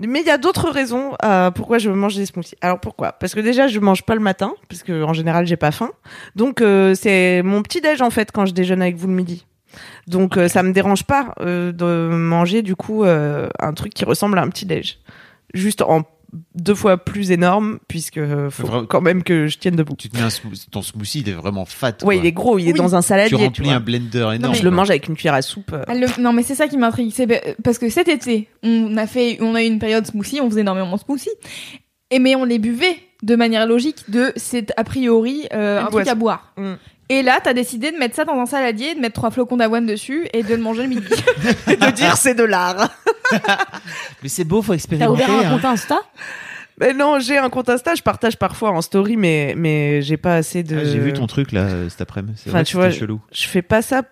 mais 0.01 0.21
il 0.21 0.25
y 0.27 0.31
a 0.31 0.37
d'autres 0.37 0.69
raisons 0.69 1.13
euh, 1.25 1.51
pourquoi 1.51 1.77
je 1.77 1.89
mange 1.89 2.15
des 2.15 2.25
smoothies. 2.25 2.55
Alors 2.61 2.79
pourquoi? 2.79 3.11
Parce 3.13 3.33
que 3.35 3.39
déjà 3.41 3.67
je 3.67 3.79
mange 3.79 4.03
pas 4.03 4.15
le 4.15 4.21
matin 4.21 4.53
parce 4.69 4.81
que 4.83 5.03
en 5.03 5.13
général 5.13 5.45
j'ai 5.47 5.57
pas 5.57 5.71
faim. 5.71 5.91
Donc 6.35 6.61
euh, 6.61 6.93
c'est 6.95 7.41
mon 7.43 7.61
petit 7.63 7.81
déj 7.81 8.01
en 8.01 8.09
fait 8.09 8.31
quand 8.31 8.45
je 8.45 8.53
déjeune 8.53 8.81
avec 8.81 8.95
vous 8.97 9.07
le 9.07 9.13
midi. 9.13 9.45
Donc 10.07 10.37
euh, 10.37 10.47
ça 10.47 10.63
me 10.63 10.71
dérange 10.73 11.03
pas 11.03 11.33
euh, 11.41 11.71
de 11.71 12.09
manger 12.15 12.61
du 12.61 12.75
coup 12.75 13.03
euh, 13.03 13.49
un 13.59 13.73
truc 13.73 13.93
qui 13.93 14.05
ressemble 14.05 14.37
à 14.39 14.41
un 14.41 14.49
petit 14.49 14.65
déj. 14.65 14.99
Juste 15.53 15.81
en 15.81 16.03
deux 16.53 16.75
fois 16.75 16.97
plus 16.97 17.31
énorme 17.31 17.79
puisque 17.87 18.17
euh, 18.19 18.51
faut 18.51 18.83
quand 18.85 19.01
même 19.01 19.23
que 19.23 19.47
je 19.47 19.57
tienne 19.57 19.75
debout. 19.75 19.95
Tu 19.97 20.09
te 20.09 20.17
mets 20.17 20.21
un 20.23 20.29
smoothie, 20.29 20.67
ton 20.69 20.83
smoothie, 20.83 21.21
il 21.21 21.29
est 21.29 21.33
vraiment 21.33 21.65
fat. 21.65 21.87
Ouais, 21.89 21.95
quoi. 22.03 22.15
il 22.15 22.25
est 22.27 22.31
gros, 22.31 22.59
il 22.59 22.67
est 22.69 22.73
Oui. 22.73 22.77
dans 22.77 22.95
un 22.95 23.01
saladier. 23.01 23.35
Tu 23.35 23.43
remplis 23.43 23.63
vois. 23.65 23.73
un 23.73 23.79
blender 23.79 24.29
énorme. 24.35 24.53
je 24.53 24.61
le 24.63 24.69
quoi. 24.69 24.75
mange 24.77 24.89
avec 24.91 25.07
une 25.07 25.15
cuillère 25.15 25.33
à 25.33 25.41
soupe. 25.41 25.71
euh. 25.73 25.83
Elle 25.87 26.01
le- 26.01 26.21
Non, 26.21 26.31
mais 26.31 26.43
c'est 26.43 26.53
ça 26.53 26.67
qui 26.67 26.77
m'intrigue. 26.77 27.11
C'est 27.11 27.25
be- 27.25 27.55
parce 27.63 27.79
que 27.79 27.89
cet 27.89 28.07
été, 28.09 28.47
on 28.61 28.95
a 28.97 29.07
fait, 29.07 29.39
on 29.41 29.55
a 29.55 29.63
eu 29.63 29.65
une 29.65 29.79
période 29.79 30.05
smoothie, 30.05 30.39
on 30.39 30.49
faisait 30.51 30.61
énormément 30.61 30.95
de 30.95 31.01
smoothie, 31.01 31.31
et 32.11 32.19
mais 32.19 32.35
on 32.35 32.45
les 32.45 32.59
buvait 32.59 32.97
de 33.23 33.35
manière 33.35 33.65
logique 33.65 34.09
de 34.09 34.31
c'est 34.35 34.71
a 34.77 34.83
priori 34.83 35.47
euh, 35.51 35.79
Une 35.81 35.87
un 35.87 35.89
truc 35.89 36.07
à 36.07 36.13
boire. 36.15 36.53
Mm. 36.57 36.73
Et 37.11 37.23
là, 37.23 37.39
t'as 37.43 37.53
décidé 37.53 37.91
de 37.91 37.97
mettre 37.97 38.15
ça 38.15 38.23
dans 38.23 38.39
un 38.39 38.45
saladier, 38.45 38.93
de 38.93 38.99
mettre 38.99 39.15
trois 39.15 39.31
flocons 39.31 39.57
d'avoine 39.57 39.85
dessus 39.87 40.27
et 40.31 40.43
de 40.43 40.53
le 40.53 40.61
manger 40.61 40.83
le 40.83 40.89
midi. 40.89 41.07
Et 41.67 41.75
de 41.75 41.89
dire 41.91 42.15
c'est 42.17 42.35
de 42.35 42.43
l'art. 42.43 42.89
Mais 44.23 44.29
c'est 44.29 44.43
beau, 44.43 44.61
faut 44.61 44.73
T'as 44.73 44.75
expérimenter. 44.75 45.23
ouvert 45.23 45.29
un 45.29 45.39
hein. 45.47 45.49
compte 45.55 45.65
Insta? 45.65 45.99
Mais 46.79 46.93
non, 46.93 47.19
j'ai 47.19 47.37
un 47.37 47.49
compte 47.49 47.67
Insta, 47.69 47.95
je 47.95 48.03
partage 48.03 48.37
parfois 48.37 48.69
en 48.71 48.81
story, 48.81 49.17
mais, 49.17 49.53
mais 49.57 50.01
j'ai 50.01 50.15
pas 50.17 50.35
assez 50.35 50.63
de. 50.63 50.77
Ah, 50.77 50.85
J'ai 50.85 50.99
vu 50.99 51.11
ton 51.11 51.27
truc 51.27 51.51
là 51.51 51.63
euh, 51.63 51.89
cet 51.89 51.99
après-midi. 52.01 52.39
C'est 52.41 52.49
Enfin, 52.51 52.59
vrai 52.59 52.63
tu 52.65 52.75
vois, 52.77 52.89
chelou. 52.89 53.19
Je 53.33 53.47
fais 53.47 53.61
pas 53.61 53.81
ça 53.81 54.03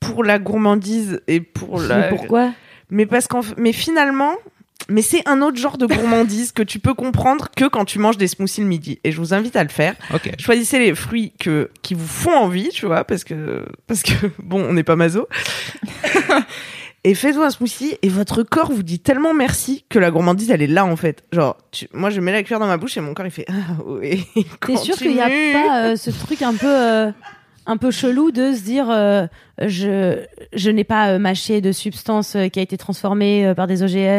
pour 0.00 0.24
la 0.24 0.38
gourmandise 0.38 1.20
et 1.28 1.40
pour 1.40 1.80
la. 1.80 1.98
Mais 1.98 2.08
pourquoi? 2.08 2.52
Mais 2.88 3.04
parce 3.04 3.26
qu'en 3.26 3.40
mais 3.58 3.72
finalement, 3.72 4.32
Mais 4.88 5.02
c'est 5.02 5.26
un 5.28 5.42
autre 5.42 5.56
genre 5.58 5.78
de 5.78 5.86
gourmandise 5.86 6.52
que 6.52 6.62
tu 6.62 6.78
peux 6.78 6.94
comprendre 6.94 7.48
que 7.56 7.66
quand 7.66 7.84
tu 7.84 7.98
manges 7.98 8.16
des 8.18 8.26
smoothies 8.28 8.60
le 8.62 8.66
midi. 8.66 8.98
Et 9.04 9.12
je 9.12 9.18
vous 9.18 9.32
invite 9.34 9.56
à 9.56 9.62
le 9.62 9.68
faire. 9.70 9.94
Choisissez 10.38 10.78
les 10.78 10.94
fruits 10.94 11.32
que, 11.38 11.70
qui 11.82 11.94
vous 11.94 12.06
font 12.06 12.32
envie, 12.36 12.68
tu 12.70 12.86
vois, 12.86 13.04
parce 13.04 13.24
que, 13.24 13.64
parce 13.86 14.02
que 14.02 14.12
bon, 14.42 14.62
on 14.64 14.72
n'est 14.72 14.82
pas 14.82 14.96
maso. 14.96 15.28
et 17.04 17.14
faites-vous 17.14 17.42
un 17.42 17.50
smoothie 17.50 17.96
et 18.02 18.08
votre 18.08 18.42
corps 18.42 18.70
vous 18.72 18.82
dit 18.82 19.00
tellement 19.00 19.34
merci 19.34 19.84
que 19.88 19.98
la 19.98 20.10
gourmandise, 20.10 20.50
elle 20.50 20.62
est 20.62 20.66
là, 20.68 20.84
en 20.84 20.96
fait. 20.96 21.24
Genre, 21.32 21.56
tu- 21.70 21.88
moi, 21.92 22.10
je 22.10 22.20
mets 22.20 22.32
la 22.32 22.42
cuillère 22.42 22.60
dans 22.60 22.66
ma 22.66 22.76
bouche 22.76 22.96
et 22.96 23.00
mon 23.00 23.14
corps, 23.14 23.26
il 23.26 23.32
fait, 23.32 23.46
ah, 23.48 23.82
oui. 23.86 24.24
T'es 24.66 24.76
sûr 24.76 24.96
qu'il 24.96 25.12
n'y 25.14 25.20
a 25.20 25.28
pas 25.52 25.84
euh, 25.86 25.96
ce 25.96 26.10
truc 26.10 26.42
un 26.42 26.54
peu, 26.54 26.66
euh, 26.68 27.10
un 27.66 27.76
peu 27.76 27.90
chelou 27.90 28.30
de 28.30 28.52
se 28.52 28.60
dire 28.62 28.86
euh, 28.90 29.26
je, 29.60 30.18
je 30.52 30.70
n'ai 30.70 30.84
pas 30.84 31.10
euh, 31.10 31.18
mâché 31.18 31.60
de 31.60 31.72
substance 31.72 32.36
euh, 32.36 32.48
qui 32.48 32.58
a 32.58 32.62
été 32.62 32.76
transformée 32.76 33.46
euh, 33.46 33.54
par 33.54 33.66
des 33.66 33.82
OGM. 33.82 34.18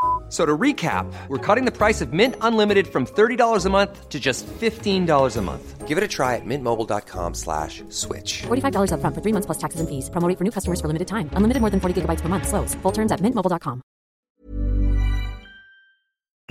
So 0.31 0.45
to 0.45 0.57
recap, 0.57 1.11
we're 1.27 1.37
cutting 1.45 1.65
the 1.65 1.73
price 1.77 1.99
of 1.99 2.13
Mint 2.13 2.35
Unlimited 2.39 2.87
from 2.87 3.05
$30 3.05 3.65
a 3.65 3.69
month 3.69 4.07
to 4.07 4.17
just 4.17 4.47
$15 4.61 5.37
a 5.37 5.41
month. 5.41 5.85
Give 5.89 5.97
it 5.97 6.03
a 6.05 6.07
try 6.07 6.37
at 6.37 6.45
mintmobile.com 6.45 7.33
slash 7.35 7.83
switch. 7.89 8.43
$45 8.47 8.91
upfront 8.95 9.13
for 9.13 9.19
three 9.21 9.33
months 9.33 9.45
plus 9.45 9.57
taxes 9.57 9.81
and 9.81 9.89
fees. 9.89 10.09
Promo 10.09 10.29
rate 10.29 10.37
for 10.37 10.45
new 10.45 10.51
customers 10.51 10.79
for 10.79 10.87
limited 10.87 11.09
time. 11.09 11.27
Unlimited 11.35 11.59
more 11.59 11.69
than 11.69 11.81
40 11.81 11.93
gigabytes 12.01 12.21
per 12.21 12.29
month. 12.29 12.47
Slows. 12.47 12.75
Full 12.81 12.93
terms 12.93 13.11
at 13.11 13.19
mintmobile.com. 13.21 13.81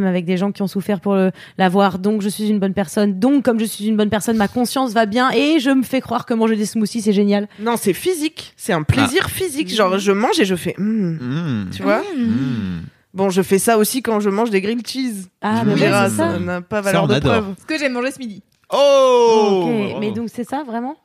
avec 0.03 0.25
des 0.25 0.37
gens 0.39 0.51
qui 0.53 0.63
ont 0.63 0.67
souffert 0.67 1.01
pour 1.01 1.15
l'avoir. 1.59 1.99
Donc, 1.99 2.23
je 2.23 2.29
suis 2.31 2.49
une 2.49 2.59
bonne 2.59 2.73
personne. 2.75 3.19
Donc, 3.19 3.45
comme 3.45 3.61
je 3.61 3.67
suis 3.67 3.87
une 3.87 3.97
bonne 3.99 4.09
personne, 4.09 4.37
ma 4.39 4.49
conscience 4.49 4.93
va 4.93 5.05
bien 5.07 5.31
et 5.31 5.59
je 5.61 5.71
me 5.71 5.83
fais 5.83 6.01
croire 6.01 6.25
que 6.25 6.33
manger 6.35 6.57
des 6.57 6.65
smoothies, 6.67 7.03
c'est 7.03 7.13
génial. 7.13 7.49
Non, 7.59 7.77
c'est 7.77 7.93
physique. 7.93 8.55
C'est 8.57 8.73
un 8.73 8.83
plaisir 8.83 9.29
physique. 9.29 9.69
Genre, 9.69 9.99
je 9.99 10.13
mange 10.13 10.39
et 10.41 10.45
je 10.47 10.55
fais, 10.57 10.75
Hmm. 10.79 11.17
Mmh. 11.21 11.71
tu 11.77 11.83
vois? 11.83 12.01
Mmh. 12.17 12.85
Bon, 13.13 13.29
je 13.31 13.43
fais 13.43 13.59
ça 13.59 13.77
aussi 13.79 14.03
quand 14.03 14.21
je 14.21 14.31
mange 14.31 14.51
des 14.51 14.61
grilled 14.61 14.87
cheese. 14.87 15.29
Ah, 15.43 15.63
Tu 15.63 15.69
mais 15.81 15.91
ça. 15.91 16.09
ça 16.11 16.39
n'a 16.39 16.61
pas 16.61 16.81
valeur 16.81 17.09
de 17.09 17.15
adore. 17.15 17.33
preuve. 17.33 17.55
Ce 17.61 17.67
que 17.67 17.79
j'ai 17.79 17.89
mangé 17.89 18.11
ce 18.13 18.19
midi. 18.19 18.43
Oh 18.73 19.97
mais 19.99 20.13
donc 20.13 20.29
c'est 20.33 20.49
ça 20.49 20.63
vraiment? 20.65 20.97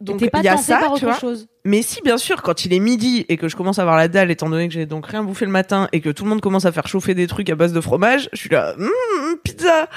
Donc, 0.00 0.18
T'es 0.18 0.30
pas 0.30 0.38
il 0.38 0.44
y 0.44 0.48
a 0.48 0.56
ça, 0.56 0.78
par 0.78 0.88
tu 0.88 1.04
autre 1.04 1.04
vois. 1.04 1.18
chose? 1.18 1.46
Mais 1.66 1.82
si, 1.82 2.00
bien 2.00 2.16
sûr, 2.16 2.40
quand 2.40 2.64
il 2.64 2.72
est 2.72 2.78
midi 2.78 3.26
et 3.28 3.36
que 3.36 3.48
je 3.48 3.54
commence 3.56 3.78
à 3.78 3.82
avoir 3.82 3.98
la 3.98 4.08
dalle, 4.08 4.30
étant 4.30 4.48
donné 4.48 4.66
que 4.66 4.72
j'ai 4.72 4.86
donc 4.86 5.06
rien 5.06 5.22
bouffé 5.22 5.44
le 5.44 5.50
matin 5.50 5.88
et 5.92 6.00
que 6.00 6.08
tout 6.08 6.24
le 6.24 6.30
monde 6.30 6.40
commence 6.40 6.64
à 6.64 6.72
faire 6.72 6.88
chauffer 6.88 7.14
des 7.14 7.26
trucs 7.26 7.50
à 7.50 7.54
base 7.54 7.74
de 7.74 7.82
fromage, 7.82 8.30
je 8.32 8.38
suis 8.38 8.48
là, 8.48 8.74
Hum, 8.78 9.36
pizza. 9.44 9.90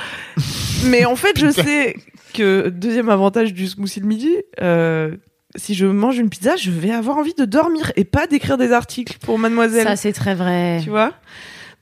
Mais 0.88 1.05
en 1.05 1.15
fait, 1.15 1.39
je 1.39 1.49
sais 1.49 1.95
que 2.34 2.67
deuxième 2.67 3.07
avantage 3.07 3.53
du 3.53 3.65
smoothie 3.65 4.01
le 4.01 4.07
midi, 4.07 4.36
euh, 4.61 5.15
si 5.55 5.73
je 5.75 5.85
mange 5.85 6.17
une 6.17 6.29
pizza, 6.29 6.55
je 6.55 6.71
vais 6.71 6.91
avoir 6.91 7.17
envie 7.17 7.33
de 7.33 7.45
dormir 7.45 7.91
et 7.95 8.03
pas 8.03 8.27
d'écrire 8.27 8.57
des 8.57 8.71
articles 8.71 9.17
pour 9.21 9.37
Mademoiselle. 9.39 9.85
Ça, 9.87 9.95
c'est 9.95 10.13
très 10.13 10.35
vrai. 10.35 10.79
tu 10.83 10.89
vois? 10.89 11.13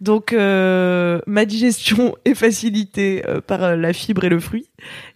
Donc 0.01 0.33
euh, 0.33 1.19
ma 1.27 1.45
digestion 1.45 2.15
est 2.25 2.33
facilitée 2.33 3.23
euh, 3.27 3.39
par 3.39 3.63
euh, 3.63 3.75
la 3.75 3.93
fibre 3.93 4.23
et 4.23 4.29
le 4.29 4.39
fruit. 4.39 4.67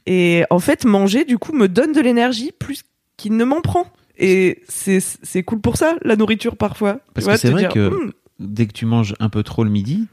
Et 0.05 0.43
en 0.51 0.59
fait, 0.59 0.85
manger 0.85 1.25
du 1.25 1.37
coup 1.37 1.53
me 1.53 1.67
donne 1.67 1.91
de 1.91 2.01
l'énergie 2.01 2.51
plus 2.57 2.83
qu'il 3.17 3.35
ne 3.35 3.43
m'en 3.45 3.61
prend. 3.61 3.87
Et 4.17 4.61
c'est 4.69 4.99
c'est 4.99 5.43
cool 5.43 5.59
pour 5.59 5.77
ça 5.77 5.95
la 6.03 6.15
nourriture 6.15 6.55
parfois. 6.55 6.93
Tu 6.93 6.99
Parce 7.15 7.25
vois, 7.25 7.33
que 7.33 7.39
c'est 7.39 7.49
vrai 7.49 7.61
dire, 7.63 7.69
que 7.69 7.87
Hum, 7.87 8.11
dès 8.39 8.67
que 8.67 8.73
tu 8.73 8.85
manges 8.85 9.15
un 9.19 9.29
peu 9.29 9.41
trop 9.43 9.63
le 9.63 9.69
midi, 9.71 10.07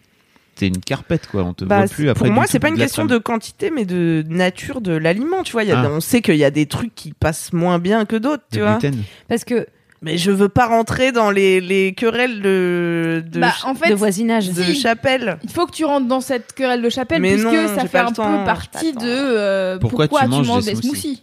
t'es 0.55 0.69
une 0.69 0.79
carpette 0.79 1.27
quoi. 1.27 1.43
On 1.45 1.55
te 1.55 1.65
bah, 1.65 1.79
voit 1.79 1.89
plus 1.89 2.09
après. 2.09 2.27
pour 2.27 2.35
moi, 2.35 2.45
c'est 2.47 2.59
pas 2.59 2.69
une 2.69 2.77
question 2.79 3.05
de 3.05 3.19
quantité, 3.19 3.71
mais 3.71 3.85
de 3.85 4.25
nature 4.29 4.81
de 4.81 4.93
l'aliment. 4.93 5.43
Tu 5.43 5.53
vois, 5.53 5.65
il 5.65 5.69
y 5.69 5.73
a, 5.73 5.81
Ah. 5.81 5.89
on 5.91 6.01
sait 6.01 6.21
qu'il 6.23 6.37
y 6.37 6.45
a 6.45 6.51
des 6.51 6.67
trucs 6.67 6.95
qui 6.95 7.13
passent 7.13 7.53
moins 7.53 7.79
bien 7.79 8.05
que 8.05 8.17
d'autres. 8.17 8.45
Tu 8.53 8.61
vois. 8.61 8.79
gluten. 8.79 9.03
Parce 9.29 9.45
que 9.45 9.67
Mais 10.05 10.19
je 10.19 10.33
veux 10.33 10.49
pas 10.49 10.67
rentrer 10.67 11.13
dans 11.13 11.31
les, 11.31 11.61
les 11.61 11.95
querelles 11.95 12.43
de 12.43 13.23
de, 13.31 13.39
bah, 13.41 13.53
en 13.65 13.75
fait, 13.77 13.91
de 13.91 13.95
voisinage. 13.95 14.51
de 14.51 14.63
si. 14.63 14.75
chapelle. 14.75 15.39
il 15.45 15.51
faut 15.51 15.65
que 15.67 15.71
tu 15.73 15.85
rentres 15.85 16.09
dans 16.09 16.21
cette 16.21 16.53
querelle 16.55 16.83
de 16.83 16.91
chapelle 16.91 17.23
Mais 17.23 17.33
puisque 17.35 17.47
non, 17.47 17.69
ça 17.69 17.87
fait 17.87 17.99
un 17.99 18.11
temps, 18.13 18.39
peu 18.41 18.45
partie 18.45 18.93
de 18.93 18.99
euh, 19.07 19.79
Pourquoi 19.79 20.09
pourquoi, 20.09 20.27
tu 20.27 20.29
manges 20.45 20.65
des 20.65 20.75
des 20.75 20.81
smoothies 20.83 21.01
smoothies. 21.01 21.23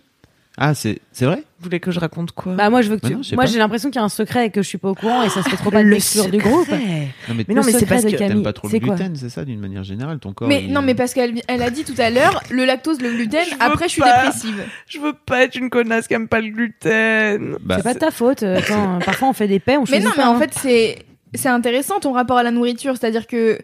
Ah, 0.62 0.74
c'est 0.74 1.00
c'est 1.14 1.24
vrai? 1.26 1.38
Vous 1.38 1.64
voulez 1.64 1.80
que 1.80 1.90
je 1.90 2.00
raconte 2.00 2.34
quoi? 2.34 2.54
Bah 2.54 2.70
moi 2.70 2.82
je 2.82 2.90
veux 2.90 2.98
que 2.98 3.02
Bah 3.02 3.08
tu... 3.08 3.14
non, 3.16 3.22
moi 3.36 3.46
j'ai 3.46 3.58
l'impression 3.60 3.90
qu'il 3.90 4.00
y 4.00 4.02
a 4.02 4.06
un 4.06 4.10
secret 4.10 4.48
et 4.48 4.50
que 4.50 4.62
je 4.62 4.68
suis 4.68 4.78
pas 4.78 4.90
au 4.90 4.94
courant 4.96 5.24
et 5.24 5.30
ça 5.30 5.42
se 5.42 5.50
fait 5.50 5.56
trop 5.56 5.72
pas 5.72 5.80
de 5.80 5.84
Le 5.86 5.92
m'exclure 5.92 6.30
du 6.30 6.38
groupe. 6.38 6.68
Non, 6.70 6.78
mais, 6.78 7.46
Mais 7.48 7.54
non, 7.56 7.62
mais 7.66 7.72
c'est 7.72 7.86
parce 7.86 8.04
que 8.04 8.10
Camille. 8.12 8.28
t'aimes 8.28 8.44
pas 8.44 8.52
trop 8.54 8.68
le 8.68 8.78
gluten, 8.80 9.16
c'est 9.16 9.30
ça 9.30 9.46
d'une 9.46 9.60
manière 9.60 9.84
générale 9.86 10.20
ton 10.20 10.34
corps. 10.34 10.48
Mais 10.50 10.64
il- 10.66 10.74
non, 10.74 10.82
mais 10.82 10.96
parce 10.96 11.14
qu'elle 11.14 11.42
elle 11.48 11.62
a 11.64 11.70
dit 11.70 11.84
tout 11.86 11.94
à 11.98 12.10
l'heure, 12.10 12.42
le 12.52 12.66
lactose, 12.66 13.02
le 13.02 13.10
gluten, 13.12 13.42
Je 13.50 13.56
après 13.60 13.86
je 13.88 13.94
suis 13.94 14.02
pas. 14.02 14.24
dépressive. 14.24 14.64
Je 14.88 15.00
veux 15.00 15.14
pas 15.14 15.44
être 15.44 15.56
une 15.56 15.70
connasse 15.70 16.08
qui 16.10 16.14
aime 16.14 16.28
pas 16.28 16.42
le 16.42 16.50
gluten. 16.50 17.58
Bah, 17.62 17.76
C'est 17.78 17.84
pas 17.84 17.96
ta 17.96 18.12
faute. 18.12 18.44
euh, 18.44 18.58
Attends, 18.58 19.00
parfois 19.06 19.30
on 19.30 19.34
fait 19.34 19.48
des 19.48 19.60
paix, 19.60 19.78
on 19.78 19.86
Mais 19.90 20.00
non, 20.02 20.12
mais 20.18 20.24
en 20.24 20.36
hein. 20.36 20.40
fait, 20.40 20.54
c'est 20.54 21.00
c'est 21.36 21.50
intéressant 21.50 22.00
ton 22.00 22.12
rapport 22.12 22.38
à 22.38 22.44
la 22.44 22.52
nourriture, 22.52 22.96
c'est-à-dire 22.98 23.28
que 23.28 23.60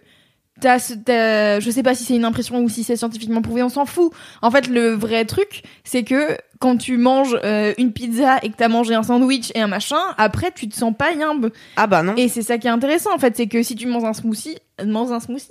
t'as, 0.62 0.80
t'as- 1.04 1.60
je 1.60 1.70
sais 1.70 1.84
pas 1.84 1.96
si 1.96 2.04
c'est 2.04 2.16
une 2.16 2.26
impression 2.26 2.60
ou 2.62 2.70
si 2.70 2.84
c'est 2.84 2.96
scientifiquement 2.96 3.42
prouvé, 3.42 3.64
on 3.64 3.70
s'en 3.70 3.86
fout. 3.86 4.12
En 4.42 4.52
fait, 4.52 4.68
le 4.68 4.90
vrai 4.92 5.26
truc, 5.26 5.64
c'est 5.84 6.04
que 6.04 6.38
quand 6.60 6.78
tu 6.78 6.98
manges 6.98 7.38
euh, 7.44 7.74
une 7.78 7.92
pizza 7.92 8.38
et 8.42 8.50
que 8.50 8.56
t'as 8.56 8.70
mangé 8.70 8.96
un 8.96 9.04
sandwich 9.04 9.52
et 9.56 9.62
un 9.62 9.68
machin, 9.68 9.98
après 10.18 10.52
tu 10.56 10.68
te 10.70 10.76
sens 10.76 10.94
pas 10.98 11.12
yimbe. 11.12 11.52
Ah 11.76 11.86
bah 11.88 12.02
non. 12.02 12.16
Et 12.16 12.28
c'est 12.30 12.42
ça 12.42 12.58
qui 12.58 12.68
est 12.68 12.72
intéressant 12.72 13.14
en 13.14 13.18
fait, 13.20 13.36
c'est 13.36 13.48
que 13.48 13.62
si 13.62 13.76
tu 13.76 13.88
manges 13.88 14.06
un 14.06 14.14
smoothie, 14.14 14.58
mange 14.86 15.12
un 15.12 15.20
smoothie. 15.20 15.50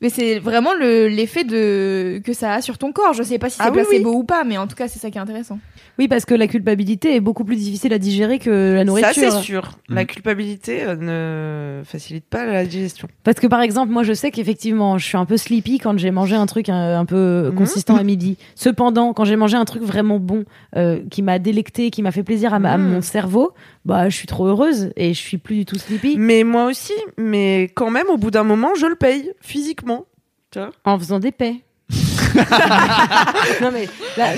Mais 0.00 0.08
c'est 0.10 0.38
vraiment 0.38 0.72
le 0.74 1.08
l'effet 1.08 1.44
de 1.44 2.20
que 2.24 2.32
ça 2.32 2.54
a 2.54 2.62
sur 2.62 2.78
ton 2.78 2.92
corps. 2.92 3.12
Je 3.14 3.22
sais 3.24 3.38
pas 3.38 3.50
si 3.50 3.56
c'est 3.56 3.62
Ah 3.64 3.70
oui, 3.70 3.82
placebo 3.82 4.12
ou 4.14 4.24
pas, 4.24 4.44
mais 4.44 4.56
en 4.56 4.66
tout 4.66 4.76
cas 4.76 4.88
c'est 4.88 4.98
ça 4.98 5.10
qui 5.10 5.18
est 5.18 5.20
intéressant. 5.20 5.58
Oui, 5.98 6.06
parce 6.06 6.24
que 6.24 6.34
la 6.34 6.46
culpabilité 6.46 7.16
est 7.16 7.20
beaucoup 7.20 7.44
plus 7.44 7.56
difficile 7.56 7.92
à 7.92 7.98
digérer 7.98 8.38
que 8.38 8.74
la 8.74 8.84
nourriture. 8.84 9.12
Ça 9.12 9.32
c'est 9.32 9.42
sûr. 9.42 9.72
Mm. 9.88 9.94
La 9.94 10.04
culpabilité 10.04 10.82
euh, 10.84 10.96
ne 11.80 11.84
facilite 11.84 12.24
pas 12.24 12.44
la 12.46 12.64
digestion. 12.64 13.08
Parce 13.24 13.40
que 13.40 13.46
par 13.48 13.60
exemple, 13.62 13.92
moi 13.92 14.04
je 14.04 14.12
sais 14.12 14.30
qu'effectivement, 14.30 14.96
je 14.98 15.04
suis 15.04 15.16
un 15.16 15.24
peu 15.24 15.36
sleepy 15.36 15.78
quand 15.78 15.98
j'ai 15.98 16.10
mangé 16.12 16.36
un 16.36 16.46
truc 16.46 16.68
un, 16.68 16.98
un 17.00 17.04
peu 17.04 17.48
Mhm. 17.50 17.54
consistant 17.56 17.96
à 17.96 18.04
midi. 18.04 18.36
Cependant, 18.54 19.12
quand 19.12 19.24
j'ai 19.24 19.36
mangé 19.36 19.56
un 19.56 19.64
truc 19.64 19.82
vraiment 19.82 20.18
bon, 20.20 20.44
euh, 20.76 21.00
qui 21.10 21.22
m'a 21.22 21.38
délecté, 21.38 21.90
qui 21.90 22.02
m'a 22.02 22.12
fait 22.12 22.22
plaisir 22.22 22.54
à, 22.54 22.58
Mhm. 22.60 22.80
mon 22.80 23.00
cerveau, 23.02 23.52
bah 23.84 24.08
je 24.08 24.14
suis 24.16 24.26
trop 24.28 24.46
heureuse 24.46 24.92
et 24.96 25.14
je 25.14 25.18
suis 25.20 25.38
plus 25.38 25.56
du 25.56 25.64
tout 25.66 25.78
sleepy 25.78 26.16
Mais 26.16 26.44
moi 26.44 26.66
aussi. 26.66 26.92
Mais 27.16 27.70
quand 27.74 27.90
même, 27.90 28.06
au 28.08 28.16
bout 28.18 28.30
d'un 28.30 28.44
moment, 28.44 28.74
je 28.76 28.86
le 28.86 28.94
paye 28.94 29.32
physiquement. 29.40 30.04
Tu 30.50 30.58
vois 30.60 30.70
en 30.84 30.98
faisant 30.98 31.18
des 31.18 31.32
paix. 31.32 31.56
non 33.62 33.70
mais 33.72 33.88
là, 34.16 34.32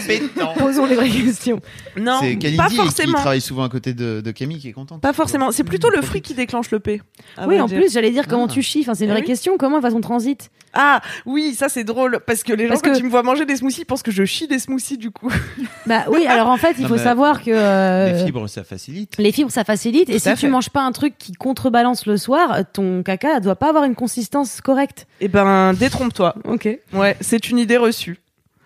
posons 0.58 0.86
les 0.86 0.94
vraies 0.94 1.08
questions. 1.10 1.60
Non, 1.96 2.18
C'est 2.20 2.34
pas 2.34 2.40
Kalindi 2.40 2.64
qui 2.68 2.76
forcément. 2.76 3.18
travaille 3.18 3.40
souvent 3.40 3.62
à 3.64 3.68
côté 3.68 3.92
de, 3.94 4.20
de 4.20 4.30
Camille 4.30 4.58
qui 4.58 4.68
est 4.68 4.72
contente. 4.72 5.00
Pas 5.00 5.12
forcément. 5.12 5.52
C'est 5.52 5.64
plutôt 5.64 5.90
le 5.90 6.00
fruit 6.02 6.20
qui 6.22 6.34
déclenche 6.34 6.70
le 6.70 6.80
P. 6.80 7.02
à 7.36 7.42
oui, 7.46 7.54
vrai 7.54 7.60
en 7.60 7.66
dire. 7.66 7.78
plus, 7.80 7.92
j'allais 7.92 8.10
dire 8.10 8.26
comment 8.28 8.46
Ah. 8.48 8.52
tu 8.52 8.62
chies. 8.62 8.80
Enfin, 8.82 8.94
c'est 8.94 9.04
une 9.04 9.10
Eh 9.10 9.12
vraie 9.14 9.20
oui. 9.22 9.26
question. 9.26 9.56
Comment 9.58 9.80
va 9.80 9.90
ton 9.90 10.00
transit? 10.00 10.50
Ah 10.72 11.00
oui, 11.26 11.54
ça 11.54 11.68
c'est 11.68 11.84
drôle 11.84 12.20
parce 12.26 12.42
que 12.42 12.52
les 12.52 12.64
gens 12.64 12.70
Parce 12.70 12.82
quand 12.82 12.92
que- 12.92 12.98
ils 12.98 13.04
me 13.04 13.10
voient 13.10 13.22
manger 13.22 13.44
des 13.46 13.56
smoothies 13.56 13.84
pensent 13.84 14.02
que 14.02 14.10
je 14.10 14.24
chie 14.24 14.46
des 14.46 14.58
smoothies 14.58 14.98
du 14.98 15.10
coup. 15.10 15.30
Bah 15.86 16.04
oui. 16.08 16.26
Alors 16.26 16.48
en 16.48 16.56
fait, 16.56 16.74
il 16.78 16.82
Non, 16.82 16.88
faut 16.88 16.98
savoir 16.98 17.42
que 17.42 17.50
euh, 17.50 18.12
Les 18.12 18.24
fibres, 18.24 18.46
ça 18.48 18.62
facilite. 18.64 19.14
Les 19.18 19.32
fibres, 19.32 19.50
ça 19.50 19.64
facilite. 19.64 20.08
et 20.10 20.18
si 20.18 20.32
tu 20.34 20.48
manges 20.48 20.70
pas 20.70 20.82
un 20.82 20.92
truc 20.92 21.14
qui 21.18 21.32
contrebalance 21.32 22.06
le 22.06 22.16
soir, 22.16 22.58
ton 22.72 23.02
caca 23.02 23.40
doit 23.40 23.56
pas 23.56 23.68
avoir 23.70 23.84
une 23.84 23.94
consistance 23.94 24.60
correcte. 24.60 25.06
Eh 25.20 25.28
ben, 25.28 25.72
détrompe-toi. 25.74 26.34
Ok. 26.44 26.68
Ouais, 26.92 27.16
c'est 27.20 27.50
une 27.50 27.58
idée 27.58 27.76
reçue. 27.76 28.18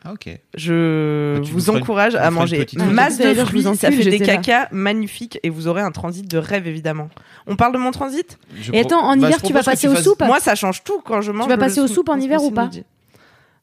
Ah, 0.06 0.12
ok. 0.12 0.38
Je 0.56 1.36
Bah, 1.38 1.40
tu 1.44 1.52
vous 1.52 1.70
une- 1.70 1.76
encourage 1.78 2.12
tu 2.12 2.18
à 2.18 2.30
manger 2.30 2.66
masse 2.90 3.16
de 3.18 3.32
fruits, 3.34 3.62
vous 3.62 3.74
ça 3.74 3.90
fait 3.90 4.04
des 4.04 4.18
cacas 4.20 4.68
magnifiques 4.70 5.38
et 5.42 5.48
vous 5.48 5.66
aurez 5.66 5.80
un 5.80 5.90
transit 5.90 6.30
de 6.30 6.36
rêve 6.38 6.66
évidemment. 6.66 7.08
On 7.46 7.56
parle 7.56 7.72
de 7.72 7.78
mon 7.78 7.90
transit? 7.90 8.38
Je 8.60 8.72
Et 8.74 8.80
attends, 8.80 9.00
en 9.02 9.16
bah, 9.16 9.28
hiver, 9.28 9.40
tu 9.42 9.52
vas 9.54 9.62
passer 9.62 9.88
aux 9.88 9.96
soupes? 9.96 10.22
Moi, 10.22 10.40
ça 10.40 10.54
change 10.54 10.84
tout 10.84 11.00
quand 11.04 11.22
je 11.22 11.32
mange. 11.32 11.48
vas 11.48 11.54
le 11.56 11.60
passer 11.60 11.80
aux 11.80 11.86
sou- 11.86 11.94
soupes 11.94 12.10
en 12.10 12.18
hiver 12.20 12.42
ou 12.42 12.50
pas. 12.50 12.68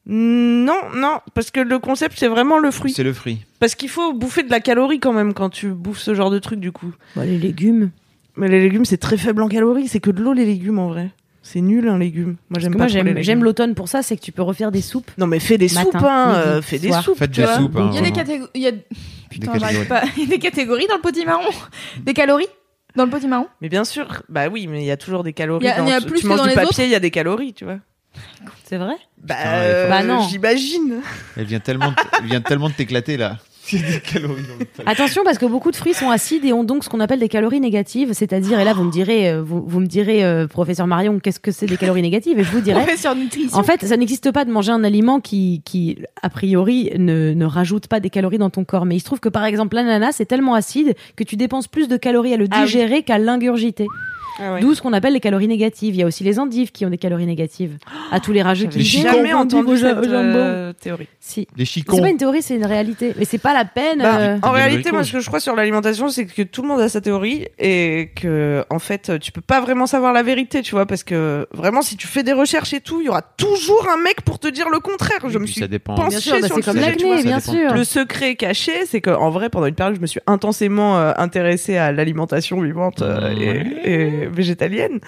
Non, 0.04 0.78
non, 0.96 1.20
parce 1.34 1.52
que 1.52 1.60
le 1.60 1.78
concept 1.78 2.16
c'est 2.18 2.26
vraiment 2.26 2.58
le 2.58 2.72
fruit. 2.72 2.92
C'est 2.92 3.04
le 3.04 3.12
fruit. 3.12 3.38
Parce 3.60 3.76
qu'il 3.76 3.88
faut 3.88 4.12
bouffer 4.12 4.42
de 4.42 4.50
la 4.50 4.58
calorie 4.58 4.98
quand 4.98 5.12
même 5.12 5.32
quand 5.32 5.48
tu 5.48 5.68
bouffes 5.68 6.00
ce 6.00 6.12
genre 6.14 6.30
de 6.30 6.40
truc 6.40 6.58
du 6.58 6.72
coup. 6.72 6.92
Bah, 7.14 7.24
Les 7.24 7.38
légumes. 7.38 7.90
Mais 8.36 8.48
les 8.48 8.60
légumes 8.60 8.84
c'est 8.84 8.96
très 8.96 9.16
faible 9.16 9.42
en 9.42 9.48
calories, 9.48 9.86
c'est 9.86 10.00
que 10.00 10.10
de 10.10 10.20
l'eau 10.22 10.32
les 10.32 10.44
légumes 10.44 10.80
en 10.80 10.88
vrai. 10.88 11.10
C'est 11.44 11.60
nul 11.60 11.88
un 11.88 11.98
légume. 11.98 12.36
Moi 12.50 12.60
j'aime 12.60 12.76
pas 12.76 12.86
j'aime, 12.86 13.42
l'automne 13.42 13.74
pour 13.74 13.88
ça, 13.88 14.02
c'est 14.02 14.16
que 14.16 14.22
tu 14.22 14.30
peux 14.32 14.42
refaire 14.42 14.70
des 14.70 14.80
soupes. 14.80 15.10
Non 15.18 15.26
mais 15.26 15.40
fais 15.40 15.58
des 15.58 15.66
Matin, 15.74 15.82
soupes, 15.82 15.96
hein, 16.04 16.26
midi, 16.28 16.38
euh, 16.46 16.62
fais 16.62 16.78
des 16.78 16.88
soir. 16.88 17.02
soupes. 17.02 17.18
Faites 17.18 17.30
des 17.32 17.42
vois. 17.42 17.56
soupes. 17.56 17.76
hein, 17.76 17.90
Il 17.92 17.96
y 17.96 17.98
a 17.98 18.02
des 18.02 18.12
catégories. 18.12 18.50
Il 18.54 18.62
y 18.62 18.68
a... 18.68 18.72
Putain, 19.28 19.52
Des 19.54 19.58
j'arrive 19.58 19.88
catégories. 19.88 19.88
pas. 19.88 20.02
Il 20.16 20.22
y 20.22 20.26
a 20.26 20.28
des 20.28 20.38
catégories 20.38 20.86
dans 20.88 20.96
le 20.96 21.00
potimarron? 21.02 21.50
Des 22.00 22.14
calories 22.14 22.46
dans 22.94 23.04
le 23.04 23.10
potimarron? 23.10 23.46
Mais 23.60 23.68
bien 23.68 23.84
sûr, 23.84 24.22
bah 24.28 24.48
oui, 24.48 24.66
mais 24.68 24.82
il 24.82 24.86
y 24.86 24.90
a 24.90 24.96
toujours 24.96 25.24
des 25.24 25.32
calories. 25.32 25.64
Il 25.64 25.68
y 25.68 25.70
a- 25.70 25.78
dans- 25.78 25.86
il 25.86 25.90
y 25.90 25.94
a 25.94 26.00
tu- 26.00 26.06
plus 26.06 26.20
tu 26.20 26.26
manges 26.26 26.38
dans 26.38 26.46
du 26.46 26.54
papier, 26.54 26.84
il 26.84 26.90
y 26.90 26.94
a 26.94 27.00
des 27.00 27.10
calories, 27.10 27.54
tu 27.54 27.64
vois. 27.64 27.78
C'est 28.64 28.76
vrai? 28.76 28.94
Bah, 29.18 29.34
euh, 29.46 29.88
Bah 29.88 30.02
non. 30.04 30.20
j'imagine. 30.28 31.00
Elle 31.36 31.46
vient 31.46 31.60
tellement, 31.60 31.90
de- 31.90 31.96
elle 32.20 32.26
vient 32.26 32.40
tellement 32.40 32.68
de 32.68 32.74
t'éclater 32.74 33.16
là. 33.16 33.38
Des 33.70 33.78
calories 34.00 34.42
dans 34.42 34.58
le 34.58 34.64
pain. 34.64 34.82
Attention 34.86 35.22
parce 35.24 35.38
que 35.38 35.46
beaucoup 35.46 35.70
de 35.70 35.76
fruits 35.76 35.94
sont 35.94 36.10
acides 36.10 36.44
et 36.44 36.52
ont 36.52 36.64
donc 36.64 36.82
ce 36.84 36.88
qu'on 36.88 36.98
appelle 37.00 37.20
des 37.20 37.28
calories 37.28 37.60
négatives, 37.60 38.12
c'est-à-dire 38.12 38.58
et 38.58 38.64
là 38.64 38.72
vous 38.72 38.82
me 38.84 38.90
direz 38.90 39.30
euh, 39.30 39.40
vous, 39.42 39.62
vous 39.64 39.78
me 39.80 39.86
direz 39.86 40.24
euh, 40.24 40.46
professeur 40.48 40.86
Marion 40.88 41.20
qu'est-ce 41.20 41.38
que 41.40 41.52
c'est 41.52 41.66
des 41.66 41.76
calories 41.76 42.02
négatives? 42.02 42.38
Et 42.38 42.44
je 42.44 42.50
vous 42.50 42.60
dirais 42.60 42.80
Professeur 42.82 43.14
nutrition. 43.14 43.56
en 43.56 43.62
fait 43.62 43.84
ça 43.86 43.96
n'existe 43.96 44.32
pas 44.32 44.44
de 44.44 44.50
manger 44.50 44.72
un 44.72 44.82
aliment 44.82 45.20
qui 45.20 45.62
qui 45.64 45.98
a 46.22 46.28
priori 46.28 46.90
ne, 46.98 47.32
ne 47.34 47.44
rajoute 47.44 47.86
pas 47.86 48.00
des 48.00 48.10
calories 48.10 48.38
dans 48.38 48.50
ton 48.50 48.64
corps 48.64 48.84
mais 48.84 48.96
il 48.96 49.00
se 49.00 49.04
trouve 49.04 49.20
que 49.20 49.28
par 49.28 49.44
exemple 49.44 49.76
l'ananas 49.76 50.16
est 50.20 50.26
tellement 50.26 50.54
acide 50.54 50.94
que 51.16 51.22
tu 51.24 51.36
dépenses 51.36 51.68
plus 51.68 51.86
de 51.88 51.96
calories 51.96 52.34
à 52.34 52.36
le 52.36 52.46
Ah 52.50 52.60
oui. 52.60 52.64
digérer 52.66 53.02
qu'à 53.04 53.18
l'ingurgiter. 53.18 53.86
Ah 54.38 54.54
ouais. 54.54 54.60
D'où 54.60 54.74
ce 54.74 54.82
qu'on 54.82 54.92
appelle 54.92 55.12
les 55.12 55.20
calories 55.20 55.48
négatives. 55.48 55.94
Il 55.94 55.98
y 55.98 56.02
a 56.02 56.06
aussi 56.06 56.24
les 56.24 56.38
endives 56.38 56.72
qui 56.72 56.86
ont 56.86 56.90
des 56.90 56.98
calories 56.98 57.26
négatives. 57.26 57.76
À 58.10 58.20
tous 58.20 58.32
les 58.32 58.42
rageux 58.42 58.66
qui 58.66 58.78
disent, 58.78 59.02
jamais 59.02 59.32
entendu 59.34 59.76
cette 59.78 59.96
jambon. 60.04 60.12
euh, 60.12 60.72
théorie. 60.72 61.08
Si. 61.20 61.46
Les 61.56 61.64
C'est 61.64 61.70
chicons. 61.72 62.00
pas 62.00 62.08
une 62.08 62.16
théorie, 62.16 62.42
c'est 62.42 62.56
une 62.56 62.64
réalité. 62.66 63.14
Mais 63.18 63.24
c'est 63.24 63.38
pas 63.38 63.52
la 63.52 63.64
peine. 63.64 63.98
Bah, 63.98 64.16
euh, 64.18 64.38
en 64.42 64.50
réalité, 64.50 64.90
moi, 64.92 65.04
ce 65.04 65.12
que 65.12 65.20
je 65.20 65.26
crois 65.26 65.40
sur 65.40 65.54
l'alimentation, 65.54 66.08
c'est 66.08 66.26
que 66.26 66.42
tout 66.42 66.62
le 66.62 66.68
monde 66.68 66.80
a 66.80 66.88
sa 66.88 67.00
théorie 67.00 67.46
et 67.58 68.10
que, 68.16 68.64
en 68.70 68.78
fait, 68.78 69.18
tu 69.20 69.32
peux 69.32 69.40
pas 69.40 69.60
vraiment 69.60 69.86
savoir 69.86 70.12
la 70.12 70.22
vérité, 70.22 70.62
tu 70.62 70.72
vois, 70.74 70.86
parce 70.86 71.04
que 71.04 71.46
vraiment, 71.52 71.82
si 71.82 71.96
tu 71.96 72.06
fais 72.06 72.22
des 72.22 72.32
recherches 72.32 72.72
et 72.72 72.80
tout, 72.80 73.00
il 73.00 73.06
y 73.06 73.08
aura 73.08 73.22
toujours 73.22 73.86
un 73.94 74.02
mec 74.02 74.22
pour 74.22 74.38
te 74.38 74.48
dire 74.48 74.68
le 74.70 74.80
contraire. 74.80 75.18
Je 75.28 75.36
Et 75.36 75.40
me 75.40 75.46
suis 75.46 75.60
ça 75.60 75.68
dépend. 75.68 75.94
Bien 76.08 76.18
sûr, 76.18 76.40
bah, 76.40 76.46
sur 76.46 76.56
c'est 76.56 76.60
le 76.60 76.64
comme 76.64 76.78
sujet, 76.82 76.96
tu 76.96 77.04
vois. 77.06 77.14
l'acné, 77.16 77.28
bien 77.28 77.40
sûr. 77.40 77.74
Le 77.74 77.84
secret 77.84 78.34
caché, 78.36 78.72
c'est 78.86 79.00
que 79.00 79.10
en 79.10 79.30
vrai, 79.30 79.50
pendant 79.50 79.66
une 79.66 79.74
période, 79.74 79.96
je 79.96 80.00
me 80.00 80.06
suis 80.06 80.20
intensément 80.26 80.98
euh, 80.98 81.12
intéressée 81.16 81.76
à 81.76 81.92
l'alimentation 81.92 82.60
vivante 82.60 83.02
euh, 83.02 83.30
et, 83.84 83.92
et 83.92 84.26
végétalienne. 84.32 85.00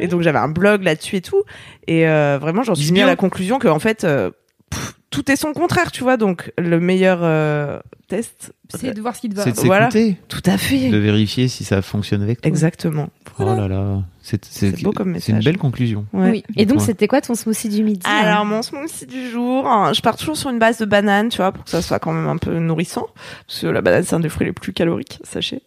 Et 0.00 0.08
donc 0.08 0.22
j'avais 0.22 0.38
un 0.38 0.48
blog 0.48 0.82
là-dessus 0.82 1.16
et 1.16 1.20
tout. 1.20 1.42
Et 1.86 2.06
euh, 2.08 2.38
vraiment, 2.40 2.62
j'en 2.62 2.74
suis 2.74 2.84
Dis 2.84 2.90
venue 2.90 3.00
à 3.00 3.04
bien. 3.04 3.12
la 3.12 3.16
conclusion 3.16 3.58
que 3.58 3.68
en 3.68 3.78
fait, 3.78 4.04
euh, 4.04 4.30
pff, 4.70 4.94
tout 5.10 5.30
est 5.30 5.36
son 5.36 5.52
contraire, 5.52 5.92
tu 5.92 6.02
vois. 6.02 6.16
Donc 6.16 6.52
le 6.58 6.80
meilleur 6.80 7.20
euh, 7.22 7.78
test, 8.08 8.52
C'est 8.74 8.94
de 8.94 9.00
voir 9.00 9.14
ce 9.16 9.20
qui 9.20 9.28
te 9.28 9.34
va. 9.34 9.44
C'est 9.44 9.52
de 9.52 9.66
Voilà. 9.66 9.90
s'écouter, 9.90 10.16
tout 10.28 10.42
à 10.46 10.56
fait. 10.58 10.88
de 10.88 10.96
vérifier 10.96 11.48
si 11.48 11.64
ça 11.64 11.82
fonctionne 11.82 12.22
avec 12.22 12.40
toi. 12.40 12.48
Exactement. 12.48 13.08
Oh 13.38 13.44
là 13.44 13.66
là, 13.66 14.02
c'est 14.20 14.38
beau 14.82 14.92
comme 14.92 15.18
c'est 15.18 15.28
une 15.32 15.36
message. 15.38 15.44
belle 15.44 15.56
conclusion. 15.56 16.04
Ouais. 16.12 16.30
Oui. 16.30 16.44
Et 16.58 16.66
donc, 16.66 16.82
c'était 16.82 17.08
quoi 17.08 17.22
ton 17.22 17.34
smoothie 17.34 17.70
du 17.70 17.82
midi 17.82 18.00
hein 18.04 18.20
Alors 18.24 18.44
mon 18.44 18.60
smoothie 18.60 19.06
du 19.06 19.30
jour, 19.30 19.66
hein, 19.66 19.92
je 19.94 20.02
pars 20.02 20.16
toujours 20.18 20.36
sur 20.36 20.50
une 20.50 20.58
base 20.58 20.76
de 20.78 20.84
banane, 20.84 21.30
tu 21.30 21.38
vois, 21.38 21.50
pour 21.50 21.64
que 21.64 21.70
ça 21.70 21.80
soit 21.80 21.98
quand 21.98 22.12
même 22.12 22.28
un 22.28 22.36
peu 22.36 22.58
nourrissant, 22.58 23.06
parce 23.46 23.60
que 23.62 23.66
la 23.68 23.80
banane 23.80 24.02
c'est 24.04 24.14
un 24.14 24.20
des 24.20 24.28
fruits 24.28 24.46
les 24.46 24.52
plus 24.52 24.74
caloriques, 24.74 25.18
sachez. 25.24 25.62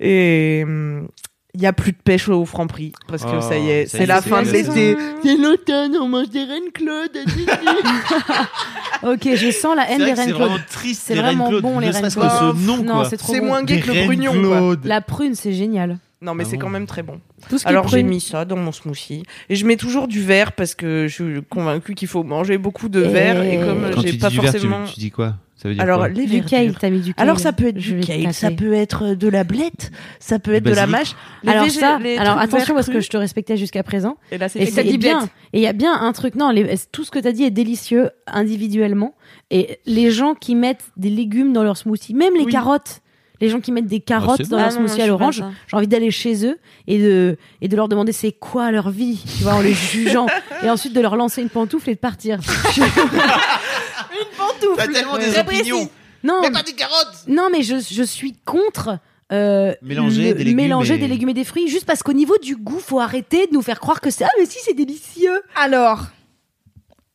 Et 0.00 0.62
hum, 0.64 1.06
il 1.54 1.60
y 1.60 1.66
a 1.66 1.72
plus 1.72 1.92
de 1.92 1.96
pêche 2.02 2.28
au 2.28 2.44
franc 2.46 2.66
prix 2.66 2.92
parce 3.08 3.24
que 3.24 3.30
Oh, 3.36 3.40
ça 3.40 3.58
y 3.58 3.68
est, 3.70 3.84
y 3.84 3.88
c'est 3.88 4.02
est, 4.04 4.06
la 4.06 4.22
fin 4.22 4.42
de 4.42 4.50
l'été. 4.50 4.96
C'est 5.22 5.36
l'automne, 5.36 5.96
on 6.00 6.08
mange 6.08 6.30
des 6.30 6.44
reines 6.44 6.70
Claude. 6.72 7.10
Ok, 9.02 9.28
je 9.34 9.50
sens 9.50 9.74
la 9.76 9.90
haine 9.90 9.98
des 10.04 10.12
reines 10.12 10.32
Claude. 10.32 10.60
triste. 10.70 11.02
C'est 11.06 11.16
vraiment 11.16 11.50
bon, 11.60 11.80
les 11.80 11.88
ne 11.88 11.92
reines 11.92 12.08
Claude. 12.10 12.30
ce 12.56 12.66
nom, 12.66 12.82
Non, 12.84 13.04
c'est 13.04 13.16
trop 13.16 13.32
C'est 13.32 13.40
bon. 13.40 13.46
moins 13.46 13.64
gay 13.64 13.80
que 13.80 13.90
le. 13.90 14.30
Claude. 14.30 14.84
La 14.84 15.00
prune, 15.00 15.34
c'est 15.34 15.52
génial. 15.52 15.98
Non 16.20 16.34
mais 16.34 16.44
Ah 16.46 16.50
c'est 16.50 16.56
bon 16.56 16.62
quand 16.66 16.70
même 16.70 16.86
très 16.86 17.02
bon. 17.02 17.20
Tout 17.48 17.58
ce 17.58 17.64
qui 17.64 17.68
Alors 17.68 17.88
j'ai 17.88 18.04
mis 18.04 18.20
ça 18.20 18.44
dans 18.44 18.54
mon 18.54 18.70
smoothie 18.70 19.24
et 19.48 19.56
je 19.56 19.66
mets 19.66 19.76
toujours 19.76 20.06
du 20.06 20.22
verre 20.22 20.52
parce 20.52 20.76
que 20.76 21.08
je 21.08 21.12
suis 21.14 21.42
convaincue 21.50 21.96
qu'il 21.96 22.06
faut 22.06 22.22
manger 22.22 22.58
beaucoup 22.58 22.88
de 22.88 23.00
verre 23.00 23.42
et 23.42 23.58
comme 23.58 23.90
j'ai 24.00 24.12
pas 24.18 24.30
forcément. 24.30 24.84
tu 24.84 25.00
dis 25.00 25.10
quoi? 25.10 25.34
Ça 25.62 25.68
veut 25.68 25.74
dire 25.74 25.82
Alors 25.84 25.98
quoi 26.00 26.08
les 26.08 26.26
Du 26.26 26.42
kale, 26.42 26.74
t'as 26.78 26.90
mis 26.90 27.00
du 27.00 27.14
kale. 27.14 27.22
Alors 27.22 27.38
ça 27.38 27.52
peut 27.52 27.68
être 27.68 27.76
du 27.76 28.00
kale, 28.00 28.34
ça 28.34 28.50
peut 28.50 28.72
être 28.72 29.14
de 29.14 29.28
la 29.28 29.44
blette, 29.44 29.92
ça 30.18 30.38
peut 30.40 30.54
être 30.54 30.64
de 30.64 30.74
la 30.74 30.88
mâche. 30.88 31.12
Les 31.44 31.52
Alors 31.52 31.66
végé- 31.66 31.78
ça, 31.78 31.98
alors 32.18 32.38
attention 32.38 32.74
parce 32.74 32.88
que 32.88 32.98
je 33.00 33.08
te 33.08 33.16
respectais 33.16 33.56
jusqu'à 33.56 33.82
présent. 33.84 34.16
Et 34.32 34.38
là 34.38 34.48
c'est 34.48 34.58
bien. 34.98 35.28
Et 35.52 35.58
il 35.58 35.62
y 35.62 35.66
a 35.68 35.72
bien 35.72 35.92
un 35.94 36.12
truc. 36.12 36.34
Non, 36.34 36.50
les- 36.50 36.74
tout 36.90 37.04
ce 37.04 37.10
que 37.12 37.18
t'as 37.20 37.32
dit 37.32 37.44
est 37.44 37.50
délicieux 37.50 38.10
individuellement. 38.26 39.14
Et 39.50 39.78
les 39.86 40.10
gens 40.10 40.34
qui 40.34 40.54
mettent 40.54 40.84
des 40.96 41.10
légumes 41.10 41.52
dans 41.52 41.62
leur 41.62 41.76
smoothie, 41.76 42.14
même 42.14 42.34
les 42.34 42.44
Oui. 42.44 42.52
carottes. 42.52 43.00
Les 43.40 43.48
gens 43.48 43.58
qui 43.60 43.72
mettent 43.72 43.86
des 43.88 43.98
carottes 43.98 44.36
c'est 44.38 44.48
dans 44.48 44.56
bon. 44.56 44.62
leur 44.62 44.72
Ah 44.72 44.78
non, 44.80 44.86
smoothie 44.86 45.02
à 45.02 45.06
l'orange, 45.08 45.42
j'ai 45.66 45.76
envie 45.76 45.88
d'aller 45.88 46.12
chez 46.12 46.46
eux 46.46 46.58
et 46.86 46.98
de, 47.00 47.36
et 47.60 47.66
de 47.66 47.74
leur 47.74 47.88
demander 47.88 48.12
c'est 48.12 48.30
quoi 48.30 48.70
leur 48.70 48.90
vie, 48.90 49.20
tu 49.36 49.42
vois, 49.42 49.54
en 49.54 49.60
les 49.60 49.74
jugeant. 49.74 50.26
et 50.62 50.70
ensuite 50.70 50.92
de 50.92 51.00
leur 51.00 51.16
lancer 51.16 51.42
une 51.42 51.48
pantoufle 51.50 51.90
et 51.90 51.94
de 51.94 51.98
partir. 52.00 52.38
T'as 54.76 54.86
tellement 54.88 55.18
des 55.18 55.28
Très 55.30 55.40
opinions. 55.40 55.88
non, 56.24 56.40
Mais 56.42 56.50
pas 56.50 56.62
des 56.62 56.72
carottes 56.74 57.24
non, 57.26 57.48
mais 57.50 57.62
je, 57.62 57.76
je 57.80 58.02
suis 58.02 58.34
contre. 58.44 58.98
euh, 59.32 59.74
Mélanger 59.82 60.28
le- 60.30 60.34
des 60.34 60.44
légumes 60.44 60.56
mélanger 60.56 60.94
et- 60.94 60.98
des 60.98 61.08
légumes 61.08 61.30
et 61.30 61.34
des 61.34 61.44
fruits 61.44 61.68
juste 61.68 61.86
parce 61.86 62.02
qu'au 62.02 62.12
niveau 62.12 62.36
du 62.42 62.56
goût 62.56 62.78
faut 62.80 63.00
arrêter 63.00 63.46
de 63.46 63.52
nous 63.54 63.62
faire 63.62 63.80
croire 63.80 64.00
que 64.00 64.10
c'est 64.10 64.24
ah 64.24 64.30
mais 64.38 64.44
si 64.46 64.58
c'est 64.62 64.74
délicieux 64.74 65.40
Alors, 65.56 66.00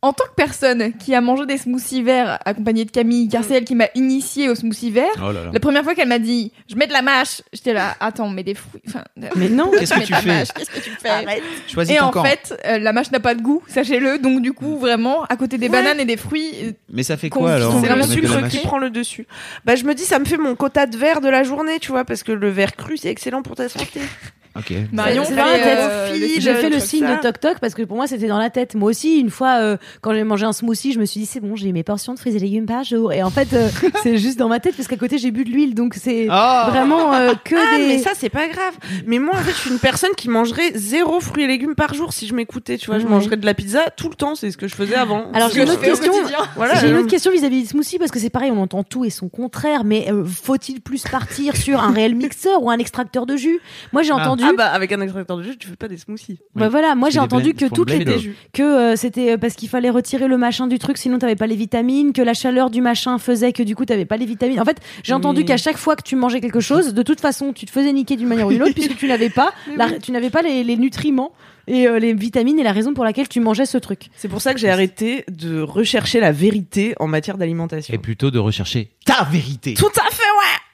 en 0.03 0.13
tant 0.13 0.25
que 0.25 0.35
personne 0.35 0.93
qui 0.93 1.15
a 1.15 1.21
mangé 1.21 1.47
des 1.47 1.57
smoothies 1.57 2.03
verts 2.03 2.37
accompagnée 2.45 2.85
de 2.85 2.91
Camille, 2.91 3.27
car 3.29 3.43
c'est 3.43 3.55
elle 3.55 3.63
qui 3.65 3.73
m'a 3.73 3.87
initiée 3.95 4.47
au 4.47 4.53
smoothie 4.53 4.91
vert, 4.91 5.09
Oh 5.17 5.31
là 5.31 5.45
là. 5.45 5.49
la 5.51 5.59
première 5.59 5.83
fois 5.83 5.95
qu'elle 5.95 6.07
m'a 6.07 6.19
dit 6.19 6.51
je 6.69 6.75
mets 6.75 6.85
de 6.85 6.93
la 6.93 7.01
mâche, 7.01 7.41
j'étais 7.51 7.73
là, 7.73 7.95
attends, 7.99 8.29
mais 8.29 8.43
des 8.43 8.53
fruits. 8.53 8.79
Enfin, 8.87 9.03
mais 9.35 9.49
non 9.49 9.71
Qu'est-ce 9.77 9.93
que 9.95 9.99
mets 9.99 10.05
tu 10.05 10.11
de 10.11 10.15
la 10.17 10.21
fais 10.21 10.53
Qu'est-ce 10.55 10.69
que 10.69 10.79
tu 10.81 10.91
fais 10.91 11.41
Choisis 11.67 11.95
Et 11.95 11.97
ton 11.97 12.05
en 12.05 12.11
camp. 12.11 12.23
fait, 12.23 12.55
euh, 12.65 12.77
la 12.77 12.93
mâche 12.93 13.09
n'a 13.11 13.19
pas 13.19 13.33
de 13.33 13.41
goût, 13.41 13.63
sachez-le. 13.67 14.19
Donc 14.19 14.43
du 14.43 14.53
coup, 14.53 14.77
vraiment, 14.77 15.23
à 15.23 15.35
côté 15.35 15.57
des 15.57 15.65
Ouais. 15.65 15.71
bananes 15.71 15.99
et 15.99 16.05
des 16.05 16.17
fruits, 16.17 16.51
euh, 16.63 16.71
Mais 16.93 17.01
ça 17.03 17.17
fait 17.17 17.29
quoi 17.31 17.53
alors 17.53 17.81
c'est 17.81 17.93
le 17.95 18.03
sucre 18.03 18.47
qui 18.49 18.59
prend 18.59 18.77
le 18.77 18.91
dessus. 18.91 19.25
Bah 19.65 19.75
je 19.75 19.83
me 19.83 19.95
dis 19.95 20.03
ça 20.03 20.19
me 20.19 20.25
fait 20.25 20.37
mon 20.37 20.55
quota 20.55 20.85
de 20.85 20.95
verre 20.95 21.21
de 21.21 21.29
la 21.29 21.41
journée, 21.41 21.79
tu 21.79 21.91
vois, 21.91 22.05
parce 22.05 22.21
que 22.21 22.31
le 22.31 22.49
verre 22.51 22.75
cru 22.75 22.97
c'est 22.97 23.09
excellent 23.09 23.41
pour 23.41 23.55
ta 23.55 23.67
santé. 23.67 23.99
Ok. 24.58 24.74
Marion 24.91 25.24
c'est 25.26 25.34
fait, 25.36 25.41
euh, 25.41 26.10
le- 26.10 26.16
Fille, 26.16 26.41
J'ai 26.41 26.53
fait 26.55 26.70
le 26.70 26.78
truc 26.78 26.89
signe 26.89 27.05
ça. 27.05 27.16
de 27.18 27.22
toc 27.22 27.39
toc 27.39 27.60
parce 27.60 27.74
que 27.74 27.84
pour 27.84 27.97
moi 27.97 28.08
c'était 28.08 28.28
dans 28.28 28.38
la 28.39 28.49
tête. 28.49 28.76
Moi 28.76 28.89
aussi, 28.89 29.20
une 29.20 29.30
fois, 29.30 29.60
euh, 29.60 29.78
quand 30.01 30.14
j'ai 30.14 30.24
mangé 30.24 30.45
un 30.45 30.53
smoothie, 30.53 30.93
je 30.93 30.99
me 30.99 31.05
suis 31.05 31.20
dit 31.22 31.26
c'est 31.26 31.39
bon, 31.39 31.55
j'ai 31.55 31.72
mes 31.72 31.84
portions 31.84 32.14
de 32.14 32.20
fruits 32.20 32.36
et 32.36 32.39
légumes 32.39 32.66
par 32.66 32.84
jour. 32.84 33.14
Et 33.14 33.22
en 33.24 33.30
fait, 33.30 33.53
euh, 33.53 33.70
c'est 34.03 34.18
juste 34.18 34.39
dans 34.39 34.47
ma 34.49 34.60
tête 34.60 34.76
parce 34.76 34.88
qu'à 34.88 34.95
côté 34.97 35.18
j'ai 35.18 35.32
bu 35.32 35.43
de 35.43 35.49
l'huile, 35.49 35.76
donc 35.76 35.93
c'est 35.95 36.28
Ah 36.30 36.68
vraiment 36.72 37.12
que 37.43 37.55
Ah 37.55 37.78
des. 37.78 37.88
mais 37.88 37.97
ça 37.99 38.12
c'est 38.16 38.30
pas 38.30 38.47
grave. 38.47 38.74
Mais 39.05 39.20
moi 39.20 39.36
en 39.36 39.39
fait 39.39 39.51
je 39.51 39.58
suis 39.58 39.70
une 39.72 39.80
personne 39.80 40.12
qui 40.18 40.30
mangerait 40.30 40.72
zéro 40.76 41.20
fruits 41.20 41.43
et 41.43 41.47
légumes 41.47 41.76
par 41.76 41.93
jour 41.93 42.14
si 42.14 42.28
je 42.28 42.34
m'écoutais, 42.34 42.78
tu 42.78 42.88
vois, 42.88 42.99
je 42.99 43.05
mangerais 43.05 43.38
de 43.38 43.45
la 43.45 43.53
pizza 43.53 43.82
tout 43.95 44.10
le 44.10 44.16
temps, 44.16 44.36
c'est 44.36 44.51
ce 44.51 44.58
que 44.58 44.68
je 44.68 44.76
faisais 44.76 44.95
avant. 44.95 45.32
Alors, 45.34 45.49
j'ai 45.51 45.64
une 45.64 45.70
autre 45.70 45.82
question. 45.82 46.12
Voilà. 46.55 46.76
J'ai 46.76 46.89
une 46.89 46.97
autre 46.97 47.08
question 47.08 47.32
vis-à-vis 47.32 47.62
du 47.64 47.68
smoothie 47.68 47.99
parce 47.99 48.12
que 48.12 48.20
c'est 48.20 48.30
pareil, 48.30 48.51
on 48.51 48.62
entend 48.62 48.84
tout 48.84 49.05
et 49.05 49.10
son 49.10 49.30
contraire, 49.30 49.84
mais 49.84 50.08
faut-il 50.26 50.82
plus 50.82 51.03
partir 51.03 51.55
sur 51.55 51.80
un 51.82 51.91
réel 51.91 52.16
mixeur 52.16 52.64
ou 52.64 52.70
un 52.70 52.78
extracteur 52.78 53.26
de 53.26 53.36
jus? 53.36 53.60
Moi 53.93 54.01
j'ai 54.03 54.12
Ah. 54.12 54.22
entendu. 54.22 54.43
Ah 54.49 54.53
bah 54.57 54.67
avec 54.67 54.91
un 54.91 55.01
extracteur 55.01 55.37
de 55.37 55.43
jus, 55.43 55.57
tu 55.57 55.67
fais 55.67 55.75
pas 55.75 55.87
des 55.87 55.97
smoothies. 55.97 56.39
Bah 56.55 56.69
voilà, 56.69 56.95
moi 56.95 57.09
j'ai 57.09 57.19
entendu 57.19 57.53
que 57.53 57.65
toutes 57.65 57.91
le 57.91 57.97
les 57.97 58.33
que 58.53 58.63
euh, 58.63 58.95
c'était 58.95 59.33
euh, 59.33 59.37
parce 59.37 59.55
qu'il 59.55 59.69
fallait 59.69 59.89
retirer 59.89 60.27
le 60.27 60.37
machin 60.37 60.67
du 60.67 60.79
truc, 60.79 60.97
sinon 60.97 61.19
t'avais 61.19 61.35
pas 61.35 61.47
les 61.47 61.55
vitamines, 61.55 62.13
que 62.13 62.21
la 62.21 62.33
chaleur 62.33 62.69
du 62.69 62.81
machin 62.81 63.17
faisait 63.17 63.53
que 63.53 63.63
du 63.63 63.75
coup 63.75 63.85
t'avais 63.85 64.05
pas 64.05 64.17
les 64.17 64.25
vitamines. 64.25 64.59
En 64.59 64.65
fait, 64.65 64.77
j'ai 65.03 65.13
entendu 65.13 65.41
Mais- 65.41 65.45
qu'à 65.45 65.57
chaque 65.57 65.77
fois 65.77 65.95
que 65.95 66.03
tu 66.03 66.15
mangeais 66.15 66.41
quelque 66.41 66.59
chose, 66.59 66.93
de 66.93 67.03
toute 67.03 67.19
façon, 67.21 67.53
tu 67.53 67.65
te 67.65 67.71
faisais 67.71 67.91
niquer 67.93 68.15
d'une 68.15 68.27
manière 68.27 68.47
ou 68.47 68.51
d'une 68.51 68.63
autre 68.63 68.73
puisque 68.75 68.95
tu 68.97 69.07
n'avais 69.07 69.29
pas, 69.29 69.51
la- 69.75 69.99
tu 69.99 70.11
n'avais 70.11 70.29
pas 70.29 70.41
les, 70.41 70.63
les 70.63 70.77
nutriments 70.77 71.31
et 71.67 71.85
euh, 71.87 71.99
les 71.99 72.13
vitamines 72.13 72.59
et 72.59 72.63
la 72.63 72.71
raison 72.71 72.93
pour 72.93 73.03
laquelle 73.03 73.27
tu 73.27 73.39
mangeais 73.41 73.65
ce 73.65 73.77
truc. 73.77 74.09
C'est 74.15 74.29
pour 74.29 74.41
ça 74.41 74.53
que 74.53 74.59
j'ai 74.59 74.69
arrêté 74.69 75.25
de 75.29 75.59
rechercher 75.61 76.19
la 76.21 76.31
vérité 76.31 76.95
en 76.99 77.07
matière 77.07 77.37
d'alimentation. 77.37 77.93
Et 77.93 77.97
plutôt 77.97 78.31
de 78.31 78.39
rechercher 78.39 78.91
ta 79.05 79.25
vérité. 79.25 79.73
Tout 79.73 79.85
à 79.87 80.09
fait. 80.11 80.23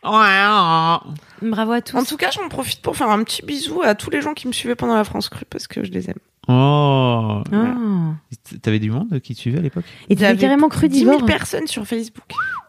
Bravo 0.04 1.72
à 1.72 1.82
tous. 1.82 1.95
En 1.97 2.04
tout 2.04 2.18
cas, 2.18 2.30
j'en 2.32 2.47
profite 2.49 2.82
pour 2.82 2.95
faire 2.95 3.10
un 3.10 3.24
petit 3.24 3.41
bisou 3.45 3.82
à 3.84 3.95
tous 3.95 4.10
les 4.10 4.22
gens 4.22 4.34
qui 4.34 4.47
me 4.47 4.54
suivaient 4.54 4.76
pendant 4.76 4.95
la 4.95 5.04
France 5.04 5.30
crue 5.30 5.45
parce 5.49 5.68
que 5.68 5.84
je 5.84 5.91
les 5.91 6.10
aime. 6.10 6.18
Oh. 6.47 7.41
Ah. 7.51 7.76
T'avais 8.62 8.80
du 8.80 8.91
monde 8.91 9.20
qui 9.22 9.34
te 9.34 9.39
suivait 9.39 9.60
à 9.60 9.62
l'époque? 9.62 9.86
Et 10.10 10.16
tu 10.16 10.26
avais 10.26 10.38
carrément 10.38 10.68
10 10.68 10.72
000 10.80 10.89
crudivore. 10.89 11.26
personnes 11.26 11.68
sur 11.68 11.86
Facebook. 11.88 12.26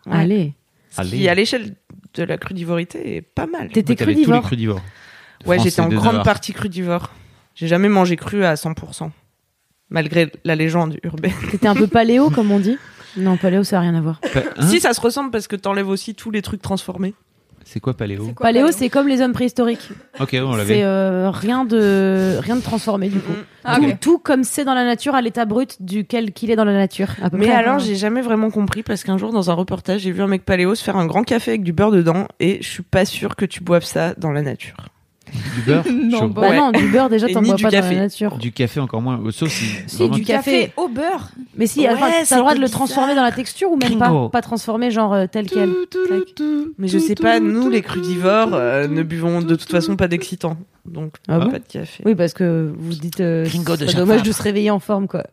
Ouais. 0.07 0.13
Allez, 0.17 0.55
Ce 0.91 1.01
Allez. 1.01 1.11
qui, 1.11 1.29
à 1.29 1.35
l'échelle 1.35 1.75
de 2.15 2.23
la 2.23 2.39
crudivorité, 2.39 3.17
est 3.17 3.23
pas 3.23 3.47
mal. 3.47 3.69
t'étais 3.69 3.97
t'avais 3.97 4.13
tous 4.13 4.19
les 4.21 4.25
crudivore. 4.25 4.43
crudivores. 4.45 4.83
Ouais, 5.47 5.59
j'étais 5.59 5.81
en 5.81 5.89
de 5.89 5.95
grande 5.97 6.07
Navarre. 6.07 6.25
partie 6.25 6.53
crudivore. 6.53 7.11
J'ai 7.57 7.67
jamais 7.67 7.89
mangé 7.89 8.17
cru 8.17 8.45
à 8.45 8.55
100%. 8.55 9.11
Malgré 9.91 10.31
la 10.45 10.55
légende 10.57 10.99
urbaine. 11.03 11.33
T'étais 11.51 11.67
un 11.69 11.75
peu 11.75 11.87
paléo 11.87 12.31
comme 12.31 12.51
on 12.53 12.59
dit. 12.61 12.79
Non, 13.17 13.37
paléo 13.37 13.63
ça 13.65 13.79
a 13.79 13.81
rien 13.81 13.95
à 13.95 14.01
voir. 14.01 14.21
Pa- 14.21 14.41
hein 14.57 14.67
si, 14.67 14.81
ça 14.81 14.93
se 14.93 15.01
ressemble 15.01 15.31
parce 15.31 15.47
que 15.49 15.57
t'enlèves 15.57 15.89
aussi 15.89 16.15
tous 16.15 16.31
les 16.31 16.43
trucs 16.43 16.63
transformés. 16.63 17.15
C'est 17.67 17.81
quoi 17.81 17.95
paléo 17.95 18.25
C'est 18.27 18.35
quoi, 18.35 18.45
Paléo, 18.45 18.67
paléo 18.67 18.77
c'est 18.79 18.91
comme 18.91 19.09
les 19.09 19.23
hommes 19.23 19.33
préhistoriques. 19.33 19.89
Ok, 20.21 20.37
on 20.39 20.53
C'est 20.53 20.59
l'avait. 20.59 20.83
euh, 20.83 21.31
rien 21.31 21.65
de 21.65 22.37
rien 22.43 22.57
de 22.57 22.61
transformé 22.61 23.09
du 23.09 23.19
coup. 23.21 23.33
Ah, 23.65 23.77
tout, 23.79 23.85
ok. 23.87 24.01
tout 24.01 24.19
comme 24.19 24.45
c'est 24.45 24.65
dans 24.67 24.75
la 24.75 24.85
nature 24.85 25.15
à 25.15 25.23
l'état 25.23 25.47
brut 25.47 25.81
duquel 25.81 26.33
qu'il 26.33 26.51
est 26.51 26.57
dans 26.57 26.67
la 26.67 26.75
nature. 26.75 27.09
à 27.23 27.31
peu 27.31 27.39
Mais 27.39 27.47
près. 27.47 27.55
alors, 27.55 27.79
j'ai 27.79 27.95
jamais 27.97 28.21
vraiment 28.21 28.51
compris 28.51 28.83
parce 28.83 29.03
qu'un 29.03 29.17
jour, 29.17 29.33
dans 29.33 29.51
un 29.51 29.55
reportage, 29.55 30.03
j'ai 30.03 30.11
vu 30.13 30.21
un 30.21 30.27
mec 30.27 30.45
paléo 30.45 30.75
se 30.75 30.85
faire 30.85 30.97
un 30.99 31.07
grand 31.07 31.23
café 31.25 31.53
avec 31.53 31.63
du 31.63 31.73
beurre 31.73 31.91
dedans 31.93 32.29
et 32.39 32.59
je 32.61 32.69
suis 32.69 32.83
pas 32.83 33.07
sûre 33.07 33.35
que 33.35 33.47
tu 33.47 33.63
boives 33.63 33.85
ça 33.85 34.13
dans 34.19 34.31
la 34.31 34.43
nature. 34.43 34.77
Du 35.35 35.63
beurre 35.63 35.85
Non, 35.93 36.29
bah 36.29 36.43
Ouais. 36.49 36.57
non, 36.57 36.71
du 36.73 36.89
beurre 36.89 37.09
déjà 37.11 37.29
t'en 37.29 37.43
bois 37.43 37.57
pas 37.57 37.63
dans 37.65 37.71
café. 37.71 37.95
la 37.95 38.01
nature. 38.03 38.37
Du 38.39 38.53
café 38.53 38.81
encore 38.81 39.01
moins. 39.03 39.21
euh, 39.25 39.31
Sauf 39.31 39.51
si. 39.51 40.09
Du 40.11 40.23
café. 40.23 40.73
au 40.77 40.89
beurre. 40.89 41.31
Mais 41.57 41.67
si, 41.67 41.81
Ouais, 41.81 41.89
enfin, 41.93 42.11
t'as 42.29 42.37
le 42.37 42.41
droit 42.43 42.55
de 42.55 42.61
le 42.61 42.69
transformer 42.69 43.15
dans 43.15 43.23
la 43.23 43.33
texture 43.33 43.71
ou 43.71 43.77
même 43.77 43.99
pas. 43.99 44.29
Pas 44.31 44.43
transformer 44.43 44.91
genre 44.91 45.13
euh, 45.15 45.27
tel 45.31 45.47
quel. 45.49 45.71
Mais 46.79 46.89
je 46.89 46.99
sais 46.99 47.15
pas, 47.15 47.41
nous, 47.41 47.69
les 47.69 47.83
crudivores, 47.83 48.55
euh, 48.55 48.87
ne 48.89 49.03
buvons 49.03 49.41
de 49.43 49.55
toute 49.55 49.71
façon 49.71 49.97
pas 49.97 50.09
d'excitants. 50.09 50.57
Donc, 50.87 51.15
Ah 51.29 51.39
bon 51.39 51.51
pas 51.51 51.59
de 51.59 51.65
café. 51.67 52.03
Oui, 52.05 52.15
parce 52.15 52.35
que 52.35 52.73
vous 52.77 52.93
dites 52.93 53.21
euh, 53.21 53.47
c'est 53.47 53.97
dommage 53.97 54.23
de 54.23 54.33
se 54.33 54.43
réveiller 54.43 54.71
en 54.71 54.81
forme 54.81 55.09
quoi. 55.09 55.25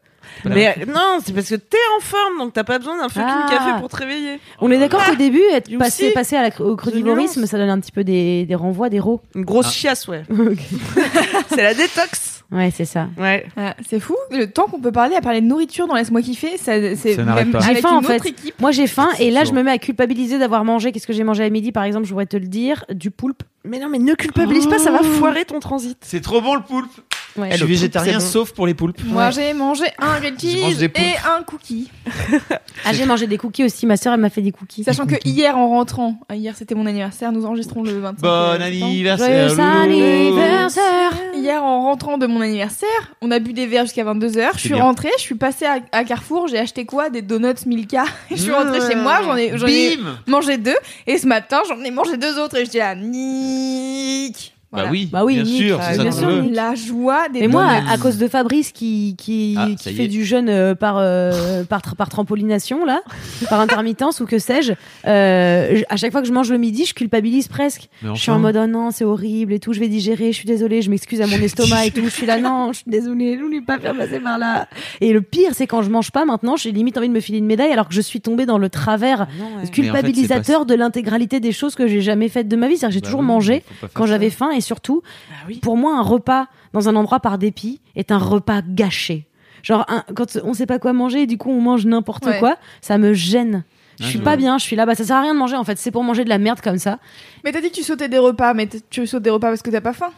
Mais 0.45 0.69
euh, 0.69 0.85
non, 0.87 1.19
c'est 1.23 1.33
parce 1.33 1.49
que 1.49 1.55
t'es 1.55 1.77
en 1.97 2.01
forme, 2.01 2.37
donc 2.39 2.53
t'as 2.53 2.63
pas 2.63 2.77
besoin 2.79 2.97
d'un 2.97 3.09
fucking 3.09 3.23
Ah. 3.27 3.47
café 3.49 3.79
pour 3.79 3.89
te 3.89 3.95
réveiller. 3.97 4.39
On 4.59 4.71
est 4.71 4.77
d'accord 4.79 5.03
qu'au 5.05 5.15
début, 5.15 5.41
être 5.53 5.69
You 5.69 5.77
passé, 5.79 6.07
see 6.07 6.13
passé 6.13 6.35
à 6.35 6.41
la, 6.49 6.61
au 6.61 6.75
crudivorisme, 6.75 7.39
nuance. 7.41 7.49
ça 7.49 7.57
donne 7.57 7.69
un 7.69 7.79
petit 7.79 7.91
peu 7.91 8.03
des, 8.03 8.45
des 8.45 8.55
renvois, 8.55 8.89
des 8.89 8.99
rots. 8.99 9.21
Une 9.35 9.45
grosse 9.45 9.67
Ah. 9.67 9.71
chiasse, 9.71 10.07
ouais. 10.07 10.23
c'est 11.49 11.63
la 11.63 11.73
détox. 11.73 12.43
Ouais, 12.51 12.69
c'est 12.75 12.83
ça. 12.85 13.07
Ouais. 13.17 13.45
Ah, 13.55 13.75
c'est 13.89 14.01
fou, 14.01 14.15
le 14.29 14.45
temps 14.51 14.65
qu'on 14.65 14.81
peut 14.81 14.91
parler 14.91 15.15
à 15.15 15.21
parler 15.21 15.39
de 15.39 15.45
nourriture 15.45 15.87
dans 15.87 15.95
Laisse-moi 15.95 16.21
kiffer, 16.21 16.57
ça, 16.57 16.73
c'est 16.97 17.13
Ça 17.15 17.23
n'arrête 17.23 17.45
même 17.45 17.53
pas. 17.53 17.59
J'ai 17.61 17.69
avec 17.69 17.81
faim, 17.81 17.91
une 17.91 17.95
en 17.95 17.99
autre 17.99 18.23
fait. 18.23 18.29
équipe. 18.29 18.59
Moi, 18.59 18.71
j'ai 18.71 18.87
faim 18.87 19.07
et 19.19 19.31
là, 19.31 19.45
je 19.45 19.53
me 19.53 19.63
mets 19.63 19.71
à 19.71 19.77
culpabiliser 19.77 20.37
d'avoir 20.37 20.65
mangé. 20.65 20.91
Qu'est-ce 20.91 21.07
que 21.07 21.13
j'ai 21.13 21.23
mangé 21.23 21.45
à 21.45 21.49
midi, 21.49 21.71
par 21.71 21.83
exemple? 21.85 22.05
Je 22.07 22.11
pourrais 22.11 22.25
te 22.25 22.35
le 22.35 22.47
dire. 22.47 22.83
Du 22.89 23.09
poulpe. 23.09 23.43
Mais 23.63 23.79
non, 23.79 23.87
mais 23.87 23.99
ne 23.99 24.13
culpabilise 24.15 24.67
pas, 24.67 24.79
ça 24.79 24.91
va 24.91 24.99
foirer 25.01 25.45
ton 25.45 25.59
transit. 25.61 25.97
C'est 26.01 26.19
trop 26.19 26.41
bon 26.41 26.55
le 26.55 26.61
poulpe. 26.61 26.91
Ouais. 27.37 27.51
Je 27.51 27.57
suis 27.57 27.65
végétarien 27.65 28.19
bon. 28.19 28.25
sauf 28.25 28.51
pour 28.51 28.67
les 28.67 28.73
poulpes. 28.73 29.01
Moi, 29.05 29.29
j'ai 29.31 29.53
mangé 29.53 29.85
un 29.99 30.19
grilled 30.19 30.35
Je 30.39 30.47
cheese 30.47 30.83
et 30.83 31.15
un 31.37 31.43
cookie. 31.43 31.89
Ah, 32.83 32.93
j'ai 32.93 33.05
mangé 33.05 33.27
des 33.27 33.37
cookies 33.37 33.63
aussi. 33.63 33.85
Ma 33.85 33.95
sœur, 33.95 34.13
elle 34.13 34.19
m'a 34.19 34.31
fait 34.31 34.41
des 34.41 34.51
cookies. 34.51 34.83
Sachant 34.83 35.05
que 35.05 35.13
hier, 35.23 35.55
en 35.55 35.69
rentrant, 35.69 36.19
ah, 36.29 36.35
hier 36.35 36.55
c'était 36.57 36.73
mon 36.73 36.87
anniversaire, 36.87 37.31
nous 37.31 37.45
enregistrons 37.45 37.83
le 37.83 37.99
25 37.99 38.21
Bon 38.21 38.27
euh, 38.27 38.59
anniversaire. 38.59 39.49
Joyeux 39.49 39.59
anniversaire 39.61 41.11
Hier, 41.35 41.63
en 41.63 41.83
rentrant 41.83 42.17
de 42.17 42.25
mon 42.25 42.41
anniversaire, 42.41 42.89
on 43.21 43.29
a 43.29 43.37
bu 43.37 43.53
des 43.53 43.67
verres 43.67 43.83
jusqu'à 43.85 44.03
22h. 44.03 44.49
Je 44.55 44.59
suis 44.59 44.69
bien. 44.69 44.83
rentrée, 44.83 45.11
je 45.17 45.21
suis 45.21 45.35
passée 45.35 45.65
à, 45.65 45.77
à 45.91 46.03
Carrefour, 46.03 46.47
j'ai 46.47 46.57
acheté 46.57 46.85
quoi? 46.85 47.11
Des 47.11 47.21
donuts 47.21 47.65
Milka. 47.67 48.05
je 48.31 48.35
suis 48.35 48.51
rentrée 48.51 48.79
chez 48.81 48.95
moi, 48.95 49.21
j'en 49.23 49.37
ai, 49.37 49.53
ai 49.53 49.99
mangé 50.25 50.57
deux. 50.57 50.77
Et 51.05 51.19
ce 51.19 51.27
matin, 51.27 51.61
j'en 51.67 51.79
ai 51.81 51.91
mangé 51.91 52.17
deux 52.17 52.39
autres 52.39 52.57
et 52.57 52.65
j'étais 52.65 52.79
là, 52.79 52.95
nick 52.95 54.55
Bah 54.73 54.85
oui, 54.89 55.09
Bah 55.11 55.25
oui, 55.25 55.35
bien 55.35 55.43
Nick, 55.43 55.63
sûr, 55.67 55.79
euh, 55.81 55.97
bien 55.97 56.11
sûr. 56.11 56.43
La 56.49 56.75
joie 56.75 57.27
des 57.27 57.41
Mais 57.41 57.47
moi, 57.49 57.65
à, 57.65 57.91
à 57.91 57.97
cause 57.97 58.17
de 58.17 58.27
Fabrice 58.29 58.71
qui 58.71 59.15
qui, 59.17 59.55
Ah, 59.57 59.67
qui 59.77 59.93
fait 59.93 60.07
du 60.07 60.23
jeûne 60.23 60.47
euh, 60.47 60.75
par, 60.75 60.95
euh, 60.97 61.65
par 61.65 61.81
par 61.97 62.07
trampolination 62.07 62.85
là, 62.85 63.01
par 63.49 63.59
intermittence 63.59 64.21
ou 64.21 64.25
que 64.25 64.39
sais-je, 64.39 64.71
euh, 65.07 65.81
à 65.89 65.97
chaque 65.97 66.13
fois 66.13 66.21
que 66.21 66.27
je 66.27 66.31
mange 66.31 66.49
le 66.51 66.57
midi, 66.57 66.85
je 66.85 66.93
culpabilise 66.93 67.49
presque. 67.49 67.89
Je 68.01 68.13
suis 68.13 68.31
en 68.31 68.39
mode 68.39 68.57
oh 68.61 68.67
non, 68.67 68.91
c'est 68.91 69.03
horrible 69.03 69.51
et 69.51 69.59
tout, 69.59 69.73
je 69.73 69.81
vais 69.81 69.89
digérer, 69.89 70.31
je 70.31 70.37
suis 70.37 70.47
désolée, 70.47 70.81
je 70.81 70.89
m'excuse 70.89 71.19
à 71.21 71.27
mon 71.27 71.35
estomac 71.37 71.87
et 71.87 71.91
tout, 71.91 72.05
je 72.05 72.09
suis 72.09 72.25
là 72.25 72.39
non, 72.39 72.71
je 72.71 72.77
suis 72.79 72.89
désolée, 72.91 73.37
je 73.37 73.43
voulais 73.43 73.61
pas 73.61 73.77
faire 73.77 73.93
passer 73.95 74.21
par 74.21 74.37
là. 74.37 74.69
Et 75.01 75.11
le 75.11 75.21
pire, 75.21 75.51
c'est 75.53 75.67
quand 75.67 75.81
je 75.81 75.89
mange 75.89 76.11
pas 76.11 76.23
maintenant, 76.23 76.55
j'ai 76.55 76.71
limite 76.71 76.97
envie 76.97 77.09
de 77.09 77.13
me 77.13 77.19
filer 77.19 77.39
une 77.39 77.45
médaille 77.45 77.73
alors 77.73 77.89
que 77.89 77.93
je 77.93 78.01
suis 78.01 78.21
tombée 78.21 78.45
dans 78.45 78.57
le 78.57 78.69
travers 78.69 79.27
culpabilisateur 79.73 80.65
de 80.65 80.75
l'intégralité 80.75 81.39
des 81.39 81.51
choses 81.51 81.75
que 81.75 81.87
j'ai 81.87 82.01
jamais 82.01 82.29
faites 82.29 82.47
de 82.47 82.55
ma 82.55 82.67
vie, 82.67 82.77
c'est-à-dire 82.77 82.89
que 82.89 82.93
j'ai 82.93 83.01
Bah 83.01 83.07
toujours 83.07 83.19
oui, 83.21 83.25
mangé 83.25 83.63
quand 83.93 84.05
j'avais 84.05 84.29
faim 84.29 84.51
et 84.51 84.60
surtout 84.61 85.01
Bah 85.29 85.35
oui. 85.47 85.59
pour 85.59 85.77
moi, 85.77 85.97
un 85.97 86.01
repas 86.01 86.47
dans 86.73 86.87
un 86.89 86.95
endroit 86.95 87.19
par 87.19 87.37
dépit 87.37 87.81
est 87.95 88.11
un 88.11 88.17
repas 88.17 88.61
gâché. 88.67 89.27
Genre, 89.63 89.85
un- 89.89 90.03
quand 90.15 90.37
on 90.43 90.53
sait 90.53 90.65
pas 90.65 90.79
quoi 90.79 90.93
manger 90.93 91.23
et 91.23 91.27
du 91.27 91.37
coup 91.37 91.51
on 91.51 91.61
mange 91.61 91.85
n'importe 91.85 92.25
Ouais. 92.25 92.39
quoi, 92.39 92.55
ça 92.81 92.97
me 92.97 93.13
gêne. 93.13 93.63
Je 93.99 94.07
suis 94.07 94.17
pas 94.19 94.35
bien, 94.35 94.57
je 94.57 94.63
suis 94.63 94.75
là, 94.75 94.87
bah 94.87 94.95
ça 94.95 95.03
sert 95.03 95.17
à 95.17 95.21
rien 95.21 95.33
de 95.35 95.39
manger 95.39 95.55
en 95.55 95.63
fait, 95.63 95.77
c'est 95.77 95.91
pour 95.91 96.03
manger 96.03 96.23
de 96.23 96.29
la 96.29 96.39
merde 96.39 96.59
comme 96.61 96.79
ça. 96.79 96.97
Mais 97.43 97.51
t'as 97.51 97.61
dit 97.61 97.69
que 97.69 97.75
tu 97.75 97.83
sautais 97.83 98.09
des 98.09 98.17
repas, 98.17 98.55
mais 98.55 98.67
tu 98.89 99.05
sautes 99.05 99.21
des 99.21 99.29
repas 99.29 99.49
parce 99.49 99.61
que 99.61 99.69
t'as 99.69 99.81
pas 99.81 99.93
faim 99.93 100.09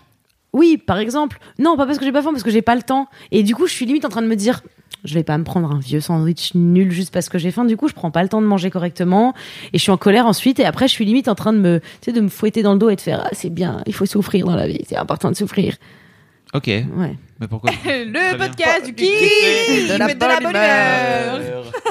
Oui, 0.54 0.78
par 0.78 1.00
exemple. 1.00 1.40
Non, 1.60 1.76
pas 1.76 1.86
parce 1.86 1.98
que 1.98 2.06
j'ai 2.06 2.12
pas 2.14 2.22
faim, 2.22 2.32
parce 2.32 2.44
que 2.44 2.52
j'ai 2.52 2.62
pas 2.62 2.76
le 2.76 2.84
temps. 2.84 3.08
Et 3.32 3.44
du 3.44 3.56
coup, 3.56 3.68
je 3.68 3.74
suis 3.74 3.86
limite 3.86 4.06
en 4.06 4.10
train 4.10 4.22
de 4.22 4.28
me 4.28 4.36
dire, 4.38 4.62
je 5.04 5.14
vais 5.14 5.24
pas 5.24 5.38
me 5.38 5.44
prendre 5.44 5.70
un 5.72 5.80
vieux 5.80 6.00
sandwich 6.02 6.52
nul 6.56 6.92
juste 6.92 7.14
parce 7.14 7.30
que 7.30 7.38
j'ai 7.38 7.52
faim. 7.52 7.66
Du 7.66 7.76
coup, 7.78 7.88
je 7.88 7.94
prends 7.94 8.12
pas 8.12 8.24
le 8.24 8.30
temps 8.30 8.42
de 8.42 8.48
manger 8.48 8.70
correctement. 8.70 9.34
Et 9.74 9.78
je 9.78 9.84
suis 9.84 9.92
en 9.92 9.98
colère 9.98 10.26
ensuite. 10.26 10.60
Et 10.60 10.66
après, 10.66 10.88
je 10.88 10.94
suis 10.94 11.06
limite 11.06 11.28
en 11.28 11.36
train 11.36 11.54
de 11.54 11.60
me, 11.60 11.80
tu 11.80 11.86
sais, 12.06 12.12
de 12.14 12.22
me 12.22 12.30
fouetter 12.30 12.64
dans 12.64 12.74
le 12.74 12.80
dos 12.80 12.90
et 12.90 12.96
de 12.96 13.02
faire, 13.02 13.22
ah, 13.26 13.30
c'est 13.34 13.50
bien, 13.50 13.82
il 13.86 13.94
faut 13.94 14.06
souffrir 14.06 14.46
dans 14.46 14.56
la 14.56 14.68
vie. 14.68 14.80
C'est 14.88 14.98
important 14.98 15.30
de 15.30 15.36
souffrir. 15.36 15.76
Ok, 16.54 16.68
Ouais. 16.68 17.18
mais 17.40 17.48
pourquoi 17.48 17.72
Le 17.86 18.38
podcast 18.38 18.86
du 18.86 18.94
kiff 18.94 19.90
De 19.92 19.98
la 19.98 20.14
de 20.14 20.20
la 20.20 20.40
bonne 20.40 20.44
bonne 20.44 20.56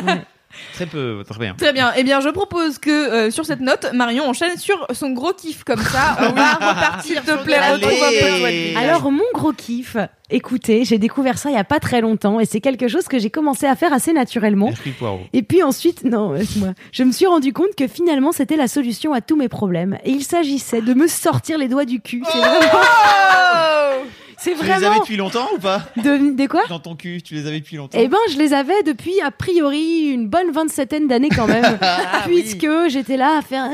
humeur. 0.05 0.23
Très 0.75 0.87
peu, 0.87 1.23
très 1.29 1.39
bien. 1.39 1.55
Très 1.55 1.73
bien. 1.73 1.93
Eh 1.97 2.03
bien, 2.05 2.21
je 2.21 2.29
propose 2.31 2.79
que 2.79 2.91
euh, 2.91 3.31
sur 3.31 3.45
cette 3.45 3.61
note, 3.61 3.91
Marion 3.93 4.25
enchaîne 4.25 4.57
sur 4.57 4.87
son 4.93 5.11
gros 5.11 5.33
kiff 5.33 5.65
comme 5.65 5.81
ça. 5.83 6.17
On 6.21 6.33
va 6.33 6.53
repartir. 6.55 7.03
S'il 7.05 7.21
te 7.23 7.43
plaît, 7.45 7.57
Allez. 7.57 7.85
retrouve 7.85 8.03
un 8.03 8.73
peu. 8.73 8.79
Alors, 8.79 9.11
mon 9.13 9.25
gros 9.35 9.53
kiff, 9.53 9.97
écoutez, 10.31 10.85
j'ai 10.85 10.99
découvert 10.99 11.37
ça 11.39 11.51
il 11.51 11.55
y 11.55 11.59
a 11.59 11.65
pas 11.65 11.79
très 11.81 12.01
longtemps 12.01 12.41
et 12.41 12.45
c'est 12.47 12.61
quelque 12.61 12.89
chose 12.89 13.05
que 13.09 13.19
j'ai 13.19 13.31
commencé 13.31 13.67
à 13.67 13.77
faire 13.77 13.93
assez 13.93 14.13
naturellement. 14.13 14.71
Et 15.33 15.43
puis 15.43 15.63
ensuite, 15.63 16.05
non, 16.05 16.33
laisse-moi. 16.33 16.71
Je 16.93 17.03
me 17.03 17.13
suis 17.13 17.27
rendu 17.27 17.53
compte 17.53 17.75
que 17.77 17.87
finalement, 17.87 18.33
c'était 18.33 18.57
la 18.57 18.69
solution 18.69 19.13
à 19.13 19.21
tous 19.21 19.37
mes 19.37 19.49
problèmes. 19.49 19.99
Et 20.05 20.11
il 20.11 20.25
s'agissait 20.25 20.81
de 20.83 20.95
me 20.95 21.07
sortir 21.07 21.59
les 21.59 21.69
doigts 21.69 21.85
du 21.85 22.01
cul. 22.01 22.23
C'est 22.31 22.39
vraiment. 22.39 22.55
C'est 24.43 24.55
Tu 24.57 24.65
les 24.65 24.71
avais 24.73 24.87
vraiment. 24.87 25.01
depuis 25.01 25.17
longtemps 25.17 25.49
ou 25.55 25.59
pas 25.59 25.83
De... 25.97 26.35
Des 26.35 26.49
quoi 26.49 26.63
Dans 26.69 26.81
ton 26.81 26.97
cul, 26.97 27.23
tu 27.23 27.35
les 27.35 27.47
avais 27.47 27.61
depuis 27.61 27.77
longtemps 27.77 27.97
Eh 28.01 28.09
ben, 28.09 28.19
je 28.33 28.37
les 28.39 28.53
avais 28.53 28.83
depuis 28.85 29.21
a 29.21 29.31
priori 29.31 30.09
une 30.09 30.29
bonne 30.29 30.51
vingt-septaine 30.51 31.07
d'années 31.07 31.29
quand 31.29 31.47
même, 31.47 31.79
puisque 32.27 32.67
j'étais 32.89 33.17
là 33.17 33.39
à 33.39 33.43
faire 33.43 33.69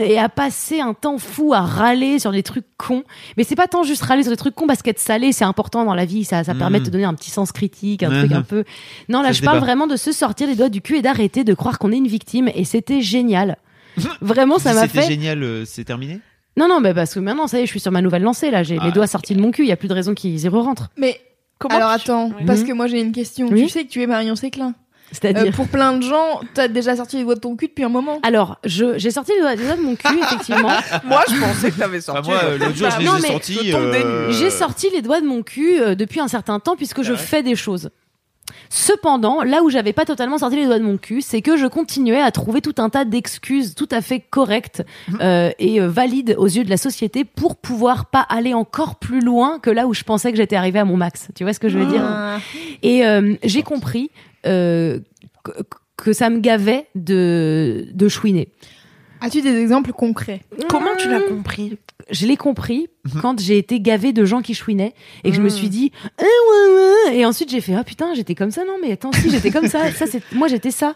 et 0.00 0.18
à 0.18 0.28
passer 0.28 0.80
un 0.80 0.92
temps 0.94 1.16
fou 1.18 1.54
à 1.54 1.60
râler 1.62 2.18
sur 2.18 2.30
des 2.32 2.42
trucs 2.42 2.66
cons. 2.76 3.04
Mais 3.36 3.44
c'est 3.44 3.56
pas 3.56 3.68
tant 3.68 3.82
juste 3.82 4.02
râler 4.02 4.22
sur 4.22 4.30
des 4.32 4.36
trucs 4.36 4.54
cons 4.54 4.66
parce 4.66 4.82
qu'être 4.82 4.98
salé 4.98 5.32
c'est 5.32 5.44
important 5.44 5.84
dans 5.84 5.94
la 5.94 6.04
vie, 6.04 6.24
ça, 6.24 6.44
ça 6.44 6.54
permet 6.54 6.80
de 6.80 6.84
te 6.84 6.90
donner 6.90 7.04
un 7.04 7.14
petit 7.14 7.30
sens 7.30 7.50
critique, 7.52 8.02
un 8.02 8.10
truc 8.10 8.30
Mhm. 8.32 8.36
un 8.36 8.42
peu. 8.42 8.64
Non, 9.08 9.22
là 9.22 9.28
Ça 9.28 9.32
je 9.32 9.42
parle 9.42 9.56
débat. 9.56 9.66
vraiment 9.66 9.86
de 9.86 9.96
se 9.96 10.12
sortir 10.12 10.46
les 10.46 10.56
doigts 10.56 10.68
du 10.68 10.82
cul 10.82 10.98
et 10.98 11.02
d'arrêter 11.02 11.42
de 11.44 11.54
croire 11.54 11.78
qu'on 11.78 11.90
est 11.92 11.96
une 11.96 12.06
victime 12.06 12.50
et 12.54 12.64
c'était 12.64 13.00
génial. 13.00 13.56
Vraiment, 14.20 14.58
ça 14.58 14.72
m'a 14.72 14.82
C'était 14.82 15.00
fait. 15.02 15.08
génial, 15.08 15.42
euh, 15.42 15.64
c'est 15.64 15.84
terminé? 15.84 16.20
Non, 16.56 16.68
non, 16.68 16.80
mais 16.80 16.92
parce 16.94 17.14
que 17.14 17.20
maintenant, 17.20 17.46
ça 17.46 17.58
y 17.58 17.62
est, 17.62 17.66
je 17.66 17.70
suis 17.70 17.80
sur 17.80 17.92
ma 17.92 18.02
nouvelle 18.02 18.22
lancée 18.22 18.50
là. 18.50 18.62
J'ai 18.62 18.78
Ah, 18.80 18.84
les 18.86 18.92
doigts 18.92 19.06
sortis 19.06 19.34
de 19.34 19.40
mon 19.40 19.50
cul. 19.50 19.62
Il 19.62 19.68
y 19.68 19.72
a 19.72 19.76
plus 19.76 19.88
de 19.88 19.94
raison 19.94 20.14
qu'ils 20.14 20.38
y 20.44 20.48
re-rentrent. 20.48 20.88
Mais 20.96 21.20
Comment 21.58 21.76
alors 21.76 21.90
tu- 21.96 22.10
attends, 22.10 22.26
Oui. 22.38 22.44
parce 22.46 22.62
que 22.64 22.72
moi 22.72 22.86
j'ai 22.86 23.00
une 23.00 23.12
question. 23.12 23.48
Oui. 23.50 23.62
Tu 23.62 23.68
sais 23.68 23.84
que 23.84 23.90
tu 23.90 24.02
es 24.02 24.06
Marion 24.06 24.34
Séclin. 24.36 24.68
Euh, 24.68 25.12
C'est-à-dire. 25.12 25.52
pour 25.54 25.66
plein 25.66 25.94
de 25.96 26.02
gens, 26.02 26.40
t'as 26.54 26.68
déjà 26.68 26.94
sorti 26.94 27.16
les 27.16 27.24
doigts 27.24 27.34
de 27.34 27.40
ton 27.40 27.56
cul 27.56 27.66
depuis 27.66 27.82
un 27.82 27.88
moment. 27.88 28.20
Alors, 28.22 28.58
je, 28.64 28.96
j'ai 28.96 29.10
sorti 29.10 29.32
les 29.34 29.40
doigts, 29.40 29.54
les 29.56 29.64
doigts 29.64 29.74
de 29.76 29.82
mon 29.82 29.96
cul, 29.96 30.18
effectivement. 30.22 30.70
Moi, 31.04 31.24
je 31.28 31.40
pensais 31.40 31.70
que 31.72 31.78
t'avais 31.78 31.98
Enfin, 31.98 32.14
sorti. 32.14 32.30
Moi, 32.30 32.40
euh, 32.44 32.58
l'autre 32.58 32.76
jour, 32.76 32.88
je 32.90 32.98
les 33.00 33.04
Non, 33.04 33.16
ai 33.16 33.22
mais 33.22 33.28
sortis. 33.28 33.72
euh, 33.74 34.30
J'ai 34.32 34.50
sorti 34.50 34.88
les 34.94 35.02
doigts 35.02 35.20
de 35.20 35.26
mon 35.26 35.42
cul 35.42 35.80
euh, 35.80 35.94
depuis 35.96 36.20
un 36.20 36.28
certain 36.28 36.60
temps 36.60 36.76
puisque 36.76 37.02
je 37.02 37.14
fais 37.14 37.42
des 37.42 37.56
choses. 37.56 37.90
Cependant, 38.68 39.42
là 39.42 39.62
où 39.62 39.70
j'avais 39.70 39.92
pas 39.92 40.04
totalement 40.04 40.38
sorti 40.38 40.56
les 40.56 40.66
doigts 40.66 40.78
de 40.78 40.84
mon 40.84 40.96
cul, 40.96 41.22
c'est 41.22 41.42
que 41.42 41.56
je 41.56 41.66
continuais 41.66 42.20
à 42.20 42.30
trouver 42.30 42.60
tout 42.60 42.74
un 42.78 42.90
tas 42.90 43.04
d'excuses 43.04 43.74
tout 43.74 43.88
à 43.90 44.00
fait 44.00 44.20
correctes 44.20 44.82
euh, 45.20 45.50
et 45.58 45.80
euh, 45.80 45.88
valides 45.88 46.34
aux 46.38 46.46
yeux 46.46 46.64
de 46.64 46.70
la 46.70 46.76
société 46.76 47.24
pour 47.24 47.56
pouvoir 47.56 48.06
pas 48.06 48.20
aller 48.20 48.54
encore 48.54 48.96
plus 48.96 49.20
loin 49.20 49.58
que 49.58 49.70
là 49.70 49.86
où 49.86 49.94
je 49.94 50.04
pensais 50.04 50.30
que 50.30 50.36
j'étais 50.36 50.56
arrivée 50.56 50.78
à 50.78 50.84
mon 50.84 50.96
max. 50.96 51.28
Tu 51.34 51.44
vois 51.44 51.52
ce 51.52 51.60
que 51.60 51.68
je 51.68 51.78
veux 51.78 51.86
dire? 51.86 52.02
Ah. 52.04 52.38
Et 52.82 53.06
euh, 53.06 53.34
j'ai 53.42 53.62
compris 53.62 54.10
euh, 54.46 55.00
que, 55.44 55.52
que 55.96 56.12
ça 56.12 56.30
me 56.30 56.38
gavait 56.38 56.86
de, 56.94 57.86
de 57.92 58.08
chouiner. 58.08 58.48
As-tu 59.20 59.42
des 59.42 59.54
exemples 59.56 59.92
concrets? 59.92 60.40
Comment 60.68 60.96
tu 60.96 61.10
l'as 61.10 61.20
compris? 61.20 61.76
Je 62.10 62.26
l'ai 62.26 62.36
compris 62.36 62.88
quand 63.20 63.38
j'ai 63.40 63.58
été 63.58 63.80
gavée 63.80 64.12
de 64.12 64.24
gens 64.24 64.42
qui 64.42 64.54
chouinaient 64.54 64.94
et 65.24 65.30
que 65.30 65.36
je 65.36 65.40
me 65.40 65.46
Mhm. 65.48 65.50
suis 65.50 65.68
dit 65.68 65.92
ouais, 66.20 67.06
ouais. 67.10 67.16
et 67.18 67.24
ensuite 67.26 67.50
j'ai 67.50 67.60
fait 67.60 67.74
ah 67.74 67.84
putain 67.84 68.14
j'étais 68.14 68.34
comme 68.34 68.50
ça 68.50 68.62
non 68.64 68.76
mais 68.82 68.92
attends 68.92 69.12
si 69.12 69.30
j'étais 69.30 69.50
comme 69.50 69.68
ça 69.68 69.90
ça 69.92 70.06
c'est 70.06 70.22
moi 70.32 70.48
j'étais 70.48 70.70
ça 70.70 70.94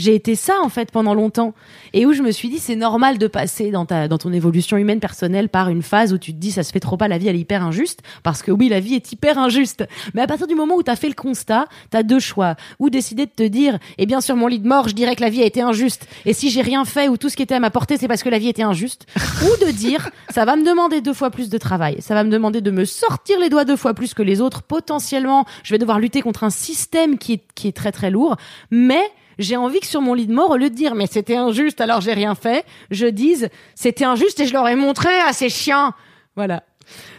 j'ai 0.00 0.14
été 0.14 0.34
ça 0.34 0.54
en 0.62 0.68
fait 0.68 0.90
pendant 0.90 1.14
longtemps. 1.14 1.54
Et 1.92 2.06
où 2.06 2.12
je 2.12 2.22
me 2.22 2.30
suis 2.30 2.48
dit 2.48 2.58
c'est 2.58 2.76
normal 2.76 3.18
de 3.18 3.26
passer 3.26 3.70
dans 3.70 3.86
ta 3.86 4.08
dans 4.08 4.18
ton 4.18 4.32
évolution 4.32 4.76
humaine 4.76 5.00
personnelle 5.00 5.48
par 5.48 5.68
une 5.68 5.82
phase 5.82 6.12
où 6.12 6.18
tu 6.18 6.32
te 6.32 6.38
dis 6.38 6.50
ça 6.50 6.62
se 6.62 6.72
fait 6.72 6.80
trop 6.80 6.96
pas 6.96 7.08
la 7.08 7.18
vie 7.18 7.28
elle 7.28 7.36
est 7.36 7.40
hyper 7.40 7.62
injuste. 7.62 8.00
Parce 8.22 8.42
que 8.42 8.50
oui 8.50 8.68
la 8.68 8.80
vie 8.80 8.94
est 8.94 9.12
hyper 9.12 9.38
injuste. 9.38 9.84
Mais 10.14 10.22
à 10.22 10.26
partir 10.26 10.46
du 10.46 10.54
moment 10.54 10.74
où 10.76 10.82
tu 10.82 10.90
as 10.90 10.96
fait 10.96 11.08
le 11.08 11.14
constat 11.14 11.66
tu 11.90 11.96
as 11.96 12.02
deux 12.02 12.20
choix. 12.20 12.56
Ou 12.78 12.90
décider 12.90 13.26
de 13.26 13.30
te 13.30 13.42
dire 13.42 13.78
et 13.98 14.06
bien 14.06 14.20
sur 14.20 14.36
mon 14.36 14.46
lit 14.46 14.58
de 14.58 14.68
mort 14.68 14.88
je 14.88 14.94
dirais 14.94 15.14
que 15.16 15.22
la 15.22 15.30
vie 15.30 15.42
a 15.42 15.46
été 15.46 15.60
injuste. 15.60 16.06
Et 16.24 16.32
si 16.32 16.50
j'ai 16.50 16.62
rien 16.62 16.84
fait 16.84 17.08
ou 17.08 17.16
tout 17.16 17.28
ce 17.28 17.36
qui 17.36 17.42
était 17.42 17.54
à 17.54 17.60
ma 17.60 17.70
portée 17.70 17.96
c'est 17.96 18.08
parce 18.08 18.22
que 18.22 18.28
la 18.28 18.38
vie 18.38 18.48
était 18.48 18.62
injuste. 18.62 19.06
Ou 19.42 19.64
de 19.64 19.70
dire 19.70 20.10
ça 20.30 20.44
va 20.44 20.56
me 20.56 20.64
demander 20.64 21.00
deux 21.00 21.14
fois 21.14 21.30
plus 21.30 21.48
de 21.48 21.58
travail, 21.58 21.96
ça 22.00 22.14
va 22.14 22.24
me 22.24 22.30
demander 22.30 22.60
de 22.60 22.70
me 22.70 22.84
sortir 22.84 23.38
les 23.38 23.48
doigts 23.48 23.64
deux 23.64 23.76
fois 23.76 23.94
plus 23.94 24.14
que 24.14 24.22
les 24.22 24.40
autres, 24.40 24.62
potentiellement. 24.62 25.44
Je 25.62 25.74
vais 25.74 25.78
devoir 25.78 25.98
lutter 25.98 26.22
contre 26.22 26.44
un 26.44 26.50
système 26.50 27.18
qui 27.18 27.34
est, 27.34 27.42
qui 27.54 27.68
est 27.68 27.76
très 27.76 27.92
très 27.92 28.10
lourd, 28.10 28.36
mais 28.70 29.02
j'ai 29.40 29.56
envie 29.56 29.80
que 29.80 29.86
sur 29.86 30.00
mon 30.00 30.14
lit 30.14 30.26
de 30.26 30.32
mort, 30.32 30.50
au 30.50 30.56
lieu 30.56 30.70
de 30.70 30.74
dire 30.74 30.94
mais 30.94 31.06
c'était 31.06 31.36
injuste 31.36 31.80
alors 31.80 32.00
j'ai 32.00 32.12
rien 32.12 32.34
fait, 32.34 32.64
je 32.90 33.06
dise 33.06 33.48
c'était 33.74 34.04
injuste 34.04 34.38
et 34.40 34.46
je 34.46 34.52
leur 34.52 34.68
ai 34.68 34.76
montré 34.76 35.08
à 35.26 35.32
ces 35.32 35.48
chiens. 35.48 35.92
Voilà. 36.36 36.62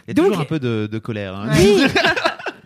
Il 0.06 0.08
y 0.08 0.10
a 0.12 0.14
Donc- 0.14 0.26
toujours 0.26 0.42
un 0.42 0.44
peu 0.46 0.58
de, 0.58 0.88
de 0.90 0.98
colère. 0.98 1.34
hein. 1.34 1.48
Oui. 1.56 1.82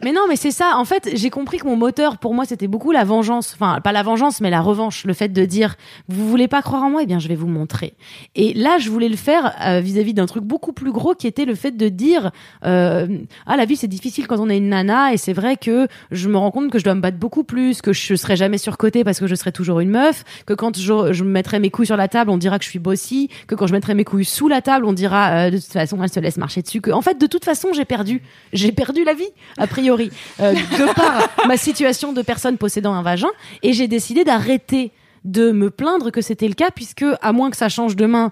Mais 0.07 0.13
non, 0.13 0.29
mais 0.29 0.37
c'est 0.37 0.53
ça. 0.53 0.75
En 0.77 0.85
fait, 0.85 1.11
j'ai 1.15 1.31
compris 1.31 1.59
que 1.59 1.67
mon 1.67 1.75
moteur, 1.75 2.19
pour 2.19 2.33
moi, 2.33 2.45
c'était 2.45 2.69
beaucoup 2.69 2.93
la 2.93 3.03
vengeance. 3.03 3.55
Enfin, 3.55 3.81
pas 3.81 3.91
la 3.91 4.05
vengeance, 4.05 4.41
mais 4.41 4.51
la 4.51 4.61
revanche. 4.61 5.05
Le 5.05 5.13
fait 5.15 5.31
de 5.31 5.45
dire, 5.45 5.75
vous 6.07 6.29
voulez 6.29 6.47
pas 6.47 6.63
croire 6.63 6.85
en 6.85 6.91
moi, 6.91 7.01
eh 7.03 7.07
bien, 7.07 7.19
je 7.19 7.27
vais 7.27 7.35
vous 7.35 7.49
montrer. 7.49 7.95
Et 8.37 8.55
là, 8.55 8.79
je 8.79 8.89
voulais 8.89 9.09
le 9.09 9.17
faire 9.17 9.57
euh, 9.67 9.81
vis-à-vis 9.81 10.15
d'un 10.15 10.27
truc 10.27 10.45
beaucoup 10.45 10.73
plus 10.73 10.93
gros, 10.93 11.17
qui 11.17 11.27
était 11.27 11.45
le 11.45 11.57
fait 11.57 11.73
de 11.73 11.89
dire, 11.89 12.31
euh, 12.65 13.19
ah, 13.47 13.57
la 13.57 13.65
vie, 13.65 13.75
c'est 13.75 13.89
difficile 13.89 14.29
quand 14.29 14.39
on 14.39 14.49
est 14.49 14.59
une 14.59 14.69
nana, 14.69 15.13
et 15.13 15.17
c'est 15.17 15.33
vrai 15.33 15.57
que 15.57 15.89
je 16.13 16.29
me 16.29 16.37
rends 16.37 16.53
compte 16.53 16.71
que 16.71 16.79
je 16.79 16.85
dois 16.85 16.95
me 16.95 17.01
battre 17.01 17.19
beaucoup 17.19 17.43
plus, 17.43 17.83
que 17.83 17.93
je 17.93 18.15
serai 18.15 18.37
jamais 18.37 18.59
surcotée 18.59 19.03
parce 19.03 19.19
que 19.19 19.27
je 19.27 19.35
serai 19.35 19.51
toujours 19.51 19.81
une 19.81 19.91
meuf, 19.91 20.23
que 20.47 20.55
quand 20.55 20.79
je, 20.79 21.13
je 21.13 21.25
mettrai 21.25 21.59
mes 21.59 21.71
couilles 21.71 21.85
sur 21.85 21.97
la 21.97 22.07
table, 22.07 22.31
on 22.31 22.39
dira 22.39 22.61
que 22.61 22.65
je 22.65 22.71
suis 22.71 22.79
bossy, 22.79 23.29
que 23.49 23.57
quand 23.57 23.67
je 23.67 23.73
mettrai 23.73 23.95
mes 23.95 24.05
couilles 24.05 24.25
sous 24.25 24.47
la 24.47 24.63
table, 24.63 24.87
on 24.87 24.93
dira, 24.93 25.31
euh, 25.31 25.51
de 25.51 25.57
toute 25.57 25.73
façon, 25.73 26.01
elle 26.01 26.13
se 26.13 26.21
laisse 26.21 26.37
marcher 26.37 26.63
dessus, 26.63 26.81
que, 26.81 26.93
en 26.93 27.03
fait, 27.03 27.21
de 27.21 27.27
toute 27.27 27.45
façon, 27.45 27.71
j'ai 27.73 27.85
perdu. 27.85 28.23
J'ai 28.53 28.71
perdu 28.71 29.03
la 29.03 29.13
vie, 29.13 29.31
a 29.59 29.67
priori. 29.67 29.96
Priori, 29.97 30.11
euh, 30.41 30.53
de 30.53 30.95
par 30.95 31.29
ma 31.47 31.57
situation 31.57 32.13
de 32.13 32.23
personne 32.23 32.59
possédant 32.59 32.95
un 32.95 33.03
vagin, 33.03 33.31
et 33.63 33.73
j'ai 33.73 33.89
décidé 33.89 34.25
d'arrêter 34.25 34.93
de 35.25 35.51
me 35.51 35.71
plaindre 35.71 36.11
que 36.11 36.21
c'était 36.21 36.49
le 36.49 36.55
cas, 36.55 36.71
puisque 36.71 37.05
à 37.21 37.33
moins 37.33 37.51
que 37.51 37.57
ça 37.57 37.69
change 37.69 37.97
demain 37.97 38.31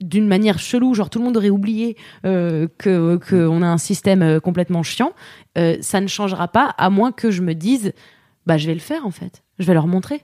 d'une 0.00 0.26
manière 0.26 0.58
chelou, 0.58 0.94
genre 0.94 1.10
tout 1.10 1.18
le 1.18 1.26
monde 1.26 1.36
aurait 1.36 1.50
oublié 1.50 1.96
euh, 2.24 2.66
que 2.78 3.18
qu'on 3.28 3.62
a 3.62 3.66
un 3.66 3.78
système 3.78 4.22
euh, 4.22 4.40
complètement 4.40 4.82
chiant, 4.82 5.12
euh, 5.58 5.76
ça 5.80 6.00
ne 6.00 6.06
changera 6.08 6.48
pas 6.48 6.74
à 6.78 6.88
moins 6.90 7.12
que 7.12 7.30
je 7.30 7.42
me 7.42 7.54
dise, 7.54 7.92
bah 8.46 8.56
je 8.56 8.66
vais 8.66 8.74
le 8.74 8.80
faire 8.80 9.06
en 9.06 9.10
fait, 9.10 9.42
je 9.58 9.66
vais 9.66 9.74
leur 9.74 9.86
montrer. 9.86 10.22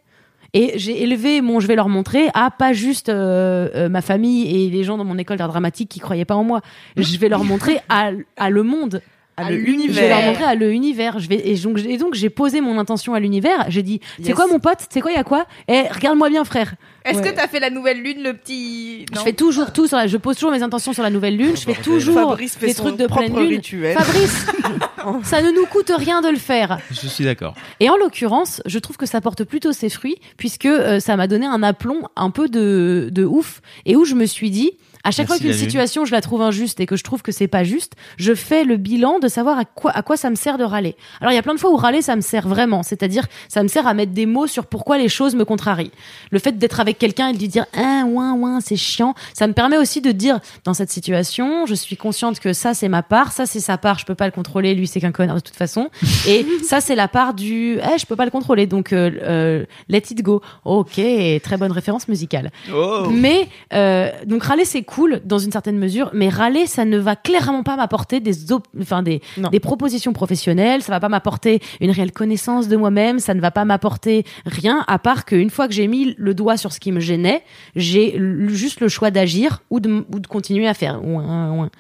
Et 0.54 0.78
j'ai 0.78 1.02
élevé 1.02 1.42
mon 1.42 1.60
je 1.60 1.66
vais 1.66 1.76
leur 1.76 1.90
montrer 1.90 2.28
à 2.32 2.50
pas 2.50 2.72
juste 2.72 3.10
euh, 3.10 3.68
euh, 3.74 3.88
ma 3.90 4.00
famille 4.00 4.48
et 4.48 4.70
les 4.70 4.84
gens 4.84 4.96
dans 4.96 5.04
mon 5.04 5.18
école 5.18 5.36
d'art 5.36 5.48
dramatique 5.48 5.90
qui 5.90 6.00
croyaient 6.00 6.24
pas 6.24 6.36
en 6.36 6.44
moi. 6.44 6.62
Je 6.96 7.18
vais 7.18 7.28
leur 7.28 7.44
montrer 7.44 7.78
à, 7.90 8.12
à 8.38 8.48
le 8.48 8.62
monde. 8.62 9.02
À 9.38 9.44
Je 9.44 9.48
vais 9.52 9.56
leur 9.58 9.66
l'univers. 9.66 10.22
montrer 10.26 10.44
à 10.44 10.54
l'univers. 10.54 11.18
Je 11.18 11.28
vais 11.28 11.46
et 11.48 11.56
donc, 11.56 11.78
et 11.86 11.98
donc 11.98 12.14
j'ai 12.14 12.30
posé 12.30 12.60
mon 12.62 12.78
intention 12.78 13.12
à 13.12 13.20
l'univers. 13.20 13.66
J'ai 13.68 13.82
dit, 13.82 14.00
c'est 14.18 14.28
Yes. 14.28 14.34
quoi 14.34 14.46
mon 14.46 14.58
pote? 14.58 14.78
C'est 14.90 15.00
quoi 15.02 15.10
il 15.10 15.14
y 15.14 15.18
a 15.18 15.24
quoi? 15.24 15.46
Eh 15.68 15.82
regarde-moi 15.92 16.30
bien 16.30 16.44
frère. 16.44 16.74
Est-ce 17.04 17.18
Ouais. 17.20 17.30
que 17.30 17.36
t'as 17.36 17.46
fait 17.46 17.60
la 17.60 17.68
nouvelle 17.70 18.02
lune, 18.02 18.22
le 18.22 18.32
petit. 18.32 19.04
Je 19.14 19.20
fais 19.20 19.34
toujours 19.34 19.72
tout 19.72 19.86
sur 19.86 19.96
la, 19.98 20.06
je 20.06 20.16
pose 20.16 20.36
toujours 20.36 20.50
mes 20.52 20.62
intentions 20.62 20.92
sur 20.92 21.02
la 21.02 21.10
nouvelle 21.10 21.36
lune. 21.36 21.54
Je 21.54 21.60
fais 21.62 21.74
toujours 21.74 22.30
Fabrice 22.30 22.56
fait 22.56 22.66
des 22.68 22.74
trucs 22.74 22.96
de 22.96 23.06
pleine 23.06 23.36
lune. 23.38 23.48
rituel. 23.56 23.96
Fabrice, 23.96 24.46
ça 25.22 25.42
ne 25.42 25.50
nous 25.50 25.66
coûte 25.66 25.92
rien 25.94 26.20
de 26.22 26.28
le 26.28 26.36
faire. 26.38 26.78
Je 26.90 27.06
suis 27.06 27.24
d'accord. 27.24 27.54
Et 27.78 27.90
en 27.90 27.96
l'occurrence, 27.96 28.62
je 28.66 28.78
trouve 28.78 28.96
que 28.96 29.06
ça 29.06 29.20
porte 29.20 29.44
plutôt 29.44 29.72
ses 29.72 29.88
fruits 29.90 30.16
puisque 30.36 30.66
euh, 30.66 30.98
ça 30.98 31.16
m'a 31.16 31.26
donné 31.28 31.46
un 31.46 31.62
aplomb 31.62 32.02
un 32.16 32.30
peu 32.30 32.48
de, 32.48 33.08
de 33.12 33.24
ouf 33.24 33.60
et 33.84 33.96
où 33.96 34.04
je 34.04 34.14
me 34.14 34.26
suis 34.26 34.50
dit, 34.50 34.72
à 35.06 35.12
chaque 35.12 35.28
Merci, 35.28 35.44
fois 35.44 35.52
qu'une 35.52 35.58
situation 35.58 36.04
je 36.04 36.10
la 36.10 36.20
trouve 36.20 36.42
injuste 36.42 36.80
et 36.80 36.86
que 36.86 36.96
je 36.96 37.04
trouve 37.04 37.22
que 37.22 37.30
c'est 37.30 37.46
pas 37.46 37.62
juste, 37.62 37.92
je 38.16 38.34
fais 38.34 38.64
le 38.64 38.76
bilan 38.76 39.20
de 39.20 39.28
savoir 39.28 39.56
à 39.56 39.64
quoi 39.64 39.92
à 39.92 40.02
quoi 40.02 40.16
ça 40.16 40.30
me 40.30 40.34
sert 40.34 40.58
de 40.58 40.64
râler. 40.64 40.96
Alors 41.20 41.32
il 41.32 41.36
y 41.36 41.38
a 41.38 41.42
plein 41.42 41.54
de 41.54 41.60
fois 41.60 41.70
où 41.70 41.76
râler 41.76 42.02
ça 42.02 42.16
me 42.16 42.22
sert 42.22 42.48
vraiment, 42.48 42.82
c'est-à-dire 42.82 43.24
ça 43.48 43.62
me 43.62 43.68
sert 43.68 43.86
à 43.86 43.94
mettre 43.94 44.10
des 44.10 44.26
mots 44.26 44.48
sur 44.48 44.66
pourquoi 44.66 44.98
les 44.98 45.08
choses 45.08 45.36
me 45.36 45.44
contrarient. 45.44 45.92
Le 46.32 46.40
fait 46.40 46.58
d'être 46.58 46.80
avec 46.80 46.98
quelqu'un 46.98 47.28
et 47.28 47.34
de 47.34 47.38
lui 47.38 47.46
dire 47.46 47.66
ah 47.76 48.02
ouin 48.04 48.32
ouin 48.32 48.60
c'est 48.60 48.74
chiant, 48.74 49.14
ça 49.32 49.46
me 49.46 49.52
permet 49.52 49.78
aussi 49.78 50.00
de 50.00 50.10
dire 50.10 50.40
dans 50.64 50.74
cette 50.74 50.90
situation, 50.90 51.66
je 51.66 51.74
suis 51.74 51.96
consciente 51.96 52.40
que 52.40 52.52
ça 52.52 52.74
c'est 52.74 52.88
ma 52.88 53.04
part, 53.04 53.30
ça 53.30 53.46
c'est 53.46 53.60
sa 53.60 53.78
part, 53.78 54.00
je 54.00 54.06
peux 54.06 54.16
pas 54.16 54.26
le 54.26 54.32
contrôler, 54.32 54.74
lui 54.74 54.88
c'est 54.88 55.00
qu'un 55.00 55.12
connard 55.12 55.36
de 55.36 55.40
toute 55.40 55.56
façon. 55.56 55.88
Et 56.28 56.44
ça 56.64 56.80
c'est 56.80 56.96
la 56.96 57.06
part 57.06 57.34
du 57.34 57.78
eh 57.78 57.98
je 57.98 58.06
peux 58.06 58.16
pas 58.16 58.24
le 58.24 58.32
contrôler. 58.32 58.66
Donc 58.66 58.92
euh, 58.92 59.12
euh, 59.22 59.64
let 59.88 60.02
it 60.10 60.20
go. 60.20 60.42
OK, 60.64 61.00
très 61.42 61.56
bonne 61.56 61.70
référence 61.70 62.08
musicale. 62.08 62.50
Oh. 62.74 63.06
Mais 63.08 63.48
euh, 63.72 64.10
donc 64.26 64.42
râler 64.42 64.64
c'est 64.64 64.82
cool 64.82 64.95
dans 65.24 65.38
une 65.38 65.52
certaine 65.52 65.78
mesure, 65.78 66.10
mais 66.14 66.28
râler 66.28 66.66
ça 66.66 66.84
ne 66.84 66.98
va 66.98 67.16
clairement 67.16 67.62
pas 67.62 67.76
m'apporter 67.76 68.20
des 68.20 68.52
op- 68.52 68.66
enfin 68.80 69.02
des 69.02 69.20
des 69.50 69.60
propositions 69.60 70.12
professionnelles, 70.12 70.82
ça 70.82 70.92
va 70.92 71.00
pas 71.00 71.08
m'apporter 71.08 71.60
une 71.80 71.90
réelle 71.90 72.12
connaissance 72.12 72.68
de 72.68 72.76
moi-même, 72.76 73.18
ça 73.18 73.34
ne 73.34 73.40
va 73.40 73.50
pas 73.50 73.64
m'apporter 73.64 74.24
rien 74.46 74.84
à 74.88 74.98
part 74.98 75.24
qu'une 75.24 75.50
fois 75.50 75.68
que 75.68 75.74
j'ai 75.74 75.86
mis 75.86 76.14
le 76.18 76.34
doigt 76.34 76.56
sur 76.56 76.72
ce 76.72 76.80
qui 76.80 76.92
me 76.92 77.00
gênait, 77.00 77.42
j'ai 77.76 78.18
juste 78.48 78.80
le 78.80 78.88
choix 78.88 79.10
d'agir 79.10 79.62
ou 79.70 79.80
de 79.80 80.04
ou 80.12 80.18
de 80.18 80.26
continuer 80.26 80.66
à 80.68 80.74
faire. 80.74 81.04
Ouin, 81.04 81.50
ouin. 81.52 81.70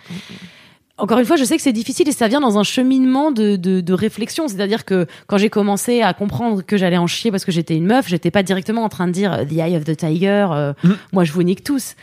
Encore 0.98 1.18
une 1.18 1.26
fois, 1.26 1.36
je 1.36 1.44
sais 1.44 1.56
que 1.58 1.62
c'est 1.62 1.74
difficile 1.74 2.08
et 2.08 2.12
ça 2.12 2.26
vient 2.26 2.40
dans 2.40 2.56
un 2.58 2.62
cheminement 2.62 3.30
de, 3.30 3.56
de, 3.56 3.82
de 3.82 3.92
réflexion. 3.92 4.48
C'est-à-dire 4.48 4.86
que 4.86 5.06
quand 5.26 5.36
j'ai 5.36 5.50
commencé 5.50 6.00
à 6.00 6.14
comprendre 6.14 6.62
que 6.62 6.78
j'allais 6.78 6.96
en 6.96 7.06
chier 7.06 7.30
parce 7.30 7.44
que 7.44 7.52
j'étais 7.52 7.76
une 7.76 7.84
meuf, 7.84 8.08
j'étais 8.08 8.30
pas 8.30 8.42
directement 8.42 8.82
en 8.82 8.88
train 8.88 9.06
de 9.06 9.12
dire 9.12 9.44
The 9.46 9.52
Eye 9.58 9.76
of 9.76 9.84
the 9.84 9.94
Tiger, 9.94 10.46
euh, 10.52 10.72
moi 11.12 11.24
je 11.24 11.32
vous 11.32 11.42
nique 11.42 11.62
tous. 11.62 11.96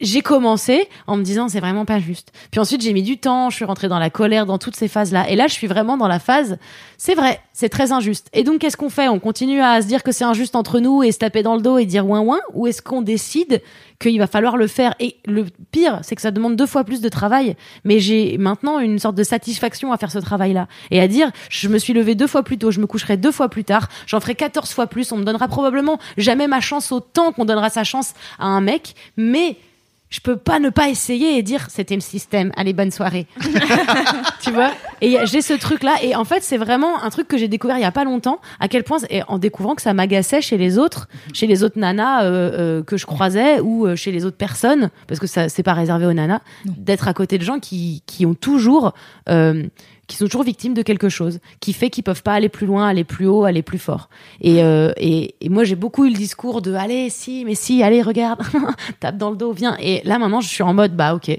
J'ai 0.00 0.22
commencé 0.22 0.88
en 1.06 1.16
me 1.16 1.22
disant 1.22 1.48
c'est 1.48 1.60
vraiment 1.60 1.84
pas 1.84 2.00
juste. 2.00 2.32
Puis 2.50 2.60
ensuite 2.60 2.82
j'ai 2.82 2.92
mis 2.92 3.04
du 3.04 3.16
temps, 3.16 3.48
je 3.48 3.54
suis 3.54 3.64
rentrée 3.64 3.86
dans 3.86 4.00
la 4.00 4.10
colère, 4.10 4.44
dans 4.44 4.58
toutes 4.58 4.74
ces 4.74 4.88
phases-là. 4.88 5.30
Et 5.30 5.36
là 5.36 5.46
je 5.46 5.52
suis 5.52 5.68
vraiment 5.68 5.96
dans 5.96 6.08
la 6.08 6.18
phase, 6.18 6.58
c'est 6.98 7.14
vrai, 7.14 7.40
c'est 7.52 7.68
très 7.68 7.92
injuste. 7.92 8.28
Et 8.32 8.42
donc 8.42 8.58
qu'est-ce 8.58 8.76
qu'on 8.76 8.90
fait? 8.90 9.06
On 9.06 9.20
continue 9.20 9.60
à 9.60 9.80
se 9.82 9.86
dire 9.86 10.02
que 10.02 10.10
c'est 10.10 10.24
injuste 10.24 10.56
entre 10.56 10.80
nous 10.80 11.04
et 11.04 11.12
se 11.12 11.18
taper 11.18 11.44
dans 11.44 11.54
le 11.54 11.62
dos 11.62 11.78
et 11.78 11.86
dire 11.86 12.08
ouin 12.08 12.20
ouin 12.20 12.40
Ou 12.54 12.66
est-ce 12.66 12.82
qu'on 12.82 13.02
décide 13.02 13.62
qu'il 14.00 14.18
va 14.18 14.26
falloir 14.26 14.56
le 14.56 14.66
faire? 14.66 14.96
Et 14.98 15.16
le 15.26 15.46
pire, 15.70 16.00
c'est 16.02 16.16
que 16.16 16.22
ça 16.22 16.32
demande 16.32 16.56
deux 16.56 16.66
fois 16.66 16.82
plus 16.82 17.00
de 17.00 17.08
travail. 17.08 17.54
Mais 17.84 18.00
j'ai 18.00 18.36
maintenant 18.36 18.80
une 18.80 18.98
sorte 18.98 19.14
de 19.14 19.22
satisfaction 19.22 19.92
à 19.92 19.96
faire 19.96 20.10
ce 20.10 20.18
travail-là. 20.18 20.66
Et 20.90 21.00
à 21.00 21.06
dire, 21.06 21.30
je 21.50 21.68
me 21.68 21.78
suis 21.78 21.92
levée 21.92 22.16
deux 22.16 22.26
fois 22.26 22.42
plus 22.42 22.58
tôt, 22.58 22.72
je 22.72 22.80
me 22.80 22.88
coucherai 22.88 23.16
deux 23.16 23.30
fois 23.30 23.48
plus 23.48 23.62
tard, 23.62 23.88
j'en 24.06 24.18
ferai 24.18 24.34
14 24.34 24.72
fois 24.72 24.88
plus, 24.88 25.12
on 25.12 25.18
me 25.18 25.24
donnera 25.24 25.46
probablement 25.46 26.00
jamais 26.16 26.48
ma 26.48 26.60
chance 26.60 26.90
autant 26.90 27.30
qu'on 27.30 27.44
donnera 27.44 27.70
sa 27.70 27.84
chance 27.84 28.14
à 28.40 28.46
un 28.46 28.60
mec. 28.60 28.96
Mais 29.16 29.56
je 30.10 30.20
peux 30.20 30.36
pas 30.36 30.60
ne 30.60 30.70
pas 30.70 30.88
essayer 30.88 31.38
et 31.38 31.42
dire 31.42 31.66
c'était 31.70 31.96
le 31.96 32.00
système, 32.00 32.52
allez 32.56 32.72
bonne 32.72 32.90
soirée. 32.90 33.26
tu 34.42 34.52
vois? 34.52 34.70
Et 35.00 35.18
j'ai 35.24 35.42
ce 35.42 35.54
truc 35.54 35.82
là 35.82 35.96
et 36.02 36.14
en 36.14 36.24
fait 36.24 36.42
c'est 36.42 36.56
vraiment 36.56 37.02
un 37.02 37.10
truc 37.10 37.26
que 37.26 37.36
j'ai 37.36 37.48
découvert 37.48 37.78
il 37.78 37.82
y 37.82 37.86
a 37.86 37.92
pas 37.92 38.04
longtemps 38.04 38.40
à 38.60 38.68
quel 38.68 38.84
point 38.84 38.98
et 39.10 39.22
en 39.26 39.38
découvrant 39.38 39.74
que 39.74 39.82
ça 39.82 39.92
m'agaçait 39.92 40.40
chez 40.40 40.56
les 40.56 40.78
autres, 40.78 41.08
chez 41.32 41.46
les 41.46 41.64
autres 41.64 41.78
nanas 41.78 42.24
euh, 42.24 42.30
euh, 42.30 42.82
que 42.82 42.96
je 42.96 43.06
croisais 43.06 43.60
ou 43.60 43.86
euh, 43.86 43.96
chez 43.96 44.12
les 44.12 44.24
autres 44.24 44.36
personnes 44.36 44.90
parce 45.08 45.18
que 45.18 45.26
ça 45.26 45.48
c'est 45.48 45.62
pas 45.62 45.74
réservé 45.74 46.06
aux 46.06 46.12
nanas 46.12 46.40
d'être 46.64 47.08
à 47.08 47.14
côté 47.14 47.38
de 47.38 47.44
gens 47.44 47.58
qui 47.58 48.02
qui 48.06 48.24
ont 48.24 48.34
toujours 48.34 48.94
euh, 49.28 49.64
qui 50.06 50.16
sont 50.16 50.26
toujours 50.26 50.42
victimes 50.44 50.74
de 50.74 50.82
quelque 50.82 51.08
chose, 51.08 51.38
qui 51.60 51.72
fait 51.72 51.88
qu'ils 51.90 52.04
peuvent 52.04 52.22
pas 52.22 52.34
aller 52.34 52.48
plus 52.48 52.66
loin, 52.66 52.86
aller 52.86 53.04
plus 53.04 53.26
haut, 53.26 53.44
aller 53.44 53.62
plus 53.62 53.78
fort. 53.78 54.08
Et, 54.40 54.62
euh, 54.62 54.92
et, 54.98 55.34
et 55.40 55.48
moi, 55.48 55.64
j'ai 55.64 55.76
beaucoup 55.76 56.04
eu 56.04 56.08
le 56.10 56.14
discours 56.16 56.60
de 56.62 56.74
allez, 56.74 57.08
si, 57.10 57.44
mais 57.44 57.54
si, 57.54 57.82
allez, 57.82 58.02
regarde, 58.02 58.42
tape 59.00 59.16
dans 59.16 59.30
le 59.30 59.36
dos, 59.36 59.52
viens. 59.52 59.76
Et 59.80 60.02
là, 60.04 60.18
maintenant, 60.18 60.40
je 60.40 60.48
suis 60.48 60.62
en 60.62 60.74
mode 60.74 60.94
bah 60.94 61.14
ok, 61.14 61.30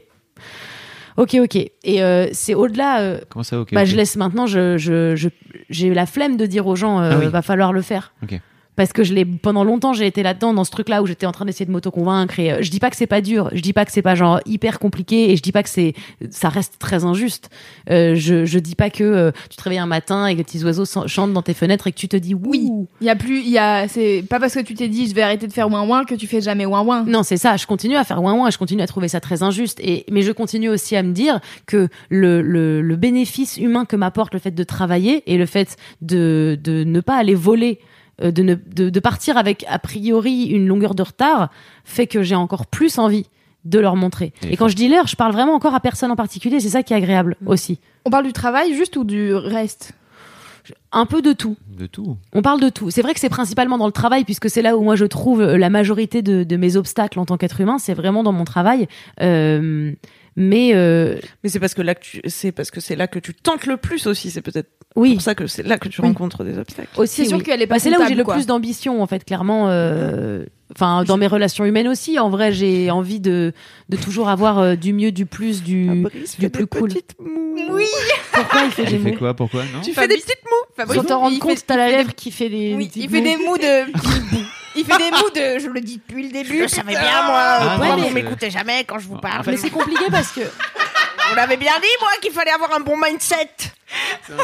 ok, 1.18 1.36
ok. 1.42 1.56
Et 1.56 2.04
euh, 2.04 2.28
c'est 2.34 2.54
au-delà. 2.56 3.00
euh, 3.02 3.20
Comment 3.30 3.44
ça, 3.44 3.60
ok 3.60 3.74
bah, 3.74 3.86
je 3.86 3.96
laisse 3.96 4.16
maintenant. 4.16 4.48
Je 4.48 4.78
je 4.78 5.16
je- 5.16 5.30
j'ai 5.70 5.94
la 5.94 6.06
flemme 6.06 6.36
de 6.38 6.46
dire 6.46 6.68
aux 6.68 6.76
gens 6.76 7.00
euh, 7.00 7.12
Ah 7.14 7.18
oui. 7.20 7.28
va 7.28 7.42
falloir 7.42 7.72
le 7.74 7.82
faire. 7.82 8.14
Ok. 8.24 8.40
Parce 8.76 8.94
que 8.94 9.04
je 9.04 9.14
l'ai 9.14 9.26
pendant 9.26 9.64
longtemps 9.64 9.94
j'ai 9.94 10.06
été 10.06 10.24
là-dedans 10.24 10.54
dans 10.54 10.64
ce 10.64 10.72
truc-là 10.72 11.02
où 11.02 11.06
j'étais 11.06 11.26
en 11.26 11.32
train 11.32 11.46
d'essayer 11.46 11.66
de 11.66 11.72
m'auto-convaincre 11.72 12.40
et 12.40 12.52
euh, 12.52 12.58
je 12.62 12.70
dis 12.70 12.80
pas 12.80 12.90
que 12.90 12.96
c'est 12.98 13.08
pas 13.08 13.22
dur, 13.22 13.50
je 13.54 13.62
dis 13.62 13.74
pas 13.74 13.86
que 13.86 13.92
c'est 13.92 14.02
pas 14.02 14.16
genre 14.16 14.40
hyper 14.46 14.80
compliqué 14.80 15.32
et 15.32 15.38
je 15.38 15.42
dis 15.42 15.52
pas 15.52 15.64
que 15.64 15.70
c'est 15.70 15.94
ça 16.30 16.50
reste 16.50 16.76
très 16.80 17.06
injuste. 17.06 17.50
Euh, 17.90 18.16
je 18.16 18.46
je 18.46 18.60
dis 18.60 18.76
pas 18.76 18.90
que 18.90 19.04
euh, 19.04 19.32
tu 19.50 19.58
te 19.58 19.64
réveilles 19.64 19.80
un 19.80 19.86
matin 19.86 20.28
et 20.28 20.34
que 20.34 20.40
les 20.40 20.44
petits 20.44 20.64
oiseaux 20.64 20.86
chantent 21.08 21.34
dans 21.34 21.42
tes 21.42 21.54
fenêtres 21.54 21.88
et 21.88 21.92
que 21.92 21.98
tu 21.98 22.08
te 22.08 22.18
dis 22.18 22.34
oui. 22.34 22.70
Il 23.02 23.08
y 23.08 23.10
a 23.10 23.16
plus, 23.16 23.40
il 23.40 23.50
y 23.50 23.58
a, 23.58 23.88
c'est 23.88 24.24
pas 24.30 24.40
parce 24.40 24.54
que 24.54 24.60
tu 24.60 24.74
t'es 24.74 24.88
dit 24.88 25.08
je 25.08 25.16
vais 25.16 25.22
arrêter 25.22 25.48
de 25.48 25.54
faire 25.54 25.70
ouin 25.70 25.88
ouin 25.88 26.06
que 26.06 26.16
tu 26.16 26.28
fais 26.28 26.42
jamais 26.42 26.66
ouin 26.66 26.82
ouin. 26.82 27.06
Non, 27.06 27.24
c'est 27.24 27.38
ça. 27.38 27.58
Je 27.58 27.66
continue 27.66 27.96
à 27.96 28.04
faire 28.04 28.22
ouin 28.22 28.34
ouin. 28.34 28.50
Je 28.50 28.58
continue 28.58 28.82
à 28.82 28.88
trouver 28.88 29.08
ça 29.08 29.20
très 29.20 29.44
injuste. 29.44 29.80
Et 29.82 30.06
mais 30.12 30.22
je 30.22 30.32
continue 30.32 30.70
aussi 30.70 30.96
à 30.96 31.04
me 31.04 31.14
dire 31.14 31.40
que 31.66 31.88
le 32.10 32.42
le, 32.42 32.82
le 32.82 32.96
bénéfice 32.96 33.58
humain 33.58 33.86
que 33.86 33.96
m'apporte 33.96 34.34
le 34.34 34.40
fait 34.40 34.52
de 34.52 34.64
travailler 34.64 35.24
et 35.28 35.38
le 35.38 35.46
fait 35.46 35.78
de 36.02 36.58
de 36.62 36.84
ne 36.84 37.00
pas 37.00 37.16
aller 37.16 37.36
voler. 37.36 37.80
Euh, 38.22 38.32
De, 38.32 38.44
ne, 38.44 38.56
de, 38.56 38.90
de 38.90 39.00
partir 39.00 39.38
avec 39.38 39.66
a 39.68 39.80
priori 39.80 40.46
une 40.46 40.68
longueur 40.68 40.96
de 40.96 41.04
retard 41.04 41.50
fait 41.84 42.08
que 42.08 42.24
j'ai 42.24 42.36
encore 42.36 42.66
plus 42.66 42.98
envie 42.98 43.26
de 43.66 43.80
leur 43.80 43.96
montrer. 43.96 44.32
Et 44.44 44.54
Et 44.54 44.58
quand 44.58 44.68
je 44.68 44.76
dis 44.76 44.88
leur, 44.88 45.08
je 45.08 45.16
parle 45.16 45.34
vraiment 45.34 45.54
encore 45.54 45.74
à 45.74 45.80
personne 45.80 46.12
en 46.12 46.16
particulier, 46.16 46.60
c'est 46.60 46.70
ça 46.70 46.84
qui 46.84 46.94
est 46.94 46.98
agréable 46.98 47.36
aussi. 47.46 47.80
On 48.06 48.10
parle 48.12 48.26
du 48.26 48.34
travail 48.34 48.74
juste 48.76 48.96
ou 48.96 49.04
du 49.04 49.34
reste? 49.34 49.94
Un 50.92 51.06
peu 51.06 51.22
de 51.22 51.34
tout. 51.34 51.58
De 51.68 51.86
tout. 51.86 52.18
On 52.34 52.42
parle 52.42 52.60
de 52.60 52.70
tout. 52.70 52.90
C'est 52.90 53.02
vrai 53.02 53.14
que 53.14 53.20
c'est 53.20 53.30
principalement 53.30 53.78
dans 53.78 53.86
le 53.86 53.92
travail, 53.92 54.24
puisque 54.24 54.50
c'est 54.50 54.62
là 54.62 54.78
où 54.78 54.82
moi 54.82 54.96
je 54.96 55.06
trouve 55.06 55.42
euh, 55.42 55.58
la 55.58 55.70
majorité 55.70 56.22
de, 56.22 56.44
de 56.44 56.58
mes 56.58 56.76
obstacles 56.76 57.20
en 57.20 57.26
tant 57.26 57.38
qu'être 57.38 57.60
humain, 57.62 57.78
c'est 57.78 57.94
vraiment 57.94 58.24
dans 58.24 58.32
mon 58.32 58.46
travail. 58.46 58.88
Euh, 59.22 59.94
mais 60.36 60.72
euh, 60.74 61.18
Mais 61.44 61.50
c'est 61.50 61.60
parce 61.60 61.74
que 61.74 61.82
là 61.82 61.96
que 61.96 62.04
tu, 62.04 62.22
c'est 62.26 62.52
parce 62.52 62.72
que 62.72 62.80
c'est 62.82 62.96
là 62.96 63.08
que 63.08 63.20
tu 63.20 63.34
tentes 63.34 63.66
le 63.66 63.78
plus 63.78 64.06
aussi. 64.08 64.32
C'est 64.32 64.42
peut-être 64.42 64.70
oui, 64.96 65.14
pour 65.14 65.22
ça 65.22 65.36
que 65.36 65.48
c'est 65.48 65.64
là 65.64 65.78
que 65.78 65.88
tu 65.90 66.02
Oui. 66.02 66.08
rencontres 66.08 66.44
des 66.44 66.58
obstacles. 66.58 66.90
aussi. 66.98 67.24
C'est 67.24 67.26
sûr 67.30 67.38
oui. 67.38 67.44
qu'elle 67.44 67.62
est 67.62 67.68
pas 67.68 67.76
Bah, 67.76 67.80
c'est 67.80 67.90
là 67.90 68.00
où 68.02 68.08
j'ai 68.08 68.16
le 68.16 68.24
plus 68.24 68.46
d'ambition, 68.46 69.02
en 69.02 69.08
fait, 69.08 69.24
clairement. 69.26 69.70
euh, 69.70 70.46
Enfin, 70.76 71.04
dans 71.04 71.16
mes 71.18 71.28
relations 71.28 71.64
humaines 71.64 71.88
aussi. 71.88 72.18
En 72.18 72.30
vrai, 72.32 72.52
j'ai 72.52 72.90
envie 72.90 73.20
de, 73.20 73.54
de 73.90 73.98
toujours 73.98 74.30
avoir 74.30 74.58
euh, 74.58 74.76
du 74.76 74.94
mieux, 74.94 75.12
du 75.12 75.28
plus, 75.28 75.62
du, 75.62 75.86
Fabrice 76.04 76.36
du 76.38 76.42
fait 76.42 76.50
plus 76.50 76.64
des 76.64 76.68
cool. 76.70 76.90
petites 76.90 77.16
moue. 77.20 77.56
Oui. 77.70 77.86
Pourquoi 78.34 78.62
il 78.66 78.72
fait 78.72 78.82
Elle 78.84 78.90
des 78.90 78.98
fait 78.98 79.12
mots 79.12 79.18
quoi 79.18 79.34
Pourquoi 79.36 79.62
Non 79.66 79.82
Tu 79.84 79.94
fais 79.94 80.08
des 80.08 80.16
petites 80.16 80.42
moue. 80.44 80.74
Fabrice, 80.76 80.98
Sans 81.02 81.08
t'en 81.08 81.20
rendre 81.20 81.38
compte, 81.40 81.60
fait- 81.60 81.66
t'as 81.68 81.78
la 81.78 81.90
lèvre 81.92 82.16
qui 82.16 82.32
fait 82.32 82.50
des. 82.50 82.74
Oui, 82.76 82.88
des 82.88 83.02
il 83.02 83.10
fait 83.10 83.22
des 83.22 83.38
mots 83.38 83.58
de. 83.58 83.92
il 84.76 84.86
fait 84.86 84.98
des 84.98 85.12
mots 85.12 85.30
de. 85.34 85.60
Je 85.60 85.68
le 85.70 85.82
dis 85.82 86.02
depuis 86.08 86.24
le 86.24 86.32
début. 86.32 86.58
Je 86.58 86.62
le 86.64 86.68
savais 86.68 86.92
bien 86.94 87.24
moi. 87.28 87.40
Ah, 87.40 87.78
non, 87.80 87.98
vous 87.98 88.10
m'écoutez 88.14 88.50
jamais 88.50 88.84
quand 88.86 89.00
je 89.00 89.08
vous 89.08 89.16
En 89.16 89.20
parle 89.20 89.44
Mais 89.48 89.58
c'est 89.58 89.70
compliqué 89.70 90.06
parce 90.12 90.32
que. 90.32 90.42
Vous 91.30 91.36
l'avez 91.36 91.58
bien 91.58 91.72
dit 91.82 91.88
moi 92.02 92.12
qu'il 92.22 92.32
fallait 92.32 92.52
avoir 92.52 92.72
un 92.76 92.82
bon 92.82 92.96
mindset. 93.04 93.50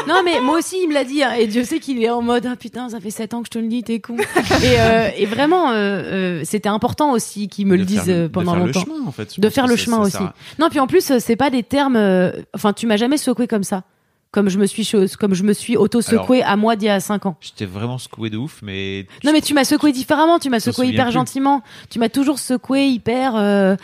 Non, 0.08 0.22
mais 0.24 0.40
moi 0.40 0.58
aussi, 0.58 0.78
il 0.82 0.88
me 0.88 0.94
l'a 0.94 1.04
dit, 1.04 1.22
hein, 1.22 1.32
et 1.32 1.46
Dieu 1.46 1.62
sait 1.62 1.78
qu'il 1.78 2.02
est 2.02 2.10
en 2.10 2.22
mode 2.22 2.46
Ah 2.50 2.56
putain, 2.56 2.88
ça 2.88 2.98
fait 2.98 3.10
7 3.10 3.34
ans 3.34 3.42
que 3.42 3.46
je 3.46 3.50
te 3.50 3.58
le 3.58 3.68
dis, 3.68 3.84
t'es 3.84 4.00
con. 4.00 4.16
et, 4.62 4.80
euh, 4.80 5.08
et 5.16 5.26
vraiment, 5.26 5.70
euh, 5.70 5.74
euh, 5.76 6.40
c'était 6.44 6.68
important 6.68 7.12
aussi 7.12 7.46
qu'il 7.48 7.66
me 7.68 7.76
le 7.76 7.82
De 7.82 7.84
dise 7.84 8.00
faire- 8.02 8.14
euh, 8.16 8.28
pendant 8.28 8.52
de 8.56 8.56
faire 8.56 8.66
longtemps. 8.66 8.80
Le 8.80 8.96
chemin, 8.96 9.08
en 9.08 9.12
fait. 9.12 9.38
De 9.38 9.48
faire 9.48 9.66
le 9.68 9.76
chemin 9.76 10.08
ça 10.10 10.18
aussi. 10.22 10.28
Non, 10.58 10.70
puis 10.70 10.80
en 10.80 10.88
plus, 10.88 11.12
c'est 11.20 11.36
pas 11.36 11.50
des 11.50 11.62
termes. 11.62 11.94
euh, 11.96 12.32
Enfin, 12.54 12.72
tu 12.72 12.86
m'as 12.88 12.96
jamais 12.96 13.16
secoué 13.16 13.46
comme 13.46 13.62
ça. 13.64 13.84
Comme 14.32 14.48
je 14.48 14.58
me 14.58 14.64
suis, 14.66 14.90
comme 15.20 15.34
je 15.34 15.42
me 15.42 15.52
suis 15.52 15.76
auto-secoué 15.76 16.42
à 16.42 16.56
moi 16.56 16.74
d'il 16.74 16.86
y 16.86 16.88
a 16.88 17.00
5 17.00 17.26
ans. 17.26 17.36
J'étais 17.40 17.66
vraiment 17.66 17.98
secoué 17.98 18.30
de 18.30 18.38
ouf, 18.38 18.60
mais. 18.62 19.06
Non, 19.24 19.32
mais 19.32 19.42
tu 19.42 19.52
m'as 19.52 19.64
secoué 19.64 19.92
différemment. 19.92 20.38
Tu 20.38 20.48
m'as 20.48 20.58
secoué 20.58 20.86
hyper 20.88 21.04
plus. 21.06 21.12
gentiment. 21.12 21.62
Tu 21.90 21.98
m'as 21.98 22.08
toujours 22.08 22.38
secoué 22.38 22.86
hyper. 22.86 23.36
euh, 23.36 23.76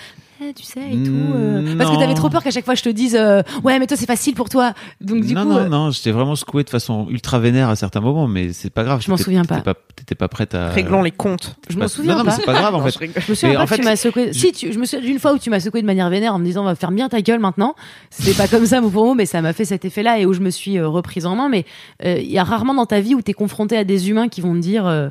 tu 0.55 0.63
sais, 0.63 0.81
et 0.93 1.03
tout. 1.03 1.13
euh, 1.35 1.77
Parce 1.77 1.91
que 1.91 1.99
t'avais 1.99 2.15
trop 2.15 2.29
peur 2.31 2.43
qu'à 2.43 2.51
chaque 2.51 2.65
fois 2.65 2.75
je 2.75 2.83
te 2.83 2.89
dise, 2.89 3.17
euh, 3.19 3.43
ouais, 3.65 3.79
mais 3.79 3.87
toi 3.87 3.97
c'est 3.97 4.07
facile 4.07 4.35
pour 4.35 4.49
toi. 4.49 4.73
Donc 5.01 5.25
du 5.25 5.35
non, 5.35 5.43
coup, 5.43 5.49
non, 5.49 5.57
euh, 5.59 5.69
non, 5.69 5.91
j'étais 5.91 6.11
vraiment 6.13 6.37
secoué 6.37 6.65
de 6.65 6.71
façon 6.71 7.07
ultra 7.11 7.39
vénère 7.39 7.69
à 7.69 7.77
certains 7.77 8.01
moments, 8.01 8.27
mais 8.29 8.53
c'est 8.53 8.71
pas 8.71 8.85
grave. 8.85 9.01
Je 9.03 9.11
m'en 9.11 9.17
souviens 9.17 9.45
pas. 9.45 9.63
T'étais 9.97 10.15
pas 10.15 10.29
prête 10.29 10.55
à. 10.55 10.69
Réglons 10.69 11.03
les 11.03 11.11
comptes. 11.11 11.57
je 11.69 11.77
m'en 11.79 11.89
souviens 11.89 12.13
non, 12.13 12.19
non, 12.19 12.25
mais 12.25 12.31
pas. 12.31 12.37
c'est 12.37 12.45
pas 12.47 12.53
grave 12.55 12.75
en 12.75 12.79
Non, 12.81 12.87
fait. 12.89 13.11
je 13.21 13.31
me 13.31 13.35
souviens 13.35 13.55
pas 13.57 13.63
en 13.63 13.67
que 13.67 13.75
tu 13.75 13.83
fait, 13.83 13.89
m'as 13.89 13.97
secoué. 13.97 14.29
je- 14.33 14.39
Si, 14.39 14.53
tu, 14.53 14.73
je 14.73 14.79
me 14.79 14.85
souviens 14.85 15.05
d'une 15.05 15.19
fois 15.19 15.33
où 15.35 15.39
tu 15.39 15.51
m'as 15.51 15.61
secoué 15.61 15.81
de 15.83 15.87
manière 15.87 16.09
vénère 16.09 16.35
en 16.35 16.39
me 16.39 16.45
disant, 16.45 16.63
on 16.63 16.67
va 16.67 16.75
faire 16.77 16.93
bien 16.93 17.09
ta 17.09 17.21
gueule 17.21 17.41
maintenant. 17.41 17.75
C'était 18.11 18.35
pas 18.35 18.47
comme 18.49 18.65
ça 18.67 18.81
mot 18.81 18.91
pour 18.91 19.05
mot, 19.07 19.15
mais 19.15 19.27
ça 19.27 19.43
m'a 19.43 19.53
fait 19.53 19.65
cet 19.65 19.85
effet-là 19.85 20.19
et 20.21 20.27
où 20.27 20.33
je 20.33 20.41
me 20.41 20.51
suis 20.51 20.79
euh, 20.79 20.89
reprise 20.89 21.27
en 21.27 21.35
main. 21.37 21.49
Mais 21.49 21.65
euh, 22.05 22.19
il 22.19 22.31
y 22.31 22.39
a 22.39 22.45
rarement 22.45 22.75
dans 22.75 22.87
ta 22.87 23.01
vie 23.01 23.15
où 23.15 23.23
t'es 23.23 23.33
confronté 23.35 23.77
à 23.77 23.85
des 23.85 24.09
humains 24.09 24.29
qui 24.29 24.41
vont 24.41 24.55
te 24.55 24.59
dire. 24.61 25.11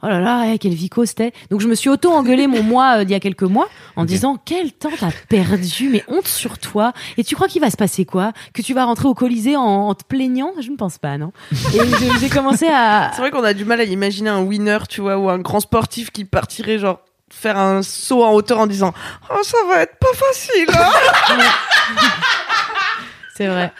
Oh 0.00 0.06
là 0.06 0.20
là, 0.20 0.44
eh, 0.46 0.58
quelle 0.58 0.74
vico 0.74 1.04
c'était. 1.04 1.32
Donc 1.50 1.60
je 1.60 1.66
me 1.66 1.74
suis 1.74 1.88
auto-engueulé 1.90 2.46
mon 2.46 2.62
moi 2.62 2.98
euh, 2.98 3.04
d'il 3.04 3.12
y 3.12 3.16
a 3.16 3.20
quelques 3.20 3.42
mois 3.42 3.68
en 3.96 4.04
disant 4.04 4.36
quel 4.44 4.70
temps 4.72 4.90
t'as 4.96 5.10
perdu, 5.28 5.88
mais 5.88 6.04
honte 6.06 6.28
sur 6.28 6.58
toi. 6.58 6.92
Et 7.16 7.24
tu 7.24 7.34
crois 7.34 7.48
qu'il 7.48 7.60
va 7.60 7.68
se 7.68 7.76
passer 7.76 8.04
quoi? 8.04 8.32
Que 8.54 8.62
tu 8.62 8.74
vas 8.74 8.84
rentrer 8.84 9.08
au 9.08 9.14
Colisée 9.14 9.56
en, 9.56 9.62
en 9.62 9.94
te 9.94 10.04
plaignant? 10.04 10.52
Je 10.60 10.70
ne 10.70 10.76
pense 10.76 10.98
pas, 10.98 11.18
non. 11.18 11.32
Et 11.74 11.80
j'ai 12.20 12.28
commencé 12.28 12.68
à, 12.68 13.10
C'est 13.14 13.22
vrai 13.22 13.32
qu'on 13.32 13.42
a 13.42 13.54
du 13.54 13.64
mal 13.64 13.80
à 13.80 13.84
imaginer 13.84 14.30
un 14.30 14.42
winner, 14.42 14.78
tu 14.88 15.00
vois, 15.00 15.18
ou 15.18 15.28
un 15.30 15.38
grand 15.38 15.58
sportif 15.58 16.12
qui 16.12 16.24
partirait 16.24 16.78
genre 16.78 17.00
faire 17.30 17.58
un 17.58 17.82
saut 17.82 18.22
en 18.24 18.32
hauteur 18.32 18.60
en 18.60 18.68
disant 18.68 18.94
Oh, 19.30 19.42
ça 19.42 19.58
va 19.68 19.82
être 19.82 19.96
pas 19.98 20.14
facile, 20.14 20.68
hein 20.78 21.36
C'est 23.36 23.48
vrai. 23.48 23.72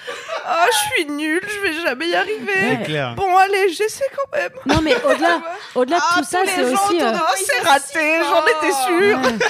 Ah, 0.50 0.64
je 0.72 0.76
suis 0.94 1.04
nul, 1.12 1.40
je 1.46 1.60
vais 1.60 1.72
jamais 1.82 2.08
y 2.08 2.14
arriver. 2.14 2.52
Ouais. 2.78 2.82
clair. 2.84 3.14
Bon, 3.16 3.36
allez, 3.36 3.68
j'essaie 3.68 4.06
quand 4.16 4.38
même. 4.38 4.50
Non, 4.66 4.80
mais 4.82 4.94
au-delà, 5.04 5.40
au-delà 5.74 5.98
de 5.98 6.02
Ah, 6.10 6.14
tout 6.18 6.24
ça, 6.24 6.38
c'est 6.46 6.62
aussi. 6.64 7.00
euh, 7.02 7.12
c'est 7.36 7.68
raté, 7.68 8.20
j'en 8.24 8.42
étais 8.46 8.72
sûre. 8.86 9.18
Ouais. 9.20 9.46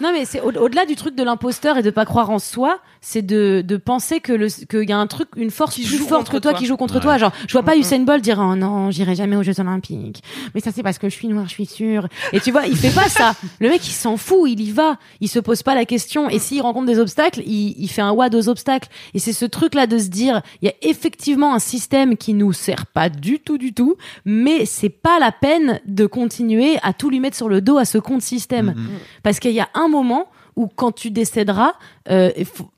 Non, 0.00 0.12
mais 0.12 0.24
c'est 0.24 0.40
au- 0.40 0.52
au-delà 0.52 0.86
du 0.86 0.94
truc 0.94 1.16
de 1.16 1.24
l'imposteur 1.24 1.76
et 1.76 1.82
de 1.82 1.90
pas 1.90 2.04
croire 2.04 2.30
en 2.30 2.38
soi, 2.38 2.78
c'est 3.00 3.22
de, 3.22 3.62
de 3.66 3.76
penser 3.76 4.20
que 4.20 4.32
le 4.32 4.48
qu'il 4.48 4.88
y 4.88 4.92
a 4.92 4.98
un 4.98 5.06
truc, 5.06 5.28
une 5.36 5.50
force 5.50 5.74
Qui 5.74 5.82
plus 5.84 5.96
joue 5.98 6.06
forte 6.06 6.26
que 6.26 6.32
contre 6.32 6.40
toi, 6.40 6.50
toi. 6.52 6.58
qui 6.60 6.66
joue 6.66 6.76
contre 6.76 6.94
Ouais. 6.96 7.00
toi. 7.00 7.18
Genre, 7.18 7.32
je 7.46 7.52
vois 7.52 7.62
pas 7.62 7.74
Mhm. 7.74 7.80
Usain 7.80 8.00
Bolt 8.00 8.22
dire 8.22 8.38
oh 8.40 8.54
non, 8.56 8.90
j'irai 8.90 9.14
jamais 9.14 9.36
aux 9.36 9.42
Jeux 9.42 9.58
Olympiques. 9.60 10.22
Mais 10.54 10.60
ça 10.60 10.72
c'est 10.72 10.82
parce 10.82 10.98
que 10.98 11.08
je 11.08 11.14
suis 11.14 11.28
noir, 11.28 11.44
je 11.46 11.50
suis 11.52 11.66
sûre. 11.66 12.08
Et 12.32 12.40
tu 12.40 12.50
vois, 12.50 12.66
il 12.66 12.76
fait 12.76 12.94
pas 12.94 13.08
ça. 13.08 13.34
Le 13.60 13.68
mec, 13.68 13.86
il 13.86 13.92
s'en 13.92 14.16
fout, 14.16 14.48
il 14.50 14.60
y 14.60 14.70
va. 14.72 14.98
Il 15.20 15.28
se 15.28 15.38
pose 15.38 15.62
pas 15.62 15.74
la 15.74 15.84
question. 15.84 16.28
Et 16.28 16.38
s'il 16.38 16.60
rencontre 16.62 16.86
des 16.86 16.98
obstacles, 16.98 17.42
il, 17.46 17.74
il 17.78 17.88
fait 17.88 18.02
un 18.02 18.12
wad 18.12 18.34
aux 18.34 18.48
obstacles. 18.48 18.88
Et 19.14 19.18
c'est 19.18 19.32
ce 19.32 19.44
truc-là 19.44 19.86
de 19.86 19.98
se 19.98 20.08
dire, 20.08 20.42
il 20.62 20.66
y 20.66 20.68
a 20.68 20.74
effectivement 20.82 21.54
un 21.54 21.58
système 21.58 22.16
qui 22.16 22.34
nous 22.34 22.52
sert 22.52 22.86
pas 22.86 23.08
du 23.08 23.38
tout, 23.40 23.58
du 23.58 23.72
tout, 23.74 23.96
mais 24.24 24.66
c'est 24.66 24.88
pas 24.88 25.18
la 25.18 25.32
peine 25.32 25.80
de 25.86 26.06
continuer 26.06 26.78
à 26.82 26.92
tout 26.92 27.10
lui 27.10 27.20
mettre 27.20 27.36
sur 27.36 27.48
le 27.48 27.60
dos 27.60 27.78
à 27.78 27.84
ce 27.84 27.98
compte 27.98 28.22
système. 28.22 28.74
Mhm. 28.76 28.88
Parce 29.22 29.38
qu'il 29.40 29.52
y 29.52 29.60
a 29.60 29.68
un 29.74 29.88
moment 29.88 30.26
où 30.56 30.66
quand 30.66 30.92
tu 30.92 31.10
décéderas, 31.10 31.74
euh, 32.10 32.30
faut- 32.52 32.68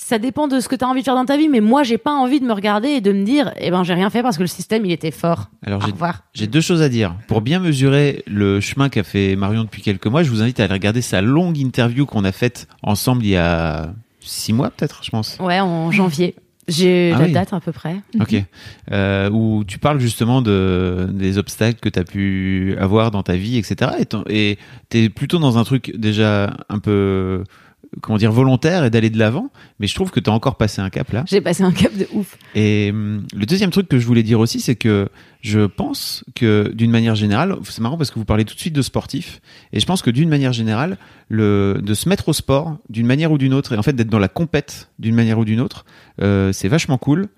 ça 0.00 0.20
dépend 0.20 0.46
de 0.46 0.60
ce 0.60 0.68
que 0.68 0.76
tu 0.76 0.84
as 0.84 0.88
envie 0.88 1.00
de 1.00 1.04
faire 1.04 1.16
dans 1.16 1.24
ta 1.24 1.36
vie, 1.36 1.48
mais 1.48 1.60
moi, 1.60 1.82
j'ai 1.82 1.98
pas 1.98 2.12
envie 2.12 2.38
de 2.38 2.44
me 2.46 2.52
regarder 2.52 2.88
et 2.88 3.00
de 3.00 3.10
me 3.10 3.24
dire, 3.24 3.52
eh 3.58 3.70
ben, 3.72 3.82
j'ai 3.82 3.94
rien 3.94 4.10
fait 4.10 4.22
parce 4.22 4.36
que 4.36 4.42
le 4.42 4.46
système, 4.46 4.86
il 4.86 4.92
était 4.92 5.10
fort. 5.10 5.50
Alors 5.66 5.82
j'ai 6.34 6.46
deux 6.46 6.60
choses 6.60 6.82
à 6.82 6.88
dire. 6.88 7.16
Pour 7.26 7.40
bien 7.40 7.58
mesurer 7.58 8.22
le 8.28 8.60
chemin 8.60 8.90
qu'a 8.90 9.02
fait 9.02 9.34
Marion 9.34 9.64
depuis 9.64 9.82
quelques 9.82 10.06
mois, 10.06 10.22
je 10.22 10.30
vous 10.30 10.40
invite 10.40 10.60
à 10.60 10.64
aller 10.64 10.72
regarder 10.72 11.02
sa 11.02 11.20
longue 11.20 11.58
interview 11.58 12.06
qu'on 12.06 12.24
a 12.24 12.30
faite 12.30 12.68
ensemble 12.84 13.24
il 13.24 13.30
y 13.30 13.36
a 13.36 13.92
six 14.20 14.52
mois 14.52 14.70
peut-être, 14.70 15.00
je 15.02 15.10
pense. 15.10 15.36
Ouais, 15.40 15.58
en 15.58 15.90
janvier. 15.90 16.36
J'ai 16.68 17.12
Ah 17.14 17.18
la 17.20 17.24
oui. 17.24 17.32
date 17.32 17.52
à 17.54 17.60
peu 17.60 17.72
près. 17.72 17.96
Ok. 18.20 18.36
Euh, 18.92 19.30
où 19.30 19.64
tu 19.66 19.78
parles 19.78 19.98
justement 19.98 20.42
de 20.42 21.08
des 21.10 21.38
obstacles 21.38 21.80
que 21.80 21.88
tu 21.88 21.98
as 21.98 22.04
pu 22.04 22.76
avoir 22.78 23.10
dans 23.10 23.22
ta 23.22 23.36
vie, 23.36 23.56
etc. 23.56 23.90
Et 23.98 24.50
Et 24.50 24.58
t'es 24.90 25.08
plutôt 25.08 25.38
dans 25.38 25.56
un 25.58 25.64
truc 25.64 25.92
déjà 25.96 26.54
un 26.68 26.78
peu 26.78 27.42
comment 28.00 28.18
dire 28.18 28.32
volontaire 28.32 28.84
et 28.84 28.90
d'aller 28.90 29.10
de 29.10 29.18
l'avant. 29.18 29.50
Mais 29.80 29.86
je 29.86 29.94
trouve 29.94 30.10
que 30.10 30.20
t'as 30.20 30.30
encore 30.30 30.56
passé 30.56 30.80
un 30.80 30.90
cap 30.90 31.10
là. 31.12 31.24
J'ai 31.26 31.40
passé 31.40 31.62
un 31.62 31.72
cap 31.72 31.94
de 31.96 32.06
ouf. 32.12 32.36
Et 32.54 32.90
hum, 32.92 33.26
le 33.34 33.46
deuxième 33.46 33.70
truc 33.70 33.88
que 33.88 33.98
je 33.98 34.06
voulais 34.06 34.22
dire 34.22 34.40
aussi, 34.40 34.60
c'est 34.60 34.76
que 34.76 35.08
je 35.40 35.60
pense 35.60 36.24
que 36.34 36.72
d'une 36.74 36.90
manière 36.90 37.14
générale, 37.14 37.56
c'est 37.64 37.80
marrant 37.80 37.96
parce 37.96 38.10
que 38.10 38.18
vous 38.18 38.24
parlez 38.24 38.44
tout 38.44 38.54
de 38.54 38.60
suite 38.60 38.74
de 38.74 38.82
sportifs, 38.82 39.40
et 39.72 39.80
je 39.80 39.86
pense 39.86 40.02
que 40.02 40.10
d'une 40.10 40.28
manière 40.28 40.52
générale, 40.52 40.98
le, 41.28 41.80
de 41.82 41.94
se 41.94 42.08
mettre 42.08 42.28
au 42.28 42.32
sport 42.32 42.76
d'une 42.88 43.06
manière 43.06 43.30
ou 43.30 43.38
d'une 43.38 43.54
autre, 43.54 43.72
et 43.72 43.78
en 43.78 43.82
fait 43.82 43.92
d'être 43.92 44.08
dans 44.08 44.18
la 44.18 44.28
compète 44.28 44.90
d'une 44.98 45.14
manière 45.14 45.38
ou 45.38 45.44
d'une 45.44 45.60
autre, 45.60 45.84
euh, 46.20 46.52
c'est 46.52 46.68
vachement 46.68 46.98
cool. 46.98 47.28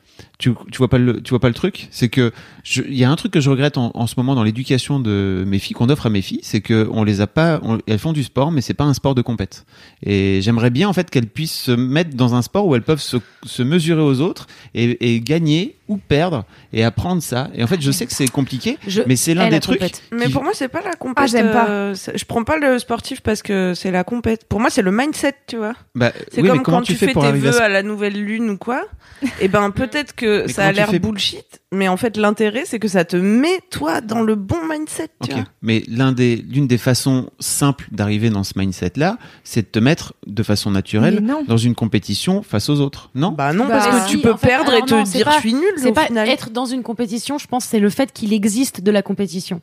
Tu, 0.40 0.52
tu 0.72 0.78
vois 0.78 0.88
pas 0.88 0.96
le 0.98 1.20
tu 1.22 1.30
vois 1.30 1.38
pas 1.38 1.48
le 1.48 1.54
truc 1.54 1.86
c'est 1.90 2.08
que 2.08 2.32
il 2.74 2.94
y 2.96 3.04
a 3.04 3.10
un 3.10 3.16
truc 3.16 3.30
que 3.32 3.40
je 3.40 3.50
regrette 3.50 3.76
en, 3.76 3.90
en 3.94 4.06
ce 4.06 4.14
moment 4.16 4.34
dans 4.34 4.42
l'éducation 4.42 4.98
de 4.98 5.44
mes 5.46 5.58
filles 5.58 5.74
qu'on 5.74 5.90
offre 5.90 6.06
à 6.06 6.10
mes 6.10 6.22
filles 6.22 6.40
c'est 6.42 6.62
que 6.62 6.88
on 6.92 7.04
les 7.04 7.20
a 7.20 7.26
pas 7.26 7.60
on- 7.62 7.78
elles 7.86 7.98
font 7.98 8.12
du 8.14 8.24
sport 8.24 8.50
mais 8.50 8.62
c'est 8.62 8.72
pas 8.74 8.84
un 8.84 8.94
sport 8.94 9.14
de 9.14 9.20
compète 9.22 9.66
et 10.02 10.40
j'aimerais 10.42 10.70
bien 10.70 10.88
en 10.88 10.92
fait 10.94 11.10
qu'elles 11.10 11.26
puissent 11.26 11.58
se 11.60 11.72
mettre 11.72 12.16
dans 12.16 12.34
un 12.34 12.40
sport 12.42 12.66
où 12.66 12.74
elles 12.74 12.82
peuvent 12.82 13.00
se, 13.02 13.18
se 13.44 13.62
mesurer 13.62 14.00
aux 14.02 14.20
autres 14.22 14.46
et, 14.74 15.14
et 15.14 15.20
gagner 15.20 15.76
ou 15.88 15.96
perdre 15.98 16.44
et 16.72 16.84
apprendre 16.84 17.20
ça 17.22 17.50
et 17.54 17.62
en 17.62 17.66
fait 17.66 17.80
je 17.82 17.90
sais 17.90 18.06
que 18.06 18.12
c'est 18.14 18.28
compliqué 18.28 18.78
Je 18.86 19.02
mais 19.06 19.16
c'est 19.16 19.34
l'un 19.34 19.48
des 19.50 19.60
trucs. 19.60 19.80
Mais 20.12 20.28
pour 20.28 20.42
moi, 20.44 20.52
c'est 20.54 20.68
pas 20.68 20.80
la 20.82 20.92
compète. 20.94 21.24
Ah, 21.24 21.26
j'aime 21.26 21.50
pas. 21.52 21.68
euh, 21.68 21.94
je 22.14 22.24
prends 22.24 22.44
pas 22.44 22.56
le 22.58 22.78
sportif 22.78 23.20
parce 23.20 23.42
que 23.42 23.74
c'est 23.74 23.90
la 23.90 24.04
compète. 24.04 24.44
Pour 24.48 24.60
moi, 24.60 24.70
c'est 24.70 24.82
le 24.82 24.92
mindset, 24.92 25.34
tu 25.48 25.56
vois. 25.56 25.74
bah, 25.96 26.12
C'est 26.32 26.42
oui, 26.42 26.48
comme 26.48 26.62
quand 26.62 26.82
tu, 26.82 26.94
fais 26.94 27.12
tes 27.12 27.18
à 27.20 27.32
vœux 27.32 27.52
ce- 27.52 27.60
à 27.60 27.68
la 27.68 27.82
nouvelle 27.82 28.22
lune 28.24 28.50
ou 28.50 28.56
quoi. 28.56 28.82
Et 29.40 29.48
ben 29.48 29.70
peut-être 29.70 30.14
que 30.14 30.29
Mais 30.46 30.52
ça 30.52 30.66
a 30.66 30.72
l'air 30.72 30.88
fais- 30.90 30.98
bullshit, 30.98 31.60
mais 31.72 31.88
en 31.88 31.96
fait 31.96 32.16
l'intérêt 32.16 32.62
c'est 32.66 32.78
que 32.78 32.88
ça 32.88 33.04
te 33.04 33.16
met 33.16 33.60
toi 33.70 34.00
dans 34.00 34.22
le 34.22 34.34
bon 34.34 34.58
mindset, 34.68 35.08
tu 35.24 35.32
vois. 35.32 35.44
Mais 35.62 35.82
des, 36.14 36.36
l'une 36.36 36.66
des 36.66 36.78
façons 36.78 37.30
simples 37.38 37.86
d'arriver 37.92 38.30
dans 38.30 38.44
ce 38.44 38.52
mindset-là, 38.58 39.18
c'est 39.44 39.62
de 39.62 39.66
te 39.66 39.78
mettre 39.78 40.14
de 40.26 40.42
façon 40.42 40.70
naturelle 40.70 41.24
dans 41.46 41.56
une 41.56 41.74
compétition 41.74 42.42
face 42.42 42.68
aux 42.68 42.80
autres. 42.80 43.10
Non 43.14 43.32
Bah 43.32 43.52
non, 43.52 43.66
Bah, 43.66 43.78
parce 43.78 43.86
que 44.04 44.08
si, 44.10 44.16
tu 44.16 44.22
peux 44.22 44.36
fait, 44.36 44.46
perdre 44.48 44.72
et 44.74 44.82
te 44.82 44.94
non, 44.94 45.02
dire 45.02 45.24
pas- 45.24 45.32
je 45.36 45.40
suis 45.40 45.54
nul 45.54 45.72
C'est 45.76 45.92
pas 45.92 46.06
final. 46.06 46.28
être 46.28 46.50
dans 46.50 46.66
une 46.66 46.82
compétition, 46.82 47.38
je 47.38 47.46
pense, 47.46 47.64
c'est 47.64 47.80
le 47.80 47.90
fait 47.90 48.12
qu'il 48.12 48.32
existe 48.32 48.80
de 48.80 48.90
la 48.90 49.02
compétition. 49.02 49.60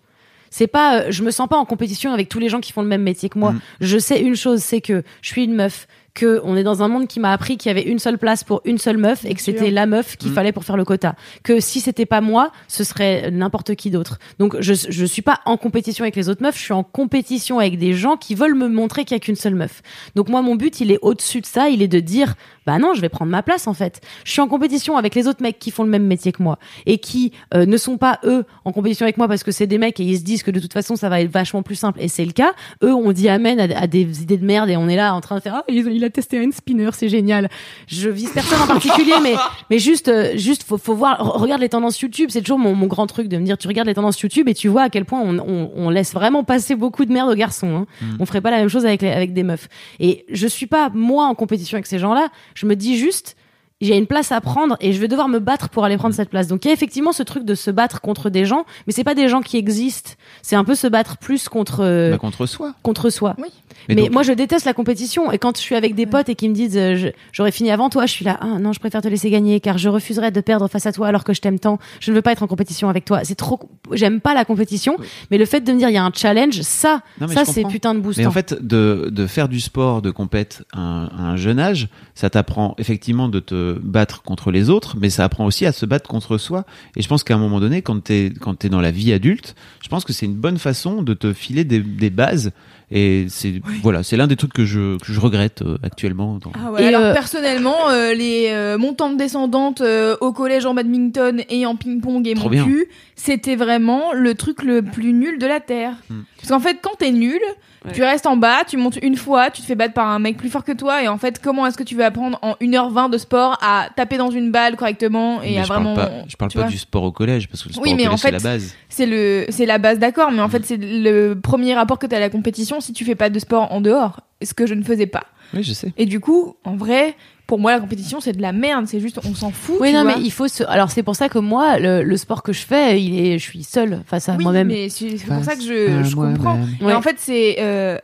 C'est 0.50 0.68
pas, 0.68 1.02
euh, 1.02 1.08
je 1.10 1.24
me 1.24 1.32
sens 1.32 1.50
pas 1.50 1.58
en 1.58 1.66
compétition 1.66 2.14
avec 2.14 2.30
tous 2.30 2.40
les 2.40 2.48
gens 2.48 2.62
qui 2.62 2.72
font 2.72 2.82
le 2.82 2.88
même 2.88 3.04
métier 3.04 3.28
que 3.28 3.38
moi. 3.38 3.52
Mm. 3.52 3.60
Je 3.82 3.98
sais 3.98 4.22
une 4.22 4.36
chose, 4.38 4.62
c'est 4.62 4.80
que 4.80 5.04
je 5.22 5.28
suis 5.28 5.44
une 5.44 5.54
meuf, 5.56 5.88
que 6.18 6.42
on 6.44 6.58
est 6.58 6.64
dans 6.64 6.82
un 6.82 6.88
monde 6.88 7.08
qui 7.08 7.20
m'a 7.20 7.32
appris 7.32 7.58
qu'il 7.58 7.70
y 7.70 7.72
avait 7.72 7.84
une 7.84 8.00
seule 8.00 8.18
place 8.18 8.44
pour 8.44 8.62
une 8.66 8.80
seule 8.80 8.98
meuf 8.98 9.24
et 9.24 9.36
que 9.36 9.42
c'était 9.42 9.70
la 9.72 9.86
meuf 9.86 10.18
qu'il 10.18 10.32
Mm. 10.32 10.34
fallait 10.34 10.52
pour 10.52 10.66
faire 10.66 10.76
le 10.78 10.84
quota. 10.84 11.14
Que 11.44 11.60
si 11.60 11.80
c'était 11.80 12.08
pas 12.08 12.22
moi, 12.22 12.52
ce 12.68 12.84
serait 12.84 13.30
n'importe 13.32 13.76
qui 13.76 13.92
d'autre. 13.92 14.18
Donc 14.40 14.58
je 14.60 14.74
je 14.74 15.06
suis 15.06 15.22
pas 15.22 15.40
en 15.46 15.58
compétition 15.58 16.04
avec 16.04 16.16
les 16.16 16.28
autres 16.28 16.42
meufs, 16.42 16.58
je 16.58 16.64
suis 16.64 16.74
en 16.74 16.84
compétition 16.84 17.60
avec 17.60 17.78
des 17.78 17.94
gens 17.94 18.18
qui 18.18 18.34
veulent 18.36 18.56
me 18.56 18.68
montrer 18.68 19.06
qu'il 19.06 19.16
y 19.16 19.20
a 19.20 19.20
qu'une 19.20 19.36
seule 19.36 19.56
meuf. 19.56 19.82
Donc 20.16 20.28
moi 20.30 20.42
mon 20.42 20.56
but, 20.56 20.82
il 20.82 20.92
est 20.92 21.00
au-dessus 21.04 21.42
de 21.42 21.46
ça, 21.46 21.70
il 21.70 21.82
est 21.84 21.88
de 21.88 22.00
dire 22.00 22.34
bah 22.66 22.80
non, 22.80 22.94
je 22.94 23.00
vais 23.02 23.08
prendre 23.10 23.32
ma 23.32 23.44
place 23.44 23.68
en 23.68 23.74
fait. 23.74 24.02
Je 24.26 24.32
suis 24.32 24.42
en 24.42 24.48
compétition 24.50 24.98
avec 24.98 25.16
les 25.16 25.28
autres 25.28 25.42
mecs 25.42 25.60
qui 25.60 25.72
font 25.72 25.84
le 25.84 25.90
même 25.90 26.06
métier 26.06 26.32
que 26.34 26.44
moi 26.44 26.58
et 26.86 26.98
qui 26.98 27.32
euh, 27.54 27.66
ne 27.66 27.78
sont 27.78 27.98
pas 27.98 28.20
eux 28.26 28.44
en 28.66 28.74
compétition 28.74 29.06
avec 29.06 29.18
moi 29.18 29.28
parce 29.30 29.44
que 29.44 29.52
c'est 29.52 29.68
des 29.68 29.78
mecs 29.78 30.00
et 30.00 30.04
ils 30.04 30.18
se 30.18 30.24
disent 30.24 30.44
que 30.44 30.52
de 30.52 30.60
toute 30.60 30.74
façon 30.74 30.96
ça 30.98 31.08
va 31.10 31.22
être 31.22 31.32
vachement 31.32 31.64
plus 31.64 31.76
simple 31.76 32.00
et 32.02 32.08
c'est 32.10 32.26
le 32.26 32.34
cas. 32.34 32.52
Eux 32.84 32.94
on 32.94 33.12
dit 33.14 33.30
amen 33.30 33.60
à, 33.60 33.80
à 33.80 33.88
des 33.88 34.22
idées 34.22 34.38
de 34.38 34.46
merde 34.46 34.70
et 34.70 34.76
on 34.76 34.90
est 34.90 34.96
là 34.98 35.14
en 35.14 35.22
train 35.22 35.36
de 35.38 35.42
faire 35.42 35.56
ah 35.56 35.64
il, 35.70 35.88
il 35.88 36.04
a 36.08 36.10
testé 36.10 36.40
un 36.44 36.52
spinner 36.52 36.90
c'est 36.94 37.10
génial. 37.10 37.50
Je 37.88 38.10
vise 38.10 38.30
personne 38.32 38.62
en 38.62 38.68
particulier 38.68 39.14
mais 39.22 39.36
mais 39.70 39.80
juste 39.80 40.08
euh, 40.08 40.32
juste 40.36 40.64
faut 40.64 40.78
faut 40.78 40.96
voir 40.96 41.20
re- 41.22 41.40
regarde 41.40 41.62
les 41.62 41.70
tendances 41.70 42.00
YouTube 42.00 42.30
c'est 42.32 42.42
toujours 42.42 42.60
mon, 42.60 42.74
mon 42.76 42.88
grand 42.88 43.08
truc 43.08 43.28
de 43.28 43.38
me 43.38 43.44
dire 43.46 43.58
tu 43.58 43.68
regardes 43.68 43.88
les 43.88 43.94
tendances 43.96 44.20
YouTube 44.20 44.48
et 44.50 44.54
tu 44.54 44.68
vois 44.68 44.84
à 44.84 44.90
quel 44.90 45.06
point 45.06 45.22
on, 45.22 45.38
on, 45.40 45.72
on 45.76 45.90
laisse 45.90 46.14
vraiment 46.14 46.44
passer 46.44 46.76
beaucoup 46.76 47.06
de 47.06 47.12
merde 47.14 47.30
aux 47.30 47.36
garçons. 47.36 47.86
Hein. 48.02 48.16
On 48.20 48.26
ferait 48.26 48.42
pas 48.42 48.52
la 48.52 48.58
même 48.58 48.70
chose 48.70 48.86
avec 48.86 49.02
les, 49.02 49.10
avec 49.12 49.34
des 49.34 49.44
meufs. 49.44 49.68
Et 50.00 50.26
je 50.32 50.48
suis 50.48 50.68
pas 50.68 50.90
moi 50.94 51.26
en 51.26 51.36
compétition 51.36 51.76
avec 51.76 51.86
ces 51.88 52.00
gens-là. 52.00 52.30
Je 52.56 52.66
me 52.66 52.76
dis 52.76 52.98
juste 52.98 53.36
j'ai 53.80 53.96
une 53.96 54.08
place 54.08 54.32
à 54.32 54.42
prendre 54.42 54.76
et 54.80 54.92
je 54.92 55.00
vais 55.00 55.08
devoir 55.08 55.28
me 55.30 55.38
battre 55.38 55.70
pour 55.70 55.86
aller 55.86 55.98
prendre 55.98 56.16
cette 56.16 56.30
place. 56.32 56.48
Donc 56.48 56.66
il 56.66 56.70
y 56.70 56.72
a 56.72 56.74
effectivement 56.74 57.12
ce 57.12 57.22
truc 57.22 57.46
de 57.46 57.54
se 57.54 57.70
battre 57.70 58.02
contre 58.02 58.32
des 58.32 58.44
gens, 58.44 58.66
mais 58.88 58.94
c'est 58.94 59.04
pas 59.04 59.14
des 59.14 59.28
gens 59.30 59.42
qui 59.42 59.56
existent. 59.58 60.14
C'est 60.42 60.56
un 60.56 60.64
peu 60.64 60.74
se 60.74 60.88
battre 60.88 61.18
plus 61.20 61.48
contre 61.48 61.82
euh, 61.84 62.10
Bah, 62.10 62.18
contre 62.18 62.48
soi. 62.48 62.74
contre 62.82 63.12
soi. 63.12 63.36
Oui. 63.38 63.50
Mais, 63.90 63.96
donc- 63.96 64.12
moi 64.12 64.24
je 64.24 64.32
déteste 64.34 64.66
la 64.66 64.74
compétition 64.74 65.32
et 65.32 65.38
quand 65.38 65.56
je 65.58 65.62
suis 65.62 65.76
avec 65.76 65.96
des 65.96 66.06
potes 66.06 66.30
et 66.30 66.36
qui 66.36 66.50
me 66.50 66.54
disent 66.54 66.78
euh, 66.78 67.12
j'aurais 67.32 67.52
fini 67.52 67.72
avant 67.72 67.90
toi, 67.90 68.06
je 68.06 68.12
suis 68.12 68.26
là 68.26 68.38
ah 68.42 68.60
non, 68.60 68.74
je 68.74 68.80
préfère 68.80 69.02
te 69.02 69.08
laisser 69.08 69.30
gagner 69.30 69.60
car 69.60 69.78
je 69.78 69.90
refuserais 69.90 70.32
de 70.32 70.42
perdre 70.42 70.68
face 70.68 70.86
à 70.86 70.92
toi 70.92 71.08
alors 71.08 71.24
que 71.24 71.34
je 71.34 71.42
t'aime 71.42 71.60
tant. 71.60 71.80
Je 72.00 72.12
ne 72.12 72.16
veux 72.16 72.22
pas 72.22 72.32
être 72.32 72.44
en 72.44 72.48
compétition 72.48 72.90
avec 72.90 73.06
toi. 73.06 73.22
C'est 73.24 73.36
trop 73.36 73.60
j'aime 73.94 74.20
pas 74.22 74.34
la 74.34 74.46
compétition, 74.46 74.98
mais 75.32 75.38
le 75.38 75.46
fait 75.46 75.62
de 75.62 75.72
me 75.72 75.78
dire 75.78 75.90
il 75.90 75.94
y 75.94 75.98
a 75.98 76.04
un 76.04 76.12
challenge, 76.14 76.62
ça 76.62 77.02
Non, 77.22 77.28
ça 77.28 77.46
c'est 77.46 77.64
putain 77.66 77.94
de 77.96 78.00
boostant. 78.00 78.22
Mais 78.22 78.28
en 78.28 78.32
fait, 78.32 78.56
de, 78.62 79.10
de 79.12 79.28
faire 79.28 79.48
du 79.50 79.60
sport, 79.60 80.02
de 80.02 80.12
compète 80.12 80.64
à 80.74 80.80
un, 80.80 81.06
à 81.08 81.22
un 81.32 81.36
jeune 81.38 81.60
âge, 81.60 81.88
ça 82.16 82.30
t'apprend 82.30 82.76
effectivement 82.78 83.30
de 83.30 83.40
te 83.40 83.74
battre 83.80 84.22
contre 84.24 84.52
les 84.52 84.70
autres, 84.70 84.98
mais 85.00 85.10
ça 85.10 85.24
apprend 85.24 85.46
aussi 85.46 85.66
à 85.66 85.72
se 85.72 85.86
battre 85.86 86.10
contre 86.10 86.38
soi. 86.38 86.66
Et 86.96 87.02
je 87.02 87.08
pense 87.08 87.24
qu'à 87.24 87.36
un 87.36 87.40
moment 87.40 87.60
donné, 87.60 87.82
quand 87.82 88.02
t'es 88.04 88.34
quand 88.40 88.56
t'es 88.56 88.70
dans 88.70 88.82
la 88.82 88.92
vie 88.92 89.14
adulte, 89.14 89.56
je 89.82 89.88
pense 89.90 90.04
que 90.04 90.14
c'est 90.14 90.26
une 90.26 90.36
bonne 90.36 90.58
façon 90.58 91.02
de 91.02 91.14
te 91.14 91.34
filer 91.34 91.64
des, 91.64 91.80
des 91.80 92.10
bases. 92.10 92.52
Et 92.90 93.26
c'est 93.30 93.62
voilà, 93.84 94.02
c'est 94.02 94.16
l'un 94.16 94.28
des 94.28 94.38
trucs 94.38 94.54
que 94.54 94.64
je 94.64 94.98
que 95.00 95.12
je 95.12 95.20
regrette 95.20 95.62
euh, 95.62 95.78
actuellement. 95.84 96.38
dans- 96.38 96.52
Ah 96.56 96.72
ouais, 96.72 96.84
Et, 96.84 96.88
alors 96.88 97.02
euh, 97.02 97.14
personnellement, 97.14 97.90
euh, 97.90 98.14
les 98.14 98.48
euh, 98.52 98.78
montantes 98.78 99.18
descendantes 99.18 99.82
euh, 99.82 100.16
au 100.22 100.32
collège 100.32 100.66
en 100.66 100.74
badminton 100.74 101.42
et 101.50 101.66
en 101.66 101.76
ping-pong 101.76 102.26
et 102.26 102.34
Trop 102.34 102.46
mon 102.46 102.50
bien. 102.50 102.64
cul, 102.64 102.88
c'était 103.16 103.58
vraiment 103.58 104.14
le 104.14 104.36
truc 104.36 104.64
le 104.64 104.82
plus 104.84 105.12
nul 105.12 105.38
de 105.38 105.46
la 105.46 105.60
terre. 105.60 105.96
Hmm. 106.10 106.22
Parce 106.38 106.50
qu'en 106.50 106.60
fait, 106.60 106.78
quand 106.82 106.96
t'es 106.98 107.12
nul, 107.12 107.40
Ouais. 107.86 107.92
tu 107.94 108.02
restes 108.04 108.26
en 108.26 108.36
bas, 108.36 108.64
tu 108.68 108.76
montes 108.76 108.98
une 109.02 109.16
fois, 109.16 109.50
tu 109.52 109.62
te 109.62 109.68
fais 109.68 109.76
battre 109.76 109.94
par 109.94 110.08
un 110.08 110.20
mec 110.20 110.36
plus 110.36 110.50
fort 110.50 110.64
que 110.64 110.72
toi, 110.72 111.04
et 111.04 111.08
en 111.08 111.18
fait, 111.18 111.40
comment 111.42 111.66
est-ce 111.68 111.78
que 111.78 111.84
tu 111.84 111.96
veux 111.96 112.04
apprendre 112.04 112.38
en 112.42 112.54
1h20 112.60 113.10
de 113.12 113.18
sport 113.18 113.58
à 113.62 113.88
taper 113.96 114.18
dans 114.18 114.32
une 114.32 114.52
balle 114.52 114.76
correctement 114.76 115.42
et 115.44 115.52
Mais 115.52 115.60
à 115.60 115.64
je 115.64 115.68
vraiment. 115.68 115.94
parle 115.96 116.10
pas, 116.10 116.16
je 116.28 116.36
parle 116.36 116.52
pas 116.52 116.60
vois 116.62 116.70
du 116.70 116.78
sport 116.80 117.04
au 117.04 117.12
collège 117.12 117.48
parce 117.48 117.62
que 117.64 117.70
le 117.70 117.74
sport 117.76 117.84
Oui, 117.84 117.94
au 117.94 117.96
mais 117.96 118.08
en 118.08 118.18
collège 118.18 118.20
c'est 118.20 118.28
fait, 118.28 118.32
la 118.32 118.40
base. 118.40 118.76
C'est 118.90 119.06
le, 119.06 119.46
c'est 119.50 119.66
la 119.68 119.78
base, 119.78 120.00
d'accord, 120.00 120.32
mais 120.32 120.42
en 120.42 120.50
fait, 120.50 120.66
c'est 120.66 120.78
le 120.78 121.36
premier 121.36 121.76
rapport 121.76 122.00
que 122.00 122.08
t'as 122.08 122.18
à 122.18 122.20
la 122.20 122.30
compétition 122.30 122.82
si 122.82 122.94
tu 122.94 123.06
fais 123.06 123.16
pas 123.16 123.30
de 123.30 123.40
sport 123.40 123.72
en 123.72 123.80
dehors. 123.80 124.22
Ce 124.44 124.54
que 124.54 124.66
je 124.66 124.74
ne 124.74 124.84
faisais 124.84 125.08
pas. 125.08 125.24
Oui, 125.54 125.64
je 125.64 125.72
sais. 125.74 125.94
Et 125.98 126.06
du 126.08 126.20
coup, 126.20 126.56
en 126.66 126.76
vrai, 126.76 127.16
pour 127.48 127.60
moi, 127.60 127.72
la 127.72 127.80
compétition, 127.80 128.20
c'est 128.20 128.34
de 128.34 128.42
la 128.42 128.52
merde. 128.52 128.86
C'est 128.88 129.00
juste, 129.00 129.20
on 129.26 129.34
s'en 129.34 129.52
fout. 129.52 129.78
Oui, 129.80 129.90
tu 129.90 129.96
non, 129.96 130.04
vois. 130.04 130.16
mais 130.18 130.22
il 130.24 130.32
faut 130.32 130.48
se. 130.48 130.64
Alors, 130.66 130.92
c'est 130.92 131.02
pour 131.04 131.16
ça 131.16 131.30
que 131.30 131.40
moi, 131.40 131.80
le, 131.80 132.04
le 132.04 132.18
sport 132.18 132.44
que 132.44 132.52
je 132.54 132.60
fais, 132.66 133.02
il 133.02 133.18
est, 133.26 133.40
je 133.40 133.44
suis 133.44 133.64
seule 133.64 134.04
face 134.06 134.28
à 134.30 134.36
Oui, 134.36 134.44
moi-même. 134.44 134.68
mais 134.68 134.90
c'est 134.90 135.16
pour 135.26 135.44
ça 135.44 135.56
que 135.56 135.62
je, 135.62 136.04
je 136.04 136.16
comprends. 136.16 136.60
Ouais. 136.82 136.94
en 136.94 137.02
fait, 137.02 137.16
c'est. 137.18 137.56
euh, 137.60 137.98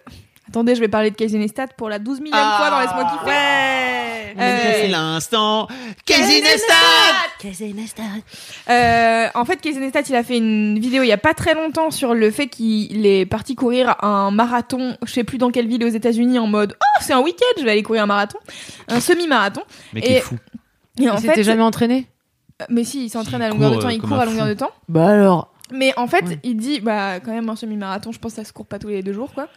Attendez, 0.54 0.76
je 0.76 0.82
vais 0.82 0.88
parler 0.88 1.10
de 1.10 1.16
Casey 1.16 1.40
Neistat 1.40 1.66
pour 1.76 1.90
la 1.90 1.98
12 1.98 2.22
millième 2.22 2.38
fois 2.38 2.70
dans 2.70 2.80
Laisse-moi 2.80 3.06
kiffer. 3.06 3.26
Ouais. 3.26 4.36
Euh, 4.40 4.72
C'est 4.82 4.88
l'instant. 4.88 5.68
Casey 6.06 6.42
Neistat 7.74 8.04
Euh, 8.70 9.30
en 9.34 9.46
fait, 9.46 9.56
Casey 9.62 9.80
Neistat, 9.80 10.02
il 10.10 10.16
a 10.16 10.22
fait 10.22 10.38
une 10.38 10.78
vidéo 10.78 11.02
il 11.02 11.08
y 11.08 11.12
a 11.12 11.18
pas 11.18 11.34
très 11.34 11.56
longtemps 11.56 11.90
sur 11.90 12.14
le 12.14 12.30
fait 12.30 12.46
qu'il 12.50 13.04
est 13.08 13.26
parti 13.26 13.56
courir 13.56 13.96
un 14.04 14.30
marathon, 14.30 14.96
je 15.04 15.12
sais 15.12 15.24
plus 15.24 15.40
dans 15.40 15.50
quelle 15.50 15.68
ville 15.68 15.84
aux 15.84 15.90
États-Unis, 15.90 16.38
en 16.38 16.46
mode 16.46 16.78
oh 16.80 17.00
c'est 17.02 17.14
un 17.14 17.22
week-end, 17.22 17.60
je 17.60 17.64
vais 17.66 17.72
aller 17.72 17.82
courir 17.82 18.04
un 18.04 18.08
marathon, 18.08 18.38
un 18.90 19.00
semi-marathon. 19.00 19.64
Mais 19.94 20.02
Et- 20.02 20.04
qui 20.04 20.14
est 20.14 20.20
fou. 20.20 20.36
Et 21.02 21.10
en 21.10 21.16
Il 21.16 21.22
s'était 21.22 21.44
jamais 21.44 21.64
entraîné? 21.64 22.06
Euh, 22.62 22.66
mais 22.70 22.84
si, 22.84 23.06
il 23.06 23.10
s'entraîne 23.10 23.42
à 23.42 23.50
longueur 23.50 23.72
de 23.72 23.82
temps, 23.82 23.88
euh, 23.88 23.92
il 23.94 24.00
court 24.02 24.20
à 24.20 24.26
longueur 24.26 24.44
fou. 24.46 24.50
de 24.50 24.60
temps. 24.60 24.72
Bah 24.88 25.08
alors. 25.08 25.52
Mais 25.74 25.92
en 25.98 26.08
fait, 26.08 26.24
Ouais. 26.26 26.40
il 26.44 26.56
dit, 26.56 26.80
bah, 26.80 27.20
quand 27.20 27.32
même, 27.34 27.50
un 27.50 27.56
semi-marathon, 27.56 28.12
je 28.12 28.20
pense 28.20 28.34
que 28.34 28.38
ça 28.38 28.46
se 28.46 28.54
court 28.54 28.66
pas 28.66 28.80
tous 28.80 28.88
les 28.90 29.02
deux 29.04 29.14
jours, 29.14 29.34
quoi. 29.34 29.48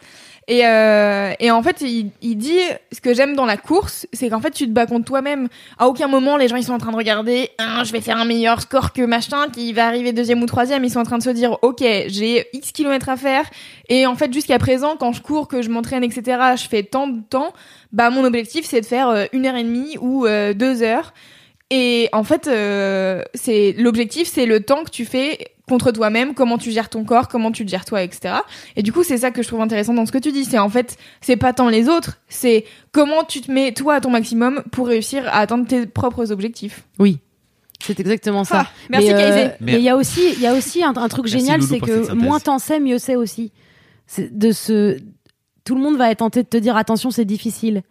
Et, 0.49 0.65
euh, 0.65 1.33
et 1.39 1.51
en 1.51 1.61
fait, 1.61 1.81
il, 1.81 2.09
il 2.21 2.37
dit, 2.37 2.57
ce 2.93 3.01
que 3.01 3.13
j'aime 3.13 3.35
dans 3.35 3.45
la 3.45 3.57
course, 3.57 4.07
c'est 4.13 4.29
qu'en 4.29 4.39
fait, 4.39 4.51
tu 4.51 4.65
te 4.65 4.71
bats 4.71 4.85
contre 4.85 5.03
toi-même. 5.05 5.49
À 5.77 5.87
aucun 5.89 6.07
moment, 6.07 6.37
les 6.37 6.47
gens, 6.47 6.55
ils 6.55 6.63
sont 6.63 6.71
en 6.73 6.77
train 6.77 6.91
de 6.93 6.97
regarder, 6.97 7.49
Ah, 7.57 7.83
je 7.83 7.91
vais 7.91 7.99
faire 7.99 8.17
un 8.17 8.23
meilleur 8.25 8.61
score 8.61 8.93
que 8.93 9.01
machin, 9.01 9.49
qui 9.51 9.73
va 9.73 9.87
arriver 9.87 10.13
deuxième 10.13 10.41
ou 10.41 10.45
troisième. 10.45 10.83
Ils 10.85 10.89
sont 10.89 10.99
en 10.99 11.03
train 11.03 11.17
de 11.17 11.23
se 11.23 11.29
dire, 11.31 11.57
ok, 11.63 11.81
j'ai 12.07 12.47
X 12.53 12.71
kilomètres 12.71 13.09
à 13.09 13.17
faire. 13.17 13.43
Et 13.89 14.05
en 14.05 14.15
fait, 14.15 14.31
jusqu'à 14.33 14.57
présent, 14.57 14.95
quand 14.97 15.11
je 15.11 15.21
cours, 15.21 15.49
que 15.49 15.61
je 15.61 15.69
m'entraîne, 15.69 16.03
etc., 16.03 16.39
je 16.55 16.67
fais 16.67 16.83
tant 16.83 17.07
de 17.07 17.21
temps, 17.29 17.51
bah, 17.91 18.09
mon 18.09 18.23
objectif, 18.23 18.65
c'est 18.65 18.79
de 18.81 18.85
faire 18.85 19.09
euh, 19.09 19.25
une 19.33 19.45
heure 19.45 19.55
et 19.57 19.63
demie 19.63 19.97
ou 19.99 20.25
euh, 20.25 20.53
deux 20.53 20.81
heures. 20.81 21.13
Et 21.69 22.07
en 22.13 22.23
fait, 22.23 22.47
euh, 22.47 23.21
c'est 23.33 23.75
l'objectif, 23.77 24.29
c'est 24.29 24.45
le 24.45 24.61
temps 24.61 24.85
que 24.85 24.89
tu 24.91 25.03
fais 25.03 25.39
contre 25.67 25.91
toi-même, 25.91 26.33
comment 26.33 26.57
tu 26.57 26.71
gères 26.71 26.89
ton 26.89 27.03
corps, 27.03 27.27
comment 27.27 27.51
tu 27.51 27.65
te 27.65 27.69
gères 27.69 27.85
toi, 27.85 28.01
etc. 28.01 28.35
Et 28.75 28.83
du 28.83 28.93
coup, 28.93 29.03
c'est 29.03 29.17
ça 29.17 29.31
que 29.31 29.41
je 29.41 29.47
trouve 29.47 29.61
intéressant 29.61 29.93
dans 29.93 30.05
ce 30.05 30.11
que 30.11 30.17
tu 30.17 30.31
dis. 30.31 30.45
C'est 30.45 30.59
en 30.59 30.69
fait, 30.69 30.97
c'est 31.21 31.35
pas 31.35 31.53
tant 31.53 31.69
les 31.69 31.89
autres, 31.89 32.19
c'est 32.29 32.65
comment 32.91 33.23
tu 33.23 33.41
te 33.41 33.51
mets 33.51 33.73
toi 33.73 33.95
à 33.95 34.01
ton 34.01 34.09
maximum 34.09 34.63
pour 34.71 34.87
réussir 34.87 35.27
à 35.27 35.39
atteindre 35.39 35.67
tes 35.67 35.85
propres 35.85 36.31
objectifs. 36.31 36.83
Oui. 36.99 37.19
C'est 37.79 37.99
exactement 37.99 38.43
ça. 38.43 38.65
Ah, 38.65 38.71
merci, 38.89 39.07
mais, 39.07 39.13
euh, 39.13 39.17
Kaizé. 39.17 39.51
Mais 39.61 39.73
il 39.73 39.81
y 39.81 39.89
a 39.89 39.95
aussi, 39.95 40.33
il 40.33 40.41
y 40.41 40.47
a 40.47 40.53
aussi 40.53 40.83
un, 40.83 40.95
un 40.95 41.07
truc 41.09 41.25
Merci, 41.25 41.39
génial, 41.39 41.61
c'est 41.61 41.79
que 41.79 42.13
moins 42.13 42.39
t'en 42.39 42.59
sais, 42.59 42.79
mieux 42.79 42.97
c'est 42.97 43.15
aussi. 43.15 43.51
C'est 44.07 44.35
de 44.35 44.51
se, 44.51 44.97
tout 45.63 45.75
le 45.75 45.81
monde 45.81 45.97
va 45.97 46.09
être 46.09 46.19
tenté 46.19 46.43
de 46.43 46.47
te 46.47 46.57
dire 46.57 46.75
attention, 46.75 47.11
c'est 47.11 47.25
difficile. 47.25 47.83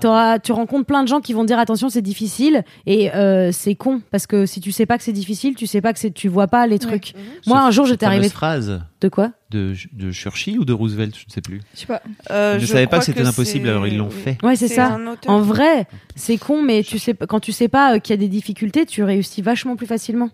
Tu 0.00 0.52
rencontres 0.52 0.86
plein 0.86 1.02
de 1.02 1.08
gens 1.08 1.20
qui 1.20 1.32
vont 1.32 1.42
te 1.42 1.46
dire 1.46 1.58
attention, 1.58 1.88
c'est 1.88 2.02
difficile 2.02 2.64
et 2.86 3.12
euh, 3.14 3.52
c'est 3.52 3.74
con 3.74 4.00
parce 4.10 4.26
que 4.26 4.46
si 4.46 4.60
tu 4.60 4.72
sais 4.72 4.86
pas 4.86 4.98
que 4.98 5.04
c'est 5.04 5.12
difficile, 5.12 5.54
tu 5.54 5.66
sais 5.66 5.80
pas 5.80 5.92
que 5.92 6.08
tu 6.08 6.28
vois 6.28 6.48
pas 6.48 6.66
les 6.66 6.78
trucs. 6.78 7.14
Moi, 7.46 7.60
un 7.60 7.70
jour, 7.70 7.86
j'étais 7.86 8.06
arrivée 8.06 8.24
Cette 8.24 8.32
phrase 8.32 8.82
de 9.00 9.08
quoi? 9.08 9.32
De, 9.50 9.74
de 9.92 10.12
Churchill 10.12 10.58
ou 10.58 10.64
de 10.64 10.72
Roosevelt, 10.72 11.16
je 11.16 11.24
ne 11.26 11.30
sais 11.32 11.40
plus. 11.40 11.60
Je 11.74 11.80
sais 11.80 11.86
pas. 11.86 12.02
Euh, 12.30 12.52
je 12.52 12.56
ne 12.56 12.60
je 12.60 12.66
savais 12.66 12.86
pas 12.86 12.98
que 12.98 13.04
c'était 13.04 13.22
impossible, 13.26 13.68
alors 13.68 13.86
ils 13.86 13.96
l'ont 13.96 14.10
fait. 14.10 14.36
Ouais, 14.42 14.56
c'est 14.56 14.68
ça. 14.68 14.98
En 15.26 15.40
vrai, 15.40 15.86
c'est 16.16 16.36
con, 16.36 16.62
mais 16.62 16.82
tu 16.82 16.98
sais, 16.98 17.14
quand 17.14 17.40
tu 17.40 17.52
sais 17.52 17.68
pas 17.68 17.94
euh, 17.94 17.98
qu'il 17.98 18.12
y 18.12 18.18
a 18.18 18.20
des 18.20 18.28
difficultés, 18.28 18.86
tu 18.86 19.02
réussis 19.02 19.42
vachement 19.42 19.76
plus 19.76 19.86
facilement. 19.86 20.30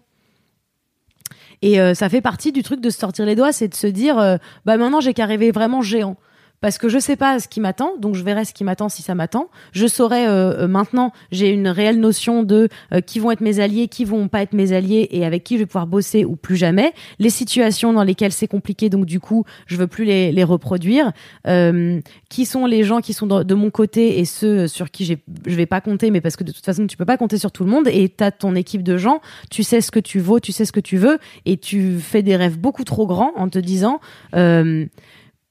Et 1.63 1.81
euh, 1.81 1.95
ça 1.95 2.09
fait 2.09 2.21
partie 2.21 2.53
du 2.53 2.63
truc 2.63 2.81
de 2.81 2.91
se 2.91 2.99
sortir 2.99 3.25
les 3.27 3.35
doigts, 3.35 3.53
c'est 3.53 3.69
de 3.69 3.75
se 3.75 3.87
dire, 3.87 4.19
euh, 4.19 4.37
bah 4.65 4.77
maintenant 4.77 5.01
j'ai 5.01 5.15
qu'à 5.15 5.27
rêver 5.27 5.51
vraiment 5.51 5.83
géant. 5.83 6.17
Parce 6.61 6.79
que 6.79 6.89
je 6.89 6.99
sais 6.99 7.17
pas 7.17 7.39
ce 7.39 7.49
qui 7.49 7.61
m'attend, 7.61 7.97
donc 7.99 8.15
je 8.15 8.25
verrai 8.25 8.45
ce 8.45 8.53
qui 8.53 8.65
m'attend 8.65 8.89
si 8.89 9.03
ça 9.03 9.15
m'attend. 9.15 9.51
Je 9.73 9.87
saurai 9.87 10.27
euh, 10.27 10.65
euh, 10.65 10.69
maintenant, 10.69 11.13
j'ai 11.31 11.51
une 11.51 11.69
réelle 11.69 12.01
notion 12.01 12.43
de 12.43 12.69
euh, 12.93 13.01
qui 13.01 13.19
vont 13.19 13.31
être 13.31 13.41
mes 13.41 13.61
alliés, 13.61 13.89
qui 13.89 14.05
vont 14.05 14.29
pas 14.29 14.43
être 14.43 14.53
mes 14.53 14.73
alliés 14.73 15.09
et 15.11 15.25
avec 15.25 15.45
qui 15.45 15.55
je 15.55 15.61
vais 15.61 15.67
pouvoir 15.67 15.87
bosser 15.87 16.25
ou 16.25 16.37
plus 16.37 16.57
jamais. 16.57 16.93
Les 17.19 17.31
situations 17.31 17.93
dans 17.93 18.03
lesquelles 18.03 18.33
c'est 18.33 18.49
compliqué, 18.49 18.89
donc 18.89 19.07
du 19.07 19.21
coup, 19.21 19.45
je 19.67 19.77
veux 19.77 19.87
plus 19.87 20.05
les, 20.05 20.33
les 20.33 20.45
reproduire. 20.45 21.13
Euh, 21.47 22.01
qui 22.29 22.47
sont 22.47 22.67
les 22.67 22.85
gens 22.85 23.01
qui 23.01 23.13
sont 23.13 23.27
de 23.27 23.55
mon 23.55 23.71
côté 23.71 24.19
et 24.19 24.25
ceux 24.25 24.67
sur 24.67 24.91
qui 24.91 25.05
je 25.05 25.55
vais 25.55 25.67
pas 25.67 25.81
compter, 25.81 26.11
mais 26.11 26.21
parce 26.21 26.37
que 26.37 26.45
de 26.45 26.53
toute 26.53 26.65
façon, 26.65 26.87
tu 26.87 26.97
peux 26.97 27.05
pas 27.05 27.17
compter 27.17 27.39
sur 27.39 27.53
tout 27.53 27.65
le 27.65 27.71
monde 27.71 27.89
et 27.89 28.09
t'as 28.09 28.31
ton 28.31 28.55
équipe 28.55 28.83
de 28.83 28.97
gens, 28.97 29.21
tu 29.51 29.63
sais 29.63 29.81
ce 29.81 29.91
que 29.91 30.01
tu 30.01 30.19
vaux, 30.19 30.41
tu 30.41 30.53
sais 30.53 30.65
ce 30.65 30.73
que 30.73 30.81
tu 30.81 30.97
veux 30.97 31.19
et 31.45 31.57
tu 31.57 31.99
fais 31.99 32.23
des 32.23 32.37
rêves 32.37 32.59
beaucoup 32.59 32.85
trop 32.85 33.07
grands 33.07 33.33
en 33.37 33.49
te 33.49 33.59
disant, 33.59 34.01
euh, 34.35 34.87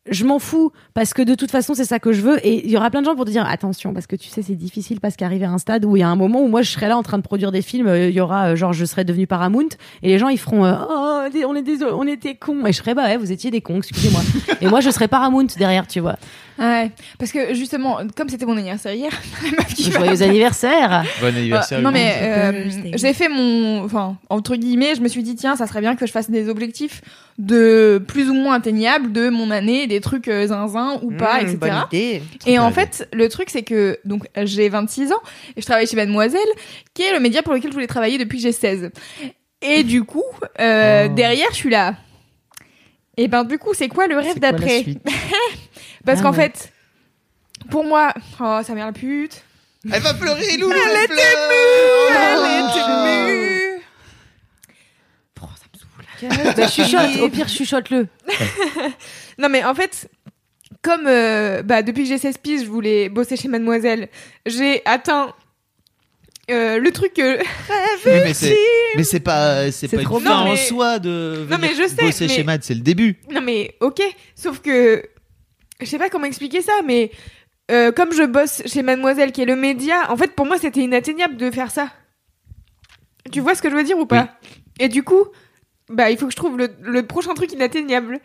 je 0.09 0.23
m'en 0.23 0.39
fous 0.39 0.71
parce 0.93 1.13
que 1.13 1.21
de 1.21 1.33
toute 1.35 1.51
façon 1.51 1.73
c'est 1.73 1.85
ça 1.85 1.99
que 1.99 2.13
je 2.13 2.21
veux. 2.21 2.45
Et 2.45 2.65
il 2.65 2.71
y 2.71 2.77
aura 2.77 2.89
plein 2.91 3.01
de 3.01 3.05
gens 3.05 3.15
pour 3.15 3.25
te 3.25 3.31
dire 3.31 3.45
attention 3.47 3.93
parce 3.93 4.07
que 4.07 4.15
tu 4.15 4.29
sais 4.29 4.41
c'est 4.41 4.55
difficile 4.55 4.99
parce 4.99 5.15
qu'arriver 5.15 5.45
à 5.45 5.51
un 5.51 5.57
stade 5.57 5.85
où 5.85 5.95
il 5.95 6.01
y 6.01 6.03
a 6.03 6.09
un 6.09 6.15
moment 6.15 6.41
où 6.43 6.47
moi 6.47 6.61
je 6.61 6.71
serai 6.71 6.87
là 6.87 6.97
en 6.97 7.03
train 7.03 7.17
de 7.17 7.23
produire 7.23 7.51
des 7.51 7.61
films 7.61 7.87
euh, 7.87 8.09
il 8.09 8.15
y 8.15 8.21
aura 8.21 8.49
euh, 8.49 8.55
genre 8.55 8.73
je 8.73 8.85
serai 8.85 9.03
devenu 9.03 9.25
Paramount 9.25 9.69
et 10.03 10.09
les 10.09 10.19
gens 10.19 10.29
ils 10.29 10.37
feront 10.37 10.65
euh, 10.65 10.75
oh 10.89 11.21
on 11.47 11.55
est 11.55 11.63
désolé 11.63 11.91
on 11.93 12.07
était 12.07 12.35
cons. 12.35 12.65
Et 12.65 12.71
je 12.71 12.77
serai 12.77 12.93
bah 12.93 13.05
ouais 13.05 13.17
vous 13.17 13.31
étiez 13.31 13.49
des 13.51 13.61
cons 13.61 13.77
excusez-moi. 13.77 14.21
Et 14.61 14.67
moi 14.67 14.79
je 14.79 14.89
serai 14.89 15.07
Paramount 15.07 15.47
derrière 15.57 15.87
tu 15.87 15.99
vois 15.99 16.17
Ouais, 16.57 16.89
parce 17.19 17.31
que 17.33 17.53
justement, 17.53 17.97
comme 18.15 18.29
c'était 18.29 18.45
mon 18.45 18.55
anniversaire 18.55 18.93
hier, 18.93 19.11
la 19.43 19.51
meuf 19.51 19.73
qui 19.73 19.89
va- 19.89 19.99
joyeux 19.99 20.21
anniversaire 20.21 21.03
Bon 21.19 21.27
anniversaire. 21.27 21.79
Euh, 21.79 21.81
non 21.81 21.91
mais 21.91 22.13
euh, 22.21 22.69
j'ai 22.95 23.13
fait 23.13 23.27
mon, 23.27 23.83
enfin 23.83 24.17
entre 24.29 24.55
guillemets, 24.55 24.95
je 24.95 25.01
me 25.01 25.09
suis 25.09 25.21
dit 25.21 25.35
tiens, 25.35 25.57
ça 25.57 25.67
serait 25.67 25.81
bien 25.81 25.95
que 25.97 26.05
je 26.05 26.11
fasse 26.13 26.29
des 26.31 26.47
objectifs 26.47 27.01
de 27.37 28.01
plus 28.07 28.29
ou 28.29 28.33
moins 28.33 28.55
atteignables 28.55 29.11
de 29.11 29.27
mon 29.29 29.51
année, 29.51 29.87
des 29.87 29.99
trucs 29.99 30.29
euh, 30.29 30.47
zinzin 30.47 30.97
ou 31.01 31.11
pas, 31.11 31.39
Mmh, 31.41 31.47
etc. 31.47 31.57
bonne 31.59 31.83
idée. 31.91 32.23
Et 32.45 32.57
en 32.57 32.71
fait, 32.71 33.09
le 33.11 33.27
truc 33.27 33.49
c'est 33.49 33.63
que 33.63 33.99
donc 34.05 34.25
j'ai 34.43 34.69
26 34.69 35.11
ans 35.11 35.21
et 35.57 35.61
je 35.61 35.65
travaille 35.65 35.87
chez 35.87 35.97
Mademoiselle, 35.97 36.39
qui 36.93 37.01
est 37.03 37.11
le 37.11 37.19
média 37.19 37.43
pour 37.43 37.53
lequel 37.53 37.71
je 37.71 37.73
voulais 37.75 37.87
travailler 37.87 38.17
depuis 38.17 38.37
que 38.37 38.43
j'ai 38.43 38.51
16. 38.53 38.91
Et 39.61 39.83
du 39.83 40.03
coup, 40.05 40.23
euh, 40.61 41.07
Oh. 41.09 41.13
derrière, 41.15 41.47
je 41.51 41.55
suis 41.55 41.69
là. 41.69 41.95
Et 43.17 43.27
ben 43.27 43.43
du 43.45 43.57
coup, 43.57 43.73
c'est 43.73 43.87
quoi 43.87 44.07
le 44.07 44.15
rêve 44.17 44.31
C'est 44.33 44.39
quoi 44.39 44.51
la 44.51 44.57
d'après? 44.57 44.81
suite? 44.83 44.99
Parce 46.05 46.19
Ah 46.19 46.23
qu'en 46.23 46.31
ouais. 46.31 46.35
fait, 46.51 46.71
pour 47.69 47.83
moi, 47.83 48.13
oh 48.39 48.59
sa 48.65 48.73
mère 48.73 48.85
la 48.87 48.91
pute. 48.93 49.43
Elle 49.91 50.01
va 50.01 50.13
pleurer, 50.13 50.57
Loulou. 50.57 50.73
Elle 50.73 50.97
elle 50.97 51.03
était 51.03 51.13
pleure. 51.13 52.45
Elle 52.45 52.69
était 52.69 53.77
mue. 53.77 53.81
Oh, 55.41 55.45
ça 55.55 56.29
me 56.31 56.37
saoule. 56.39 56.55
bah, 56.55 56.67
chuchote 56.67 57.19
au 57.21 57.29
pire 57.29 57.47
chuchote-le 57.49 58.07
Non 59.37 59.49
mais 59.49 59.63
en 59.63 59.75
fait, 59.75 60.09
comme 60.81 61.05
euh, 61.07 61.61
bah, 61.61 61.81
depuis 61.83 62.03
que 62.03 62.09
j'ai 62.09 62.17
16 62.17 62.37
piges, 62.39 62.61
je 62.63 62.69
voulais 62.69 63.09
bosser 63.09 63.35
chez 63.37 63.47
Mademoiselle, 63.47 64.09
j'ai 64.45 64.81
atteint 64.85 65.33
euh, 66.51 66.77
le 66.79 66.91
truc 66.91 67.13
que... 67.13 67.37
Oui, 68.05 68.21
mais 68.23 68.33
c'est 68.33 68.57
mais 68.95 69.03
c'est 69.03 69.19
pas 69.19 69.71
c'est 69.71 69.87
C'est 69.87 69.97
pas 69.97 70.03
trop 70.03 70.19
une 70.19 70.25
fin 70.25 70.29
Non, 70.29 70.49
en 70.49 70.53
mais- 70.53 70.57
soi 70.67 70.99
de 70.99 71.45
Non, 71.49 71.57
mais 71.59 71.69
je 71.75 71.87
sais, 71.87 72.01
bosser 72.05 72.27
mais- 72.27 72.33
chez 72.33 72.43
Mad, 72.43 72.63
c'est 72.63 72.75
le 72.75 72.81
début. 72.81 73.17
Non 73.31 73.41
mais 73.41 73.75
ok, 73.81 74.01
sauf 74.35 74.59
que... 74.61 75.03
Je 75.81 75.85
sais 75.85 75.97
pas 75.97 76.09
comment 76.09 76.25
expliquer 76.25 76.61
ça, 76.61 76.73
mais 76.85 77.11
euh, 77.71 77.91
comme 77.91 78.13
je 78.13 78.23
bosse 78.23 78.61
chez 78.65 78.81
Mademoiselle, 78.81 79.31
qui 79.31 79.41
est 79.41 79.45
le 79.45 79.55
média, 79.55 80.11
en 80.11 80.17
fait 80.17 80.33
pour 80.35 80.45
moi 80.45 80.57
c'était 80.57 80.81
inatteignable 80.81 81.35
de 81.37 81.51
faire 81.51 81.71
ça. 81.71 81.89
Tu 83.31 83.39
vois 83.41 83.55
ce 83.55 83.61
que 83.61 83.69
je 83.69 83.75
veux 83.75 83.83
dire 83.83 83.97
ou 83.97 84.05
pas? 84.05 84.29
Et 84.79 84.87
du 84.87 85.03
coup, 85.03 85.25
bah 85.89 86.09
il 86.11 86.17
faut 86.17 86.25
que 86.27 86.31
je 86.31 86.37
trouve 86.37 86.57
le, 86.57 86.69
le 86.81 87.03
prochain 87.05 87.33
truc 87.33 87.51
inatteignable. 87.53 88.19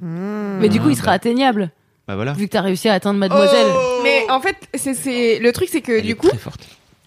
mais 0.00 0.68
du 0.68 0.80
coup 0.80 0.86
Ah, 0.88 0.92
il 0.92 0.96
sera 0.96 1.06
bah. 1.08 1.12
atteignable 1.12 1.70
Bah 2.06 2.16
voilà. 2.16 2.32
vu 2.32 2.46
que 2.46 2.52
t'as 2.52 2.62
réussi 2.62 2.88
à 2.88 2.94
atteindre 2.94 3.18
Mademoiselle 3.18 3.66
Mais 4.02 4.24
en 4.30 4.40
fait, 4.40 4.56
c'est 4.74 4.94
c'est 4.94 5.38
le 5.38 5.52
truc 5.52 5.68
c'est 5.70 5.82
que 5.82 5.92
Elle 5.92 6.02
du 6.06 6.16
coup, 6.16 6.28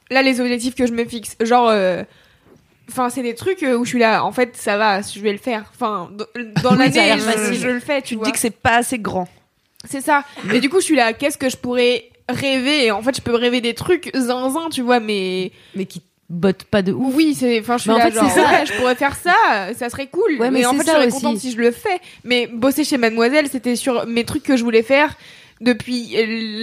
là 0.09 0.21
les 0.21 0.39
objectifs 0.39 0.75
que 0.75 0.85
je 0.87 0.93
me 0.93 1.03
fixe 1.05 1.35
genre 1.41 1.67
euh, 1.69 2.03
enfin 2.89 3.09
c'est 3.09 3.23
des 3.23 3.35
trucs 3.35 3.63
euh, 3.63 3.75
où 3.77 3.85
je 3.85 3.89
suis 3.89 3.99
là 3.99 4.23
en 4.25 4.31
fait 4.31 4.55
ça 4.57 4.77
va 4.77 5.01
je 5.01 5.19
vais 5.19 5.31
le 5.31 5.37
faire 5.37 5.65
enfin 5.73 6.09
dans, 6.63 6.75
l'année 6.75 7.15
je, 7.17 7.53
je 7.53 7.67
le 7.69 7.79
fais 7.79 8.01
tu, 8.01 8.09
Tu 8.09 8.13
te 8.15 8.19
vois 8.19 8.25
dis 8.27 8.31
que 8.33 8.39
c'est 8.39 8.49
pas 8.55 8.75
assez 8.77 8.99
grand. 8.99 9.27
C'est 9.85 10.01
ça 10.01 10.23
et 10.53 10.59
du 10.59 10.69
coup 10.69 10.79
je 10.79 10.85
suis 10.85 10.95
là 10.95 11.13
qu'est-ce 11.13 11.37
que 11.37 11.49
je 11.49 11.57
pourrais 11.57 12.05
rêver? 12.29 12.91
En 12.91 13.01
fait 13.01 13.15
je 13.15 13.21
peux 13.21 13.35
rêver 13.35 13.61
des 13.61 13.73
trucs 13.73 14.11
zinzin 14.15 14.69
tu 14.71 14.81
vois 14.81 14.99
mais 14.99 15.51
mais 15.75 15.85
qui 15.85 16.01
botte 16.29 16.63
pas 16.63 16.81
de 16.81 16.93
ouf 16.93 17.13
oui 17.15 17.35
c'est 17.37 17.59
enfin 17.59 17.77
je 17.77 17.81
suis 17.81 17.89
Mais 17.91 17.97
en 17.97 17.99
fait, 18.05 18.11
genre 18.13 18.29
c'est 18.29 18.41
ça. 18.41 18.49
ouais, 18.49 18.65
je 18.65 18.73
pourrais 18.73 18.95
faire 18.95 19.15
ça 19.15 19.33
ça 19.75 19.89
serait 19.89 20.07
cool 20.07 20.37
Ouais, 20.39 20.49
mais 20.51 20.65
en 20.65 20.73
fait 20.75 20.83
je 20.85 20.91
serais 20.91 21.09
contente 21.09 21.37
si 21.39 21.51
je 21.51 21.57
le 21.57 21.71
fais 21.71 21.99
mais 22.23 22.47
bosser 22.47 22.83
chez 22.83 22.97
Mademoiselle 22.97 23.47
c'était 23.49 23.75
sur 23.75 24.05
mes 24.07 24.23
trucs 24.23 24.43
que 24.43 24.55
je 24.55 24.63
voulais 24.63 24.83
faire 24.83 25.15
depuis 25.59 26.15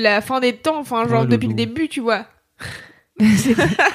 la 0.03 0.21
fin 0.23 0.41
des 0.41 0.55
temps 0.55 0.79
enfin 0.79 1.07
genre 1.09 1.27
depuis 1.27 1.49
le 1.49 1.55
début 1.55 1.89
tu 1.89 2.01
vois 2.01 2.25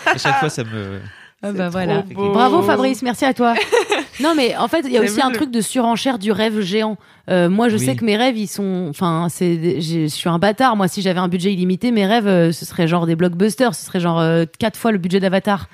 À 0.05 0.17
chaque 0.17 0.39
fois, 0.39 0.49
ça 0.49 0.63
me. 0.65 0.99
Ah 1.41 1.51
bah 1.53 1.69
voilà. 1.69 2.03
Bravo 2.11 2.61
Fabrice, 2.61 3.01
merci 3.01 3.23
à 3.25 3.33
toi. 3.33 3.53
Non, 4.19 4.33
mais 4.35 4.55
en 4.55 4.67
fait, 4.67 4.81
il 4.85 4.91
y 4.91 4.97
a 4.97 5.01
aussi 5.01 5.21
un 5.21 5.29
le- 5.29 5.35
truc 5.35 5.49
de 5.51 5.61
surenchère 5.61 6.19
du 6.19 6.31
rêve 6.31 6.61
géant. 6.61 6.97
Euh, 7.29 7.49
moi, 7.49 7.69
je 7.69 7.77
Oui. 7.77 7.85
sais 7.85 7.95
que 7.95 8.03
mes 8.05 8.17
rêves, 8.17 8.37
ils 8.37 8.47
sont. 8.47 8.87
Enfin, 8.89 9.27
c'est. 9.29 9.79
Je 9.81 10.07
suis 10.07 10.29
un 10.29 10.39
bâtard. 10.39 10.75
Moi, 10.75 10.87
si 10.87 11.01
j'avais 11.01 11.19
un 11.19 11.29
budget 11.29 11.53
illimité, 11.53 11.91
mes 11.91 12.05
rêves, 12.05 12.27
euh, 12.27 12.51
ce 12.51 12.65
serait 12.65 12.87
genre 12.87 13.05
des 13.07 13.15
blockbusters. 13.15 13.73
Ce 13.75 13.85
serait 13.85 13.99
genre 14.01 14.19
euh, 14.19 14.45
quatre 14.59 14.77
fois 14.77 14.91
le 14.91 14.97
budget 14.97 15.19
d'Avatar. 15.19 15.67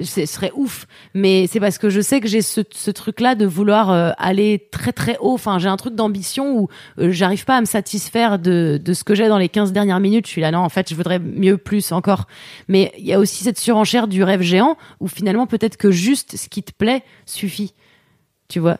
Ce 0.00 0.24
serait 0.24 0.52
ouf. 0.54 0.86
Mais 1.12 1.46
c'est 1.48 1.60
parce 1.60 1.76
que 1.76 1.90
je 1.90 2.00
sais 2.00 2.20
que 2.20 2.28
j'ai 2.28 2.40
ce, 2.40 2.62
ce 2.72 2.90
truc-là 2.90 3.34
de 3.34 3.44
vouloir 3.44 3.90
euh, 3.90 4.10
aller 4.16 4.68
très 4.70 4.92
très 4.92 5.18
haut. 5.20 5.34
Enfin, 5.34 5.58
j'ai 5.58 5.68
un 5.68 5.76
truc 5.76 5.94
d'ambition 5.94 6.56
où 6.56 6.68
euh, 6.98 7.10
j'arrive 7.10 7.44
pas 7.44 7.56
à 7.56 7.60
me 7.60 7.66
satisfaire 7.66 8.38
de, 8.38 8.80
de 8.82 8.92
ce 8.94 9.04
que 9.04 9.14
j'ai 9.14 9.28
dans 9.28 9.38
les 9.38 9.48
15 9.50 9.72
dernières 9.72 10.00
minutes. 10.00 10.26
Je 10.26 10.30
suis 10.30 10.40
là, 10.40 10.50
non, 10.50 10.60
en 10.60 10.68
fait, 10.70 10.88
je 10.88 10.94
voudrais 10.94 11.18
mieux, 11.18 11.58
plus 11.58 11.92
encore. 11.92 12.26
Mais 12.68 12.92
il 12.96 13.04
y 13.04 13.12
a 13.12 13.18
aussi 13.18 13.44
cette 13.44 13.58
surenchère 13.58 14.08
du 14.08 14.22
rêve 14.22 14.40
géant 14.40 14.76
où 15.00 15.08
finalement, 15.08 15.46
peut-être 15.46 15.76
que 15.76 15.90
juste 15.90 16.36
ce 16.36 16.48
qui 16.48 16.62
te 16.62 16.72
plaît 16.72 17.02
suffit. 17.26 17.74
Tu 18.52 18.60
vois 18.60 18.76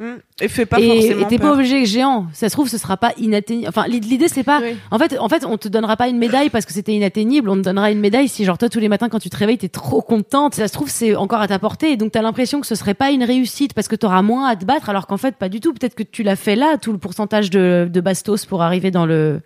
Hmm. 0.00 0.18
Et 0.40 0.46
fais 0.46 0.64
pas 0.64 0.78
et 0.78 0.86
forcément 0.86 1.22
et 1.22 1.26
t'es 1.26 1.38
pas 1.40 1.52
obligé 1.52 1.84
géant. 1.84 2.28
Ça 2.32 2.48
se 2.48 2.54
trouve, 2.54 2.68
ce 2.68 2.78
sera 2.78 2.96
pas 2.96 3.12
inatteignable. 3.16 3.68
Enfin, 3.76 3.88
l'id- 3.88 4.04
l'idée 4.04 4.28
c'est 4.28 4.44
pas. 4.44 4.60
Oui. 4.60 4.76
En 4.92 4.98
fait, 5.00 5.18
en 5.18 5.28
fait, 5.28 5.44
on 5.44 5.58
te 5.58 5.66
donnera 5.66 5.96
pas 5.96 6.06
une 6.06 6.18
médaille 6.18 6.50
parce 6.50 6.66
que 6.66 6.72
c'était 6.72 6.92
inatteignable. 6.92 7.48
On 7.50 7.56
te 7.56 7.62
donnera 7.62 7.90
une 7.90 7.98
médaille 7.98 8.28
si, 8.28 8.44
genre, 8.44 8.56
toi, 8.58 8.68
tous 8.68 8.78
les 8.78 8.88
matins 8.88 9.08
quand 9.08 9.18
tu 9.18 9.28
te 9.28 9.36
réveilles, 9.36 9.58
t'es 9.58 9.68
trop 9.68 10.00
contente. 10.00 10.54
Ça 10.54 10.68
se 10.68 10.72
trouve, 10.72 10.88
c'est 10.88 11.16
encore 11.16 11.40
à 11.40 11.48
ta 11.48 11.58
portée. 11.58 11.90
Et 11.90 11.96
donc, 11.96 12.12
t'as 12.12 12.22
l'impression 12.22 12.60
que 12.60 12.66
ce 12.68 12.76
serait 12.76 12.94
pas 12.94 13.10
une 13.10 13.24
réussite 13.24 13.74
parce 13.74 13.88
que 13.88 13.96
t'auras 13.96 14.22
moins 14.22 14.46
à 14.46 14.54
te 14.54 14.64
battre, 14.64 14.88
alors 14.88 15.08
qu'en 15.08 15.16
fait, 15.16 15.34
pas 15.34 15.48
du 15.48 15.58
tout. 15.58 15.74
Peut-être 15.74 15.96
que 15.96 16.04
tu 16.04 16.22
l'as 16.22 16.36
fait 16.36 16.54
là, 16.54 16.76
tout 16.80 16.92
le 16.92 16.98
pourcentage 16.98 17.50
de, 17.50 17.90
de 17.92 18.00
bastos 18.00 18.46
pour 18.46 18.62
arriver 18.62 18.92
dans 18.92 19.04
le. 19.04 19.40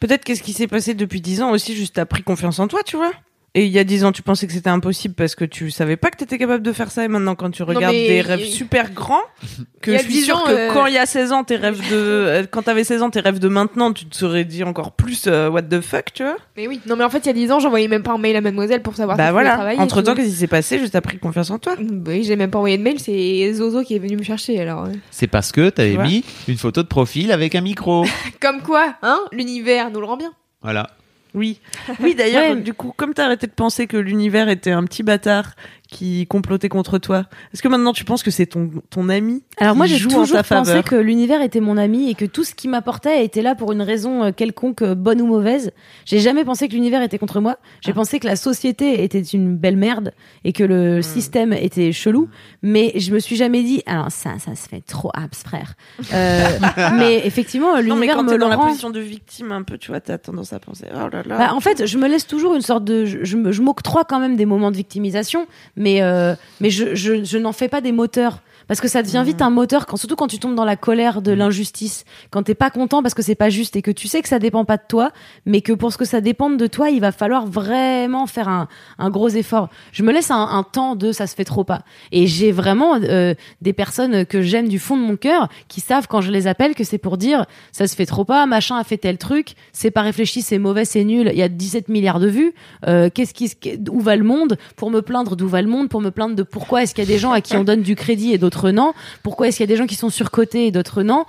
Peut-être 0.00 0.22
qu'est-ce 0.22 0.42
qui 0.42 0.52
s'est 0.52 0.66
passé 0.68 0.92
depuis 0.92 1.22
10 1.22 1.40
ans 1.40 1.50
aussi, 1.52 1.74
juste 1.74 1.94
t'as 1.94 2.04
pris 2.04 2.22
confiance 2.22 2.58
en 2.58 2.68
toi, 2.68 2.80
tu 2.84 2.98
vois. 2.98 3.12
Et 3.54 3.64
il 3.64 3.72
y 3.72 3.78
a 3.78 3.84
10 3.84 4.04
ans, 4.04 4.12
tu 4.12 4.22
pensais 4.22 4.46
que 4.46 4.52
c'était 4.52 4.68
impossible 4.70 5.14
parce 5.14 5.34
que 5.34 5.44
tu 5.44 5.70
savais 5.70 5.96
pas 5.96 6.10
que 6.10 6.18
t'étais 6.18 6.36
capable 6.38 6.62
de 6.62 6.70
faire 6.72 6.90
ça. 6.90 7.04
Et 7.04 7.08
maintenant, 7.08 7.34
quand 7.34 7.50
tu 7.50 7.62
regardes 7.62 7.94
mais 7.94 8.06
des 8.06 8.20
rêves 8.20 8.44
super 8.44 8.92
grands, 8.92 9.22
que 9.80 9.92
je 9.94 9.98
suis 10.02 10.12
10 10.12 10.24
sûre 10.26 10.36
ans, 10.36 10.44
que 10.46 10.50
euh, 10.52 10.72
quand 10.72 10.84
il 10.86 10.92
y 10.94 10.98
a 10.98 11.06
16 11.06 11.32
ans, 11.32 11.44
tes 11.44 11.56
rêves 11.56 11.80
de, 11.90 11.96
euh, 11.96 12.46
quand 12.48 12.62
t'avais 12.62 12.84
16 12.84 13.02
ans, 13.02 13.10
tes 13.10 13.20
rêves 13.20 13.38
de 13.38 13.48
maintenant, 13.48 13.92
tu 13.92 14.04
te 14.04 14.14
serais 14.14 14.44
dit 14.44 14.62
encore 14.64 14.92
plus 14.92 15.24
euh, 15.26 15.48
what 15.48 15.62
the 15.62 15.80
fuck, 15.80 16.12
tu 16.12 16.22
vois. 16.24 16.36
Mais 16.56 16.68
oui. 16.68 16.80
Non, 16.86 16.94
mais 16.94 17.04
en 17.04 17.10
fait, 17.10 17.20
il 17.20 17.26
y 17.26 17.30
a 17.30 17.32
10 17.32 17.50
ans, 17.52 17.58
j'envoyais 17.58 17.88
même 17.88 18.02
pas 18.02 18.12
un 18.12 18.18
mail 18.18 18.36
à 18.36 18.42
mademoiselle 18.42 18.82
pour 18.82 18.94
savoir 18.94 19.16
si 19.16 19.22
Bah 19.22 19.32
voilà. 19.32 19.54
travailler. 19.54 19.80
Entre 19.80 20.02
temps, 20.02 20.14
qu'est-ce 20.14 20.28
qui 20.28 20.34
s'est 20.34 20.46
passé? 20.46 20.78
Juste 20.78 20.92
t'as 20.92 21.00
pris 21.00 21.18
confiance 21.18 21.50
en 21.50 21.58
toi. 21.58 21.74
Bah 21.80 22.12
oui, 22.12 22.24
j'ai 22.24 22.36
même 22.36 22.50
pas 22.50 22.58
envoyé 22.58 22.76
de 22.76 22.82
mail, 22.82 23.00
c'est 23.00 23.52
Zozo 23.54 23.82
qui 23.82 23.96
est 23.96 23.98
venu 23.98 24.16
me 24.18 24.22
chercher 24.22 24.60
alors. 24.60 24.84
euh. 24.84 24.92
C'est 25.10 25.26
parce 25.26 25.52
que 25.52 25.70
t'avais 25.70 25.96
mis 25.96 26.22
une 26.48 26.58
photo 26.58 26.82
de 26.82 26.88
profil 26.88 27.32
avec 27.32 27.54
un 27.54 27.62
micro. 27.62 28.04
Comme 28.40 28.60
quoi, 28.60 28.94
hein, 29.02 29.18
l'univers 29.32 29.90
nous 29.90 30.00
le 30.00 30.06
rend 30.06 30.18
bien. 30.18 30.32
voilà. 30.62 30.90
Oui. 31.38 31.60
Oui, 32.00 32.14
d'ailleurs, 32.14 32.54
Ouais. 32.56 32.60
du 32.60 32.74
coup, 32.74 32.92
comme 32.96 33.14
t'as 33.14 33.24
arrêté 33.26 33.46
de 33.46 33.52
penser 33.52 33.86
que 33.86 33.96
l'univers 33.96 34.48
était 34.48 34.72
un 34.72 34.84
petit 34.84 35.02
bâtard 35.02 35.52
qui 35.90 36.26
complotait 36.26 36.68
contre 36.68 36.98
toi, 36.98 37.24
est-ce 37.52 37.62
que 37.62 37.68
maintenant 37.68 37.94
tu 37.94 38.04
penses 38.04 38.22
que 38.22 38.30
c'est 38.30 38.46
ton, 38.46 38.70
ton 38.90 39.08
ami 39.08 39.42
Alors 39.56 39.74
moi, 39.74 39.86
j'ai 39.86 39.98
toujours 39.98 40.26
pensé 40.42 40.82
que 40.82 40.94
l'univers 40.94 41.40
était 41.40 41.60
mon 41.60 41.78
ami 41.78 42.10
et 42.10 42.14
que 42.14 42.26
tout 42.26 42.44
ce 42.44 42.54
qui 42.54 42.68
m'apportait 42.68 43.24
était 43.24 43.40
là 43.40 43.54
pour 43.54 43.72
une 43.72 43.80
raison 43.80 44.24
euh, 44.24 44.32
quelconque, 44.32 44.82
euh, 44.82 44.94
bonne 44.94 45.22
ou 45.22 45.26
mauvaise. 45.26 45.72
J'ai 46.04 46.18
jamais 46.20 46.44
pensé 46.44 46.68
que 46.68 46.74
l'univers 46.74 47.02
était 47.02 47.18
contre 47.18 47.40
moi. 47.40 47.56
J'ai 47.80 47.94
pensé 47.94 48.20
que 48.20 48.26
la 48.26 48.36
société 48.36 49.02
était 49.02 49.22
une 49.22 49.56
belle 49.56 49.78
merde 49.78 50.12
et 50.44 50.52
que 50.52 50.62
le 50.62 51.00
système 51.00 51.54
était 51.54 51.92
chelou. 51.92 52.28
Mais 52.62 52.92
je 52.96 53.12
me 53.12 53.18
suis 53.18 53.36
jamais 53.36 53.62
dit, 53.62 53.82
alors 53.86 54.12
ça, 54.12 54.38
ça 54.38 54.54
se 54.54 54.68
fait 54.68 54.82
trop 54.82 55.10
abs, 55.14 55.42
frère. 55.42 55.74
Euh, 56.12 56.44
mais 56.98 57.26
effectivement, 57.26 57.78
l'univers 57.78 58.22
me 58.22 58.32
le 58.32 58.38
dans 58.38 58.48
la 58.48 58.58
position 58.58 58.90
de 58.90 59.00
victime 59.00 59.52
un 59.52 59.62
peu, 59.62 59.78
tu 59.78 59.90
vois, 59.90 60.00
t'as 60.00 60.18
tendance 60.18 60.52
à 60.52 60.58
penser, 60.58 60.84
oh 60.92 61.08
là 61.10 61.22
là. 61.24 61.38
Bah, 61.38 61.54
en 61.54 61.60
fait, 61.60 61.86
je 61.86 61.96
me 61.96 62.08
laisse 62.08 62.26
toujours 62.26 62.54
une 62.54 62.60
sorte 62.60 62.84
de, 62.84 63.06
je 63.06 63.62
m'octroie 63.62 64.04
quand 64.04 64.20
même 64.20 64.36
des 64.36 64.46
moments 64.46 64.70
de 64.70 64.76
victimisation, 64.76 65.46
mais 65.78 66.02
euh, 66.02 66.34
je, 66.60 66.94
je 66.94 67.38
n'en 67.38 67.52
fais 67.52 67.68
pas 67.68 67.80
des 67.80 67.92
moteurs. 67.92 68.40
Parce 68.68 68.80
que 68.80 68.88
ça 68.88 69.02
devient 69.02 69.22
vite 69.24 69.42
un 69.42 69.50
moteur, 69.50 69.86
quand, 69.86 69.96
surtout 69.96 70.16
quand 70.16 70.28
tu 70.28 70.38
tombes 70.38 70.54
dans 70.54 70.64
la 70.64 70.76
colère 70.76 71.22
de 71.22 71.32
l'injustice, 71.32 72.04
quand 72.30 72.44
t'es 72.44 72.54
pas 72.54 72.70
content 72.70 73.02
parce 73.02 73.14
que 73.14 73.22
c'est 73.22 73.34
pas 73.34 73.50
juste 73.50 73.76
et 73.76 73.82
que 73.82 73.90
tu 73.90 74.06
sais 74.06 74.22
que 74.22 74.28
ça 74.28 74.38
dépend 74.38 74.64
pas 74.64 74.76
de 74.76 74.82
toi, 74.86 75.10
mais 75.46 75.62
que 75.62 75.72
pour 75.72 75.92
ce 75.92 75.98
que 75.98 76.04
ça 76.04 76.20
dépende 76.20 76.58
de 76.58 76.66
toi, 76.66 76.90
il 76.90 77.00
va 77.00 77.10
falloir 77.10 77.46
vraiment 77.46 78.26
faire 78.26 78.48
un, 78.48 78.68
un 78.98 79.10
gros 79.10 79.28
effort. 79.28 79.68
Je 79.92 80.02
me 80.02 80.12
laisse 80.12 80.30
un, 80.30 80.40
un 80.40 80.62
temps 80.62 80.94
de 80.94 81.12
ça 81.12 81.26
se 81.26 81.34
fait 81.34 81.44
trop 81.44 81.64
pas. 81.64 81.82
Et 82.12 82.26
j'ai 82.26 82.52
vraiment 82.52 82.96
euh, 83.02 83.34
des 83.62 83.72
personnes 83.72 84.26
que 84.26 84.42
j'aime 84.42 84.68
du 84.68 84.78
fond 84.78 84.96
de 84.96 85.02
mon 85.02 85.16
cœur 85.16 85.48
qui 85.68 85.80
savent 85.80 86.06
quand 86.06 86.20
je 86.20 86.30
les 86.30 86.46
appelle 86.46 86.74
que 86.74 86.84
c'est 86.84 86.98
pour 86.98 87.16
dire 87.16 87.46
ça 87.72 87.86
se 87.86 87.96
fait 87.96 88.06
trop 88.06 88.24
pas, 88.24 88.46
machin 88.46 88.76
a 88.76 88.84
fait 88.84 88.98
tel 88.98 89.18
truc, 89.18 89.54
c'est 89.72 89.90
pas 89.90 90.02
réfléchi, 90.02 90.42
c'est 90.42 90.58
mauvais, 90.58 90.84
c'est 90.84 91.04
nul, 91.04 91.30
il 91.32 91.38
y 91.38 91.42
a 91.42 91.48
17 91.48 91.88
milliards 91.88 92.20
de 92.20 92.28
vues, 92.28 92.52
euh, 92.86 93.08
qu'est-ce 93.12 93.34
qui, 93.34 93.50
où 93.90 94.00
va 94.00 94.16
le 94.16 94.24
monde 94.24 94.58
Pour 94.76 94.90
me 94.90 95.00
plaindre 95.00 95.36
d'où 95.36 95.48
va 95.48 95.62
le 95.62 95.68
monde, 95.68 95.88
pour 95.88 96.00
me 96.00 96.10
plaindre 96.10 96.36
de 96.36 96.42
pourquoi 96.42 96.82
est-ce 96.82 96.94
qu'il 96.94 97.04
y 97.04 97.06
a 97.06 97.10
des 97.10 97.18
gens 97.18 97.32
à 97.32 97.40
qui 97.40 97.56
on 97.56 97.64
donne 97.64 97.82
du 97.82 97.96
crédit 97.96 98.32
et 98.32 98.38
d'autres 98.38 98.57
non, 98.66 98.92
pourquoi 99.22 99.48
est-ce 99.48 99.58
qu'il 99.58 99.64
y 99.64 99.68
a 99.68 99.72
des 99.72 99.76
gens 99.76 99.86
qui 99.86 99.94
sont 99.94 100.10
surcotés 100.10 100.66
et 100.66 100.70
d'autres 100.70 101.02
non? 101.02 101.24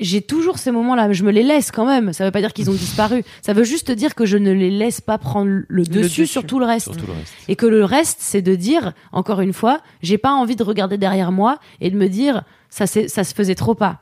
J'ai 0.00 0.20
toujours 0.20 0.58
ces 0.58 0.72
moments-là, 0.72 1.06
mais 1.06 1.14
je 1.14 1.22
me 1.22 1.30
les 1.30 1.42
laisse 1.44 1.70
quand 1.70 1.86
même. 1.86 2.12
Ça 2.12 2.24
veut 2.24 2.30
pas 2.30 2.40
dire 2.40 2.52
qu'ils 2.52 2.70
ont 2.70 2.74
disparu. 2.86 3.22
Ça 3.40 3.52
veut 3.52 3.62
juste 3.62 3.92
dire 3.92 4.14
que 4.14 4.26
je 4.26 4.36
ne 4.36 4.50
les 4.52 4.70
laisse 4.70 5.00
pas 5.00 5.18
prendre 5.18 5.62
le 5.68 5.84
dessus, 5.84 6.02
dessus. 6.02 6.26
sur 6.26 6.44
tout 6.44 6.58
le 6.58 6.66
reste. 6.66 6.86
Sur 6.86 6.96
tout 6.96 7.06
le 7.06 7.12
reste. 7.12 7.32
Et 7.48 7.54
que 7.56 7.66
le 7.66 7.84
reste, 7.84 8.18
c'est 8.20 8.42
de 8.42 8.54
dire, 8.56 8.94
encore 9.12 9.40
une 9.40 9.52
fois, 9.52 9.80
j'ai 10.02 10.18
pas 10.18 10.32
envie 10.32 10.56
de 10.56 10.64
regarder 10.64 10.98
derrière 10.98 11.30
moi 11.30 11.58
et 11.80 11.90
de 11.90 11.96
me 11.96 12.08
dire, 12.08 12.42
ça 12.68 12.86
se 12.86 13.34
faisait 13.34 13.54
trop 13.54 13.74
pas. 13.74 14.00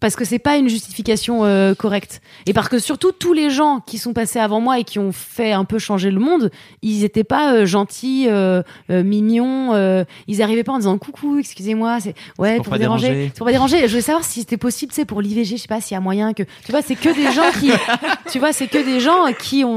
Parce 0.00 0.16
que 0.16 0.24
c'est 0.24 0.38
pas 0.38 0.56
une 0.56 0.68
justification 0.68 1.44
euh, 1.44 1.74
correcte. 1.74 2.20
Et 2.46 2.52
parce 2.52 2.68
que 2.68 2.78
surtout, 2.78 3.12
tous 3.12 3.32
les 3.32 3.50
gens 3.50 3.80
qui 3.86 3.98
sont 3.98 4.12
passés 4.12 4.38
avant 4.38 4.60
moi 4.60 4.78
et 4.78 4.84
qui 4.84 4.98
ont 4.98 5.12
fait 5.12 5.52
un 5.52 5.64
peu 5.64 5.78
changer 5.78 6.10
le 6.10 6.20
monde, 6.20 6.50
ils 6.82 7.04
étaient 7.04 7.24
pas 7.24 7.54
euh, 7.54 7.66
gentils, 7.66 8.26
euh, 8.28 8.62
euh, 8.90 9.02
mignons, 9.02 9.72
euh, 9.74 10.04
ils 10.26 10.42
arrivaient 10.42 10.64
pas 10.64 10.72
en 10.72 10.78
disant 10.78 10.98
coucou, 10.98 11.38
excusez-moi, 11.38 12.00
c'est 12.00 12.14
ouais, 12.38 12.56
pour 12.56 12.64
pour, 12.64 12.72
pas 12.72 12.78
déranger. 12.78 13.32
pour 13.36 13.46
pas 13.46 13.52
déranger. 13.52 13.82
Je 13.82 13.88
voulais 13.88 14.00
savoir 14.02 14.24
si 14.24 14.40
c'était 14.40 14.56
possible, 14.56 14.92
c'est 14.94 15.04
pour 15.04 15.20
l'IVG, 15.22 15.56
je 15.56 15.62
sais 15.62 15.68
pas 15.68 15.80
s'il 15.80 15.94
y 15.94 15.98
a 15.98 16.00
moyen 16.00 16.32
que. 16.34 16.42
Tu 16.64 16.70
vois, 16.72 16.82
c'est 16.82 16.96
que 16.96 17.14
des 17.14 17.32
gens 17.32 17.50
qui. 17.60 17.70
tu 18.30 18.38
vois, 18.38 18.52
c'est 18.52 18.66
que 18.68 18.84
des 18.84 19.00
gens 19.00 19.26
qui 19.38 19.64
ont. 19.64 19.70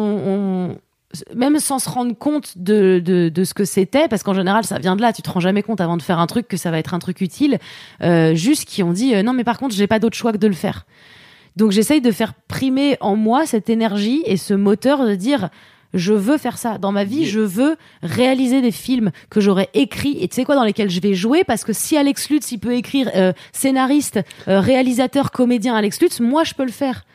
ont- 0.71 0.77
même 1.35 1.59
sans 1.59 1.79
se 1.79 1.89
rendre 1.89 2.15
compte 2.15 2.57
de, 2.57 3.01
de, 3.03 3.29
de 3.29 3.43
ce 3.43 3.53
que 3.53 3.65
c'était, 3.65 4.07
parce 4.07 4.23
qu'en 4.23 4.33
général 4.33 4.65
ça 4.65 4.77
vient 4.77 4.95
de 4.95 5.01
là, 5.01 5.13
tu 5.13 5.21
te 5.21 5.29
rends 5.29 5.39
jamais 5.39 5.63
compte 5.63 5.81
avant 5.81 5.97
de 5.97 6.01
faire 6.01 6.19
un 6.19 6.27
truc 6.27 6.47
que 6.47 6.57
ça 6.57 6.69
va 6.71 6.79
être 6.79 6.93
un 6.93 6.99
truc 6.99 7.21
utile, 7.21 7.59
euh, 8.03 8.35
juste 8.35 8.65
qui 8.65 8.83
ont 8.83 8.91
dit 8.91 9.15
euh, 9.15 9.23
non 9.23 9.33
mais 9.33 9.43
par 9.43 9.57
contre 9.57 9.73
j'ai 9.73 9.87
pas 9.87 9.99
d'autre 9.99 10.17
choix 10.17 10.31
que 10.31 10.37
de 10.37 10.47
le 10.47 10.53
faire. 10.53 10.85
Donc 11.55 11.71
j'essaye 11.71 12.01
de 12.01 12.11
faire 12.11 12.33
primer 12.47 12.97
en 12.99 13.15
moi 13.15 13.45
cette 13.45 13.69
énergie 13.69 14.21
et 14.25 14.37
ce 14.37 14.53
moteur 14.53 15.05
de 15.05 15.15
dire 15.15 15.49
je 15.93 16.13
veux 16.13 16.37
faire 16.37 16.57
ça 16.57 16.77
dans 16.77 16.91
ma 16.91 17.05
vie, 17.05 17.25
je 17.25 17.39
veux 17.39 17.77
réaliser 18.03 18.61
des 18.61 18.73
films 18.73 19.11
que 19.29 19.39
j'aurais 19.39 19.69
écrits 19.73 20.17
et 20.19 20.27
tu 20.27 20.35
sais 20.35 20.43
quoi 20.43 20.55
dans 20.55 20.65
lesquels 20.65 20.89
je 20.89 20.99
vais 20.99 21.13
jouer 21.13 21.45
parce 21.45 21.63
que 21.63 21.71
si 21.71 21.97
Alex 21.97 22.29
Lutz 22.29 22.51
il 22.51 22.59
peut 22.59 22.73
écrire 22.73 23.09
euh, 23.15 23.31
scénariste, 23.53 24.19
réalisateur, 24.45 25.31
comédien 25.31 25.73
Alex 25.73 26.01
Lutz, 26.01 26.19
moi 26.19 26.43
je 26.43 26.53
peux 26.53 26.65
le 26.65 26.71
faire. 26.71 27.05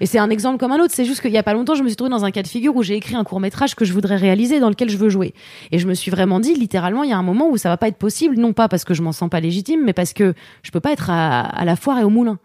Et 0.00 0.06
c'est 0.06 0.18
un 0.18 0.30
exemple 0.30 0.58
comme 0.58 0.72
un 0.72 0.80
autre. 0.80 0.94
C'est 0.94 1.04
juste 1.04 1.20
qu'il 1.20 1.30
y 1.32 1.38
a 1.38 1.42
pas 1.42 1.54
longtemps, 1.54 1.74
je 1.74 1.82
me 1.82 1.88
suis 1.88 1.96
trouvée 1.96 2.10
dans 2.10 2.24
un 2.24 2.30
cas 2.30 2.42
de 2.42 2.48
figure 2.48 2.74
où 2.76 2.82
j'ai 2.82 2.94
écrit 2.94 3.16
un 3.16 3.24
court 3.24 3.40
métrage 3.40 3.74
que 3.74 3.84
je 3.84 3.92
voudrais 3.92 4.16
réaliser, 4.16 4.60
dans 4.60 4.68
lequel 4.68 4.90
je 4.90 4.96
veux 4.96 5.08
jouer. 5.08 5.34
Et 5.72 5.78
je 5.78 5.86
me 5.86 5.94
suis 5.94 6.10
vraiment 6.10 6.40
dit, 6.40 6.54
littéralement, 6.54 7.02
il 7.04 7.10
y 7.10 7.12
a 7.12 7.18
un 7.18 7.22
moment 7.22 7.48
où 7.48 7.56
ça 7.56 7.68
va 7.68 7.76
pas 7.76 7.88
être 7.88 7.96
possible, 7.96 8.36
non 8.36 8.52
pas 8.52 8.68
parce 8.68 8.84
que 8.84 8.94
je 8.94 9.02
m'en 9.02 9.12
sens 9.12 9.28
pas 9.28 9.40
légitime, 9.40 9.82
mais 9.84 9.92
parce 9.92 10.12
que 10.12 10.34
je 10.62 10.70
peux 10.70 10.80
pas 10.80 10.92
être 10.92 11.10
à, 11.10 11.40
à 11.40 11.64
la 11.64 11.76
foire 11.76 11.98
et 11.98 12.04
au 12.04 12.10
moulin. 12.10 12.38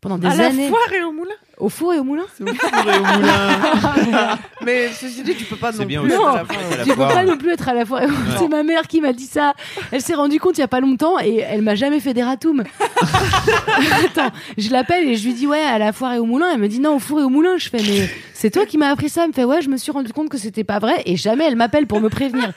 Pendant 0.00 0.16
des 0.16 0.28
à 0.28 0.34
la 0.34 0.46
années. 0.46 0.68
foire 0.68 0.92
et 0.94 1.02
au 1.02 1.12
moulin. 1.12 1.34
Au 1.58 1.68
four 1.68 1.92
et 1.92 1.98
au 1.98 2.04
moulin 2.04 2.22
Au 2.40 2.44
moulin. 2.44 2.56
Mais 4.64 4.88
ceci 4.92 5.22
dit, 5.22 5.34
tu 5.34 5.44
peux 5.44 5.56
pas 5.56 5.72
non 5.72 5.84
bien 5.84 6.00
plus. 6.02 6.14
aussi. 6.14 6.16
être 6.16 6.22
Non, 6.22 6.32
à 6.32 6.36
la 6.38 6.44
foire 6.46 6.60
et 6.60 6.64
au 6.64 6.72
à 6.72 6.76
la 6.78 6.82
Tu 6.84 6.88
peux 6.88 6.94
foire. 6.96 7.12
pas 7.12 7.22
non 7.24 7.36
plus 7.36 7.50
être 7.50 7.68
à 7.68 7.74
la 7.74 7.84
foire. 7.84 8.02
et 8.02 8.06
au- 8.06 8.10
C'est 8.38 8.48
ma 8.48 8.62
mère 8.62 8.86
qui 8.88 9.02
m'a 9.02 9.12
dit 9.12 9.26
ça. 9.26 9.52
Elle 9.92 10.00
s'est 10.00 10.14
rendue 10.14 10.40
compte 10.40 10.56
il 10.56 10.62
y 10.62 10.64
a 10.64 10.68
pas 10.68 10.80
longtemps 10.80 11.18
et 11.20 11.36
elle 11.36 11.60
m'a 11.60 11.74
jamais 11.74 12.00
fait 12.00 12.14
des 12.14 12.22
ratoums. 12.22 12.64
Attends, 14.04 14.30
je 14.56 14.70
l'appelle 14.70 15.06
et 15.06 15.16
je 15.16 15.24
lui 15.26 15.34
dis 15.34 15.46
ouais 15.46 15.60
à 15.60 15.78
la 15.78 15.92
foire 15.92 16.14
et 16.14 16.18
au 16.18 16.24
moulin. 16.24 16.46
Elle 16.52 16.60
me 16.60 16.68
dit 16.68 16.80
non 16.80 16.96
au 16.96 16.98
four 16.98 17.20
et 17.20 17.24
au 17.24 17.28
moulin. 17.28 17.58
Je 17.58 17.68
fais 17.68 17.82
mais 17.82 18.08
c'est 18.32 18.50
toi 18.50 18.64
qui 18.64 18.78
m'as 18.78 18.88
appris 18.88 19.10
ça. 19.10 19.22
Elle 19.24 19.28
me 19.28 19.32
fait 19.34 19.44
ouais 19.44 19.60
je 19.60 19.68
me 19.68 19.76
suis 19.76 19.92
rendu 19.92 20.12
compte 20.14 20.30
que 20.30 20.38
c'était 20.38 20.64
pas 20.64 20.78
vrai 20.78 21.02
et 21.04 21.16
jamais 21.16 21.44
elle 21.44 21.56
m'appelle 21.56 21.86
pour 21.86 22.00
me 22.00 22.08
prévenir. 22.08 22.52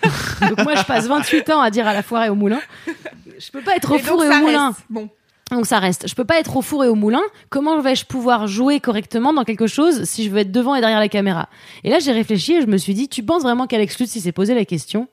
Donc 0.47 0.63
moi 0.63 0.75
je 0.75 0.83
passe 0.83 1.07
28 1.07 1.49
ans 1.49 1.59
à 1.61 1.71
dire 1.71 1.85
à 1.87 1.93
la 1.93 2.03
foire 2.03 2.23
et 2.23 2.29
au 2.29 2.35
moulin. 2.35 2.61
Je 2.87 3.51
peux 3.51 3.61
pas 3.61 3.75
être 3.75 3.91
au 3.91 3.95
Et 3.95 3.99
four 3.99 4.17
donc, 4.17 4.27
et 4.27 4.29
ça 4.29 4.37
au 4.37 4.41
moulin. 4.45 4.67
reste. 4.67 4.79
Bon. 4.89 5.09
Donc 5.51 5.65
ça 5.65 5.79
reste. 5.79 6.07
Je 6.07 6.15
peux 6.15 6.25
pas 6.25 6.39
être 6.39 6.55
au 6.57 6.61
four 6.61 6.83
et 6.83 6.87
au 6.87 6.95
moulin. 6.95 7.21
Comment 7.49 7.79
vais-je 7.79 8.05
pouvoir 8.05 8.47
jouer 8.47 8.79
correctement 8.79 9.33
dans 9.33 9.43
quelque 9.43 9.67
chose 9.67 10.03
si 10.05 10.23
je 10.23 10.29
veux 10.29 10.39
être 10.39 10.51
devant 10.51 10.75
et 10.75 10.79
derrière 10.79 10.99
la 10.99 11.09
caméra? 11.09 11.49
Et 11.83 11.89
là, 11.89 11.99
j'ai 11.99 12.11
réfléchi 12.11 12.53
et 12.53 12.61
je 12.61 12.67
me 12.67 12.77
suis 12.77 12.93
dit, 12.93 13.09
tu 13.09 13.23
penses 13.23 13.43
vraiment 13.43 13.67
qu'Alex 13.67 13.99
Lutz, 13.99 14.15
il 14.15 14.21
s'est 14.21 14.31
posé 14.31 14.55
la 14.55 14.65
question 14.65 15.07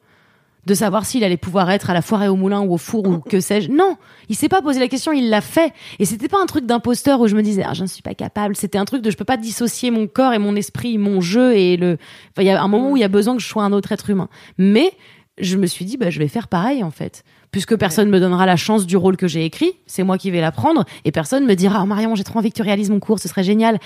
de 0.67 0.75
savoir 0.75 1.07
s'il 1.07 1.25
allait 1.25 1.37
pouvoir 1.37 1.71
être 1.71 1.91
à 1.91 1.95
la 1.95 2.03
foire 2.03 2.23
et 2.23 2.29
au 2.29 2.37
moulin 2.37 2.61
ou 2.61 2.75
au 2.75 2.77
four 2.77 3.07
ou 3.07 3.19
que 3.19 3.41
sais-je? 3.41 3.71
Non, 3.71 3.97
il 4.29 4.37
s'est 4.37 4.49
pas 4.49 4.61
posé 4.61 4.79
la 4.79 4.89
question, 4.89 5.13
il 5.13 5.31
l'a 5.31 5.41
fait. 5.41 5.73
Et 5.99 6.05
c'était 6.05 6.29
pas 6.29 6.41
un 6.41 6.47
truc 6.47 6.67
d'imposteur 6.67 7.21
où 7.21 7.29
je 7.29 7.35
me 7.35 7.43
disais, 7.43 7.65
ah, 7.67 7.73
j'en 7.73 7.87
suis 7.87 8.03
pas 8.03 8.15
capable. 8.15 8.55
C'était 8.55 8.79
un 8.79 8.85
truc 8.85 9.03
de 9.03 9.11
je 9.11 9.17
peux 9.17 9.25
pas 9.25 9.39
dissocier 9.39 9.91
mon 9.91 10.07
corps 10.07 10.35
et 10.35 10.39
mon 10.39 10.55
esprit, 10.57 10.99
mon 10.99 11.21
jeu 11.21 11.57
et 11.57 11.77
le. 11.77 11.97
Il 12.39 12.45
y 12.45 12.51
a 12.51 12.63
un 12.63 12.69
moment 12.69 12.91
où 12.91 12.97
il 12.97 13.01
y 13.01 13.05
a 13.05 13.09
besoin 13.09 13.37
que 13.37 13.43
je 13.43 13.49
sois 13.49 13.65
un 13.65 13.73
autre 13.73 13.93
être 13.93 14.11
humain. 14.11 14.29
Mais 14.59 14.93
je 15.39 15.57
me 15.57 15.67
suis 15.67 15.85
dit, 15.85 15.97
bah, 15.97 16.11
je 16.11 16.19
vais 16.19 16.29
faire 16.29 16.49
pareil 16.49 16.85
en 16.85 16.91
fait. 16.91 17.25
Puisque 17.53 17.77
personne 17.77 18.09
me 18.11 18.21
donnera 18.21 18.47
la 18.47 18.57
chance 18.57 18.87
du 18.87 18.97
rôle 18.97 19.17
que 19.17 19.27
j'ai 19.29 19.45
écrit. 19.45 19.73
C'est 19.87 20.03
moi 20.03 20.19
qui 20.19 20.31
vais 20.31 20.41
la 20.41 20.53
prendre 20.53 20.85
et 21.05 21.13
personne 21.13 21.47
me 21.47 21.55
dira, 21.55 21.81
oh, 21.83 21.87
Marion, 21.87 22.15
j'ai 22.15 22.25
trop 22.25 22.39
envie 22.39 22.51
que 22.51 22.57
tu 22.57 22.63
réalises 22.63 22.91
mon 22.91 23.01
cours, 23.01 23.19
ce 23.19 23.29
serait 23.29 23.43
génial. 23.45 23.79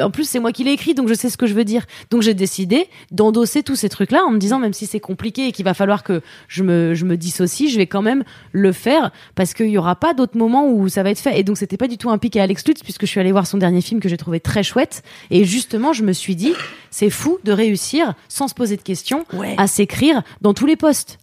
En 0.00 0.10
plus, 0.10 0.28
c'est 0.28 0.38
moi 0.40 0.52
qui 0.52 0.64
l'ai 0.64 0.72
écrit, 0.72 0.94
donc 0.94 1.08
je 1.08 1.14
sais 1.14 1.30
ce 1.30 1.36
que 1.36 1.46
je 1.46 1.54
veux 1.54 1.64
dire. 1.64 1.84
Donc 2.10 2.22
j'ai 2.22 2.34
décidé 2.34 2.88
d'endosser 3.10 3.62
tous 3.62 3.76
ces 3.76 3.88
trucs-là 3.88 4.22
en 4.26 4.30
me 4.30 4.38
disant, 4.38 4.58
même 4.58 4.72
si 4.72 4.86
c'est 4.86 5.00
compliqué 5.00 5.48
et 5.48 5.52
qu'il 5.52 5.64
va 5.64 5.74
falloir 5.74 6.02
que 6.02 6.20
je 6.48 6.62
me, 6.62 6.94
je 6.94 7.04
me 7.04 7.16
dissocie, 7.16 7.70
je 7.70 7.76
vais 7.78 7.86
quand 7.86 8.02
même 8.02 8.24
le 8.52 8.72
faire 8.72 9.10
parce 9.34 9.54
qu'il 9.54 9.68
y 9.68 9.78
aura 9.78 9.96
pas 9.96 10.12
d'autres 10.14 10.36
moments 10.36 10.68
où 10.68 10.88
ça 10.88 11.02
va 11.02 11.10
être 11.10 11.18
fait. 11.20 11.38
Et 11.38 11.42
donc 11.42 11.56
c'était 11.56 11.76
pas 11.76 11.88
du 11.88 11.98
tout 11.98 12.10
un 12.10 12.18
pic 12.18 12.36
à 12.36 12.42
Alex 12.42 12.66
Lutz 12.66 12.82
puisque 12.82 13.02
je 13.02 13.10
suis 13.10 13.20
allée 13.20 13.32
voir 13.32 13.46
son 13.46 13.58
dernier 13.58 13.80
film 13.80 14.00
que 14.00 14.08
j'ai 14.08 14.16
trouvé 14.16 14.40
très 14.40 14.62
chouette. 14.62 15.02
Et 15.30 15.44
justement, 15.44 15.92
je 15.92 16.02
me 16.02 16.12
suis 16.12 16.36
dit, 16.36 16.52
c'est 16.90 17.10
fou 17.10 17.38
de 17.44 17.52
réussir 17.52 18.14
sans 18.28 18.48
se 18.48 18.54
poser 18.54 18.76
de 18.76 18.82
questions 18.82 19.24
Ouais. 19.32 19.54
à 19.58 19.66
s'écrire 19.66 20.22
dans 20.40 20.54
tous 20.54 20.66
les 20.66 20.76
postes. 20.76 21.18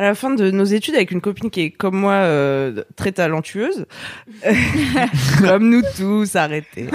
À 0.00 0.02
la 0.02 0.14
fin 0.14 0.30
de 0.30 0.50
nos 0.50 0.64
études 0.64 0.94
avec 0.94 1.10
une 1.10 1.20
copine 1.20 1.50
qui 1.50 1.60
est 1.60 1.70
comme 1.70 1.94
moi 1.94 2.14
euh, 2.14 2.84
très 2.96 3.12
talentueuse, 3.12 3.84
comme 5.38 5.68
nous 5.68 5.82
tous, 5.94 6.36
arrêtez. 6.36 6.86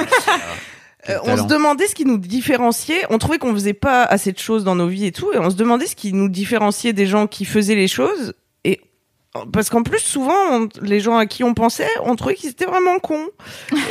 Quel 1.05 1.15
Euh, 1.17 1.19
on 1.23 1.37
se 1.37 1.43
demandait 1.43 1.85
ce 1.85 1.93
qui 1.93 2.03
nous 2.03 2.17
différenciait. 2.17 3.05
On 3.11 3.19
trouvait 3.19 3.37
qu'on 3.37 3.53
faisait 3.53 3.73
pas 3.73 4.01
assez 4.01 4.31
de 4.31 4.39
choses 4.39 4.63
dans 4.63 4.73
nos 4.73 4.87
vies 4.87 5.05
et 5.05 5.11
tout, 5.11 5.31
et 5.33 5.37
on 5.37 5.51
se 5.51 5.55
demandait 5.55 5.85
ce 5.85 5.95
qui 5.95 6.13
nous 6.13 6.29
différenciait 6.29 6.93
des 6.93 7.05
gens 7.05 7.27
qui 7.27 7.45
faisaient 7.45 7.75
les 7.75 7.87
choses. 7.87 8.33
Parce 9.51 9.69
qu'en 9.69 9.83
plus, 9.83 9.99
souvent, 9.99 10.33
on- 10.51 10.69
les 10.81 10.99
gens 10.99 11.17
à 11.17 11.25
qui 11.25 11.43
on 11.43 11.53
pensait, 11.53 11.89
on 12.03 12.15
trouvait 12.15 12.35
qu'ils 12.35 12.51
étaient 12.51 12.65
vraiment 12.65 12.99
cons. 12.99 13.27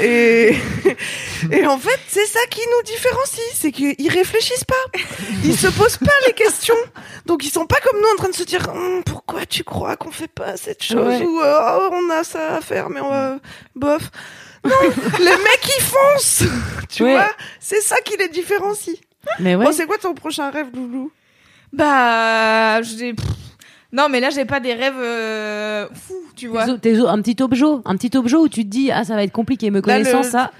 Et, 0.00 0.54
et 1.52 1.66
en 1.66 1.78
fait, 1.78 1.98
c'est 2.08 2.26
ça 2.26 2.40
qui 2.50 2.60
nous 2.60 2.82
différencie, 2.84 3.44
c'est 3.54 3.70
qu'ils 3.72 4.08
réfléchissent 4.10 4.64
pas. 4.64 4.98
Ils 5.44 5.56
se 5.56 5.66
posent 5.68 5.98
pas 5.98 6.12
les 6.26 6.32
questions. 6.32 6.74
Donc 7.26 7.44
ils 7.44 7.50
sont 7.50 7.66
pas 7.66 7.80
comme 7.80 8.00
nous 8.00 8.08
en 8.12 8.16
train 8.16 8.28
de 8.30 8.34
se 8.34 8.42
dire 8.44 8.68
Hum, 8.74 9.02
pourquoi 9.04 9.44
tu 9.46 9.64
crois 9.64 9.96
qu'on 9.96 10.10
fait 10.10 10.28
pas 10.28 10.56
cette 10.56 10.82
chose 10.82 11.06
Ouais. 11.20 11.22
ou 11.24 11.40
euh, 11.40 11.58
Oh, 11.78 11.90
on 11.92 12.10
a 12.10 12.24
ça 12.24 12.56
à 12.56 12.60
faire 12.60 12.88
mais 12.90 13.00
on 13.00 13.10
va 13.10 13.38
bof. 13.74 14.02
Non, 14.64 14.72
les 15.18 15.24
mecs 15.24 15.76
ils 15.78 15.82
foncent. 15.82 16.44
Tu 16.88 17.02
Ouais. 17.02 17.12
vois, 17.12 17.28
c'est 17.60 17.80
ça 17.80 17.96
qui 18.00 18.16
les 18.16 18.28
différencie. 18.28 18.96
Mais 19.40 19.54
ouais. 19.56 19.64
Bon, 19.64 19.72
c'est 19.72 19.86
quoi 19.86 19.98
ton 19.98 20.14
prochain 20.14 20.50
rêve, 20.50 20.68
Loulou? 20.74 21.10
Bah, 21.72 22.80
j'ai. 22.82 23.14
Non, 23.94 24.08
mais 24.10 24.18
là, 24.20 24.30
j'ai 24.30 24.44
pas 24.44 24.58
des 24.60 24.74
rêves 24.74 24.92
euh, 24.98 25.86
fous, 25.94 26.14
tu 26.36 26.48
vois. 26.48 26.66
Tes 26.78 26.98
un 26.98 27.22
petit 27.22 27.40
objet, 27.42 27.64
un 27.84 27.96
petit 27.96 28.16
objet 28.18 28.36
où 28.36 28.48
tu 28.48 28.64
te 28.64 28.68
dis 28.68 28.90
ah 28.90 29.04
ça 29.04 29.14
va 29.14 29.22
être 29.22 29.32
compliqué 29.32 29.70
me 29.70 29.76
Là, 29.76 29.82
connaissant 29.82 30.18
le- 30.18 30.24
ça. 30.24 30.50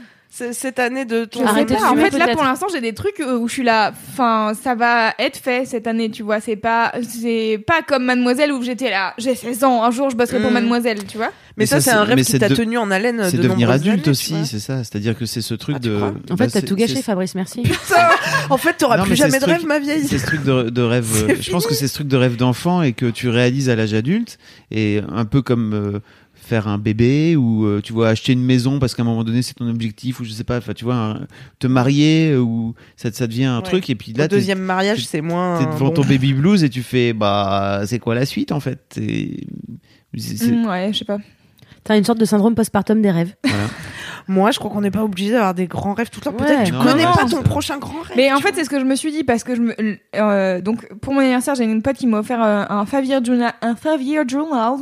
Cette 0.53 0.81
année 0.81 1.05
de 1.05 1.25
ton 1.27 1.47
Arrêtez 1.47 1.75
de 1.77 1.81
en 1.81 1.95
fait, 1.95 2.11
là, 2.19 2.27
pour 2.33 2.43
l'instant, 2.43 2.67
j'ai 2.73 2.81
des 2.81 2.93
trucs 2.93 3.21
euh, 3.21 3.39
où 3.39 3.47
je 3.47 3.53
suis 3.53 3.63
là. 3.63 3.93
Enfin, 4.11 4.53
ça 4.61 4.75
va 4.75 5.15
être 5.21 5.37
fait 5.37 5.65
cette 5.65 5.87
année, 5.87 6.11
tu 6.11 6.25
vois. 6.25 6.41
C'est 6.41 6.57
pas, 6.57 6.93
c'est 7.09 7.63
pas 7.65 7.83
comme 7.87 8.05
Mademoiselle 8.05 8.51
où 8.53 8.61
j'étais 8.61 8.91
là. 8.91 9.15
J'ai 9.17 9.37
16 9.37 9.63
ans, 9.63 9.85
un 9.85 9.93
jour, 9.93 10.11
je 10.11 10.17
bosserai 10.17 10.41
pour 10.41 10.51
Mm. 10.51 10.55
Mademoiselle, 10.55 11.05
tu 11.07 11.19
vois. 11.19 11.29
Mais, 11.29 11.33
Mais 11.59 11.67
ça, 11.67 11.81
ça, 11.81 11.93
c'est 11.93 11.97
un 11.97 12.03
rêve 12.03 12.17
mais 12.17 12.25
qui 12.25 12.33
c'est 12.33 12.41
t'a 12.41 12.49
de- 12.49 12.57
tenu 12.57 12.79
en 12.79 12.91
haleine 12.91 13.23
C'est 13.31 13.37
de 13.37 13.43
devenir 13.43 13.71
adulte 13.71 14.01
années, 14.01 14.11
aussi, 14.11 14.45
c'est 14.45 14.59
ça. 14.59 14.79
C'est-à-dire 14.79 15.17
que 15.17 15.25
c'est 15.25 15.41
ce 15.41 15.55
truc 15.55 15.77
Ah, 15.77 15.81
de. 15.81 15.97
crois 15.97 16.09
En 16.31 16.35
bah, 16.35 16.49
fait 16.49 16.61
t'as 16.61 16.67
tout 16.67 16.75
gâché 16.75 17.01
Fabrice 17.01 17.37
merci. 17.37 17.63
Putain, 17.63 18.09
en 18.51 18.57
fait, 18.57 18.73
t'auras 18.77 19.01
plus 19.05 19.15
jamais 19.15 19.39
de 19.39 19.45
rêve, 19.45 19.65
ma 19.65 19.79
vieille. 19.79 20.05
C'est 20.09 20.19
ce 20.19 20.27
truc 20.27 20.43
de, 20.43 20.83
rêve. 20.83 21.37
Je 21.41 21.51
pense 21.53 21.65
que 21.69 21.75
c'est 21.75 21.87
ce 21.87 21.95
truc 21.95 22.09
de 22.09 22.17
rêve 22.17 22.35
d'enfant 22.35 22.83
et 22.83 22.93
que 22.93 23.07
tu 23.07 23.29
réalises 23.29 23.69
à 23.69 23.77
l'âge 23.77 23.95
adulte 23.95 24.39
et 24.73 25.01
un 25.13 25.27
peu 25.27 25.43
comme 25.43 25.75
euh, 25.75 26.01
faire 26.45 26.69
un 26.69 26.79
bébé 26.79 27.37
ou 27.37 27.65
euh, 27.67 27.81
tu 27.83 27.93
vois 27.93 28.09
acheter 28.09 28.33
une 28.33 28.43
maison 28.45 28.79
parce 28.79 28.95
qu'à 28.95 29.03
un 29.03 29.07
moment 29.07 29.25
donné 29.25 29.43
c'est 29.43 29.55
ton 29.55 29.69
objectif 29.69 30.21
ou 30.21 30.25
je 30.25 30.31
sais 30.31 30.45
pas. 30.45 30.59
Enfin 30.59 30.73
tu 30.75 30.85
vois 30.85 30.95
un- 30.97 31.27
te 31.59 31.67
marier 31.67 32.31
euh, 32.33 32.41
ou 32.41 32.75
ça, 32.97 33.11
ça 33.13 33.27
devient 33.27 33.45
un 33.45 33.57
Ouais. 33.59 33.63
truc 33.65 33.89
et 33.91 33.95
puis 33.95 34.13
Au 34.15 34.19
là 34.19 34.29
t'es 34.29 34.37
deuxième 34.37 34.61
mariage, 34.61 34.99
t'es- 35.03 35.09
c'est 35.09 35.21
moins. 35.21 35.59
t'es 35.59 35.67
devant 35.67 35.87
bon. 35.89 35.95
ton 35.95 36.05
baby 36.05 36.33
blues 36.35 36.63
et 36.65 36.71
tu 36.71 36.83
fais 36.83 37.13
bah 37.13 37.83
c'est 37.87 37.99
quoi 37.99 38.15
la 38.15 38.27
suite 38.27 38.53
en 38.53 38.61
fait? 38.61 38.99
Et 39.01 39.47
c'est- 40.17 40.37
c'est- 40.37 40.53
Mm, 40.53 40.67
ouais, 40.67 40.91
je 40.93 40.99
sais 40.99 41.05
pas. 41.05 41.19
T'as 41.85 41.97
une 41.99 42.05
sorte 42.05 42.19
de 42.19 42.25
syndrome 42.25 42.55
postpartum 42.55 43.01
des 43.03 43.11
rêves. 43.11 43.35
voilà. 43.45 43.59
Moi, 44.27 44.53
je 44.53 44.59
crois 44.59 44.71
qu'on 44.71 44.81
n'est 44.81 44.91
pas 44.91 45.03
obligé 45.05 45.33
d'avoir 45.33 45.53
des 45.53 45.67
grands 45.67 45.93
rêves 45.93 46.09
tout 46.09 46.19
le 46.21 46.25
temps. 46.25 46.31
Ouais. 46.31 46.47
Peut-être 46.47 46.61
que 46.63 46.67
tu 46.69 46.73
Non, 46.73 46.83
connais 46.83 47.05
non, 47.05 47.13
pas 47.13 47.25
non, 47.25 47.29
ton 47.29 47.43
prochain 47.43 47.77
grand 47.77 48.01
rêve. 48.01 48.17
Mais 48.17 48.33
en 48.33 48.39
fait, 48.39 48.55
c'est 48.55 48.65
ce 48.65 48.71
que 48.71 48.81
je 48.81 48.87
me 48.87 48.95
suis 48.97 49.13
dit 49.13 49.23
parce 49.23 49.45
que 49.45 49.55
je 49.55 49.61
me, 49.61 49.75
euh, 50.17 50.63
donc 50.63 50.91
pour 51.01 51.13
mon 51.13 51.21
anniversaire, 51.21 51.55
j'ai 51.57 51.65
une 51.65 51.83
pote 51.83 51.97
qui 51.97 52.07
m'a 52.07 52.21
offert 52.21 52.43
euh, 52.43 52.65
un 52.71 52.87
five 52.87 53.05
year 53.05 53.23
journal, 53.23 53.53
un 53.61 53.77
five 53.77 54.01
year 54.01 54.27
journal 54.27 54.77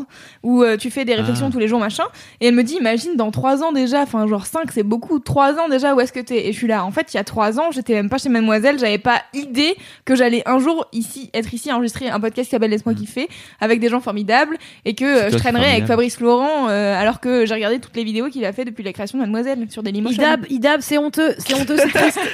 où 0.44 0.62
euh, 0.62 0.76
tu 0.76 0.90
fais 0.92 1.04
des 1.04 1.16
réflexions 1.16 1.46
Ah. 1.48 1.52
tous 1.52 1.58
les 1.58 1.66
jours 1.66 1.80
machin. 1.80 2.04
Et 2.40 2.46
elle 2.46 2.54
me 2.54 2.62
dit, 2.62 2.74
imagine 2.76 3.16
dans 3.16 3.32
trois 3.32 3.64
ans 3.64 3.72
déjà, 3.72 4.02
enfin 4.02 4.28
genre 4.28 4.46
cinq, 4.46 4.70
c'est 4.72 4.84
beaucoup. 4.84 5.18
Trois 5.18 5.54
ans 5.54 5.68
déjà, 5.68 5.92
où 5.96 6.00
est-ce 6.00 6.12
que 6.12 6.20
t'es? 6.20 6.46
Et 6.46 6.52
je 6.52 6.56
suis 6.58 6.68
là. 6.68 6.84
En 6.84 6.92
fait, 6.92 7.12
il 7.12 7.16
y 7.16 7.20
a 7.20 7.24
trois 7.24 7.58
ans, 7.58 7.72
j'étais 7.72 7.94
même 7.94 8.08
pas 8.10 8.18
chez 8.18 8.28
Mademoiselle, 8.28 8.78
j'avais 8.78 8.98
pas 8.98 9.22
idée 9.34 9.74
que 10.04 10.14
j'allais 10.14 10.44
un 10.46 10.60
jour 10.60 10.86
ici 10.92 11.30
être 11.34 11.52
ici 11.52 11.72
enregistrer 11.72 12.08
un 12.10 12.20
podcast 12.20 12.46
qui 12.46 12.50
s'appelle 12.52 12.70
Laisse-moi 12.70 12.94
kiffer 12.94 13.28
avec 13.60 13.80
des 13.80 13.88
gens 13.88 14.00
formidables 14.00 14.56
et 14.84 14.94
que 14.94 15.04
euh, 15.04 15.26
Mm. 15.26 15.32
je 15.32 15.36
traînerais 15.38 15.70
avec. 15.72 15.86
Fabrice 15.86 16.20
Laurent 16.20 16.68
euh, 16.92 17.00
alors 17.00 17.20
que 17.20 17.46
j'ai 17.46 17.54
regardé 17.54 17.78
toutes 17.80 17.96
les 17.96 18.04
vidéos 18.04 18.28
qu'il 18.28 18.44
a 18.44 18.52
fait 18.52 18.64
depuis 18.64 18.84
la 18.84 18.92
création 18.92 19.18
de 19.18 19.22
Mademoiselle 19.22 19.66
sur 19.70 19.82
Dailymotion. 19.82 20.22
Idab, 20.22 20.46
Idab, 20.50 20.80
c'est 20.80 20.98
honteux, 20.98 21.34
c'est 21.38 21.54
honteux, 21.54 21.76
c'est 21.78 21.88
triste. 21.90 22.20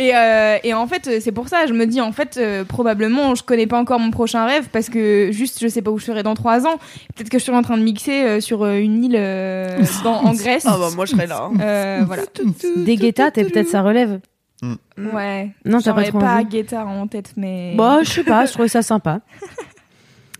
Et, 0.00 0.14
euh, 0.14 0.58
et 0.62 0.74
en 0.74 0.86
fait, 0.86 1.08
euh, 1.08 1.18
c'est 1.20 1.32
pour 1.32 1.48
ça, 1.48 1.66
je 1.66 1.72
me 1.72 1.84
dis, 1.84 2.00
en 2.00 2.12
fait, 2.12 2.36
euh, 2.36 2.64
probablement, 2.64 3.34
je 3.34 3.42
connais 3.42 3.66
pas 3.66 3.80
encore 3.80 3.98
mon 3.98 4.12
prochain 4.12 4.46
rêve 4.46 4.68
parce 4.70 4.88
que 4.88 5.30
juste, 5.32 5.58
je 5.60 5.66
sais 5.66 5.82
pas 5.82 5.90
où 5.90 5.98
je 5.98 6.04
serai 6.04 6.22
dans 6.22 6.34
trois 6.36 6.68
ans. 6.68 6.76
Peut-être 7.16 7.30
que 7.30 7.40
je 7.40 7.44
serai 7.44 7.56
en 7.56 7.62
train 7.62 7.76
de 7.76 7.82
mixer 7.82 8.22
euh, 8.22 8.40
sur 8.40 8.64
une 8.64 9.02
île 9.02 9.16
euh, 9.16 9.76
dans, 10.04 10.22
en 10.24 10.34
Grèce. 10.34 10.64
Ah 10.68 10.76
bah 10.78 10.90
moi, 10.94 11.04
je 11.04 11.10
serais 11.10 11.26
là. 11.26 11.50
hein. 11.52 11.60
Euh, 11.60 12.04
voilà. 12.06 12.22
Des 12.76 12.94
guettas, 12.94 13.32
t'es 13.32 13.42
peut-être 13.44 13.66
ça 13.70 13.82
relève. 13.82 14.20
Ouais. 14.62 15.50
Non, 15.64 15.80
t'as 15.80 15.92
pas 15.92 16.02
J'aurais 16.02 16.10
trop 16.10 16.18
pas 16.20 16.44
guitare 16.44 16.86
en 16.86 17.08
tête, 17.08 17.32
mais. 17.36 17.74
Bah, 17.76 17.98
je 18.04 18.08
sais 18.10 18.22
pas, 18.22 18.46
je 18.46 18.52
trouvais 18.52 18.68
ça 18.68 18.82
sympa. 18.82 19.18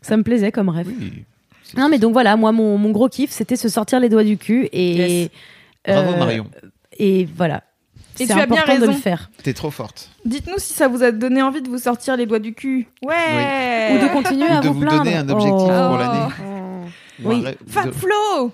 Ça 0.03 0.17
me 0.17 0.23
plaisait 0.23 0.53
comme 0.53 0.69
rêve. 0.69 0.87
Oui. 0.87 1.25
Non, 1.77 1.89
mais 1.89 1.99
donc 1.99 2.13
voilà, 2.13 2.37
moi, 2.37 2.53
mon, 2.53 2.79
mon 2.79 2.91
gros 2.91 3.09
kiff, 3.09 3.31
c'était 3.31 3.57
se 3.57 3.69
sortir 3.69 4.01
les 4.01 4.09
doigts 4.09 4.25
du 4.25 4.37
cul 4.39 4.69
et. 4.73 4.95
Yes. 5.23 5.29
Bravo 5.87 6.13
euh, 6.13 6.17
Marion. 6.19 6.47
Et 6.99 7.27
voilà. 7.37 7.63
Et 8.21 8.27
C'est 8.27 8.35
tu 8.35 8.41
as 8.41 8.47
bien 8.47 8.57
important 8.57 8.75
de 8.75 8.81
le 8.81 8.87
raison. 8.89 9.01
faire. 9.01 9.31
T'es 9.43 9.53
trop 9.55 9.71
forte. 9.71 10.11
Dites-nous 10.25 10.59
si 10.59 10.73
ça 10.73 10.89
vous 10.89 11.03
a 11.05 11.13
donné 11.13 11.41
envie 11.41 11.63
de 11.63 11.69
vous 11.69 11.79
sortir 11.79 12.17
les 12.17 12.27
doigts 12.27 12.41
du 12.41 12.53
cul. 12.53 12.89
Ouais. 13.03 13.91
Ou 13.93 13.99
de 14.03 14.13
continuer 14.13 14.49
Ou 14.49 14.53
à 14.57 14.61
de 14.61 14.67
vous 14.69 14.75
vous 14.75 14.81
plaindre. 14.81 15.05
donner 15.05 15.17
un 15.17 15.29
objectif 15.29 15.55
Oh. 15.63 15.89
pour 15.89 15.99
l'année. 15.99 16.21
Un 16.21 17.25
Oui. 17.25 17.45
Fab 17.69 17.87
de- 17.87 17.91
Flo 17.93 18.53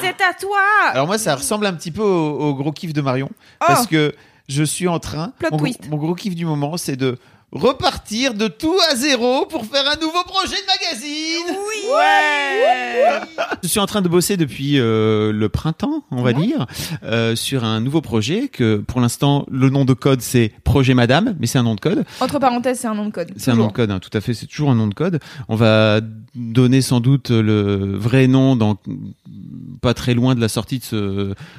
C'est 0.00 0.20
à 0.22 0.32
toi 0.38 0.58
Alors 0.92 1.06
moi, 1.06 1.18
ça 1.18 1.34
ressemble 1.34 1.66
un 1.66 1.72
petit 1.74 1.90
peu 1.90 2.02
au, 2.02 2.38
au 2.40 2.54
gros 2.54 2.72
kiff 2.72 2.92
de 2.92 3.00
Marion, 3.00 3.28
parce 3.58 3.86
que 3.86 4.14
je 4.48 4.62
suis 4.62 4.86
en 4.88 4.98
train. 5.00 5.32
Plot 5.38 5.50
mon, 5.52 5.58
mon 5.90 5.96
gros 5.96 6.14
kiff 6.14 6.34
du 6.34 6.44
moment, 6.46 6.76
c'est 6.76 6.96
de 6.96 7.18
repartir 7.54 8.34
de 8.34 8.48
tout 8.48 8.76
à 8.90 8.96
zéro 8.96 9.46
pour 9.46 9.64
faire 9.64 9.84
un 9.90 9.96
nouveau 10.00 10.22
projet 10.26 10.56
de 10.56 10.66
magazine. 10.66 11.56
Ouais. 11.94 13.20
Je 13.62 13.68
suis 13.68 13.80
en 13.80 13.86
train 13.86 14.02
de 14.02 14.08
bosser 14.08 14.36
depuis 14.36 14.78
euh, 14.78 15.32
le 15.32 15.48
printemps, 15.48 16.04
on 16.10 16.22
va 16.22 16.32
dire, 16.32 16.66
euh, 17.04 17.36
sur 17.36 17.64
un 17.64 17.80
nouveau 17.80 18.00
projet 18.00 18.48
que 18.48 18.76
pour 18.76 19.00
l'instant 19.00 19.46
le 19.50 19.70
nom 19.70 19.84
de 19.84 19.94
code 19.94 20.20
c'est 20.20 20.52
Projet 20.64 20.94
Madame, 20.94 21.36
mais 21.38 21.46
c'est 21.46 21.58
un 21.58 21.62
nom 21.62 21.74
de 21.74 21.80
code. 21.80 22.04
Entre 22.20 22.38
parenthèses, 22.38 22.80
c'est 22.80 22.88
un 22.88 22.94
nom 22.94 23.06
de 23.06 23.12
code. 23.12 23.32
C'est 23.36 23.50
un 23.50 23.56
nom 23.56 23.68
de 23.68 23.72
code, 23.72 23.90
hein, 23.90 24.00
tout 24.00 24.10
à 24.16 24.20
fait. 24.20 24.34
C'est 24.34 24.46
toujours 24.46 24.70
un 24.70 24.74
nom 24.74 24.86
de 24.88 24.94
code. 24.94 25.20
On 25.48 25.54
va 25.56 26.00
donner 26.34 26.82
sans 26.82 27.00
doute 27.00 27.30
le 27.30 27.96
vrai 27.96 28.26
nom 28.26 28.56
dans 28.56 28.76
pas 29.80 29.94
très 29.94 30.14
loin 30.14 30.34
de 30.34 30.40
la 30.40 30.48
sortie 30.48 30.78
de 30.78 30.84
ce. 30.84 30.96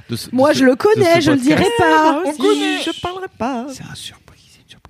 de 0.09 0.15
ce- 0.15 0.29
Moi, 0.33 0.49
de 0.49 0.53
ce- 0.55 0.59
je 0.59 0.65
le 0.65 0.75
connais, 0.75 1.21
je 1.21 1.31
le 1.31 1.37
dirai 1.37 1.65
pas. 1.77 2.11
Moi 2.11 2.23
aussi, 2.29 2.37
connaît. 2.37 2.81
Je 2.85 3.01
parlerai 3.01 3.27
pas. 3.37 3.65
C'est 3.69 3.83
un 3.83 3.95
surprise. 3.95 4.24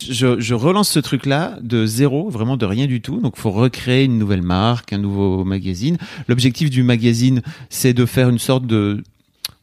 Je, 0.02 0.40
je 0.40 0.54
relance 0.54 0.90
ce 0.90 1.00
truc-là 1.00 1.58
de 1.62 1.86
zéro, 1.86 2.30
vraiment 2.30 2.58
de 2.58 2.66
rien 2.66 2.86
du 2.86 3.02
tout. 3.02 3.20
Donc, 3.22 3.38
faut 3.38 3.52
recréer 3.52 4.06
une 4.06 4.18
nouvelle 4.18 4.42
marque, 4.42 4.94
un 4.94 4.98
nouveau 4.98 5.44
magazine. 5.44 5.98
L'objectif 6.28 6.70
du 6.70 6.84
magazine, 6.84 7.42
c'est 7.70 7.94
de 7.94 8.06
faire 8.06 8.30
une 8.30 8.40
sorte 8.40 8.66
de 8.66 9.04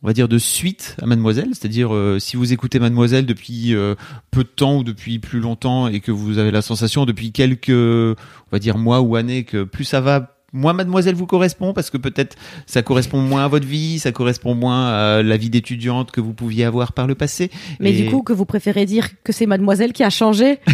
on 0.03 0.09
va 0.09 0.13
dire 0.13 0.29
de 0.29 0.39
suite 0.39 0.97
à 1.01 1.07
Mademoiselle, 1.07 1.51
c'est-à-dire 1.53 1.95
euh, 1.95 2.19
si 2.19 2.37
vous 2.37 2.53
écoutez 2.53 2.81
Mademoiselle 2.81 3.25
depuis 3.25 3.75
euh, 3.75 3.95
peu 4.33 4.43
de 4.43 4.49
temps 4.49 4.79
ou 4.79 4.85
depuis 4.85 5.21
plus 5.21 5.39
longtemps 5.39 5.87
et 5.87 6.01
que 6.01 6.11
vous 6.11 6.39
avez 6.39 6.51
la 6.51 6.63
sensation 6.63 7.07
depuis 7.07 7.31
quelques 7.31 7.71
on 7.71 8.51
va 8.51 8.59
dire 8.59 8.79
mois 8.79 9.01
ou 9.01 9.15
années 9.15 9.45
que 9.45 9.63
plus 9.63 9.85
ça 9.85 10.01
va 10.01 10.35
moins 10.53 10.73
Mademoiselle 10.73 11.15
vous 11.15 11.27
correspond 11.27 11.73
parce 11.73 11.91
que 11.91 11.97
peut-être 11.97 12.37
ça 12.67 12.83
correspond 12.83 13.21
moins 13.21 13.45
à 13.45 13.49
votre 13.49 13.67
vie, 13.67 13.99
ça 13.99 14.13
correspond 14.13 14.55
moins 14.55 14.89
à 14.89 15.23
la 15.23 15.37
vie 15.37 15.51
d'étudiante 15.51 16.11
que 16.11 16.21
vous 16.21 16.35
pouviez 16.35 16.65
avoir 16.65 16.93
par 16.93 17.07
le 17.07 17.15
passé. 17.15 17.51
Mais 17.81 17.93
Et 17.93 18.03
du 18.03 18.11
coup, 18.11 18.23
que 18.23 18.33
vous 18.33 18.45
préférez 18.45 18.87
dire 18.87 19.09
que 19.25 19.33
c'est 19.33 19.47
mademoiselle 19.47 19.93
qui 19.93 20.05
a 20.05 20.11
changé? 20.11 20.59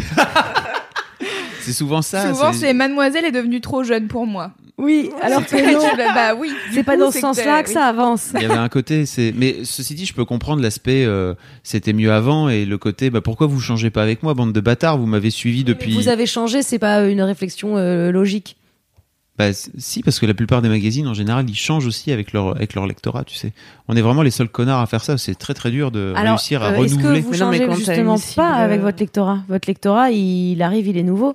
C'est 1.60 1.74
souvent 1.74 2.00
ça. 2.00 2.32
Souvent, 2.32 2.54
c'est 2.54 2.72
Mademoiselle 2.72 3.26
est 3.26 3.30
devenue 3.30 3.60
trop 3.60 3.84
jeune 3.84 4.08
pour 4.08 4.26
moi. 4.26 4.52
Oui, 4.78 5.10
alors 5.20 5.44
que 5.46 5.72
non. 5.74 5.82
bah 6.14 6.34
oui. 6.34 6.50
C'est 6.72 6.82
pas 6.82 6.94
coup, 6.94 7.00
dans 7.00 7.10
ce 7.10 7.18
sens-là 7.18 7.62
que 7.62 7.68
ça 7.68 7.84
avance. 7.84 8.30
Il 8.36 8.40
y 8.40 8.44
avait 8.46 8.54
un 8.54 8.70
côté, 8.70 9.04
c'est. 9.04 9.34
Mais 9.36 9.56
ceci 9.64 9.94
dit, 9.94 10.06
je 10.06 10.14
peux 10.14 10.24
comprendre 10.24 10.62
l'aspect. 10.62 11.04
euh, 11.04 11.34
c'était 11.62 11.92
mieux 11.92 12.10
avant 12.10 12.48
et 12.48 12.64
le 12.64 12.78
côté. 12.78 13.10
Bah 13.10 13.20
pourquoi 13.20 13.46
vous 13.48 13.60
changez 13.60 13.90
pas 13.90 14.02
avec 14.02 14.22
moi, 14.22 14.32
bande 14.32 14.54
de 14.54 14.60
bâtards 14.60 14.96
Vous 14.96 15.04
m'avez 15.04 15.28
suivi 15.28 15.62
depuis. 15.62 15.92
Vous 15.92 16.08
avez 16.08 16.24
changé, 16.24 16.62
c'est 16.62 16.78
pas 16.78 17.04
une 17.06 17.20
réflexion 17.20 17.76
euh, 17.76 18.12
logique. 18.12 18.56
Bah, 19.38 19.52
si, 19.52 20.02
parce 20.02 20.18
que 20.18 20.26
la 20.26 20.34
plupart 20.34 20.62
des 20.62 20.68
magazines, 20.68 21.06
en 21.06 21.14
général, 21.14 21.48
ils 21.48 21.54
changent 21.54 21.86
aussi 21.86 22.10
avec 22.10 22.32
leur 22.32 22.56
avec 22.56 22.74
leur 22.74 22.86
lectorat. 22.86 23.22
Tu 23.24 23.36
sais, 23.36 23.52
on 23.86 23.94
est 23.96 24.00
vraiment 24.02 24.22
les 24.22 24.32
seuls 24.32 24.48
connards 24.48 24.80
à 24.80 24.86
faire 24.86 25.04
ça. 25.04 25.16
C'est 25.16 25.36
très 25.36 25.54
très 25.54 25.70
dur 25.70 25.90
de 25.92 26.12
Alors, 26.16 26.32
réussir 26.32 26.62
à 26.62 26.70
euh, 26.72 26.82
est-ce 26.82 26.94
que 26.96 26.98
renouveler. 27.00 27.20
vous 27.20 27.30
Mais 27.30 27.38
non, 27.38 27.50
mais 27.50 27.58
changez 27.58 27.76
justement 27.76 28.16
pas 28.34 28.52
avec 28.54 28.80
euh, 28.80 28.82
votre 28.82 28.98
lectorat? 28.98 29.38
Votre 29.48 29.68
lectorat, 29.68 30.10
il 30.10 30.60
arrive, 30.60 30.88
il 30.88 30.96
est 30.96 31.02
nouveau. 31.04 31.34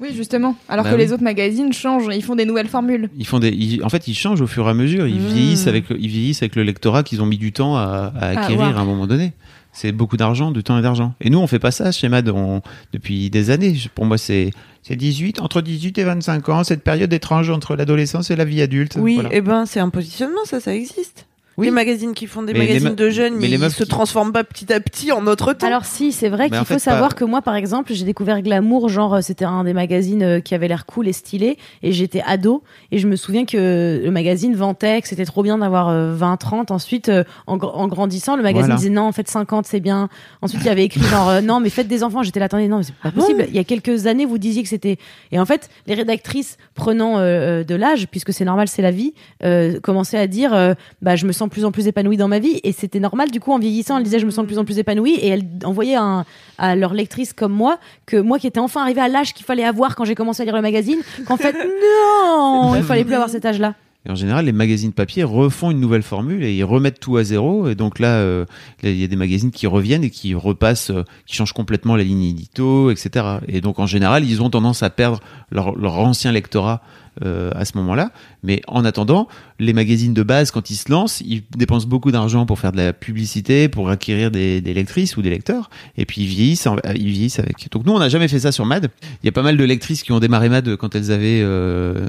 Oui, 0.00 0.08
justement. 0.16 0.56
Alors 0.68 0.82
Bah 0.84 0.90
que 0.90 0.96
oui. 0.96 1.02
les 1.02 1.12
autres 1.12 1.22
magazines 1.22 1.72
changent, 1.72 2.08
ils 2.12 2.24
font 2.24 2.34
des 2.34 2.44
nouvelles 2.44 2.66
formules. 2.66 3.08
Ils 3.16 3.24
font 3.26 3.38
des, 3.38 3.50
ils- 3.50 3.84
en 3.84 3.88
fait, 3.88 4.08
ils 4.08 4.14
changent 4.16 4.40
au 4.40 4.48
fur 4.48 4.66
et 4.66 4.70
à 4.70 4.74
mesure. 4.74 5.06
Ils 5.06 5.20
Mmh. 5.20 5.26
vieillissent 5.28 5.66
avec, 5.68 5.88
le, 5.90 6.00
ils 6.00 6.08
vieillissent 6.08 6.42
avec 6.42 6.56
le 6.56 6.64
lectorat 6.64 7.04
qu'ils 7.04 7.22
ont 7.22 7.26
mis 7.26 7.38
du 7.38 7.52
temps 7.52 7.76
à, 7.76 8.12
à 8.18 8.26
acquérir 8.30 8.58
wow. 8.72 8.78
à 8.78 8.80
un 8.80 8.84
moment 8.84 9.06
donné. 9.06 9.32
C'est 9.78 9.92
beaucoup 9.92 10.16
d'argent, 10.16 10.52
de 10.52 10.62
temps 10.62 10.78
et 10.78 10.82
d'argent. 10.82 11.12
Et 11.20 11.28
nous, 11.28 11.38
on 11.38 11.46
fait 11.46 11.58
pas 11.58 11.70
ça 11.70 11.92
chez 11.92 12.08
Mad 12.08 12.28
on- 12.30 12.62
depuis 12.94 13.28
des 13.28 13.50
années. 13.50 13.76
Pour 13.94 14.06
moi, 14.06 14.16
c'est, 14.16 14.50
c'est 14.82 14.96
18, 14.96 15.42
entre 15.42 15.60
18 15.60 15.98
et 15.98 16.04
25 16.04 16.48
ans, 16.48 16.64
cette 16.64 16.82
période 16.82 17.12
étrange 17.12 17.50
entre 17.50 17.76
l'adolescence 17.76 18.30
et 18.30 18.36
la 18.36 18.46
vie 18.46 18.62
adulte. 18.62 18.96
Oui, 18.98 19.16
Voilà. 19.16 19.34
et 19.34 19.42
ben 19.42 19.66
c'est 19.66 19.80
un 19.80 19.90
positionnement, 19.90 20.44
ça, 20.46 20.60
ça 20.60 20.74
existe. 20.74 21.26
Oui. 21.58 21.66
Les 21.66 21.72
magazines 21.72 22.12
qui 22.12 22.26
font 22.26 22.42
des 22.42 22.52
Mais 22.52 22.60
les 22.60 22.66
magazines 22.66 22.94
de 22.94 23.08
jeunes, 23.10 23.34
mais 23.36 23.46
les 23.46 23.54
ils 23.54 23.58
meufs 23.58 23.74
se 23.74 23.84
qui- 23.84 23.88
transforment 23.88 24.32
pas 24.32 24.44
petit 24.44 24.70
à 24.72 24.78
petit 24.80 25.10
en 25.12 25.22
notre 25.22 25.54
temps. 25.54 25.66
Alors 25.66 25.86
si, 25.86 26.12
c'est 26.12 26.28
vrai 26.28 26.48
qu'il 26.50 26.58
faut 26.58 26.64
fait, 26.64 26.78
savoir 26.78 27.10
pas- 27.10 27.14
que 27.16 27.24
moi, 27.24 27.40
par 27.40 27.54
exemple, 27.56 27.94
j'ai 27.94 28.04
découvert 28.04 28.42
Glamour, 28.42 28.88
genre 28.90 29.14
euh, 29.14 29.20
c'était 29.22 29.46
un 29.46 29.64
des 29.64 29.72
magazines 29.72 30.22
euh, 30.22 30.40
qui 30.40 30.54
avait 30.54 30.68
l'air 30.68 30.84
cool 30.84 31.08
et 31.08 31.12
stylé, 31.14 31.56
et 31.82 31.92
j'étais 31.92 32.22
ado, 32.26 32.62
et 32.92 32.98
je 32.98 33.06
me 33.08 33.16
souviens 33.16 33.46
que 33.46 34.02
le 34.04 34.10
magazine 34.10 34.54
vantait 34.54 35.00
que 35.00 35.08
c'était 35.08 35.24
trop 35.24 35.42
bien 35.42 35.58
d'avoir 35.58 35.88
euh, 35.88 36.12
20, 36.14 36.36
30. 36.36 36.70
Ensuite, 36.70 37.08
euh, 37.08 37.24
en, 37.46 37.56
gr- 37.56 37.72
en 37.74 37.88
grandissant, 37.88 38.36
le 38.36 38.42
magazine 38.42 38.66
Voilà. 38.66 38.76
disait 38.76 38.90
non, 38.90 39.02
en 39.04 39.12
fait 39.12 39.26
50 39.28 39.66
c'est 39.66 39.80
bien. 39.80 40.08
Ensuite, 40.42 40.60
il 40.62 40.66
y 40.66 40.70
avait 40.70 40.84
écrit 40.84 41.00
genre 41.10 41.28
euh, 41.30 41.40
non, 41.40 41.60
mais 41.60 41.70
faites 41.70 41.88
des 41.88 42.02
enfants. 42.02 42.22
J'étais 42.22 42.38
là, 42.40 42.46
attendez, 42.46 42.68
non, 42.68 42.78
mais 42.78 42.84
c'est 42.84 42.94
pas 42.96 43.10
possible. 43.12 43.46
Il 43.48 43.54
y 43.56 43.58
a 43.58 43.64
quelques 43.64 44.06
années, 44.06 44.26
vous 44.26 44.36
disiez 44.38 44.62
que 44.62 44.68
c'était. 44.68 44.98
Et 45.32 45.38
en 45.38 45.46
fait, 45.46 45.70
les 45.86 45.94
rédactrices 45.94 46.58
prenant 46.74 47.16
euh, 47.16 47.20
euh, 47.60 47.64
de 47.64 47.74
l'âge, 47.74 48.08
puisque 48.10 48.32
c'est 48.34 48.44
normal, 48.44 48.68
c'est 48.68 48.82
la 48.82 48.90
vie, 48.90 49.14
euh, 49.42 49.80
commençaient 49.80 50.18
à 50.18 50.26
dire 50.26 50.52
euh, 50.52 50.74
bah 51.00 51.16
je 51.16 51.24
me 51.26 51.32
sens 51.32 51.45
de 51.46 51.50
plus 51.50 51.64
en 51.64 51.72
plus 51.72 51.86
épanouie 51.86 52.16
dans 52.16 52.28
ma 52.28 52.38
vie, 52.38 52.60
et 52.62 52.72
c'était 52.72 53.00
normal. 53.00 53.30
Du 53.30 53.40
coup, 53.40 53.52
en 53.52 53.58
vieillissant, 53.58 53.98
elles 53.98 54.04
disaient 54.04 54.18
je 54.18 54.26
me 54.26 54.30
sens 54.30 54.44
de 54.44 54.48
plus 54.48 54.58
en 54.58 54.64
plus 54.64 54.78
épanouie, 54.78 55.14
et 55.14 55.28
elles 55.28 55.44
envoyaient 55.64 55.96
un, 55.96 56.24
à 56.58 56.76
leurs 56.76 56.94
lectrices 56.94 57.32
comme 57.32 57.52
moi 57.52 57.78
que 58.06 58.16
moi 58.16 58.38
qui 58.38 58.46
étais 58.46 58.60
enfin 58.60 58.82
arrivée 58.82 59.00
à 59.00 59.08
l'âge 59.08 59.34
qu'il 59.34 59.46
fallait 59.46 59.64
avoir 59.64 59.96
quand 59.96 60.04
j'ai 60.04 60.14
commencé 60.14 60.42
à 60.42 60.44
lire 60.44 60.56
le 60.56 60.62
magazine, 60.62 60.98
qu'en 61.26 61.36
fait 61.36 61.54
non, 61.54 62.74
il 62.76 62.82
fallait 62.82 63.04
plus 63.04 63.14
avoir 63.14 63.30
cet 63.30 63.44
âge-là. 63.44 63.74
Et 64.06 64.10
en 64.10 64.14
général, 64.14 64.44
les 64.44 64.52
magazines 64.52 64.92
papier 64.92 65.24
refont 65.24 65.72
une 65.72 65.80
nouvelle 65.80 66.04
formule 66.04 66.44
et 66.44 66.54
ils 66.54 66.62
remettent 66.62 67.00
tout 67.00 67.16
à 67.16 67.24
zéro. 67.24 67.68
Et 67.68 67.74
donc 67.74 67.98
là, 67.98 68.18
euh, 68.18 68.44
il 68.84 68.96
y 68.96 69.02
a 69.02 69.08
des 69.08 69.16
magazines 69.16 69.50
qui 69.50 69.66
reviennent 69.66 70.04
et 70.04 70.10
qui 70.10 70.32
repassent, 70.34 70.90
euh, 70.90 71.02
qui 71.26 71.34
changent 71.34 71.52
complètement 71.52 71.96
la 71.96 72.04
ligne 72.04 72.22
édito, 72.22 72.90
etc. 72.92 73.38
Et 73.48 73.60
donc 73.60 73.80
en 73.80 73.86
général, 73.86 74.24
ils 74.24 74.42
ont 74.42 74.50
tendance 74.50 74.84
à 74.84 74.90
perdre 74.90 75.20
leur, 75.50 75.76
leur 75.76 75.98
ancien 75.98 76.30
lectorat 76.30 76.82
euh, 77.24 77.50
à 77.54 77.64
ce 77.64 77.76
moment-là. 77.78 78.10
Mais 78.42 78.60
en 78.66 78.84
attendant, 78.84 79.28
les 79.58 79.72
magazines 79.72 80.14
de 80.14 80.22
base, 80.22 80.50
quand 80.50 80.70
ils 80.70 80.76
se 80.76 80.90
lancent, 80.90 81.22
ils 81.22 81.42
dépensent 81.56 81.86
beaucoup 81.88 82.10
d'argent 82.10 82.46
pour 82.46 82.58
faire 82.58 82.72
de 82.72 82.76
la 82.76 82.92
publicité, 82.92 83.68
pour 83.68 83.88
acquérir 83.88 84.30
des, 84.30 84.60
lectrices 84.60 85.16
ou 85.16 85.22
des 85.22 85.30
lecteurs. 85.30 85.70
Et 85.96 86.04
puis 86.04 86.22
ils 86.22 86.26
vieillissent, 86.26 86.66
en- 86.66 86.76
ils 86.94 87.10
vieillissent 87.10 87.38
avec. 87.38 87.70
Donc 87.70 87.86
nous, 87.86 87.92
on 87.92 87.98
n'a 87.98 88.08
jamais 88.08 88.28
fait 88.28 88.40
ça 88.40 88.52
sur 88.52 88.66
Mad. 88.66 88.90
Il 89.22 89.26
y 89.26 89.28
a 89.28 89.32
pas 89.32 89.42
mal 89.42 89.56
de 89.56 89.64
lectrices 89.64 90.02
qui 90.02 90.12
ont 90.12 90.20
démarré 90.20 90.48
Mad 90.48 90.76
quand 90.76 90.94
elles 90.94 91.10
avaient 91.10 91.40
euh, 91.42 92.06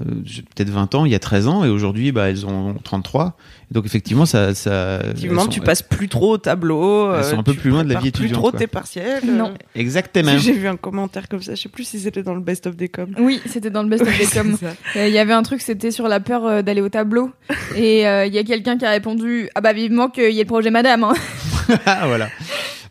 peut-être 0.55 0.69
20 0.69 0.95
ans, 0.95 1.05
il 1.05 1.11
y 1.11 1.15
a 1.15 1.19
13 1.19 1.47
ans, 1.47 1.63
et 1.63 1.69
aujourd'hui, 1.69 2.11
bah, 2.11 2.29
elles 2.29 2.45
ont 2.45 2.75
33. 2.83 3.37
Et 3.69 3.73
donc 3.73 3.85
effectivement, 3.85 4.25
ça, 4.25 4.55
ça 4.55 4.99
Effectivement, 5.03 5.41
sont- 5.43 5.49
tu 5.49 5.59
passes 5.59 5.81
plus 5.81 6.07
trop 6.07 6.31
au 6.33 6.37
tableau. 6.37 7.11
Elles 7.13 7.19
euh, 7.19 7.23
sont 7.23 7.39
un 7.39 7.43
peu 7.43 7.53
plus 7.53 7.69
loin 7.69 7.83
de 7.83 7.93
la 7.93 7.99
vie 7.99 8.11
Plus 8.11 8.25
étudiante, 8.25 8.41
trop 8.41 8.49
quoi. 8.51 8.59
tes 8.59 8.67
partiels. 8.67 9.23
Non. 9.25 9.53
Exactement. 9.75 10.31
Si 10.31 10.39
J'ai 10.39 10.53
vu 10.53 10.67
un 10.69 10.77
commentaire 10.77 11.27
comme 11.27 11.41
ça, 11.41 11.53
je 11.55 11.63
sais 11.63 11.69
plus 11.69 11.83
si 11.83 11.99
c'était 11.99 12.23
dans 12.23 12.33
le 12.33 12.39
best 12.39 12.65
of 12.65 12.77
des 12.77 12.87
coms. 12.87 13.13
Oui, 13.19 13.41
c'était 13.45 13.69
dans 13.69 13.83
le 13.83 13.89
best 13.89 14.03
of 14.03 14.17
des 14.17 14.25
coms. 14.25 14.57
Euh, 14.95 15.07
Il 15.07 15.13
y 15.13 15.19
avait 15.19 15.33
un 15.33 15.43
truc, 15.43 15.59
c'était 15.61 15.91
sur 15.91 16.07
la 16.07 16.21
peur 16.21 16.45
euh, 16.45 16.61
d'aller 16.61 16.79
au 16.81 16.87
tableau. 16.89 17.29
Et 17.75 18.07
euh, 18.07 18.25
il 18.25 18.33
y 18.33 18.37
a 18.39 18.43
quelqu'un 18.45 18.77
qui 18.77 18.85
a 18.85 18.89
répondu 18.91 19.49
Ah 19.53 19.59
bah 19.61 19.73
vivement 19.73 20.07
qu'il 20.09 20.31
y 20.31 20.39
ait 20.39 20.43
le 20.43 20.47
projet 20.47 20.69
Madame. 20.71 21.03
hein. 21.03 21.13
Ah, 21.85 22.07
voilà. 22.07 22.29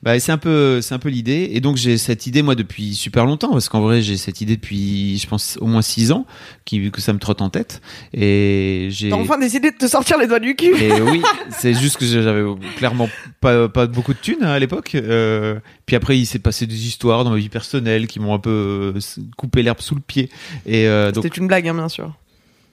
Bah, 0.07 0.20
c'est 0.20 0.31
un 0.31 0.39
peu, 0.39 0.81
c'est 0.83 0.95
un 0.95 1.01
peu 1.01 1.09
l'idée. 1.09 1.49
Et 1.51 1.59
donc, 1.59 1.77
j'ai 1.77 1.99
cette 1.99 2.28
idée, 2.28 2.41
moi, 2.43 2.55
depuis 2.55 2.95
super 2.95 3.27
longtemps, 3.27 3.51
parce 3.51 3.69
qu'en 3.69 3.81
vrai, 3.81 4.03
j'ai 4.03 4.16
cette 4.16 4.41
idée 4.41 4.55
depuis, 4.55 5.19
je 5.19 5.27
pense, 5.27 5.59
au 5.61 5.66
moins 5.66 5.83
six 5.83 6.12
ans, 6.12 6.27
qui, 6.65 6.93
que 6.93 7.01
ça 7.01 7.12
me 7.12 7.19
trotte 7.19 7.43
en 7.43 7.51
tête. 7.51 7.83
Et 8.15 8.87
j'ai. 8.93 9.09
T'as 9.09 9.16
enfin 9.16 9.37
décidé 9.37 9.73
de 9.73 9.77
te 9.77 9.89
sortir 9.89 10.16
les 10.16 10.28
doigts 10.28 10.39
du 10.39 10.55
cul. 10.55 10.81
Et 10.81 10.93
oui, 11.03 11.23
c'est 11.51 11.74
juste 11.74 11.97
que 11.97 12.07
j'avais 12.07 12.45
clairement 12.77 13.09
pas, 13.41 13.69
pas 13.69 13.89
beaucoup 13.89 14.12
de 14.12 14.19
thunes 14.19 14.45
hein, 14.45 14.51
à 14.51 14.61
l'époque. 14.61 14.95
Euh, 14.95 15.59
puis 15.87 15.97
après, 15.97 16.16
il 16.16 16.24
s'est 16.24 16.39
passé 16.39 16.69
des 16.69 16.87
histoires 16.87 17.24
dans 17.24 17.31
ma 17.31 17.39
vie 17.39 17.49
personnelle 17.49 18.07
qui 18.07 18.20
m'ont 18.20 18.33
un 18.33 18.39
peu 18.39 18.93
euh, 18.95 19.01
coupé 19.37 19.65
l'herbe 19.65 19.81
sous 19.81 19.97
le 19.97 20.01
pied. 20.01 20.31
Et 20.66 20.87
euh, 20.87 21.11
donc, 21.11 21.24
C'était 21.24 21.39
une 21.39 21.49
blague, 21.49 21.66
hein, 21.66 21.74
bien 21.74 21.89
sûr. 21.89 22.15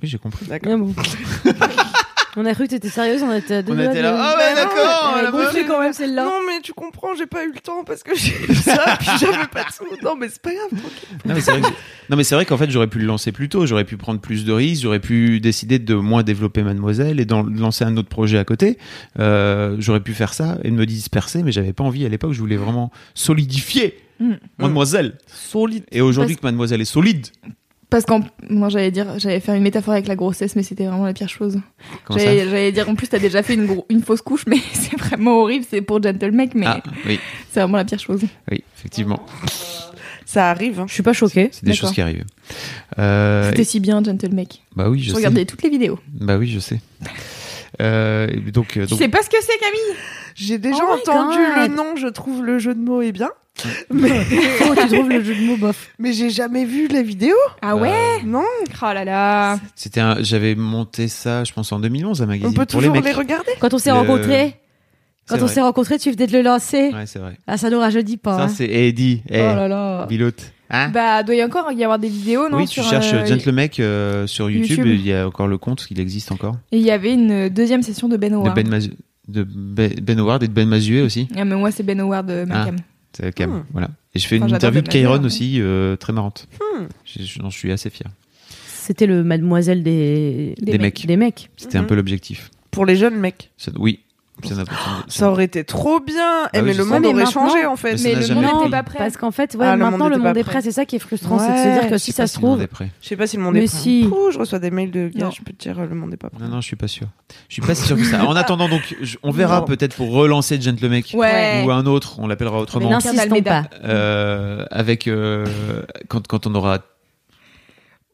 oui, 0.03 0.07
j'ai 0.07 0.19
compris. 0.19 0.45
D'accord. 0.45 0.77
On 2.35 2.45
a 2.45 2.53
cru 2.55 2.63
que 2.65 2.69
t'étais 2.71 2.89
sérieuse, 2.89 3.21
on 3.21 3.31
était 3.31 3.55
à 3.55 3.61
deux 3.61 3.73
On 3.73 3.75
doigts 3.75 3.85
était 3.85 3.97
de- 3.97 4.01
là, 4.01 4.15
ah 4.17 4.35
ouais, 4.37 4.55
d'accord, 4.55 5.17
Elle 5.19 5.25
a 5.27 5.31
gonflé 5.31 5.65
quand 5.67 5.79
même 5.79 5.93
celle-là. 5.93 6.25
Non, 6.25 6.39
mais 6.47 6.61
tu 6.61 6.73
comprends, 6.73 7.13
j'ai 7.15 7.27
pas 7.27 7.43
eu 7.45 7.51
le 7.53 7.59
temps 7.59 7.83
parce 7.83 8.01
que 8.01 8.15
j'ai 8.15 8.33
eu 8.49 8.55
ça, 8.55 8.97
puis 8.99 9.07
j'avais 9.19 9.45
pas 9.47 9.63
de 9.65 9.71
sous. 9.71 9.83
Non, 10.03 10.15
mais 10.15 10.29
c'est 10.29 10.41
pas 10.41 10.51
grave. 10.53 10.69
tranquille. 10.69 11.17
Non 11.25 11.35
mais 11.35 11.41
c'est 11.41 11.51
vrai, 11.51 11.61
que- 11.61 11.75
non, 12.09 12.17
mais 12.17 12.23
c'est 12.23 12.33
vrai 12.35 12.45
qu'en 12.45 12.57
fait 12.57 12.71
j'aurais 12.71 12.87
pu 12.87 12.97
le 12.99 13.05
lancer 13.05 13.31
plus 13.31 13.49
tôt, 13.49 13.65
j'aurais 13.67 13.85
pu 13.85 13.97
prendre 13.97 14.19
plus 14.19 14.45
de 14.45 14.51
risques, 14.51 14.81
j'aurais 14.81 14.99
pu 14.99 15.39
décider 15.39 15.77
de 15.77 15.93
moins 15.93 16.23
développer 16.23 16.63
Mademoiselle 16.63 17.19
et 17.19 17.25
d'en 17.25 17.43
lancer 17.43 17.83
un 17.85 17.95
autre 17.97 18.09
projet 18.09 18.39
à 18.39 18.45
côté. 18.45 18.77
Euh, 19.19 19.75
j'aurais 19.79 19.99
pu 20.01 20.13
faire 20.13 20.33
ça 20.33 20.57
et 20.63 20.71
de 20.71 20.75
me 20.75 20.85
disperser, 20.87 21.43
mais 21.43 21.51
j'avais 21.51 21.73
pas 21.73 21.83
envie 21.83 22.03
à 22.05 22.09
l'époque. 22.09 22.33
Je 22.33 22.39
voulais 22.39 22.57
vraiment 22.57 22.91
solidifier 23.13 23.97
Mm. 24.19 24.33
Mademoiselle. 24.59 25.17
Solide. 25.27 25.83
Et 25.91 25.99
aujourd'hui 25.99 26.35
que 26.35 26.41
Mademoiselle 26.43 26.79
est 26.81 26.85
solide, 26.85 27.27
Parce 27.93 28.05
qu'en. 28.05 28.21
Moi 28.49 28.69
j'allais 28.69 28.89
dire, 28.89 29.19
j'allais 29.19 29.39
faire 29.39 29.53
une 29.53 29.61
métaphore 29.61 29.93
avec 29.93 30.07
la 30.07 30.15
grossesse, 30.15 30.55
mais 30.55 30.63
c'était 30.63 30.85
vraiment 30.87 31.05
la 31.05 31.13
pire 31.13 31.29
chose. 31.29 31.59
J'allais 32.09 32.45
j'allais 32.49 32.71
dire 32.71 32.89
en 32.89 32.95
plus, 32.95 33.07
t'as 33.07 33.19
déjà 33.19 33.43
fait 33.43 33.53
une, 33.53 33.67
gros- 33.67 33.85
une 33.89 34.01
fausse 34.01 34.21
couche, 34.23 34.45
mais 34.47 34.57
c'est 34.73 34.97
vraiment 34.99 35.41
horrible, 35.41 35.63
c'est 35.69 35.81
pour 35.83 36.01
Gentlemec, 36.01 36.55
mais 36.55 36.65
Ah 36.67 36.81
oui, 37.05 37.19
c'est 37.51 37.59
vraiment 37.59 37.77
la 37.77 37.85
pire 37.85 37.99
chose. 37.99 38.21
oui, 38.51 38.63
effectivement, 38.77 39.23
Ça 40.25 40.49
arrive. 40.49 40.79
hein. 40.79 40.85
Je 40.87 40.93
suis 40.95 41.03
pas 41.03 41.13
choquée. 41.13 41.49
c'est 41.51 41.65
des 41.65 41.73
choses 41.75 41.91
qui 41.91 42.01
arrivent. 42.01 42.25
Euh, 42.97 43.49
C'était 43.51 43.63
si 43.63 43.79
bien, 43.79 44.03
Gentlemec. 44.03 44.63
bah 44.75 44.89
oui, 44.89 44.97
je 44.99 45.05
Je 45.05 45.09
sais. 45.11 45.15
regardais 45.17 45.45
toutes 45.45 45.61
les 45.61 45.69
vidéos. 45.69 45.99
Bah 46.13 46.37
oui, 46.37 46.47
je 46.49 46.57
sais. 46.59 46.81
Euh, 47.81 48.27
donc, 48.51 48.77
euh, 48.77 48.83
Tu 48.85 48.89
donc 48.91 48.99
sais 48.99 49.07
pas 49.07 49.21
ce 49.21 49.29
que 49.29 49.37
c'est, 49.41 49.57
Camille? 49.59 49.97
J'ai 50.35 50.57
déjà 50.57 50.79
Oh 50.87 50.93
entendu 50.93 51.37
le 51.57 51.67
nom, 51.67 51.95
je 51.95 52.07
trouve 52.07 52.43
le 52.43 52.57
jeu 52.59 52.73
de 52.73 52.79
mots 52.79 53.01
est 53.01 53.11
bien. 53.11 53.29
Mais, 53.93 54.09
Oh, 54.65 54.73
tu 54.75 54.87
trouves 54.95 55.09
le 55.09 55.23
jeu 55.23 55.35
de 55.35 55.41
mots 55.45 55.57
bof. 55.57 55.89
mais 55.99 56.11
j'ai 56.13 56.29
jamais 56.29 56.65
vu 56.65 56.87
la 56.87 57.01
vidéo. 57.03 57.35
Ah 57.61 57.75
ouais 57.75 58.21
Non, 58.25 58.43
Oh 58.81 58.85
là 58.93 59.05
là 59.05 59.59
c'était 59.75 60.01
un, 60.01 60.17
j'avais 60.21 60.55
monté 60.55 61.07
ça, 61.07 61.43
je 61.43 61.53
pense 61.53 61.71
en 61.71 61.79
2011, 61.79 62.21
un 62.21 62.25
magazine 62.25 62.47
on 62.49 62.53
peut 62.53 62.65
pour 62.65 62.81
les 62.81 62.87
toujours 62.87 62.95
mecs. 63.03 63.05
les, 63.05 63.11
regarder. 63.13 63.51
Quand 63.59 63.73
on 63.73 63.77
s'est 63.77 63.91
Le- 63.91 63.97
rencontrés, 63.97 64.55
quand 65.27 65.41
on 65.41 65.47
s'est 65.47 65.61
rencontrés, 65.61 65.99
tu 65.99 66.11
venais 66.11 66.27
de 66.27 66.33
le 66.33 66.41
lancer. 66.41 66.89
Ouais, 66.93 67.05
c'est 67.05 67.19
vrai. 67.19 67.37
Ah, 67.47 67.57
ça 67.57 67.69
nous 67.69 67.79
rajeunit 67.79 68.17
pas. 68.17 68.37
Ça 68.37 68.43
hein. 68.45 68.47
c'est 68.49 68.65
Eddie, 68.69 69.21
Oh 69.29 69.33
là 69.33 69.67
là. 69.67 70.05
Biloute. 70.07 70.51
Hein 70.69 70.89
Bah, 70.89 71.21
doit 71.21 71.35
y 71.35 71.43
encore 71.43 71.71
y 71.71 71.83
avoir 71.83 71.99
des 71.99 72.09
vidéos, 72.09 72.49
non 72.49 72.57
oui, 72.57 72.67
tu 72.67 72.81
sur, 72.81 72.89
cherches 72.89 73.13
euh, 73.13 73.25
Gentlemec 73.25 73.79
euh, 73.79 74.25
sur 74.25 74.49
YouTube, 74.49 74.87
il 74.87 75.05
y 75.05 75.13
a 75.13 75.27
encore 75.27 75.47
le 75.47 75.59
compte, 75.59 75.85
il 75.91 75.99
existe 75.99 76.31
encore. 76.31 76.55
Et 76.71 76.77
il 76.77 76.83
y 76.83 76.89
avait 76.91 77.13
une 77.13 77.47
deuxième 77.49 77.83
session 77.83 78.09
de 78.09 78.17
Ben 78.17 78.31
De 78.31 78.35
Howard. 78.37 78.55
Ben, 78.55 78.81
de 79.27 79.43
Ben 79.43 79.93
ben 80.01 80.19
Howard 80.19 80.41
et 80.41 80.47
de 80.47 80.53
Ben 80.53 80.67
Mazué 80.67 81.01
aussi. 81.01 81.27
Ah, 81.37 81.45
mais 81.45 81.55
moi, 81.55 81.69
c'est 81.71 81.83
Ben 81.83 81.99
Howard 82.01 82.25
de 82.25 82.43
Malcolm. 82.45 82.77
C'est 82.77 82.83
Cam, 83.35 83.49
Hmm. 83.51 83.63
voilà. 83.71 83.89
Et 84.15 84.19
je 84.19 84.27
fais 84.27 84.37
une 84.37 84.43
Enfin, 84.43 84.55
interview 84.55 84.81
de 84.81 84.87
Kairon 84.89 85.15
hein. 85.15 85.23
aussi, 85.25 85.59
euh, 85.61 85.95
très 85.95 86.13
marrante. 86.13 86.47
Hmm. 86.59 86.83
Je- 87.05 87.23
J'en 87.23 87.49
suis 87.49 87.71
assez 87.71 87.89
fier. 87.89 88.07
C'était 88.67 89.05
le 89.05 89.23
mademoiselle 89.23 89.83
des, 89.83 90.55
Des 90.61 90.77
mecs. 90.77 91.05
Des 91.05 91.17
mecs. 91.17 91.49
C'était 91.57 91.77
un 91.77 91.81
Mhm. 91.83 91.87
peu 91.87 91.95
l'objectif. 91.95 92.51
Pour 92.71 92.85
les 92.85 92.95
jeunes 92.95 93.17
mecs. 93.19 93.51
Ça- 93.57 93.71
Oui. 93.77 93.99
Ça 95.07 95.29
aurait 95.31 95.45
été 95.45 95.63
trop 95.63 95.99
bien. 95.99 96.47
Eh, 96.53 96.59
oui, 96.59 96.65
mais 96.65 96.73
le 96.73 96.85
monde 96.85 97.05
aurait 97.05 97.25
changé 97.25 97.65
en 97.65 97.75
fait. 97.75 97.95
Mais 98.03 98.15
le 98.15 98.33
monde 98.35 98.45
n'était 98.59 98.69
pas 98.71 98.83
prêt. 98.83 98.97
Parce 98.97 99.15
qu'en 99.15 99.31
fait, 99.31 99.55
ouais, 99.55 99.65
Ah, 99.65 99.75
le 99.75 99.83
maintenant 99.83 99.97
monde 100.09 100.13
le 100.13 100.17
monde 100.23 100.37
est 100.37 100.43
prêt. 100.43 100.61
c'est 100.61 100.71
ça 100.71 100.85
qui 100.85 100.95
est 100.95 100.99
frustrant, 100.99 101.39
c'est 101.39 101.51
de 101.51 101.57
se 101.57 101.79
dire 101.79 101.89
que 101.89 101.93
Je 101.93 101.97
si 101.99 102.11
sais 102.11 102.23
pas 102.23 102.27
ça 102.27 102.27
se 102.27 102.33
si 102.35 102.41
le 102.41 102.47
monde 102.47 102.55
trouve. 102.57 102.63
est 102.63 102.67
prêt. 102.67 102.89
Je 103.01 103.07
sais 103.09 103.15
pas 103.15 103.27
si 103.27 103.37
le 103.37 103.43
monde 103.43 103.53
Mais 103.53 103.63
est 103.63 103.67
prêt. 103.67 103.77
si. 103.77 104.05
Pouh, 104.09 104.31
je 104.31 104.39
reçois 104.39 104.59
des 104.59 104.71
mails 104.71 104.91
de 104.91 105.09
gars, 105.13 105.25
Non. 105.25 105.31
je 105.31 105.41
peux 105.43 105.53
te 105.53 105.63
dire, 105.63 105.79
le 105.79 105.95
monde 105.95 106.13
est 106.13 106.17
pas 106.17 106.29
prêt. 106.29 106.43
Non, 106.43 106.49
non, 106.49 106.61
je 106.61 106.67
suis 106.67 106.75
pas 106.75 106.87
sûr. 106.87 107.07
Je 107.47 107.53
suis 107.53 107.61
pas 107.61 107.75
si 107.75 107.83
sûr 107.85 107.95
que 107.95 108.03
ça. 108.03 108.25
En 108.25 108.35
attendant, 108.35 108.67
donc, 108.67 108.81
je- 109.01 109.17
on 109.23 109.31
verra 109.31 109.65
peut-être 109.65 109.95
pour 109.95 110.11
relancer 110.11 110.59
Gentlemec 110.59 111.11
Ouais. 111.13 111.63
ou 111.65 111.71
un 111.71 111.85
autre, 111.85 112.19
on 112.19 112.27
l'appellera 112.27 112.59
autrement. 112.59 112.89
n'insistons 112.89 113.41
pas. 113.41 113.63
Euh, 113.83 114.65
avec 114.71 115.07
euh, 115.07 115.45
quand, 116.09 116.27
quand 116.27 116.47
on 116.47 116.55
aura 116.55 116.79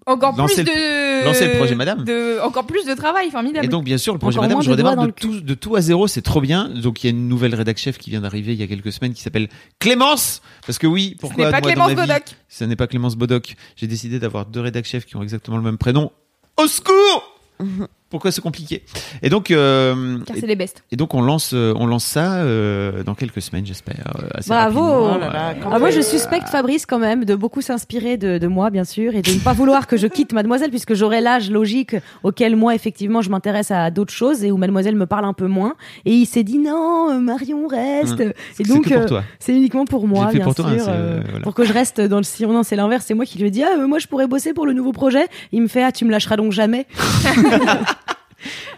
Encore 0.10 0.36
Lancer 0.36 0.64
plus 0.64 0.73
de. 0.73 1.26
lancer 1.26 1.48
le 1.48 1.57
projet 1.57 1.76
Madame. 1.76 2.03
De... 2.03 2.40
Encore 2.41 2.65
plus 2.65 2.84
de 2.86 2.95
travail, 2.95 3.30
formidable. 3.30 3.64
Et 3.64 3.69
donc, 3.69 3.84
bien 3.84 3.99
sûr, 3.99 4.14
le 4.14 4.19
projet 4.19 4.40
Encore 4.40 4.49
Madame, 4.49 4.61
je 4.64 4.68
de 4.68 4.72
redémarre 4.72 4.98
de 4.98 5.06
le 5.06 5.11
tout, 5.11 5.40
de 5.40 5.53
tout 5.53 5.76
à 5.76 5.81
zéro, 5.81 6.07
c'est 6.07 6.23
trop 6.23 6.41
bien. 6.41 6.68
Donc, 6.68 7.03
il 7.03 7.07
y 7.07 7.10
a 7.10 7.11
une 7.11 7.27
nouvelle 7.27 7.53
rédac 7.53 7.77
chef 7.77 7.99
qui 7.99 8.10
vient 8.10 8.22
d'arriver 8.22 8.53
il 8.53 8.60
y 8.60 8.64
a 8.64 8.68
quelques 8.68 8.91
semaines 8.91 9.14
qui 9.14 9.22
s'appelle 9.22 9.49
Clémence. 9.77 10.41
Parce 10.65 10.80
que 10.80 10.88
oui, 10.88 11.14
Ce 11.15 11.22
pourquoi 11.22 11.45
n'est 11.45 11.52
pas 11.52 11.61
Clémence 11.61 11.94
Bodoc. 11.94 12.23
Ce 12.48 12.64
n'est 12.64 12.76
pas 12.76 12.88
Clémence 12.88 13.15
Bodoc. 13.15 13.56
J'ai 13.76 13.88
décidé 13.88 14.18
d'avoir 14.18 14.48
deux 14.48 14.61
rédac 14.61 14.86
chefs 14.86 15.06
qui 15.06 15.15
ont 15.15 15.22
exactement 15.22 15.57
le 15.57 15.64
même 15.64 15.77
prénom. 15.77 16.11
Au 16.57 16.65
secours 16.65 17.38
Pourquoi 18.10 18.31
c'est 18.31 18.41
compliqué 18.41 18.84
Et 19.22 19.30
donc, 19.30 19.52
euh, 19.52 20.18
Car 20.26 20.36
c'est 20.40 20.48
les 20.48 20.56
bestes. 20.56 20.84
et 20.91 20.95
donc 20.95 21.14
on 21.14 21.22
lance, 21.22 21.52
euh, 21.53 21.73
on 21.77 21.86
lance 21.86 22.06
ça 22.06 22.36
euh, 22.38 23.03
dans 23.03 23.14
quelques 23.14 23.41
semaines, 23.41 23.65
j'espère. 23.65 24.14
euh, 24.19 24.27
assez 24.34 24.49
Bravo. 24.49 24.80
Oh 24.81 25.19
là 25.19 25.30
là, 25.31 25.53
quand 25.61 25.69
Ah, 25.72 25.77
moi, 25.80 25.91
je 25.91 26.02
suspecte 26.02 26.49
Fabrice 26.49 26.86
quand 26.88 26.98
même 26.99 27.23
de 27.26 27.36
beaucoup 27.36 27.61
s'inspirer 27.61 28.18
de, 28.18 28.38
de 28.40 28.48
moi, 28.48 28.72
bien 28.72 28.84
sûr, 28.84 29.14
et 29.15 29.22
de 29.22 29.31
ne 29.31 29.40
pas 29.40 29.53
vouloir 29.53 29.86
que 29.86 29.95
je 29.95 30.07
quitte 30.07 30.34
Mademoiselle, 30.34 30.72
puisque 30.72 30.95
j'aurai 30.95 31.22
l'âge 31.22 31.52
logique 31.52 31.95
auquel 32.23 32.56
moi, 32.56 32.73
effectivement, 32.73 33.22
je 33.22 33.30
m'intéresse 33.30 33.69
à 33.69 33.91
d'autres 33.91 34.14
choses 34.14 34.44
et 34.44 34.52
où 34.52 34.57
Mademoiselle 34.57 34.95
me 34.95 35.06
parle 35.06 35.26
un 35.26 35.34
peu 35.34 35.45
moins. 35.48 35.76
Et 36.06 36.14
il 36.14 36.26
s'est 36.26 36.44
dit 36.44 36.57
non, 36.57 37.11
euh, 37.11 37.19
Marion 37.19 37.68
reste. 37.68 38.22
Hum. 38.22 38.30
Et 38.30 38.34
C'est 38.56 38.64
donc, 38.68 38.86
que 38.86 38.94
pour 38.95 39.03
euh, 39.03 39.07
toi. 39.07 39.23
c'est 39.40 39.53
uniquement 39.53 39.86
pour 39.86 40.07
moi, 40.07 40.30
fait 40.30 40.38
bien 40.38 40.45
pour 40.45 40.56
toi, 40.56 40.65
hein, 40.68 40.80
sûr, 40.80 40.88
euh, 40.90 41.19
voilà. 41.30 41.44
pour 41.44 41.53
que 41.53 41.64
je 41.64 41.73
reste 41.73 42.02
dans 42.02 42.18
le 42.18 42.23
sillon. 42.23 42.53
Non, 42.53 42.64
c'est 42.64 42.76
l'inverse. 42.76 43.06
C'est 43.07 43.14
moi 43.14 43.26
qui 43.26 43.38
lui 43.38 43.48
ai 43.48 43.52
dit 43.52 43.61
ah, 43.64 43.77
euh, 43.77 43.88
moi, 43.88 43.99
je 43.99 44.07
pourrais 44.07 44.26
bosser 44.27 44.53
pour 44.53 44.65
le 44.65 44.73
nouveau 44.73 44.94
projet. 44.94 45.27
Il 45.52 45.61
me 45.61 45.68
fait 45.68 45.84
ah, 45.84 45.91
tu 45.91 46.06
me 46.06 46.11
lâcheras 46.11 46.36
donc 46.38 46.52
jamais. 46.53 46.88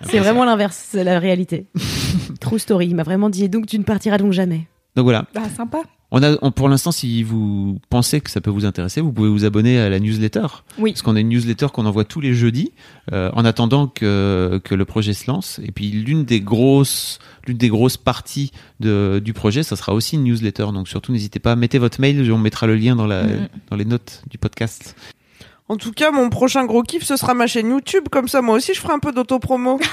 c'est 0.10 0.20
vraiment 0.20 0.46
l'inverse, 0.46 0.88
c'est 0.92 1.04
la 1.04 1.20
réalité. 1.20 1.68
True 2.40 2.60
story. 2.60 2.88
Il 2.88 2.96
m'a 2.96 3.04
vraiment 3.04 3.30
dit 3.30 3.50
donc 3.50 3.68
tu 3.68 3.78
ne 3.80 3.84
partiras 3.84 4.18
donc 4.18 4.32
jamais. 4.34 4.68
Donc 4.96 5.04
voilà. 5.06 5.26
Bah, 5.34 5.44
sympa. 5.56 5.80
On 6.14 6.22
a, 6.24 6.36
on- 6.42 6.52
pour 6.52 6.68
l'instant, 6.68 6.92
si 6.92 7.24
vous 7.24 7.80
pensez 7.90 8.20
que 8.20 8.30
ça 8.30 8.42
peut 8.42 8.50
vous 8.50 8.66
intéresser, 8.66 9.00
vous 9.00 9.14
pouvez 9.14 9.30
vous 9.30 9.46
abonner 9.46 9.80
à 9.80 9.88
la 9.90 9.98
newsletter. 10.02 10.46
Oui. 10.78 10.92
Parce 10.92 11.02
qu'on 11.04 11.16
a 11.16 11.22
une 11.22 11.30
newsletter 11.30 11.68
qu'on 11.74 11.86
envoie 11.86 12.04
tous 12.04 12.20
les 12.20 12.34
jeudis, 12.34 12.74
euh, 13.14 13.30
en 13.34 13.46
attendant 13.46 13.88
que, 13.88 14.60
que 14.66 14.76
le 14.76 14.84
projet 14.84 15.14
se 15.14 15.32
lance. 15.32 15.62
Et 15.64 15.72
puis 15.72 15.90
l'une 15.92 16.26
des 16.26 16.42
grosses, 16.42 17.20
l'une 17.48 17.56
des 17.58 17.70
grosses 17.70 17.96
parties 17.96 18.52
de, 18.82 19.22
du 19.24 19.32
projet, 19.32 19.64
ça 19.64 19.78
sera 19.78 19.94
aussi 19.94 20.16
une 20.18 20.24
newsletter. 20.26 20.68
Donc 20.74 20.90
surtout, 20.90 21.14
n'hésitez 21.14 21.40
pas, 21.40 21.56
mettez 21.56 21.78
votre 21.78 22.02
mail, 22.02 22.30
on 22.30 22.38
mettra 22.38 22.68
le 22.68 22.76
lien 22.76 22.98
dans, 22.98 23.08
la, 23.08 23.24
Mhm. 23.24 23.48
dans 23.70 23.78
les 23.78 23.86
notes 23.86 24.24
du 24.30 24.38
podcast. 24.38 24.98
En 25.72 25.78
tout 25.78 25.94
cas, 25.94 26.12
mon 26.12 26.30
prochain 26.30 26.66
gros 26.66 26.84
kiff, 26.84 27.04
ce 27.06 27.16
sera 27.16 27.34
ma 27.34 27.48
chaîne 27.48 27.70
YouTube. 27.70 28.10
Comme 28.12 28.28
ça, 28.28 28.42
moi 28.42 28.56
aussi, 28.58 28.74
je 28.74 28.82
ferai 28.82 28.92
un 28.94 29.00
peu 29.00 29.14
d'autopromo. 29.14 29.80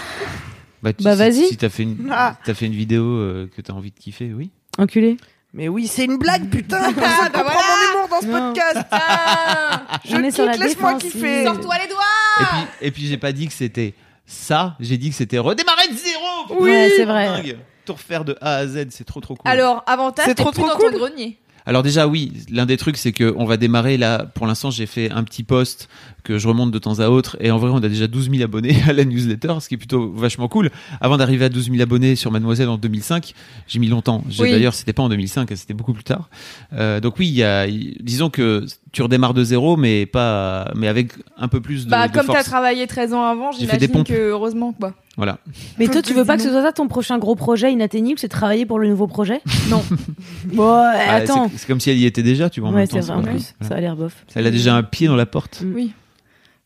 Bah, 0.83 0.93
tu- 0.93 1.03
Bah, 1.05 1.13
si- 1.13 1.19
vas-y. 1.19 1.47
Si 1.49 1.57
t'as 1.57 1.69
fait 1.69 1.83
une, 1.85 2.09
Ah. 2.13 2.37
t'as 2.45 2.55
fait 2.55 2.67
une 2.67 2.73
vidéo 2.73 3.05
euh, 3.05 3.49
que 3.57 3.61
t'as 3.63 3.73
envie 3.73 3.91
de 3.93 3.99
kiffer, 3.99 4.33
oui. 4.33 4.51
Enculé. 4.79 5.17
Mais 5.53 5.67
oui, 5.69 5.87
c'est 5.89 6.05
une 6.05 6.19
blague, 6.19 6.49
putain. 6.51 6.93
Personne 6.93 7.33
bah 7.33 7.43
voilà. 7.43 7.51
mon 7.53 7.97
humour 7.97 8.09
dans 8.09 8.21
ce 8.21 8.27
Non. 8.27 8.53
podcast. 8.53 8.87
Ah 8.93 9.83
Je 10.05 10.17
quitte, 10.17 10.61
laisse-moi 10.61 10.95
kiffer. 10.95 11.45
Sors-toi 11.47 11.75
les 11.83 11.89
doigts 11.89 12.41
Et 12.41 12.45
puis, 12.45 12.87
et 12.87 12.91
puis 12.93 13.07
j'ai 13.07 13.17
pas 13.19 13.33
dit 13.33 13.47
que 13.49 13.53
c'était 13.53 13.95
ça, 14.27 14.77
j'ai 14.79 14.99
dit 14.99 15.11
que 15.11 15.17
c'était 15.17 15.39
redémarrer 15.39 15.89
de 15.89 15.97
zéro. 15.97 16.61
Oui. 16.61 16.71
Ouais, 16.71 16.93
c'est 16.97 17.05
vrai. 17.07 17.27
Dingue. 17.27 17.59
Tout 17.85 17.95
refaire 17.95 18.25
de 18.25 18.37
A 18.41 18.57
à 18.57 18.67
Z, 18.69 18.87
c'est 18.91 19.05
trop 19.05 19.21
trop 19.21 19.35
cool. 19.35 19.51
Alors, 19.51 19.83
avantage, 19.87 20.27
C'est 20.27 20.35
trop, 20.37 20.51
trop 20.53 20.69
dans 20.69 20.77
cool. 20.77 20.93
ton 20.93 20.99
grenier. 20.99 21.39
Alors 21.69 21.83
déjà 21.83 22.09
oui, 22.09 22.33
l'un 22.51 22.65
des 22.65 22.79
trucs 22.79 22.97
c'est 22.97 23.13
que 23.13 23.35
on 23.37 23.45
va 23.45 23.59
démarrer 23.59 23.99
là. 23.99 24.25
Pour 24.25 24.47
l'instant, 24.47 24.71
j'ai 24.71 24.87
fait 24.87 25.11
un 25.11 25.23
petit 25.23 25.43
post 25.43 25.91
que 26.29 26.39
je 26.39 26.47
remonte 26.47 26.71
de 26.71 26.79
temps 26.79 27.01
à 27.01 27.09
autre 27.09 27.39
et 27.41 27.51
en 27.51 27.57
vrai, 27.57 27.71
on 27.73 27.79
a 27.79 27.89
déjà 27.89 28.07
12 28.07 28.31
000 28.31 28.43
abonnés 28.43 28.77
à 28.89 28.93
la 28.93 29.05
newsletter, 29.07 29.55
ce 29.61 29.69
qui 29.69 29.75
est 29.75 29.79
plutôt 29.79 30.11
vachement 30.13 30.47
cool. 30.49 30.71
Avant 31.01 31.17
d'arriver 31.17 31.47
à 31.47 31.49
12 31.49 31.71
000 31.71 31.81
abonnés 31.81 32.17
sur 32.17 32.31
Mademoiselle 32.31 32.69
en 32.69 32.77
2005, 32.77 33.33
j'ai 33.67 33.79
mis 33.79 33.89
longtemps. 33.89 34.23
J'ai- 34.29 34.43
Oui. 34.43 34.51
D'ailleurs, 34.51 34.75
c'était 34.75 34.93
pas 34.93 35.03
en 35.03 35.09
2005, 35.09 35.49
c'était 35.57 35.73
beaucoup 35.75 35.95
plus 35.95 36.05
tard. 36.05 36.29
Euh, 36.75 37.01
donc 37.01 37.19
oui, 37.19 37.29
il 37.29 37.35
y 37.35 37.43
a, 37.43 37.67
disons 38.01 38.29
que 38.29 38.67
tu 38.93 39.03
redémarres 39.03 39.35
de 39.35 39.43
zéro, 39.45 39.77
mais 39.77 40.05
pas, 40.07 40.71
mais 40.77 40.89
avec 40.89 41.13
un 41.39 41.49
peu 41.49 41.61
plus 41.61 41.87
de, 41.87 41.91
Bah, 41.91 42.09
de 42.09 42.13
comme 42.13 42.27
t'as 42.27 42.33
force. 42.35 42.45
travaillé 42.47 42.87
13 42.87 43.13
ans 43.15 43.23
avant, 43.25 43.53
j'imagine 43.53 44.05
que 44.05 44.13
heureusement, 44.31 44.73
quoi. 44.73 44.93
Voilà. 45.17 45.39
Mais 45.79 45.89
toi, 45.89 46.01
tu 46.01 46.15
veux 46.15 46.25
pas 46.25 46.37
que 46.37 46.43
ce 46.45 46.51
soit 46.51 46.63
ça 46.63 46.73
ton 46.73 46.87
prochain 46.87 47.19
gros 47.19 47.35
projet 47.35 47.73
inatteignable, 47.73 48.19
c'est 48.21 48.29
travailler 48.29 48.67
pour 48.67 48.79
le 48.79 48.89
nouveau 48.89 49.07
projet? 49.09 49.41
Non. 49.71 49.83
Bon, 50.53 50.63
euh, 50.73 50.83
Ah, 50.95 51.15
attends. 51.17 51.49
c'est- 51.51 51.59
C'est 51.59 51.67
comme 51.67 51.81
si 51.81 51.91
elle 51.91 51.99
y 51.99 52.05
était 52.07 52.23
déjà, 52.23 52.49
tu 52.51 52.61
vois. 52.61 52.69
en 52.69 52.73
Ouais, 52.73 52.79
même 52.81 52.87
c'est 52.91 53.01
temps, 53.01 53.07
vrai 53.07 53.15
en 53.17 53.23
pas- 53.23 53.31
plus. 53.31 53.55
voilà. 53.61 53.69
Ça 53.69 53.77
a 53.77 53.81
l'air 53.81 53.97
bof. 53.97 54.25
Elle 54.35 54.47
a 54.47 54.51
déjà 54.51 54.75
un 54.77 54.83
pied 54.83 55.07
dans 55.09 55.17
la 55.17 55.27
porte. 55.27 55.63
Oui. 55.75 55.93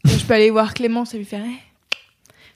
Je 0.05 0.25
peux 0.25 0.35
aller 0.35 0.51
voir 0.51 0.75
Clémence 0.75 1.15
et 1.15 1.19
lui 1.19 1.25
faire. 1.25 1.43
Eh, 1.45 1.97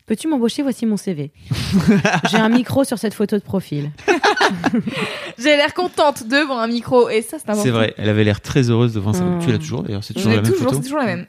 Peux-tu 0.06 0.28
m'embaucher? 0.28 0.62
Voici 0.62 0.86
mon 0.86 0.96
CV. 0.96 1.32
J'ai 2.30 2.36
un 2.38 2.48
micro 2.48 2.84
sur 2.84 2.98
cette 2.98 3.14
photo 3.14 3.36
de 3.36 3.42
profil. 3.42 3.90
J'ai 5.38 5.56
l'air 5.56 5.74
contente 5.74 6.26
devant 6.28 6.58
un 6.58 6.68
micro 6.68 7.08
et 7.08 7.22
ça, 7.22 7.38
c'est 7.38 7.50
important. 7.50 7.62
C'est 7.62 7.70
vrai, 7.70 7.94
elle 7.96 8.08
avait 8.08 8.22
l'air 8.24 8.40
très 8.40 8.70
heureuse 8.70 8.94
devant 8.94 9.12
ça. 9.12 9.24
Mm. 9.24 9.40
Tu 9.40 9.50
l'as 9.50 9.58
toujours 9.58 9.82
d'ailleurs, 9.82 10.04
c'est 10.04 10.14
toujours 10.14 10.30
la 10.30 10.42
même 10.42 10.52
toujours, 10.52 10.68
photo. 10.68 10.76
c'est 10.76 10.82
toujours 10.82 11.00
la 11.00 11.06
même. 11.06 11.26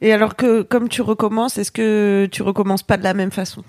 Et 0.00 0.12
alors 0.12 0.34
que, 0.34 0.62
comme 0.62 0.88
tu 0.88 1.02
recommences, 1.02 1.58
est-ce 1.58 1.70
que 1.70 2.28
tu 2.32 2.42
recommences 2.42 2.82
pas 2.82 2.96
de 2.96 3.04
la 3.04 3.14
même 3.14 3.30
façon? 3.30 3.62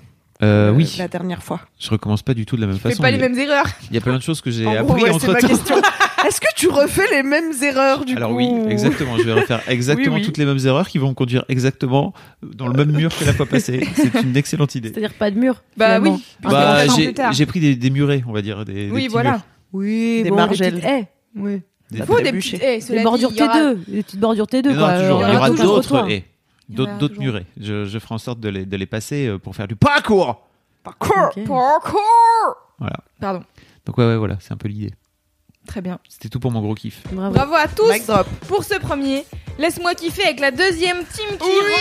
Euh, 0.43 0.69
euh, 0.69 0.73
oui, 0.73 0.95
La 0.97 1.07
dernière 1.07 1.41
fois. 1.41 1.61
je 1.79 1.89
recommence 1.89 2.21
pas 2.21 2.33
du 2.33 2.45
tout 2.45 2.55
de 2.55 2.61
la 2.61 2.67
même 2.67 2.77
Fais 2.77 2.89
façon. 2.89 3.01
pas 3.01 3.09
Il 3.11 3.17
les 3.17 3.29
mêmes 3.29 3.37
erreurs. 3.37 3.65
Il 3.89 3.95
y 3.95 3.97
a 3.97 4.01
plein 4.01 4.17
de 4.17 4.21
choses 4.21 4.41
que 4.41 4.51
j'ai 4.51 4.63
gros, 4.65 4.73
appris 4.77 5.03
ouais, 5.03 5.09
c'est 5.09 5.15
entre 5.15 5.31
ma 5.33 5.39
temps. 5.39 5.47
question. 5.47 5.75
Est-ce 6.27 6.39
que 6.39 6.47
tu 6.55 6.69
refais 6.69 7.05
les 7.11 7.23
mêmes 7.23 7.51
erreurs 7.61 8.05
du 8.05 8.15
Alors 8.15 8.29
coup 8.31 8.37
oui, 8.37 8.49
exactement. 8.69 9.17
Je 9.17 9.23
vais 9.23 9.33
refaire 9.33 9.61
exactement 9.69 10.15
Oui, 10.15 10.21
oui. 10.21 10.25
toutes 10.25 10.37
les 10.37 10.45
mêmes 10.45 10.59
erreurs 10.65 10.87
qui 10.87 10.97
vont 10.97 11.09
me 11.09 11.13
conduire 11.13 11.43
exactement 11.49 12.13
dans 12.41 12.67
le 12.67 12.73
même 12.73 12.95
mur 12.95 13.09
que 13.17 13.25
la 13.25 13.33
fois 13.33 13.45
passée. 13.45 13.85
C'est 13.95 14.21
une 14.21 14.35
excellente 14.37 14.73
idée. 14.75 14.89
C'est-à-dire 14.89 15.13
pas 15.13 15.31
de 15.31 15.37
mur. 15.39 15.63
Bah 15.77 15.85
finalement. 15.97 16.13
oui. 16.15 16.23
Bah, 16.41 17.31
j'ai 17.31 17.45
pris 17.45 17.59
des, 17.59 17.75
des 17.75 17.89
murets, 17.89 18.23
on 18.27 18.31
va 18.33 18.41
dire. 18.41 18.63
Des, 18.65 18.89
Oui, 18.91 19.07
voilà. 19.09 19.31
murs. 19.31 19.41
Oui, 19.73 20.21
Des 20.23 20.29
bon, 20.29 20.35
margelles. 20.35 20.75
Des 20.75 20.79
petites 20.81 20.89
haies. 20.91 21.07
Oui. 21.35 21.61
Des- 21.91 22.03
Faut 22.03 22.19
des 22.21 22.31
petites. 22.31 22.61
Cela 22.81 22.97
Des 22.99 23.03
bordures 23.03 23.31
il 23.33 23.37
y 23.39 23.43
aura- 23.43 23.53
T2. 23.59 23.77
Des 23.87 24.03
petites 24.03 24.19
bordures 24.19 24.45
T2, 24.45 24.61
Mais 24.67 24.73
non, 24.73 24.79
quoi. 24.79 24.99
toujours, 24.99 25.23
Euh, 25.23 25.27
il 25.27 25.33
y 25.33 25.37
aura 25.37 25.49
toujours 25.49 25.75
d'autres 25.75 26.09
haies. 26.09 26.23
D'autres 26.69 26.97
toujours. 27.07 27.23
murets. 27.23 27.45
Je, 27.59 27.85
je 27.85 27.99
ferai 27.99 28.15
en 28.15 28.19
sorte 28.19 28.39
de 28.39 28.49
les, 28.49 28.65
de 28.65 28.77
les 28.77 28.85
passer 28.85 29.27
euh, 29.27 29.37
pour 29.37 29.55
faire 29.55 29.67
du 29.67 29.75
parcours. 29.75 30.47
Parcours. 30.83 31.31
Ok. 31.35 31.45
Parkour 31.47 32.55
Voilà. 32.79 32.97
Pardon. 33.19 33.43
Donc 33.85 33.97
ouais, 33.97 34.05
ouais, 34.05 34.17
voilà, 34.17 34.37
c'est 34.39 34.53
un 34.53 34.57
peu 34.57 34.67
l'idée. 34.67 34.93
Très 35.67 35.81
bien. 35.81 35.97
C'était 36.09 36.29
tout 36.29 36.39
pour 36.39 36.51
mon 36.51 36.61
gros 36.61 36.75
kiff. 36.75 37.01
Bravo. 37.11 37.33
Bravo 37.33 37.53
à 37.55 37.67
tous 37.67 38.05
drop. 38.05 38.27
pour 38.47 38.63
ce 38.63 38.75
premier. 38.75 39.25
Laisse-moi 39.57 39.93
kiffer 39.95 40.23
avec 40.25 40.39
la 40.39 40.51
deuxième 40.51 40.97
team 41.05 41.37
qui 41.37 41.45
Oui. 41.47 41.73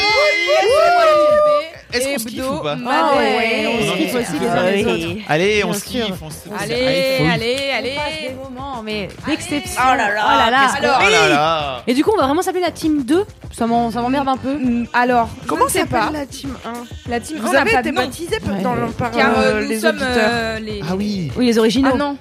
Est-ce 1.93 2.09
qu'on 2.09 2.19
se 2.21 2.25
kiffe 2.29 2.51
ou 2.51 2.59
pas 2.63 2.77
Ah 2.89 3.13
ouais, 3.19 3.67
on 3.67 3.93
se 3.93 3.97
kiffe 3.99 4.15
aussi 4.15 4.39
les 4.41 4.47
uns 4.47 4.55
Ah 4.57 4.71
les 4.71 4.85
autres. 4.87 5.23
Allez, 5.29 5.65
on 5.65 5.73
se 5.75 5.85
kiffe. 5.85 6.05
On 6.23 6.31
se... 6.31 6.37
Allez, 6.59 7.27
allez, 7.31 7.71
allez. 7.77 7.93
On 7.97 8.01
passe 8.01 8.21
des 8.23 8.35
moments, 8.35 8.83
mais 8.83 9.09
d'exception. 9.27 9.81
Oh 9.83 9.97
là 9.97 10.15
là, 10.15 10.23
Oh 10.25 10.39
là 10.39 10.51
là. 10.51 10.69
Alors, 10.79 10.99
Oh 11.07 11.11
là 11.11 11.29
là 11.29 11.83
Et 11.87 11.95
du 11.95 12.03
coup, 12.05 12.13
on 12.15 12.19
va 12.21 12.27
vraiment 12.27 12.43
s'appeler 12.43 12.63
la 12.63 12.71
team 12.71 13.03
2. 13.05 13.25
Ça 13.53 13.67
m'en- 13.67 13.91
ça 13.91 14.01
m'emmerde 14.01 14.29
un 14.29 14.37
peu. 14.39 14.55
Mm, 14.55 14.87
Alors, 14.95 15.29
Comment 15.47 15.69
s'appelle 15.69 15.89
pas. 15.89 16.11
la 16.13 16.25
team 16.27 16.55
1 16.65 17.11
La 17.11 17.21
team 17.21 17.39
Vous 17.39 17.49
on 17.49 17.53
n'a 17.53 17.61
avez 17.61 17.73
été 17.73 17.83
de 17.91 17.95
nom. 17.95 18.03
baptisé 18.03 18.37
Ouais. 18.47 18.63
dans 18.63 18.75
le, 18.75 18.87
par 18.89 19.11
Car 19.11 19.39
euh, 19.39 19.43
euh, 19.43 19.63
nous 19.63 19.69
les 19.69 19.81
sommes 19.81 19.97
auditeurs. 19.97 20.31
euh, 20.33 20.59
les. 20.61 20.81
Ah 20.89 20.95
oui. 20.97 21.31
Oui, 21.37 21.47
les 21.47 21.59
originaux. 21.59 21.91
Ah 21.93 21.97
non. 21.99 22.17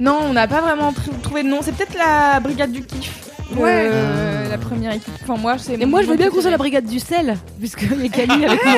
Non, 0.00 0.18
on 0.22 0.32
n'a 0.32 0.48
pas 0.48 0.60
vraiment 0.62 0.90
tr- 0.92 1.20
trouvé 1.22 1.42
de 1.42 1.48
nom. 1.48 1.58
C'est 1.62 1.72
peut-être 1.76 1.94
la 1.96 2.40
brigade 2.40 2.72
du 2.72 2.82
kiff. 2.82 3.20
Ouais. 3.56 3.88
Euh, 3.92 4.48
La 4.48 4.58
première 4.58 4.92
équipe. 4.92 5.12
Enfin, 5.22 5.36
moi, 5.40 5.56
c'est. 5.58 5.74
Et 5.80 5.84
moi, 5.86 6.02
je 6.02 6.06
veux 6.08 6.16
bien 6.16 6.30
qu'on 6.30 6.40
soit 6.40 6.50
la 6.50 6.56
brigade. 6.56 6.86
du 6.86 6.98
sel, 6.98 7.36
puisqu'il 7.58 8.02
y 8.02 8.06
a 8.06 8.08
Camille 8.08 8.46
avec 8.46 8.64
moi. 8.64 8.74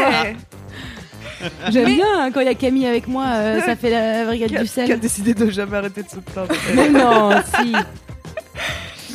J'aime 1.70 1.84
Mais- 1.86 1.94
bien 1.96 2.06
hein, 2.20 2.30
quand 2.32 2.40
il 2.40 2.46
y 2.46 2.50
a 2.50 2.54
Camille 2.54 2.86
avec 2.86 3.08
moi, 3.08 3.24
euh, 3.34 3.60
ça 3.60 3.74
fait 3.76 3.90
la 3.90 4.24
brigade 4.24 4.48
Qui 4.50 4.56
a, 4.56 4.60
du 4.60 4.64
qui 4.68 4.80
a 4.80 4.86
sel. 4.86 5.00
décidé 5.00 5.34
de 5.34 5.50
jamais 5.50 5.76
arrêter 5.76 6.02
de 6.02 6.08
se 6.08 6.16
plaindre. 6.16 6.52
Mais 6.74 6.88
non, 6.88 7.30
si. 7.60 7.72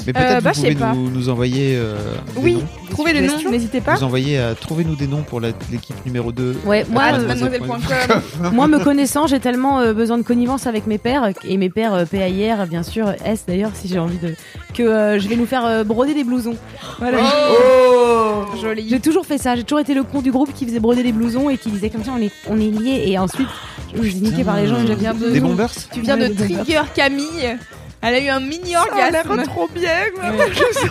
Mais 0.08 0.14
peut-être 0.14 0.44
bah, 0.44 0.52
vous 0.54 0.62
pouvez 0.62 0.76
pas. 0.76 0.94
nous, 0.94 1.10
nous 1.12 1.30
envoyer 1.30 1.76
euh, 1.76 1.98
des 2.36 2.42
Oui, 2.42 2.54
noms. 2.54 2.64
trouvez 2.90 3.14
les 3.14 3.28
noms, 3.28 3.52
n'hésitez 3.52 3.82
pas. 3.82 3.96
Nous 3.96 4.04
envoyer 4.04 4.40
à 4.40 4.56
trouvez-nous 4.56 4.96
des 4.96 5.06
noms 5.08 5.22
pour 5.22 5.40
l'équipe 5.42 5.96
numéro 6.06 6.32
2. 6.32 6.58
Ouais, 6.66 6.86
moi, 6.90 7.04
euh, 7.14 7.28
mademoiselle.com. 7.28 8.52
moi, 8.54 8.68
me 8.68 8.80
connaissant, 8.80 9.28
j'ai 9.28 9.40
tellement 9.40 9.80
euh, 9.82 9.94
besoin 9.94 10.18
de 10.18 10.24
connivence 10.24 10.66
avec 10.66 10.88
mes 10.88 10.98
pères, 10.98 11.32
et 11.44 11.58
mes 11.58 11.70
pères 11.70 11.94
euh, 11.94 12.06
PAIR, 12.06 12.68
bien 12.68 12.84
sûr, 12.84 13.14
S 13.26 13.44
d'ailleurs, 13.48 13.72
si 13.74 13.88
j'ai 13.90 14.00
envie 14.00 14.18
de. 14.18 14.34
que 14.74 14.84
euh, 14.84 15.20
je 15.20 15.28
vais 15.28 15.36
nous 15.36 15.46
faire 15.46 15.66
euh, 15.66 15.84
broder 15.84 16.14
des 16.14 16.24
blousons. 16.24 16.56
Voilà. 17.00 17.18
Oh 17.52 18.46
Joli. 18.62 18.88
J'ai 18.90 19.00
toujours 19.02 19.26
fait 19.26 19.38
ça, 19.38 19.56
j'ai 19.56 19.64
toujours 19.64 19.82
été 19.82 19.94
le 19.94 20.04
con 20.04 20.22
du 20.22 20.32
groupe 20.32 20.54
qui 20.54 20.66
faisait 20.66 20.80
broder 20.80 21.04
des 21.04 21.12
blousons 21.12 21.50
et 21.50 21.58
qui 21.58 21.70
disait 21.70 21.90
comme 21.90 22.04
ça 22.04 22.12
on 22.18 22.22
est, 22.22 22.32
on 22.50 22.56
est 22.60 22.72
liés 22.72 23.04
et 23.08 23.20
ensuite 23.20 23.48
je 23.94 24.02
suis 24.08 24.16
niqué 24.22 24.44
par 24.44 24.56
les 24.56 24.68
gens 24.68 24.78
et 24.82 24.88
j'ai 24.88 24.96
bien 24.96 25.14
Des 25.14 25.40
bombers 25.40 25.70
Tu 25.92 26.02
viens 26.02 26.18
de 26.18 26.28
des 26.28 26.54
trigger 26.56 26.82
Camille. 26.96 27.58
Elle 28.02 28.16
a 28.16 28.20
eu 28.20 28.30
un 28.30 28.40
mini 28.40 28.74
Ça 28.74 28.82
a 28.82 29.10
l'air 29.12 29.26
orgasme. 29.28 29.52
trop 29.52 29.68
bien. 29.74 29.90
Je. 30.52 30.88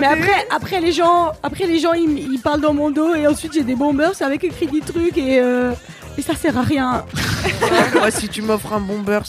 Mais 0.00 0.06
après, 0.06 0.46
après 0.50 0.80
les 0.80 0.92
gens, 0.92 1.32
après 1.42 1.66
les 1.66 1.78
gens 1.78 1.92
ils, 1.92 2.40
parlent 2.42 2.60
dans 2.60 2.74
mon 2.74 2.90
dos 2.90 3.14
et 3.14 3.26
ensuite 3.26 3.52
j'ai 3.52 3.62
des 3.62 3.74
bombers 3.74 4.20
avec 4.20 4.44
écrit 4.44 4.66
des 4.66 4.80
trucs 4.80 5.16
et, 5.16 5.40
euh, 5.40 5.72
et 6.18 6.22
ça 6.22 6.34
sert 6.34 6.56
à 6.56 6.62
rien. 6.62 7.04
Moi, 7.94 8.10
si 8.10 8.28
tu 8.28 8.42
m'offres 8.42 8.72
un 8.72 8.84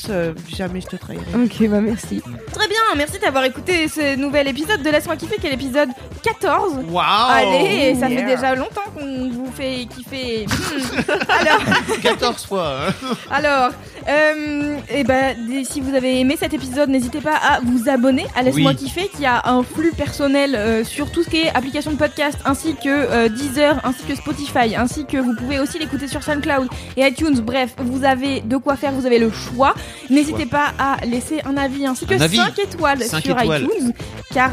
euh, 0.09 0.33
jamais 0.47 0.81
je 0.81 0.87
te 0.87 0.95
trahirai. 0.95 1.25
Ok, 1.35 1.67
bah 1.69 1.81
merci. 1.81 2.21
Très 2.51 2.67
bien, 2.67 2.79
merci 2.95 3.19
d'avoir 3.19 3.43
écouté 3.43 3.87
ce 3.87 4.15
nouvel 4.15 4.47
épisode 4.47 4.81
de 4.81 4.89
Laisse-moi 4.89 5.15
kiffer, 5.15 5.37
qui 5.37 5.47
est 5.47 5.51
l'épisode 5.51 5.89
14. 6.23 6.79
Waouh 6.89 7.05
Allez, 7.29 7.95
ça 7.99 8.09
yeah. 8.09 8.19
fait 8.19 8.35
déjà 8.35 8.55
longtemps 8.55 8.89
qu'on 8.95 9.29
vous 9.29 9.51
fait 9.55 9.85
kiffer. 9.85 10.45
Hmm. 10.45 11.11
alors, 11.29 11.61
14 12.01 12.45
fois 12.45 12.77
hein. 12.87 13.15
alors 13.29 13.71
euh, 14.09 14.77
et 14.93 15.03
ben, 15.03 15.35
des- 15.47 15.63
si 15.63 15.81
vous 15.81 15.93
avez 15.95 16.19
aimé 16.19 16.35
cet 16.39 16.53
épisode, 16.53 16.89
n'hésitez 16.89 17.19
pas 17.21 17.35
à 17.35 17.59
vous 17.61 17.89
abonner 17.89 18.25
à 18.35 18.43
Laisse-moi 18.43 18.71
Oui. 18.71 18.77
kiffer, 18.77 19.09
qui 19.15 19.25
a 19.25 19.41
un 19.49 19.63
flux 19.63 19.91
personnel 19.91 20.55
euh, 20.55 20.83
sur 20.83 21.11
tout 21.11 21.23
ce 21.23 21.29
qui 21.29 21.37
est 21.41 21.49
application 21.49 21.91
de 21.91 21.97
podcast, 21.97 22.37
ainsi 22.45 22.75
que 22.75 22.87
euh, 22.89 23.29
Deezer, 23.29 23.79
ainsi 23.83 24.03
que 24.07 24.15
Spotify, 24.15 24.75
ainsi 24.75 25.05
que 25.05 25.17
vous 25.17 25.35
pouvez 25.35 25.59
aussi 25.59 25.77
l'écouter 25.79 26.07
sur 26.07 26.23
SoundCloud 26.23 26.67
et 26.95 27.05
iTunes. 27.05 27.39
Bref, 27.41 27.73
vous 27.77 28.03
avez 28.05 28.41
de 28.41 28.57
quoi 28.57 28.75
faire, 28.77 28.91
vous 28.93 29.05
avez 29.05 29.19
le 29.19 29.31
choix. 29.31 29.73
N'hésitez 30.09 30.45
pas 30.45 30.73
à 30.79 31.05
laisser 31.05 31.41
un 31.45 31.57
avis 31.57 31.85
ainsi 31.85 32.05
que 32.05 32.13
Un 32.13 32.21
avis. 32.21 32.37
5 32.37 32.59
étoiles 32.59 33.03
sur 33.03 33.17
étoiles. 33.19 33.63
iTunes, 33.63 33.93
car 34.33 34.51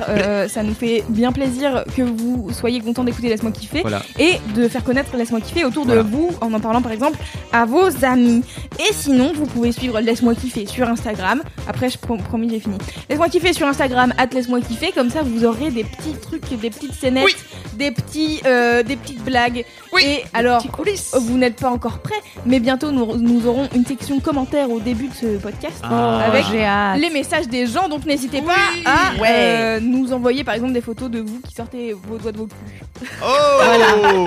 ça 0.48 0.62
nous 0.62 0.74
fait 0.74 1.05
bien 1.09 1.32
plaisir 1.32 1.85
que 1.97 2.02
vous 2.02 2.48
soyez 2.52 2.81
contents 2.81 3.05
d'écouter 3.05 3.28
Laisse-moi 3.28 3.52
kiffer 3.52 3.82
Voilà. 3.82 4.02
et 4.18 4.35
de 4.55 4.68
faire 4.68 4.82
connaître 4.85 5.16
Laisse-moi 5.16 5.40
kiffer 5.40 5.64
autour 5.64 5.85
Voilà. 5.85 6.02
de 6.02 6.09
vous 6.09 6.31
en 6.40 6.52
en 6.52 6.60
parlant 6.60 6.82
par 6.82 6.93
exemple 6.93 7.18
à 7.52 7.64
vos 7.64 7.89
amis. 8.05 8.43
Et 8.78 8.93
sinon, 8.93 9.32
vous 9.35 9.44
pouvez 9.47 9.73
suivre 9.73 10.01
Laisse-moi 10.01 10.35
kiffer 10.35 10.66
sur 10.66 10.89
Instagram. 10.89 11.43
Après, 11.69 11.89
je 11.91 11.99
prom- 11.99 12.23
promis, 12.23 12.49
j'ai 12.51 12.61
fini. 12.61 12.77
Laisse-moi 13.09 13.29
kiffer 13.29 13.53
sur 13.53 13.66
Instagram, 13.66 14.12
at 14.19 14.27
Laisse-moi 14.33 14.61
kiffer. 14.61 14.93
Comme 14.93 15.11
ça, 15.11 15.21
vous 15.23 15.45
aurez 15.45 15.71
des 15.71 15.85
petits 15.85 16.15
trucs, 16.21 16.49
des 16.61 16.71
petites 16.71 16.95
scénettes, 16.95 17.27
des, 17.75 17.91
petits, 17.91 18.41
euh, 18.47 18.83
des 18.83 18.97
petites 18.97 19.25
blagues. 19.25 19.65
Et 20.01 20.23
alors, 20.33 20.62
coulisses. 20.73 21.15
vous 21.19 21.39
n'êtes 21.39 21.57
pas 21.57 21.71
encore 21.71 21.99
prêts, 22.01 22.15
mais 22.47 22.59
bientôt 22.59 22.91
nous, 22.91 23.16
nous 23.16 23.47
aurons 23.47 23.69
une 23.75 23.87
section 23.87 24.19
commentaires 24.21 24.69
au 24.71 24.81
début 24.81 25.07
de 25.09 25.15
ce 25.15 25.37
podcast 25.39 25.77
Ah. 25.85 26.19
avec 26.27 26.45
j'ai 26.51 26.65
hâte. 26.65 26.99
les 27.01 27.11
messages 27.11 27.47
des 27.47 27.66
gens. 27.69 27.89
Donc 27.89 28.05
n'hésitez 28.05 28.43
pas 28.43 28.55
à 28.85 29.21
Ouais. 29.21 29.29
euh, 29.31 29.81
nous 29.81 30.12
envoyer 30.12 30.43
par 30.43 30.55
exemple 30.55 30.73
des 30.73 30.81
photos 30.81 31.09
de 31.11 31.21
vous 31.21 31.41
qui 31.47 31.55
sortez 31.55 31.93
vos 31.93 32.19
doigts 32.19 32.33
de 32.33 32.39
vos 32.39 32.47
culs. 32.47 33.07
Oh 33.23 34.27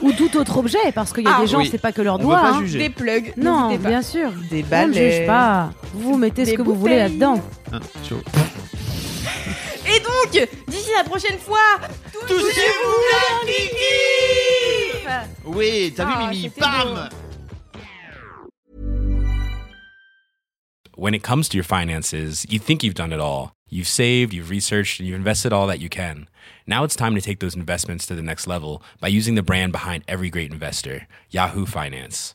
Ou 0.02 0.12
tout 0.12 0.34
autre 0.38 0.56
objet, 0.58 0.78
parce 0.94 1.12
qu'il 1.12 1.24
y 1.24 1.26
a 1.26 1.34
Ah, 1.36 1.40
des 1.42 1.46
gens, 1.46 1.58
oui. 1.58 1.68
c'est 1.70 1.78
pas 1.78 1.92
que 1.92 2.00
leurs 2.02 2.18
doigts. 2.18 2.38
hein. 2.40 2.60
juger. 2.60 2.78
Des 2.78 2.88
plugs. 2.90 3.32
Non, 3.36 3.74
bien 3.76 4.00
sûr. 4.02 4.30
Des 4.50 4.64
On 4.72 4.88
ne 4.88 4.92
juge 4.92 5.26
pas. 5.26 5.72
Vous 5.94 6.16
mettez 6.16 6.44
ce 6.44 6.52
que 6.54 6.62
vous 6.62 6.74
voulez 6.74 7.08
bouteilles. 7.08 7.18
là-dedans. 7.18 7.40
Chaud. 8.08 8.22
Et 9.86 10.00
donc, 10.00 10.48
d'ici 10.68 10.90
la 10.96 11.04
prochaine 11.04 11.38
fois, 11.38 11.78
touchez-vous 12.26 12.96
la 13.12 13.46
kiki 13.46 15.28
Oui, 15.44 15.92
t'as 15.96 16.06
Ah, 16.08 16.18
vu 16.30 16.36
Mimi 16.36 16.42
c'était 16.42 16.60
Bam 16.60 17.08
when 20.96 21.14
it 21.14 21.22
comes 21.22 21.48
to 21.48 21.56
your 21.56 21.64
finances, 21.64 22.44
you 22.50 22.58
think 22.58 22.82
you've 22.84 22.92
done 22.94 23.10
it 23.10 23.20
all. 23.20 23.52
You've 23.70 23.88
saved, 23.88 24.34
you've 24.34 24.50
researched, 24.50 25.00
and 25.00 25.08
you've 25.08 25.16
invested 25.16 25.50
all 25.50 25.66
that 25.68 25.80
you 25.80 25.88
can. 25.88 26.28
Now 26.66 26.84
it's 26.84 26.94
time 26.94 27.14
to 27.14 27.22
take 27.22 27.40
those 27.40 27.56
investments 27.56 28.04
to 28.08 28.14
the 28.14 28.20
next 28.22 28.46
level 28.46 28.82
by 29.00 29.08
using 29.08 29.34
the 29.34 29.42
brand 29.42 29.72
behind 29.72 30.04
every 30.06 30.28
great 30.28 30.52
investor, 30.52 31.06
Yahoo 31.30 31.64
Finance. 31.64 32.34